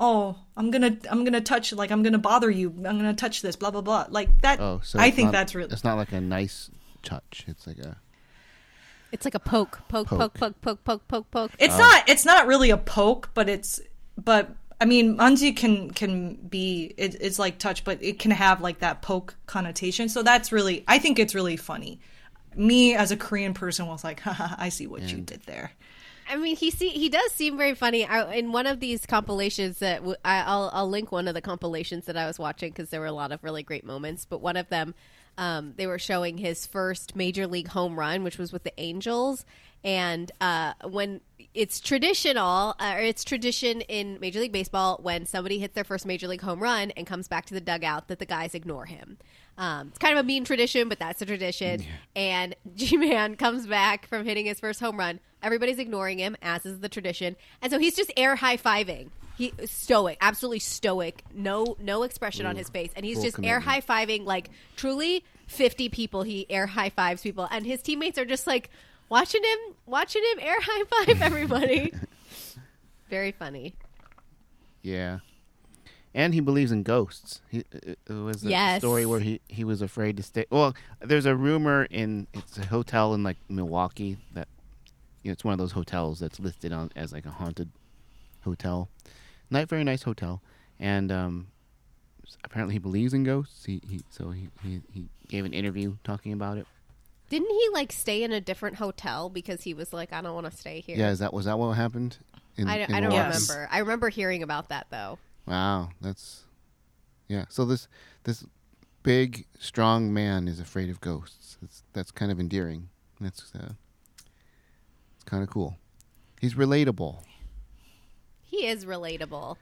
oh, 0.00 0.36
I'm 0.56 0.70
going 0.70 0.82
to 0.82 1.10
I'm 1.10 1.24
going 1.24 1.32
to 1.32 1.40
touch 1.40 1.72
like 1.72 1.90
I'm 1.90 2.02
going 2.02 2.12
to 2.12 2.18
bother 2.18 2.50
you. 2.50 2.68
I'm 2.70 2.98
going 2.98 3.04
to 3.04 3.14
touch 3.14 3.42
this 3.42 3.56
blah 3.56 3.70
blah 3.70 3.80
blah. 3.80 4.06
Like 4.08 4.40
that 4.42 4.60
Oh, 4.60 4.80
so 4.82 4.98
I 4.98 5.10
think 5.10 5.26
not- 5.26 5.32
that's 5.32 5.54
really 5.54 5.72
It's 5.72 5.84
not 5.84 5.96
like 5.96 6.12
a 6.12 6.20
nice 6.20 6.70
touch. 7.02 7.44
It's 7.46 7.66
like 7.66 7.78
a. 7.78 7.96
It's 9.10 9.24
like 9.24 9.34
a 9.34 9.40
poke, 9.40 9.80
poke, 9.88 10.08
poke, 10.08 10.18
Poke. 10.18 10.34
poke, 10.34 10.60
poke, 10.60 10.84
poke, 10.84 11.08
poke, 11.08 11.30
poke. 11.30 11.52
It's 11.58 11.74
oh. 11.74 11.78
not. 11.78 12.08
It's 12.08 12.26
not 12.26 12.46
really 12.46 12.70
a 12.70 12.76
poke, 12.76 13.30
but 13.32 13.48
it's. 13.48 13.80
But 14.22 14.50
I 14.80 14.84
mean, 14.84 15.16
manji 15.16 15.56
can 15.56 15.90
can 15.92 16.34
be. 16.34 16.92
It, 16.98 17.16
it's 17.20 17.38
like 17.38 17.58
touch, 17.58 17.84
but 17.84 18.02
it 18.02 18.18
can 18.18 18.32
have 18.32 18.60
like 18.60 18.80
that 18.80 19.00
poke 19.00 19.34
connotation. 19.46 20.10
So 20.10 20.22
that's 20.22 20.52
really. 20.52 20.84
I 20.86 20.98
think 20.98 21.18
it's 21.18 21.34
really 21.34 21.56
funny. 21.56 22.00
Me 22.54 22.94
as 22.94 23.10
a 23.10 23.16
Korean 23.16 23.54
person 23.54 23.86
was 23.86 24.04
like, 24.04 24.20
Haha, 24.28 24.56
I 24.58 24.68
see 24.68 24.86
what 24.86 25.02
you 25.02 25.18
did 25.18 25.42
there. 25.44 25.72
I 26.28 26.36
mean, 26.36 26.56
he 26.56 26.70
see 26.70 26.90
he 26.90 27.08
does 27.08 27.32
seem 27.32 27.56
very 27.56 27.74
funny. 27.74 28.04
I, 28.04 28.34
in 28.34 28.52
one 28.52 28.66
of 28.66 28.80
these 28.80 29.06
compilations 29.06 29.78
that 29.78 29.98
w- 29.98 30.16
I, 30.24 30.44
will 30.54 30.70
I'll 30.72 30.88
link 30.88 31.10
one 31.10 31.26
of 31.26 31.34
the 31.34 31.40
compilations 31.40 32.04
that 32.06 32.16
I 32.16 32.26
was 32.26 32.38
watching 32.38 32.70
because 32.70 32.90
there 32.90 33.00
were 33.00 33.06
a 33.06 33.12
lot 33.12 33.32
of 33.32 33.42
really 33.42 33.62
great 33.62 33.84
moments. 33.84 34.24
But 34.24 34.40
one 34.40 34.56
of 34.56 34.68
them, 34.68 34.94
um, 35.38 35.74
they 35.76 35.86
were 35.86 35.98
showing 35.98 36.38
his 36.38 36.66
first 36.66 37.16
major 37.16 37.46
league 37.46 37.68
home 37.68 37.98
run, 37.98 38.24
which 38.24 38.38
was 38.38 38.52
with 38.52 38.64
the 38.64 38.78
Angels. 38.78 39.44
And 39.84 40.30
uh, 40.40 40.74
when 40.84 41.20
it's 41.54 41.80
traditional, 41.80 42.74
uh, 42.78 42.94
or 42.96 43.00
it's 43.00 43.24
tradition 43.24 43.80
in 43.82 44.18
Major 44.20 44.40
League 44.40 44.52
Baseball 44.52 44.98
when 45.02 45.24
somebody 45.24 45.58
hits 45.58 45.74
their 45.74 45.84
first 45.84 46.04
major 46.04 46.28
league 46.28 46.40
home 46.40 46.60
run 46.60 46.90
and 46.92 47.06
comes 47.06 47.28
back 47.28 47.46
to 47.46 47.54
the 47.54 47.60
dugout 47.60 48.08
that 48.08 48.18
the 48.18 48.26
guys 48.26 48.54
ignore 48.54 48.86
him. 48.86 49.18
Um, 49.56 49.88
it's 49.88 49.98
kind 49.98 50.16
of 50.16 50.24
a 50.24 50.26
mean 50.26 50.44
tradition, 50.44 50.88
but 50.88 50.98
that's 50.98 51.22
a 51.22 51.26
tradition. 51.26 51.84
And 52.14 52.54
Ji 52.74 52.96
Man 52.96 53.36
comes 53.36 53.66
back 53.66 54.06
from 54.06 54.24
hitting 54.24 54.46
his 54.46 54.60
first 54.60 54.80
home 54.80 54.98
run. 54.98 55.20
Everybody's 55.42 55.78
ignoring 55.78 56.18
him, 56.18 56.36
as 56.42 56.66
is 56.66 56.80
the 56.80 56.88
tradition. 56.88 57.36
And 57.62 57.70
so 57.72 57.78
he's 57.78 57.94
just 57.96 58.12
air 58.16 58.34
high 58.36 58.56
fiving. 58.56 59.08
He 59.36 59.52
stoic, 59.66 60.18
absolutely 60.20 60.58
stoic, 60.58 61.22
no 61.32 61.76
no 61.80 62.02
expression 62.02 62.44
on 62.44 62.56
his 62.56 62.68
face, 62.68 62.90
and 62.96 63.04
he's 63.06 63.22
just 63.22 63.38
air 63.44 63.60
high 63.60 63.80
fiving 63.80 64.24
like 64.24 64.50
truly 64.76 65.24
fifty 65.46 65.88
people. 65.88 66.24
He 66.24 66.44
air 66.50 66.66
high 66.66 66.90
fives 66.90 67.22
people, 67.22 67.46
and 67.50 67.64
his 67.64 67.80
teammates 67.80 68.18
are 68.18 68.24
just 68.24 68.48
like 68.48 68.68
watching 69.08 69.44
him, 69.44 69.58
watching 69.86 70.22
him 70.32 70.40
air 70.40 70.56
high 70.60 70.84
five 71.06 71.22
everybody. 71.22 71.92
Very 73.10 73.30
funny. 73.32 73.74
Yeah. 74.82 75.18
And 76.14 76.34
he 76.34 76.40
believes 76.40 76.72
in 76.72 76.82
ghosts. 76.82 77.40
He, 77.48 77.58
it 77.70 77.98
it 78.08 78.12
was 78.12 78.44
a 78.44 78.48
Yes. 78.48 78.80
story 78.80 79.06
where 79.06 79.20
he, 79.20 79.40
he 79.46 79.62
was 79.62 79.82
afraid 79.82 80.16
to 80.16 80.22
stay. 80.22 80.46
Well, 80.50 80.74
there's 81.00 81.26
a 81.26 81.36
rumor 81.36 81.84
in 81.90 82.26
it's 82.32 82.58
a 82.58 82.66
hotel 82.66 83.14
in 83.14 83.22
like 83.22 83.36
Milwaukee 83.48 84.16
that 84.34 84.48
you 85.28 85.30
know, 85.30 85.34
it's 85.34 85.44
one 85.44 85.52
of 85.52 85.58
those 85.58 85.72
hotels 85.72 86.20
that's 86.20 86.40
listed 86.40 86.72
on 86.72 86.90
as 86.96 87.12
like 87.12 87.26
a 87.26 87.30
haunted 87.30 87.68
hotel. 88.44 88.88
Not 89.50 89.68
very 89.68 89.84
nice 89.84 90.02
hotel, 90.02 90.40
and 90.80 91.12
um, 91.12 91.48
apparently 92.44 92.74
he 92.74 92.78
believes 92.78 93.12
in 93.12 93.24
ghosts. 93.24 93.66
He, 93.66 93.82
he 93.86 94.00
so 94.08 94.30
he, 94.30 94.48
he 94.62 94.80
he 94.90 95.04
gave 95.28 95.44
an 95.44 95.52
interview 95.52 95.96
talking 96.02 96.32
about 96.32 96.56
it. 96.56 96.66
Didn't 97.28 97.50
he 97.50 97.68
like 97.74 97.92
stay 97.92 98.22
in 98.22 98.32
a 98.32 98.40
different 98.40 98.76
hotel 98.76 99.28
because 99.28 99.62
he 99.62 99.74
was 99.74 99.92
like, 99.92 100.14
I 100.14 100.22
don't 100.22 100.32
want 100.34 100.50
to 100.50 100.56
stay 100.56 100.80
here? 100.80 100.96
Yeah, 100.96 101.10
is 101.10 101.18
that 101.18 101.34
was 101.34 101.44
that 101.44 101.58
what 101.58 101.72
happened? 101.72 102.16
In, 102.56 102.68
I, 102.68 102.78
don't- 102.78 102.88
in 102.88 102.94
I 102.94 103.00
don't 103.00 103.12
Yes. 103.12 103.48
remember. 103.50 103.68
I 103.70 103.78
remember 103.80 104.08
hearing 104.08 104.42
about 104.42 104.70
that 104.70 104.86
though. 104.90 105.18
Wow, 105.46 105.90
that's 106.00 106.44
yeah. 107.28 107.44
So 107.50 107.66
this 107.66 107.86
this 108.24 108.44
big 109.02 109.44
strong 109.58 110.12
man 110.12 110.48
is 110.48 110.58
afraid 110.58 110.88
of 110.88 111.02
ghosts. 111.02 111.58
That's 111.60 111.82
that's 111.92 112.10
kind 112.10 112.32
of 112.32 112.40
endearing. 112.40 112.88
That's 113.20 113.52
uh, 113.54 113.72
it's 113.72 113.87
kind 115.28 115.42
of 115.42 115.50
cool. 115.50 115.76
He's 116.40 116.54
relatable. 116.54 117.18
He 118.44 118.66
is 118.66 118.84
relatable. 118.84 119.56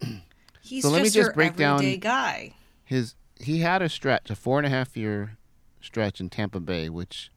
He's 0.62 0.82
So 0.82 0.90
let 0.90 1.02
me 1.02 1.10
just, 1.10 1.34
break 1.34 1.56
down- 1.56 1.80
everyday 1.80 1.96
guy. 1.98 2.54
His 2.84 3.14
he 3.38 3.60
had 3.60 3.82
a 3.82 3.88
stretch, 3.88 4.30
a 4.30 4.34
four 4.36 4.58
and 4.58 4.66
a 4.66 4.70
half 4.70 4.96
year 4.96 5.36
stretch 5.80 6.20
in 6.20 6.28
Tampa 6.28 6.60
Bay, 6.60 6.88
which 6.88 7.30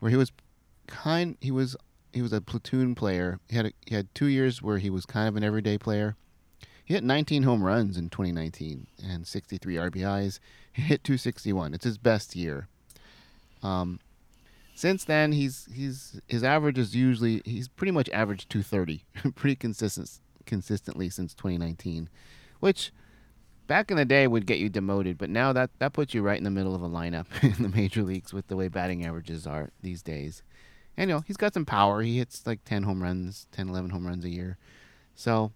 where 0.00 0.10
he 0.10 0.16
was 0.16 0.32
kind. 0.86 1.36
He 1.40 1.50
was 1.50 1.76
he 2.12 2.22
was 2.22 2.32
a 2.32 2.40
platoon 2.40 2.94
player. 2.94 3.38
He 3.48 3.56
had 3.56 3.66
a, 3.66 3.72
he 3.86 3.94
had 3.94 4.14
two 4.14 4.26
years 4.26 4.62
where 4.62 4.78
he 4.78 4.90
was 4.90 5.06
kind 5.06 5.28
of 5.28 5.36
an 5.36 5.44
everyday 5.44 5.78
player. 5.78 6.16
He 6.84 6.94
hit 6.94 7.04
19 7.04 7.42
home 7.42 7.62
runs 7.62 7.98
in 7.98 8.08
2019 8.08 8.86
and 9.04 9.26
63 9.26 9.74
RBIs. 9.76 10.40
He 10.72 10.80
hit 10.80 11.04
261. 11.04 11.74
It's 11.74 11.84
his 11.84 11.98
best 11.98 12.34
year. 12.34 12.66
Um, 13.62 14.00
since 14.78 15.04
then, 15.04 15.32
he's 15.32 15.68
he's 15.74 16.20
his 16.28 16.44
average 16.44 16.78
is 16.78 16.94
usually 16.94 17.42
he's 17.44 17.66
pretty 17.66 17.90
much 17.90 18.08
averaged 18.10 18.48
230, 18.48 19.04
pretty 19.34 19.56
consistent 19.56 20.20
consistently 20.46 21.10
since 21.10 21.34
2019, 21.34 22.08
which 22.60 22.92
back 23.66 23.90
in 23.90 23.96
the 23.96 24.04
day 24.04 24.28
would 24.28 24.46
get 24.46 24.58
you 24.58 24.68
demoted, 24.68 25.18
but 25.18 25.30
now 25.30 25.52
that 25.52 25.70
that 25.80 25.92
puts 25.92 26.14
you 26.14 26.22
right 26.22 26.38
in 26.38 26.44
the 26.44 26.50
middle 26.50 26.76
of 26.76 26.82
a 26.82 26.88
lineup 26.88 27.26
in 27.42 27.60
the 27.60 27.68
major 27.68 28.04
leagues 28.04 28.32
with 28.32 28.46
the 28.46 28.54
way 28.54 28.68
batting 28.68 29.04
averages 29.04 29.48
are 29.48 29.70
these 29.82 30.00
days. 30.00 30.44
And 30.96 31.10
you 31.10 31.16
know, 31.16 31.24
he's 31.26 31.36
got 31.36 31.54
some 31.54 31.66
power. 31.66 32.00
He 32.02 32.18
hits 32.18 32.46
like 32.46 32.64
10 32.64 32.84
home 32.84 33.02
runs, 33.02 33.48
10 33.50 33.70
11 33.70 33.90
home 33.90 34.06
runs 34.06 34.24
a 34.24 34.30
year. 34.30 34.58
So, 35.16 35.50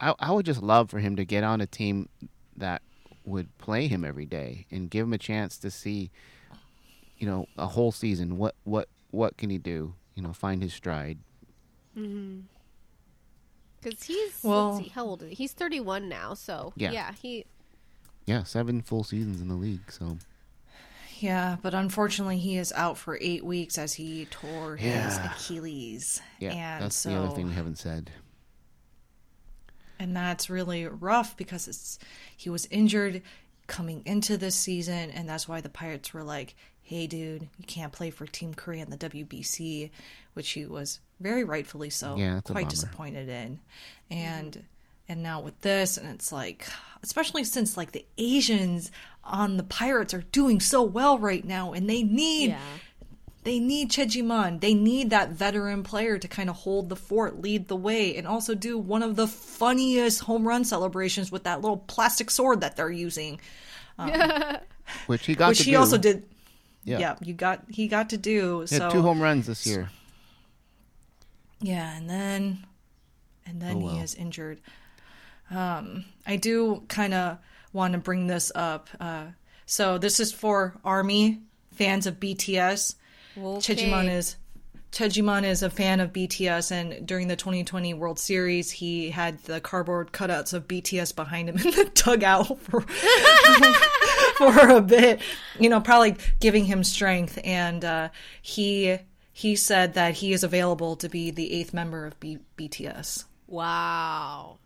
I 0.00 0.14
I 0.20 0.30
would 0.30 0.46
just 0.46 0.62
love 0.62 0.90
for 0.90 1.00
him 1.00 1.16
to 1.16 1.24
get 1.24 1.42
on 1.42 1.60
a 1.60 1.66
team 1.66 2.08
that 2.56 2.82
would 3.24 3.58
play 3.58 3.88
him 3.88 4.04
every 4.04 4.26
day 4.26 4.66
and 4.70 4.88
give 4.88 5.06
him 5.06 5.12
a 5.12 5.18
chance 5.18 5.58
to 5.58 5.72
see 5.72 6.12
you 7.20 7.26
know, 7.28 7.46
a 7.56 7.66
whole 7.66 7.92
season 7.92 8.36
what 8.38 8.56
what 8.64 8.88
what 9.12 9.36
can 9.36 9.50
he 9.50 9.58
do? 9.58 9.94
You 10.16 10.22
know, 10.24 10.32
find 10.32 10.60
his 10.62 10.72
stride. 10.74 11.18
Mm-hmm. 11.96 12.40
Because 13.82 14.02
he's 14.02 14.38
Well- 14.42 14.72
let's 14.74 14.84
see, 14.84 14.90
how 14.90 15.04
old 15.06 15.22
is 15.22 15.28
he? 15.30 15.34
He's 15.36 15.52
31 15.52 16.08
now, 16.08 16.34
so 16.34 16.72
Yeah. 16.76 16.90
yeah, 16.90 17.12
he 17.20 17.44
Yeah, 18.26 18.42
seven 18.42 18.82
full 18.82 19.04
seasons 19.04 19.40
in 19.40 19.48
the 19.48 19.54
league, 19.54 19.90
so 19.92 20.18
Yeah, 21.18 21.56
but 21.62 21.74
unfortunately, 21.74 22.38
he 22.38 22.56
is 22.56 22.72
out 22.72 22.96
for 22.98 23.18
eight 23.20 23.44
weeks 23.44 23.76
as 23.78 23.94
he 23.94 24.26
tore 24.26 24.76
his 24.76 25.16
Achilles. 25.18 26.20
yeah, 26.38 26.52
and 26.76 26.84
that's 26.84 26.96
so, 26.96 27.10
the 27.10 27.16
other 27.18 27.34
thing 27.36 27.48
we 27.48 27.54
haven't 27.54 27.76
said. 27.78 28.10
and 29.98 30.16
that's 30.16 30.48
really 30.48 30.86
rough 30.86 31.36
because 31.36 31.68
it's 31.68 31.98
he 32.36 32.48
was 32.48 32.66
injured 32.70 33.22
coming 33.66 34.02
into 34.06 34.36
this 34.38 34.54
season, 34.56 35.10
and 35.10 35.28
that's 35.28 35.46
why 35.46 35.60
the 35.60 35.68
Pirates 35.68 36.12
were 36.14 36.24
like, 36.24 36.54
"Hey, 36.90 37.06
dude, 37.06 37.42
you 37.56 37.64
can't 37.68 37.92
play 37.92 38.10
for 38.10 38.26
Team 38.26 38.52
Korea 38.52 38.82
in 38.82 38.90
the 38.90 38.96
WBC," 38.96 39.90
which 40.34 40.50
he 40.50 40.66
was 40.66 40.98
very 41.20 41.44
rightfully 41.44 41.88
so 41.88 42.16
Yeah, 42.16 42.40
quite 42.40 42.68
disappointed 42.68 43.28
in, 43.28 43.60
and 44.10 44.64
and 45.08 45.22
now 45.22 45.40
with 45.40 45.60
this, 45.60 45.96
and 45.96 46.08
it's 46.08 46.32
like, 46.32 46.66
especially 47.04 47.44
since 47.44 47.76
like 47.76 47.92
the 47.92 48.04
Asians 48.18 48.90
on 49.22 49.56
the 49.56 49.62
Pirates 49.62 50.12
are 50.14 50.24
doing 50.32 50.58
so 50.58 50.82
well 50.82 51.16
right 51.16 51.44
now, 51.44 51.72
and 51.72 51.88
they 51.88 52.02
need 52.02 52.50
yeah. 52.50 52.58
they 53.44 53.60
need 53.60 53.92
Choi 53.92 54.06
Ji 54.06 54.22
Man. 54.22 54.58
They 54.58 54.74
need 54.74 55.10
that 55.10 55.30
veteran 55.30 55.84
player 55.84 56.18
to 56.18 56.26
kind 56.26 56.50
of 56.50 56.56
hold 56.56 56.88
the 56.88 56.96
fort, 56.96 57.40
lead 57.40 57.68
the 57.68 57.76
way, 57.76 58.16
and 58.16 58.26
also 58.26 58.56
do 58.56 58.76
one 58.76 59.04
of 59.04 59.14
the 59.14 59.28
funniest 59.28 60.22
home 60.22 60.44
run 60.44 60.64
celebrations 60.64 61.30
with 61.30 61.44
that 61.44 61.60
little 61.60 61.76
plastic 61.76 62.32
sword 62.32 62.62
that 62.62 62.74
they're 62.74 62.90
using, 62.90 63.40
um, 63.96 64.10
Which 65.06 65.26
he 65.26 65.36
got 65.36 65.50
which 65.50 65.58
to 65.58 65.64
he 65.64 65.70
do. 65.70 65.78
also 65.78 65.96
did. 65.96 66.24
Yeah. 66.84 66.98
Yeah. 66.98 67.16
you 67.20 67.34
got 67.34 67.64
he 67.68 67.88
got 67.88 68.10
to 68.10 68.16
do. 68.16 68.60
He 68.68 68.74
had 68.74 68.82
so 68.82 68.90
two 68.90 69.02
home 69.02 69.20
runs 69.20 69.46
this 69.46 69.66
year. 69.66 69.90
yeah, 71.60 71.96
and 71.96 72.08
then 72.08 72.66
and 73.46 73.60
then 73.60 73.76
Oh, 73.76 73.78
well. 73.80 73.94
he 73.96 74.00
is 74.02 74.14
injured. 74.14 74.60
Um, 75.50 76.04
I 76.26 76.36
do 76.36 76.84
kind 76.88 77.12
of 77.14 77.38
want 77.72 77.92
to 77.92 77.98
bring 77.98 78.26
this 78.28 78.52
up. 78.54 78.88
Uh, 78.98 79.26
so 79.66 79.98
this 79.98 80.20
is 80.20 80.32
for 80.32 80.74
Army 80.84 81.40
fans 81.72 82.06
of 82.06 82.20
BTS. 82.20 82.94
Okay. 83.36 83.60
Choi 83.60 83.74
Ji 83.74 83.90
Man 83.90 84.08
is 84.08 84.36
Choi 84.92 85.08
Ji 85.08 85.22
Man 85.22 85.44
is 85.44 85.62
a 85.62 85.70
fan 85.70 86.00
of 86.00 86.12
BTS, 86.12 86.72
and 86.72 87.06
during 87.06 87.28
the 87.28 87.36
2020 87.36 87.94
World 87.94 88.18
Series, 88.18 88.72
he 88.72 89.10
had 89.10 89.38
the 89.44 89.60
cardboard 89.60 90.10
cutouts 90.12 90.52
of 90.52 90.66
BTS 90.66 91.14
behind 91.14 91.48
him 91.48 91.56
in 91.64 91.70
the 91.70 91.90
dugout 91.94 92.58
for 92.60 92.80
for 94.36 94.68
a 94.68 94.80
bit. 94.80 95.20
You 95.60 95.68
know, 95.68 95.80
probably 95.80 96.16
giving 96.40 96.64
him 96.64 96.82
strength. 96.82 97.38
And 97.44 97.84
uh, 97.84 98.08
he 98.42 98.98
he 99.32 99.54
said 99.54 99.94
that 99.94 100.14
he 100.14 100.32
is 100.32 100.42
available 100.42 100.96
to 100.96 101.08
be 101.08 101.30
the 101.30 101.52
eighth 101.52 101.72
member 101.72 102.04
of 102.06 102.18
B- 102.18 102.38
BTS, 102.58 103.24
Wow. 103.46 104.58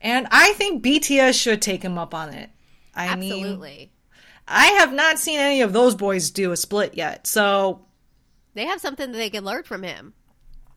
and 0.00 0.28
I 0.30 0.52
think 0.52 0.84
BTS 0.84 1.40
should 1.40 1.62
take 1.62 1.82
him 1.82 1.96
up 1.98 2.14
on 2.14 2.28
it. 2.34 2.50
I 2.94 3.16
mean, 3.16 3.32
Absolutely. 3.32 3.92
I 4.46 4.66
have 4.66 4.92
not 4.92 5.18
seen 5.18 5.40
any 5.40 5.62
of 5.62 5.72
those 5.72 5.94
boys 5.94 6.30
do 6.30 6.52
a 6.52 6.56
split 6.56 6.94
yet, 6.94 7.26
so 7.26 7.86
They 8.54 8.66
have 8.66 8.80
something 8.80 9.12
that 9.12 9.18
they 9.18 9.30
can 9.30 9.44
learn 9.44 9.62
from 9.62 9.82
him. 9.82 10.14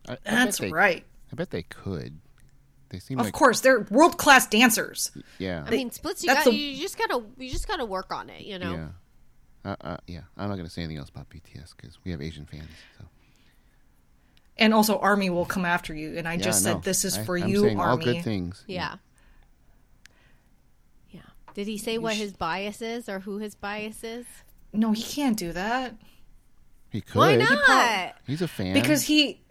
I, 0.08 0.12
I 0.12 0.16
that's 0.24 0.58
they- 0.58 0.70
right. 0.70 1.04
I 1.32 1.34
bet 1.36 1.50
they 1.50 1.62
could. 1.62 2.20
They 2.90 2.98
seem 3.00 3.18
Of 3.18 3.26
like 3.26 3.34
course, 3.34 3.60
they're 3.60 3.80
world 3.90 4.18
class 4.18 4.46
dancers. 4.46 5.10
yeah, 5.38 5.64
I 5.66 5.70
mean, 5.70 5.90
splits. 5.90 6.22
You 6.22 6.32
got. 6.32 6.44
the- 6.44 6.54
You 6.54 6.80
just 6.80 6.96
gotta. 6.96 7.24
You 7.38 7.50
just 7.50 7.66
gotta 7.66 7.84
work 7.84 8.12
on 8.12 8.30
it. 8.30 8.42
You 8.42 8.58
know. 8.60 8.72
yeah, 9.64 9.70
uh, 9.72 9.76
uh, 9.80 9.96
yeah. 10.06 10.20
I'm 10.36 10.48
not 10.48 10.56
gonna 10.56 10.70
say 10.70 10.82
anything 10.82 10.98
else 10.98 11.08
about 11.08 11.28
BTS 11.28 11.74
because 11.76 11.98
we 12.04 12.12
have 12.12 12.22
Asian 12.22 12.46
fans. 12.46 12.68
So 12.98 13.06
And 14.58 14.72
also, 14.72 14.98
Army 15.00 15.28
will 15.30 15.46
come 15.46 15.64
after 15.64 15.92
you. 15.92 16.16
And 16.16 16.28
I 16.28 16.34
yeah, 16.34 16.42
just 16.42 16.64
no, 16.64 16.74
said, 16.74 16.82
"This 16.84 17.04
is 17.04 17.18
I- 17.18 17.24
for 17.24 17.36
I'm 17.36 17.48
you, 17.48 17.62
saying 17.62 17.80
Army." 17.80 17.90
all 17.90 17.96
good 18.14 18.22
things. 18.22 18.62
Yeah. 18.68 18.96
Yeah. 21.10 21.22
Did 21.54 21.66
he 21.66 21.78
say 21.78 21.98
what 21.98 22.14
his 22.14 22.32
bias 22.32 22.80
is 22.82 23.08
or 23.08 23.20
who 23.20 23.38
his 23.38 23.54
bias 23.56 24.04
is? 24.04 24.26
No, 24.72 24.92
he 24.92 25.02
can't 25.02 25.36
do 25.36 25.52
that 25.52 25.94
He 26.94 27.00
could. 27.00 27.16
Why 27.16 27.34
not? 27.34 28.14
He's 28.24 28.40
a 28.40 28.46
fan 28.46 28.72
because 28.72 29.02
he. 29.02 29.42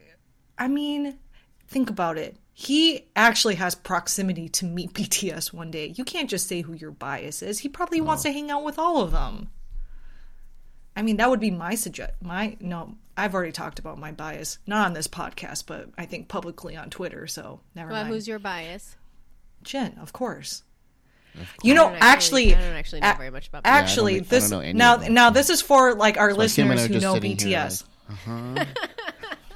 I 0.58 0.70
mean, 0.70 1.20
think 1.68 1.90
about 1.90 2.18
it. 2.18 2.38
He 2.54 3.10
actually 3.18 3.56
has 3.56 3.76
proximity 3.76 4.48
to 4.48 4.66
meet 4.66 4.94
BTS 4.94 5.52
one 5.52 5.70
day. 5.70 5.88
You 5.94 6.06
can't 6.06 6.30
just 6.30 6.48
say 6.48 6.62
who 6.62 6.72
your 6.72 6.92
bias 6.92 7.42
is. 7.42 7.60
He 7.60 7.68
probably 7.68 8.00
wants 8.00 8.24
to 8.24 8.32
hang 8.32 8.50
out 8.50 8.64
with 8.64 8.80
all 8.80 9.02
of 9.02 9.12
them. 9.12 9.50
I 10.96 11.02
mean, 11.02 11.18
that 11.18 11.30
would 11.30 11.42
be 11.42 11.52
my 11.52 11.76
suggest. 11.76 12.14
My 12.22 12.56
no, 12.62 12.96
I've 13.18 13.34
already 13.34 13.52
talked 13.52 13.78
about 13.78 13.98
my 14.00 14.14
bias, 14.14 14.60
not 14.66 14.86
on 14.86 14.94
this 14.94 15.10
podcast, 15.10 15.66
but 15.68 15.90
I 15.98 16.06
think 16.06 16.30
publicly 16.30 16.78
on 16.78 16.90
Twitter. 16.90 17.28
So 17.28 17.60
never 17.76 17.92
Well, 17.92 18.04
mind. 18.04 18.14
who's 18.14 18.26
your 18.26 18.40
bias? 18.40 18.96
Jen, 19.64 19.98
of 20.02 20.14
course. 20.14 20.64
You 21.64 21.74
know, 21.74 21.90
actually- 21.90 22.54
actually, 22.54 22.56
I 22.56 22.60
don't 22.62 22.78
actually 22.78 23.00
know 23.02 23.14
very 23.18 23.30
much 23.32 23.48
about 23.48 23.62
Actually, 23.66 24.16
I 24.16 24.18
don't 24.20 24.30
this 24.30 24.52
know 24.52 24.60
any 24.60 24.74
now 24.74 24.96
of 24.96 25.02
them. 25.02 25.14
now 25.14 25.30
this 25.32 25.50
is 25.50 25.62
for 25.62 25.94
like 25.96 26.18
our 26.18 26.34
why 26.36 26.48
Kim 26.48 26.70
and 26.72 26.80
I 26.80 26.84
listeners 26.84 26.84
are 26.84 26.88
who 26.88 26.94
just 26.94 27.04
know 27.04 27.14
sitting 27.16 27.38
here 27.38 27.60
BTS. 27.60 27.84
uh-huh. 28.10 28.66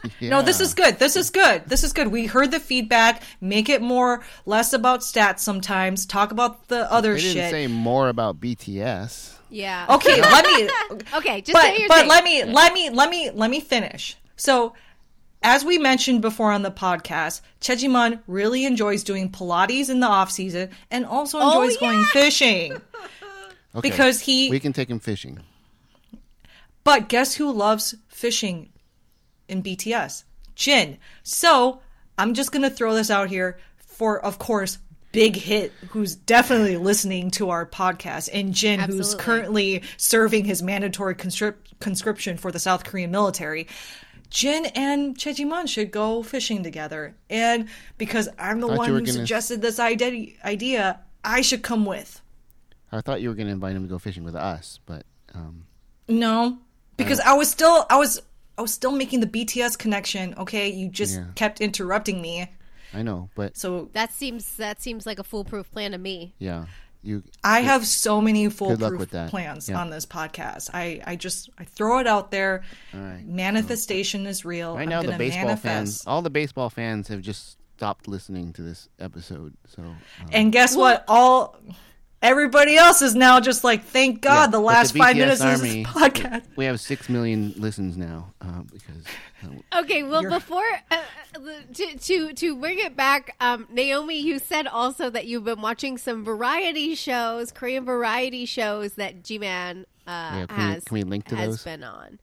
No, 0.22 0.42
this 0.42 0.60
Yeah. 0.60 0.66
is 0.66 0.74
good. 0.74 1.00
This 1.00 1.16
is 1.18 1.30
good. 1.32 1.64
This 1.68 1.84
is 1.84 1.92
good. 1.92 2.08
We 2.10 2.28
heard 2.28 2.52
the 2.52 2.60
feedback. 2.60 3.24
Make 3.42 3.68
it 3.68 3.82
more 3.82 4.24
less 4.46 4.72
about 4.74 5.02
stats 5.02 5.40
sometimes. 5.40 6.06
Talk 6.06 6.32
about 6.32 6.68
the 6.70 6.90
other 6.92 7.16
They 7.16 7.22
didn't 7.22 7.34
shit. 7.34 7.52
say 7.52 7.68
more 7.68 8.08
about 8.08 8.40
BTS. 8.40 9.34
Yeah. 9.50 9.86
okay, 9.90 10.22
let 10.22 10.46
me 10.46 10.70
Okay. 11.16 11.42
Just 11.42 11.54
but 11.54 11.62
say 11.64 11.80
your 11.80 11.88
but 11.90 12.00
thing. 12.02 12.08
let 12.10 12.24
me 12.24 12.44
let 12.46 12.74
me 12.74 12.90
let 12.90 13.10
me 13.10 13.32
let 13.32 13.50
me 13.50 13.60
finish. 13.60 14.16
So, 14.38 14.74
as 15.48 15.64
we 15.64 15.78
mentioned 15.78 16.22
before 16.22 16.52
on 16.52 16.62
the 16.62 16.70
podcast, 16.72 17.40
Choi 17.62 17.76
Ji 17.76 17.88
Man 17.88 18.20
really 18.28 18.66
enjoys 18.66 19.02
doing 19.02 19.32
Pilates 19.32 19.90
in 19.90 20.02
the 20.02 20.08
off 20.08 20.30
season 20.30 20.72
and 20.92 21.06
also 21.06 21.40
Oh, 21.40 21.62
enjoys 21.62 21.78
going 21.78 22.04
fishing. 22.06 22.82
Okay. 23.76 23.90
Because 23.90 24.20
he- 24.22 24.50
we 24.50 24.60
can 24.60 24.74
take 24.74 24.90
him 24.90 24.98
fishing. 25.00 25.40
But 26.84 27.10
guess 27.10 27.36
who 27.36 27.52
loves 27.52 27.94
fishing 28.08 28.70
in 29.48 29.62
BTS? 29.62 30.24
Jin. 30.56 30.98
So 31.22 31.82
I'm 32.18 32.34
just 32.34 32.52
gonna 32.52 32.72
throw 32.72 32.96
this 32.96 33.12
out 33.12 33.30
here 33.30 33.60
for, 33.78 34.20
of 34.26 34.40
course, 34.40 34.80
Big 35.12 35.36
Hit, 35.36 35.72
who's 35.90 36.16
definitely 36.16 36.78
listening 36.78 37.30
to 37.32 37.50
our 37.52 37.66
podcast, 37.68 38.30
and 38.34 38.54
Jin, 38.54 38.80
who's 38.80 39.14
currently 39.16 39.84
serving 39.98 40.46
his 40.46 40.64
mandatory 40.64 41.14
conscript- 41.16 41.80
conscription 41.80 42.38
for 42.38 42.52
the 42.52 42.60
South 42.60 42.84
Korean 42.84 43.12
military. 43.12 43.68
Jin 44.30 44.66
and 44.68 45.18
Choi 45.18 45.34
Ji 45.34 45.46
Man 45.46 45.68
should 45.68 45.92
go 45.92 46.22
fishing 46.24 46.64
together. 46.64 47.16
And 47.30 47.68
because 47.98 48.30
I'm 48.38 48.60
the 48.60 48.68
one 48.68 48.88
who 48.90 49.00
gonna- 49.00 49.12
suggested 49.12 49.62
this 49.62 49.80
idea, 49.80 50.34
idea, 50.44 51.00
I 51.24 51.42
should 51.42 51.62
come 51.64 51.86
with. 51.86 52.22
I 52.92 53.02
thought 53.02 53.22
you 53.22 53.30
were 53.30 53.36
going 53.36 53.48
to 53.48 53.54
invite 53.54 53.76
him 53.76 53.84
to 53.84 53.90
go 53.90 54.00
fishing 54.00 54.24
with 54.24 54.36
us, 54.36 54.80
but 54.86 55.06
um, 55.34 55.66
No, 56.08 56.58
because 56.96 57.20
I 57.20 57.34
was 57.34 57.50
still 57.50 57.86
I 57.90 57.98
was 57.98 58.22
I 58.58 58.62
was 58.62 58.74
still 58.74 58.92
making 58.94 59.20
the 59.20 59.28
BTS 59.28 59.78
connection. 59.78 60.34
Okay, 60.38 60.70
you 60.70 60.88
just 60.90 61.16
Yeah. 61.16 61.26
kept 61.36 61.60
interrupting 61.62 62.22
me. 62.22 62.50
I 62.94 63.02
know. 63.04 63.30
But 63.36 63.58
So 63.58 63.90
That 63.94 64.14
seems 64.14 64.56
that 64.56 64.82
seems 64.82 65.06
like 65.06 65.20
a 65.20 65.24
foolproof 65.24 65.70
plan 65.72 65.92
to 65.92 65.98
me. 65.98 66.34
yeah, 66.40 66.66
you. 67.04 67.24
I 67.44 67.62
have 67.62 67.86
so 67.86 68.20
many 68.22 68.50
foolproof 68.50 69.10
plans 69.30 69.70
Yeah. 69.70 69.80
on 69.80 69.90
this 69.90 70.06
podcast. 70.06 70.70
I 70.74 71.02
I 71.06 71.16
just 71.16 71.50
I 71.58 71.64
throw 71.66 72.00
it 72.00 72.08
out 72.08 72.32
there. 72.32 72.64
Right. 72.94 73.24
Manifestation 73.26 74.26
is 74.28 74.44
real. 74.46 74.76
Right 74.76 74.84
I'm 74.84 74.90
now, 74.90 75.02
the 75.02 75.18
baseball 75.18 75.46
manifest. 75.46 75.64
fans, 75.64 76.04
all 76.08 76.22
the 76.22 76.30
baseball 76.30 76.70
fans, 76.70 77.08
have 77.10 77.22
just 77.22 77.58
stopped 77.78 78.08
listening 78.08 78.54
to 78.54 78.62
this 78.64 78.90
episode. 79.00 79.54
So 79.68 79.84
um, 79.84 79.98
And 80.32 80.52
guess 80.52 80.76
what? 80.76 81.06
All 81.08 81.58
everybody 82.22 82.76
else 82.78 83.02
is 83.02 83.16
now 83.16 83.40
just 83.40 83.64
like, 83.64 83.84
thank 83.84 84.22
God, 84.22 84.46
Yeah, 84.46 84.48
the 84.48 84.60
last 84.60 84.94
the 84.94 85.00
five 85.00 85.16
minutes 85.18 85.42
Army- 85.42 85.84
of 85.84 85.94
this 85.94 86.04
podcast. 86.04 86.44
we 86.56 86.66
have 86.66 86.80
six 86.80 87.10
million 87.10 87.54
listens 87.58 87.96
now 87.98 88.34
uh, 88.42 88.62
because 88.72 89.04
uh, 89.44 89.80
Okay, 89.82 90.04
well, 90.04 90.24
before 90.30 90.64
uh, 90.92 90.98
to 91.74 91.98
to 91.98 92.34
to 92.34 92.56
bring 92.60 92.80
it 92.80 92.96
back, 92.96 93.36
um, 93.40 93.68
Naomi, 93.72 94.20
you 94.20 94.40
said 94.40 94.68
also 94.68 95.10
that 95.10 95.26
you've 95.28 95.44
been 95.46 95.62
watching 95.62 95.98
some 95.98 96.24
variety 96.26 96.96
shows, 96.96 97.52
Korean 97.52 97.86
variety 97.86 98.46
shows 98.46 98.94
that 98.94 99.24
Ji 99.24 99.38
Man 99.40 99.86
uh, 100.08 100.12
Yeah, 100.12 100.46
can 100.48 100.58
we- 100.58 100.64
has 100.64 100.84
can 100.86 100.94
we 100.96 101.04
link 101.04 101.26
to 101.26 101.36
has 101.36 101.50
those? 101.50 101.64
been 101.64 101.84
on. 101.84 102.20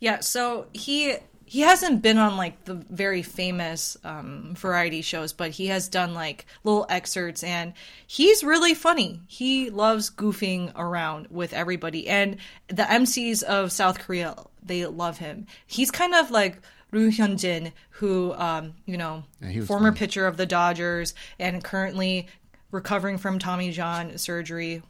Yeah, 0.00 0.20
so 0.20 0.66
he 0.72 1.14
he 1.52 1.60
hasn't 1.60 2.00
been 2.00 2.16
on 2.16 2.38
like 2.38 2.64
the 2.64 2.72
very 2.74 3.20
famous 3.22 3.98
um, 4.04 4.54
variety 4.56 5.02
shows, 5.02 5.34
but 5.34 5.50
he 5.50 5.66
has 5.66 5.86
done 5.86 6.14
like 6.14 6.46
little 6.64 6.86
excerpts, 6.88 7.44
and 7.44 7.74
he's 8.06 8.42
really 8.42 8.72
funny. 8.72 9.20
He 9.26 9.68
loves 9.68 10.08
goofing 10.08 10.72
around 10.74 11.26
with 11.30 11.52
everybody, 11.52 12.08
and 12.08 12.38
the 12.68 12.84
MCs 12.84 13.42
of 13.42 13.70
South 13.70 13.98
Korea 13.98 14.34
they 14.62 14.86
love 14.86 15.18
him. 15.18 15.46
He's 15.66 15.90
kind 15.90 16.14
of 16.14 16.30
like 16.30 16.56
Ryu 16.90 17.10
Hyun 17.10 17.38
Jin, 17.38 17.72
who 17.90 18.32
um, 18.32 18.72
you 18.86 18.96
know, 18.96 19.24
Yeah, 19.42 19.60
former 19.64 19.90
funny. 19.90 19.98
pitcher 19.98 20.26
of 20.26 20.38
the 20.38 20.46
Dodgers, 20.46 21.12
and 21.38 21.62
currently 21.62 22.28
recovering 22.70 23.18
from 23.18 23.38
Tommy 23.38 23.72
John 23.72 24.16
surgery. 24.16 24.82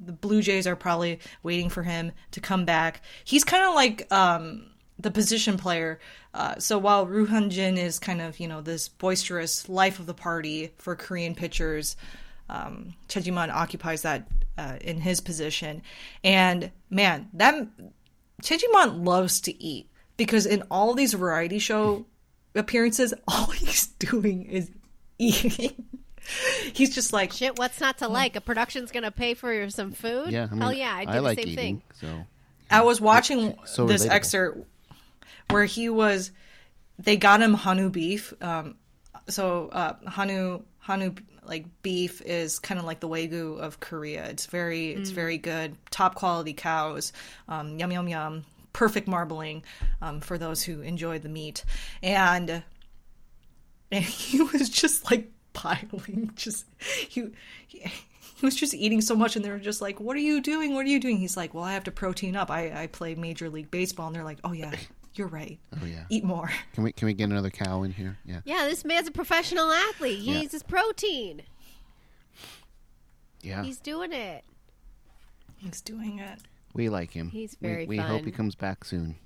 The 0.00 0.12
Blue 0.12 0.40
Jays 0.40 0.66
are 0.66 0.76
probably 0.76 1.18
waiting 1.42 1.68
for 1.68 1.82
him 1.82 2.12
to 2.30 2.40
come 2.40 2.64
back. 2.64 3.02
He's 3.22 3.44
kind 3.44 3.62
of 3.62 3.74
like 3.74 4.10
um, 4.10 4.70
the 4.98 5.10
position 5.10 5.56
player. 5.58 5.98
Uh, 6.32 6.58
so 6.58 6.78
while 6.78 7.06
Ryu 7.06 7.26
Hyun 7.26 7.50
Jin 7.50 7.76
is 7.78 7.98
kind 7.98 8.20
of 8.22 8.38
you 8.40 8.48
know 8.48 8.60
this 8.60 8.88
boisterous 8.88 9.68
life 9.68 9.98
of 9.98 10.06
the 10.06 10.14
party 10.14 10.72
for 10.78 10.96
Korean 10.96 11.34
pitchers, 11.34 11.96
um, 12.48 12.94
Choi 13.08 13.20
Ji 13.20 13.30
Man 13.30 13.50
occupies 13.50 14.02
that 14.02 14.26
uh, 14.58 14.76
in 14.80 15.00
his 15.00 15.20
position. 15.20 15.82
And 16.24 16.70
man, 16.90 17.28
that 17.34 17.66
Choi 18.42 18.56
Ji 18.56 18.66
Man 18.72 19.04
loves 19.04 19.40
to 19.42 19.62
eat 19.62 19.88
because 20.16 20.46
in 20.46 20.62
all 20.70 20.94
these 20.94 21.12
variety 21.14 21.58
show 21.58 22.06
appearances, 22.54 23.12
all 23.28 23.50
he's 23.50 23.86
doing 23.86 24.44
is 24.44 24.70
eating. 25.18 25.84
he's 26.74 26.94
just 26.94 27.12
like 27.12 27.32
Shit, 27.32 27.58
what's 27.58 27.80
not 27.80 27.98
to 27.98 28.08
like? 28.08 28.34
A 28.36 28.40
production's 28.40 28.90
gonna 28.90 29.10
pay 29.10 29.34
for 29.34 29.68
some 29.70 29.92
food. 29.92 30.30
yeah, 30.30 30.48
I 30.50 30.52
mean, 30.54 30.60
Hell 30.60 30.72
yeah, 30.72 30.94
I 30.94 31.04
do 31.04 31.10
I 31.10 31.14
the 31.16 31.22
like 31.22 31.38
same 31.38 31.48
eating. 31.48 31.56
thing. 31.56 31.82
So 32.00 32.24
I 32.70 32.82
was 32.82 33.00
watching 33.00 33.56
so 33.64 33.86
this 33.86 34.04
relatable. 34.06 34.10
excerpt 34.10 34.66
where 35.50 35.64
he 35.64 35.88
was. 35.88 36.30
They 36.98 37.16
got 37.16 37.42
him 37.42 37.54
Hanu 37.54 37.90
beef. 37.90 38.32
Um, 38.40 38.76
so 39.28 39.68
uh, 39.68 39.94
Hanu 40.08 40.62
Hanu 40.78 41.14
like 41.44 41.66
beef 41.82 42.22
is 42.22 42.58
kind 42.58 42.80
of 42.80 42.86
like 42.86 43.00
the 43.00 43.08
wagyu 43.08 43.58
of 43.58 43.80
Korea. 43.80 44.26
It's 44.26 44.46
very 44.46 44.90
it's 44.90 45.10
very 45.10 45.38
good, 45.38 45.76
top 45.90 46.14
quality 46.14 46.52
cows. 46.52 47.12
Um, 47.48 47.78
yum 47.78 47.92
yum 47.92 48.08
yum. 48.08 48.44
Perfect 48.72 49.08
marbling 49.08 49.64
um, 50.02 50.20
for 50.20 50.36
those 50.36 50.62
who 50.62 50.82
enjoy 50.82 51.18
the 51.18 51.30
meat, 51.30 51.64
and 52.02 52.62
and 53.90 54.04
he 54.04 54.42
was 54.42 54.68
just 54.68 55.10
like 55.10 55.30
piling 55.52 56.30
just 56.36 56.66
he, 56.78 57.30
he 57.66 57.78
he 58.36 58.44
was 58.44 58.54
just 58.54 58.74
eating 58.74 59.00
so 59.00 59.16
much 59.16 59.36
and 59.36 59.44
they 59.44 59.48
were 59.48 59.58
just 59.58 59.80
like 59.80 59.98
what 59.98 60.14
are 60.14 60.20
you 60.20 60.42
doing 60.42 60.74
what 60.74 60.84
are 60.84 60.90
you 60.90 61.00
doing 61.00 61.16
he's 61.16 61.36
like 61.36 61.54
well 61.54 61.64
i 61.64 61.72
have 61.72 61.84
to 61.84 61.90
protein 61.90 62.36
up 62.36 62.50
i 62.50 62.82
i 62.82 62.86
play 62.86 63.14
major 63.14 63.48
league 63.48 63.70
baseball 63.70 64.06
and 64.06 64.14
they're 64.14 64.22
like 64.22 64.38
oh 64.44 64.52
yeah 64.52 64.74
you're 65.18 65.26
right 65.28 65.58
oh 65.82 65.86
yeah, 65.86 66.04
eat 66.10 66.24
more 66.24 66.50
can 66.74 66.84
we 66.84 66.92
can 66.92 67.06
we 67.06 67.14
get 67.14 67.30
another 67.30 67.50
cow 67.50 67.82
in 67.82 67.92
here? 67.92 68.18
Yeah, 68.24 68.40
Yeah, 68.44 68.64
this 68.68 68.84
man's 68.84 69.08
a 69.08 69.10
professional 69.12 69.70
athlete. 69.70 70.18
He 70.20 70.32
Yeah. 70.32 70.40
needs 70.40 70.52
his 70.52 70.62
protein. 70.62 71.42
yeah. 73.42 73.62
He's 73.62 73.78
doing 73.78 74.12
it. 74.12 74.44
he's 75.56 75.80
doing 75.80 76.18
it 76.18 76.38
we 76.74 76.88
like 76.90 77.12
him. 77.12 77.30
He's 77.30 77.56
We- 77.60 77.68
very 77.68 77.86
We, 77.86 77.96
hope 77.96 78.26
he 78.26 78.30
comes 78.30 78.54
back 78.54 78.84
soon. 78.84 79.16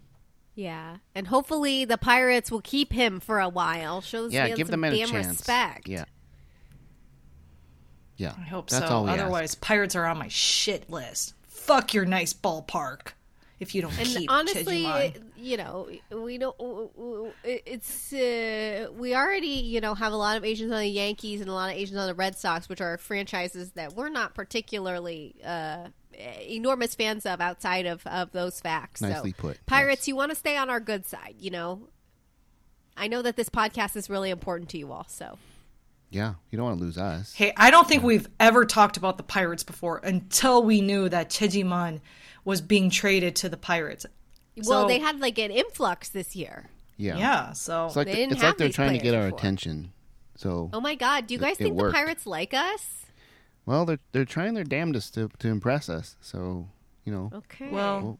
Yeah, 0.55 0.99
and 1.17 1.27
hopefully 1.27 1.85
the 1.85 1.99
Pirates 1.99 2.49
will 2.51 2.61
keep 2.61 2.93
him 2.93 3.19
for 3.19 3.41
a 3.41 3.49
while. 3.49 4.01
Show 4.03 4.25
this 4.27 4.35
Yeah, 4.35 4.47
man 4.49 4.57
give 4.57 4.67
the 4.69 4.73
some 4.75 4.81
man 4.81 4.93
a 4.93 4.97
damn 4.99 5.09
chance. 5.09 5.27
respect. 5.29 5.89
Yeah, 5.89 6.05
yeah. 8.17 8.35
i 8.39 8.43
hope 8.43 8.69
That's 8.71 8.87
so 8.87 8.93
all 8.95 9.05
we 9.05 9.11
ask. 9.11 9.21
otherwise 9.21 9.55
pirates 9.55 9.97
are 9.97 10.05
on 10.07 10.19
my 10.19 10.29
shit 10.29 10.91
list 10.91 11.35
fuck 11.49 11.95
your 11.95 12.05
nice 12.05 12.33
ballpark 12.35 13.13
if 13.59 13.75
you 13.75 13.83
don't 13.83 13.97
And 13.99 14.07
keep 14.09 14.31
honestly, 14.31 14.65
Choi 14.85 15.13
Ji 15.15 15.19
Man. 15.19 15.30
You 15.41 15.57
know, 15.57 15.89
we 16.11 16.37
don't. 16.39 16.55
It's 17.43 18.13
uh, 18.13 18.89
we 18.95 19.15
already, 19.15 19.47
you 19.47 19.81
know, 19.81 19.95
have 19.95 20.13
a 20.13 20.17
lot 20.17 20.37
of 20.37 20.45
Asians 20.45 20.71
on 20.71 20.81
the 20.81 20.87
Yankees 20.87 21.41
and 21.41 21.49
a 21.49 21.53
lot 21.55 21.71
of 21.71 21.77
Asians 21.77 21.99
on 21.99 22.07
the 22.07 22.15
Red 22.15 22.37
Sox, 22.37 22.69
which 22.69 22.81
are 22.81 22.99
franchises 22.99 23.71
that 23.73 23.95
we're 23.95 24.11
not 24.11 24.35
particularly 24.35 25.37
uh, 25.45 25.89
enormous 26.47 26.95
fans 26.95 27.27
of 27.27 27.41
outside 27.41 27.87
of, 27.87 28.07
of 28.07 28.33
those 28.33 28.61
facts. 28.61 29.01
Nicely 29.01 29.35
so, 29.37 29.43
put, 29.43 29.67
Pirates, 29.67 30.03
yes. 30.03 30.09
you 30.09 30.17
want 30.17 30.31
to 30.31 30.37
stay 30.37 30.57
on 30.57 30.71
our 30.71 30.81
good 30.81 31.07
side, 31.07 31.37
you 31.39 31.51
know. 31.51 31.89
I 32.97 33.09
know 33.09 33.23
that 33.23 33.37
this 33.37 33.49
podcast 33.49 33.97
is 33.97 34.11
really 34.11 34.31
important 34.31 34.69
to 34.71 34.79
you 34.79 34.93
all, 34.93 35.07
so 35.09 35.39
Yeah, 36.11 36.35
you 36.51 36.59
don't 36.59 36.67
want 36.67 36.79
to 36.79 36.85
lose 36.85 36.99
us. 36.99 37.33
Hey, 37.33 37.53
I 37.57 37.71
don't 37.71 37.89
think 37.89 38.03
we've 38.03 38.29
ever 38.39 38.67
talked 38.67 38.97
about 38.97 39.17
the 39.17 39.23
Pirates 39.23 39.63
before 39.63 39.99
until 40.05 40.63
we 40.63 40.81
knew 40.81 41.09
that 41.09 41.31
Choi 41.31 41.49
Ji 41.49 41.63
Man 41.63 42.01
was 42.45 42.61
being 42.61 42.91
traded 42.91 43.37
to 43.37 43.49
the 43.49 43.57
Pirates. 43.57 44.05
Well, 44.67 44.83
So- 44.83 44.89
they 44.89 44.99
had 44.99 45.21
like 45.21 45.39
an 45.39 45.51
influx 45.51 46.09
this 46.09 46.35
year. 46.37 46.71
Yeah, 46.97 47.17
Yeah, 47.17 47.53
so 47.53 47.87
It's 47.87 47.97
like 47.97 48.07
They 48.07 48.13
the- 48.13 48.17
didn't 48.19 48.33
it's 48.33 48.43
have 48.43 48.51
like 48.51 48.59
they're 48.59 48.69
trying 48.69 48.93
to 48.93 49.03
get 49.03 49.15
our 49.15 49.25
before. 49.25 49.39
attention. 49.39 49.93
So, 50.37 50.69
Oh 50.73 50.81
my 50.81 50.95
God, 50.95 51.27
do 51.27 51.35
you 51.35 51.41
guys 51.41 51.55
it 51.55 51.65
think 51.65 51.79
the. 51.79 51.91
Pirates 51.91 52.27
like 52.27 52.53
us? 52.55 53.07
well, 53.67 53.85
they're 53.87 54.01
they're 54.13 54.25
trying 54.25 54.55
their 54.55 54.65
damnedest 54.65 55.15
to 55.15 55.29
to 55.39 55.49
impress 55.49 55.89
us. 55.89 56.17
So, 56.21 56.69
you 57.05 57.13
know, 57.13 57.31
Okay. 57.33 57.69
well, 57.71 58.01
well, 58.01 58.19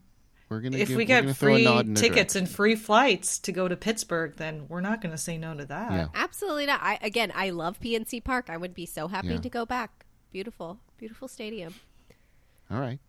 we're 0.49 0.61
gonna 0.61 0.77
if 0.77 0.87
give, 0.89 0.97
we 0.97 1.05
get 1.05 1.21
gonna 1.21 1.33
throw 1.33 1.53
a 1.53 1.55
free 1.57 1.63
nod 1.63 1.85
in 1.87 1.93
their 1.93 2.01
tickets 2.03 2.35
and 2.35 2.49
free 2.49 2.75
flights 2.75 3.37
to 3.39 3.51
go 3.51 3.67
to 3.67 3.75
Pittsburgh, 3.75 4.35
then 4.37 4.65
we're 4.67 4.81
not 4.81 4.99
going 5.01 5.11
to 5.11 5.17
say 5.17 5.37
no 5.37 5.55
to 5.55 5.65
that. 5.65 5.91
Yeah. 5.91 6.07
Absolutely 6.15 6.65
not. 6.65 6.81
I 6.81 6.97
again, 7.01 7.31
I 7.35 7.49
love 7.51 7.79
PNC 7.79 8.23
Park. 8.23 8.49
I 8.49 8.57
would 8.57 8.73
be 8.73 8.85
so 8.85 9.07
happy 9.07 9.29
Yeah. 9.29 9.37
to 9.37 9.49
go 9.49 9.65
back. 9.65 10.05
Beautiful, 10.31 10.79
beautiful 10.97 11.27
stadium. 11.27 11.75
All 12.69 12.79
right, 12.79 12.99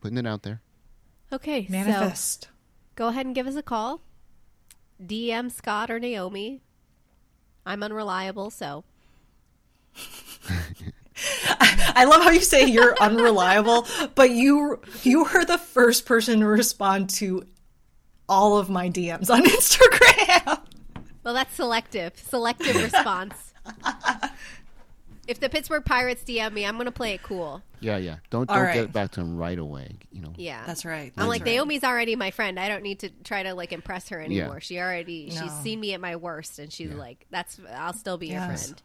putting 0.00 0.18
it 0.18 0.26
out 0.26 0.42
there. 0.42 0.62
Okay, 1.32 1.66
so 1.66 1.72
Manifest. 1.72 2.48
Go 2.96 3.08
ahead 3.08 3.26
and 3.26 3.34
give 3.34 3.46
us 3.46 3.54
a 3.54 3.62
call. 3.62 4.00
DM 5.04 5.52
Scott 5.52 5.90
or 5.90 6.00
Naomi. 6.00 6.62
I'm 7.64 7.82
unreliable, 7.82 8.50
so 8.50 8.84
I 11.94 12.04
love 12.04 12.22
how 12.22 12.30
you 12.30 12.40
say 12.40 12.66
you're 12.66 12.94
unreliable, 13.00 13.86
but 14.14 14.30
you 14.30 14.80
you 15.02 15.24
were 15.24 15.44
the 15.44 15.58
first 15.58 16.06
person 16.06 16.40
to 16.40 16.46
respond 16.46 17.10
to 17.10 17.44
all 18.28 18.58
of 18.58 18.68
my 18.68 18.88
DMs 18.90 19.30
on 19.30 19.44
Instagram. 19.44 20.60
well, 21.24 21.34
that's 21.34 21.54
selective, 21.54 22.12
selective 22.16 22.76
response. 22.76 23.34
If 25.26 25.40
the 25.40 25.48
Pittsburgh 25.48 25.84
Pirates 25.84 26.22
DM 26.24 26.52
me, 26.52 26.64
I'm 26.64 26.74
going 26.74 26.86
to 26.86 26.92
play 26.92 27.12
it 27.14 27.22
cool. 27.22 27.62
Yeah, 27.80 27.96
yeah. 27.96 28.16
Don't 28.30 28.48
All 28.48 28.56
don't 28.56 28.64
right. 28.64 28.74
get 28.74 28.92
back 28.92 29.10
to 29.12 29.20
him 29.20 29.36
right 29.36 29.58
away. 29.58 29.96
You 30.12 30.22
know. 30.22 30.32
Yeah, 30.36 30.62
That's 30.66 30.84
right. 30.84 31.12
I'm 31.16 31.28
like 31.28 31.42
right. 31.42 31.52
Naomi's 31.54 31.84
already 31.84 32.16
my 32.16 32.30
friend. 32.30 32.58
I 32.60 32.68
don't 32.68 32.82
need 32.82 33.00
to 33.00 33.10
try 33.24 33.42
to 33.42 33.54
like 33.54 33.72
impress 33.72 34.08
her 34.10 34.20
anymore. 34.20 34.54
Yeah. 34.54 34.58
She 34.60 34.78
already 34.78 35.30
she's 35.30 35.52
seen 35.62 35.80
me 35.80 35.92
at 35.94 36.00
my 36.00 36.16
worst, 36.16 36.58
and 36.58 36.72
she's 36.72 36.92
like, 36.92 37.26
"That's 37.30 37.60
I'll 37.76 37.92
still 37.92 38.16
be 38.18 38.28
your 38.28 38.40
friend." 38.40 38.80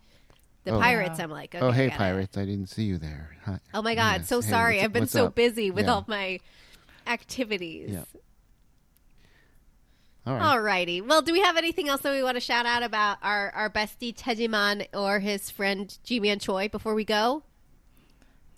The 0.64 0.72
Oh. 0.76 0.80
pirates, 0.80 1.20
I'm 1.20 1.32
like, 1.32 1.56
oh, 1.56 1.58
okay, 1.58 1.66
oh, 1.66 1.70
I 1.70 1.74
hey, 1.74 1.88
got 1.88 1.96
it. 1.96 1.98
pirates! 1.98 2.38
I 2.38 2.46
didn't 2.46 2.68
see 2.70 2.84
you 2.84 2.98
there. 3.00 3.36
Hi. 3.46 3.60
Oh 3.74 3.82
my 3.82 3.96
god, 3.96 4.22
Yes. 4.22 4.28
so 4.30 4.42
Hey, 4.42 4.50
sorry. 4.50 4.82
I've 4.82 4.94
been 4.94 5.08
so 5.08 5.26
up? 5.28 5.36
busy 5.36 5.72
with 5.72 5.86
Yeah. 5.86 5.94
all 5.94 6.06
my 6.08 6.40
activities. 7.08 7.98
Yeah. 10.26 10.34
All 10.52 10.60
right. 10.62 10.88
Alrighty. 10.88 11.06
Well, 11.06 11.22
do 11.22 11.34
we 11.34 11.42
have 11.42 11.58
anything 11.58 11.90
else 11.90 12.02
that 12.02 12.12
we 12.14 12.22
want 12.24 12.36
to 12.36 12.42
shout 12.42 12.66
out 12.66 12.84
about 12.84 13.18
our, 13.24 13.50
our 13.52 13.70
bestie 13.70 14.16
Choi 14.16 14.36
Ji 14.36 14.48
Man 14.48 14.84
or 14.94 15.20
his 15.20 15.50
friend 15.50 15.98
Ji-Man 16.04 16.40
Choi 16.40 16.70
before 16.70 16.94
we 16.94 17.04
go? 17.06 17.44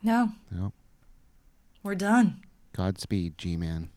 No, 0.01 0.29
No. 0.51 0.73
we're 1.83 1.95
done. 1.95 2.41
Godspeed, 2.75 3.37
G-man. 3.37 3.89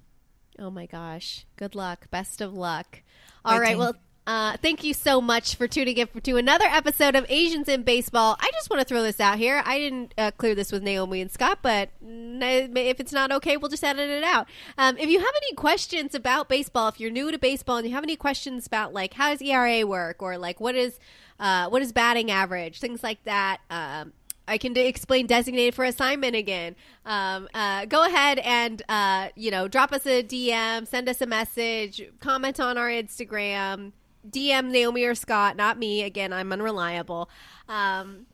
Oh 0.59 0.71
my 0.71 0.87
gosh. 0.87 1.45
Good 1.57 1.75
luck. 1.75 2.09
Best 2.11 2.41
of 2.41 2.55
luck. 2.55 3.03
All 3.45 3.59
right. 3.59 3.67
Fighting. 3.77 3.79
Well, 3.79 3.97
uh, 4.27 4.57
thank 4.61 4.83
you 4.83 4.93
so 4.93 5.21
much 5.21 5.55
for 5.55 5.69
tuning 5.69 5.97
in 5.99 6.09
to 6.09 6.37
another 6.37 6.65
episode 6.65 7.15
of 7.15 7.25
Asians 7.29 7.69
in 7.69 7.85
Baseball. 7.85 8.37
I 8.41 8.51
just 8.53 8.69
want 8.69 8.81
to 8.81 8.85
throw 8.85 9.03
this 9.03 9.21
out 9.21 9.39
here. 9.39 9.63
I 9.65 9.79
didn't 9.79 10.15
uh, 10.19 10.33
clear 10.33 10.55
this 10.55 10.73
with 10.73 10.83
Naomi 10.83 11.21
and 11.21 11.31
Scott, 11.31 11.61
but 11.63 11.91
if 12.03 12.99
it's 12.99 13.13
not 13.13 13.31
okay, 13.31 13.57
we'll 13.57 13.69
just 13.69 13.85
edit 13.85 14.11
it 14.11 14.25
out. 14.25 14.49
Um, 14.79 14.99
if 14.99 15.09
you 15.09 15.21
have 15.21 15.35
any 15.37 15.55
questions 15.55 16.15
about 16.15 16.49
baseball, 16.49 16.89
if 16.89 16.99
you're 16.99 17.11
new 17.11 17.31
to 17.31 17.39
baseball 17.39 17.77
and 17.77 17.87
you 17.87 17.95
have 17.95 18.03
any 18.03 18.17
questions 18.17 18.67
about 18.67 18.93
like 18.93 19.15
how 19.15 19.31
does 19.31 19.41
ERA 19.41 19.87
work 19.87 20.21
or 20.21 20.39
like 20.39 20.61
what 20.61 20.75
is 20.75 20.99
uh, 21.39 21.69
what 21.69 21.83
is 21.83 21.93
batting 21.93 22.31
average, 22.31 22.81
things 22.81 23.05
like 23.05 23.23
that. 23.25 23.59
Um, 23.71 24.13
I 24.49 24.59
can 24.59 24.77
explain 24.77 25.27
designated 25.27 25.75
for 25.75 25.85
assignment 25.85 26.37
again. 26.37 26.77
Um, 27.05 27.49
uh, 27.53 27.85
go 27.87 28.05
ahead 28.05 28.39
and 28.41 28.83
uh, 28.89 29.29
you 29.37 29.53
know 29.53 29.69
drop 29.69 29.93
us 29.93 30.05
a 30.07 30.23
DM, 30.23 30.87
send 30.87 31.09
us 31.09 31.21
a 31.21 31.27
message, 31.27 32.03
comment 32.21 32.59
on 32.59 32.79
our 32.79 32.89
Instagram, 32.89 33.93
DM 34.31 34.71
Naomi 34.71 35.05
or 35.05 35.15
Scott, 35.15 35.57
not 35.57 35.79
me. 35.79 36.03
Again, 36.03 36.33
I'm 36.33 36.53
unreliable. 36.53 37.31
Um, 37.69 38.27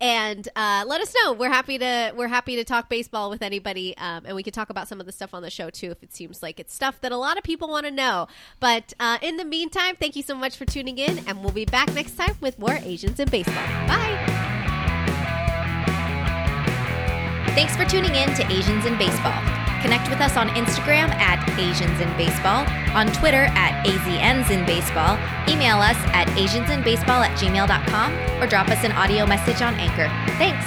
and 0.00 0.46
uh, 0.56 0.84
let 0.86 1.00
us 1.00 1.14
know. 1.22 1.32
We're 1.32 1.48
happy 1.48 1.78
to 1.78 2.12
we're 2.14 2.28
happy 2.28 2.56
to 2.56 2.64
talk 2.64 2.88
baseball 2.88 3.30
with 3.30 3.42
anybody, 3.42 3.96
um, 3.96 4.24
and 4.26 4.36
we 4.36 4.42
can 4.42 4.52
talk 4.52 4.68
about 4.68 4.88
some 4.88 5.00
of 5.00 5.06
the 5.06 5.12
stuff 5.12 5.32
on 5.32 5.42
the 5.42 5.50
show 5.50 5.70
too 5.70 5.90
if 5.90 6.02
it 6.02 6.14
seems 6.14 6.42
like 6.42 6.60
it's 6.60 6.74
stuff 6.74 7.00
that 7.00 7.12
a 7.12 7.16
lot 7.16 7.38
of 7.38 7.44
people 7.44 7.68
want 7.68 7.86
to 7.86 7.92
know. 7.92 8.28
But 8.60 8.92
uh, 9.00 9.18
in 9.22 9.36
the 9.38 9.44
meantime, 9.44 9.96
thank 9.96 10.16
you 10.16 10.22
so 10.22 10.34
much 10.34 10.56
for 10.56 10.64
tuning 10.66 10.98
in, 10.98 11.20
and 11.26 11.42
we'll 11.42 11.52
be 11.52 11.64
back 11.64 11.92
next 11.94 12.16
time 12.16 12.36
with 12.40 12.58
more 12.58 12.78
Asians 12.82 13.18
in 13.20 13.28
baseball. 13.30 13.54
Bye. 13.86 14.36
Thanks 17.56 17.74
for 17.74 17.86
tuning 17.86 18.14
in 18.14 18.34
to 18.34 18.52
Asians 18.52 18.84
in 18.84 18.98
Baseball. 18.98 19.65
Connect 19.86 20.10
with 20.10 20.20
us 20.20 20.36
on 20.36 20.48
Instagram 20.48 21.14
at 21.14 21.38
Asians 21.60 22.00
in 22.00 22.10
Baseball, 22.16 22.66
on 22.96 23.06
Twitter 23.12 23.46
at 23.54 23.86
AZNs 23.86 24.50
in 24.50 24.66
Baseball, 24.66 25.16
email 25.48 25.76
us 25.76 25.96
at 26.10 26.26
asiansinbaseball 26.34 27.22
at 27.22 27.38
gmail.com, 27.38 28.42
or 28.42 28.48
drop 28.48 28.66
us 28.66 28.82
an 28.82 28.90
audio 28.90 29.24
message 29.26 29.62
on 29.62 29.74
Anchor. 29.74 30.08
Thanks. 30.38 30.66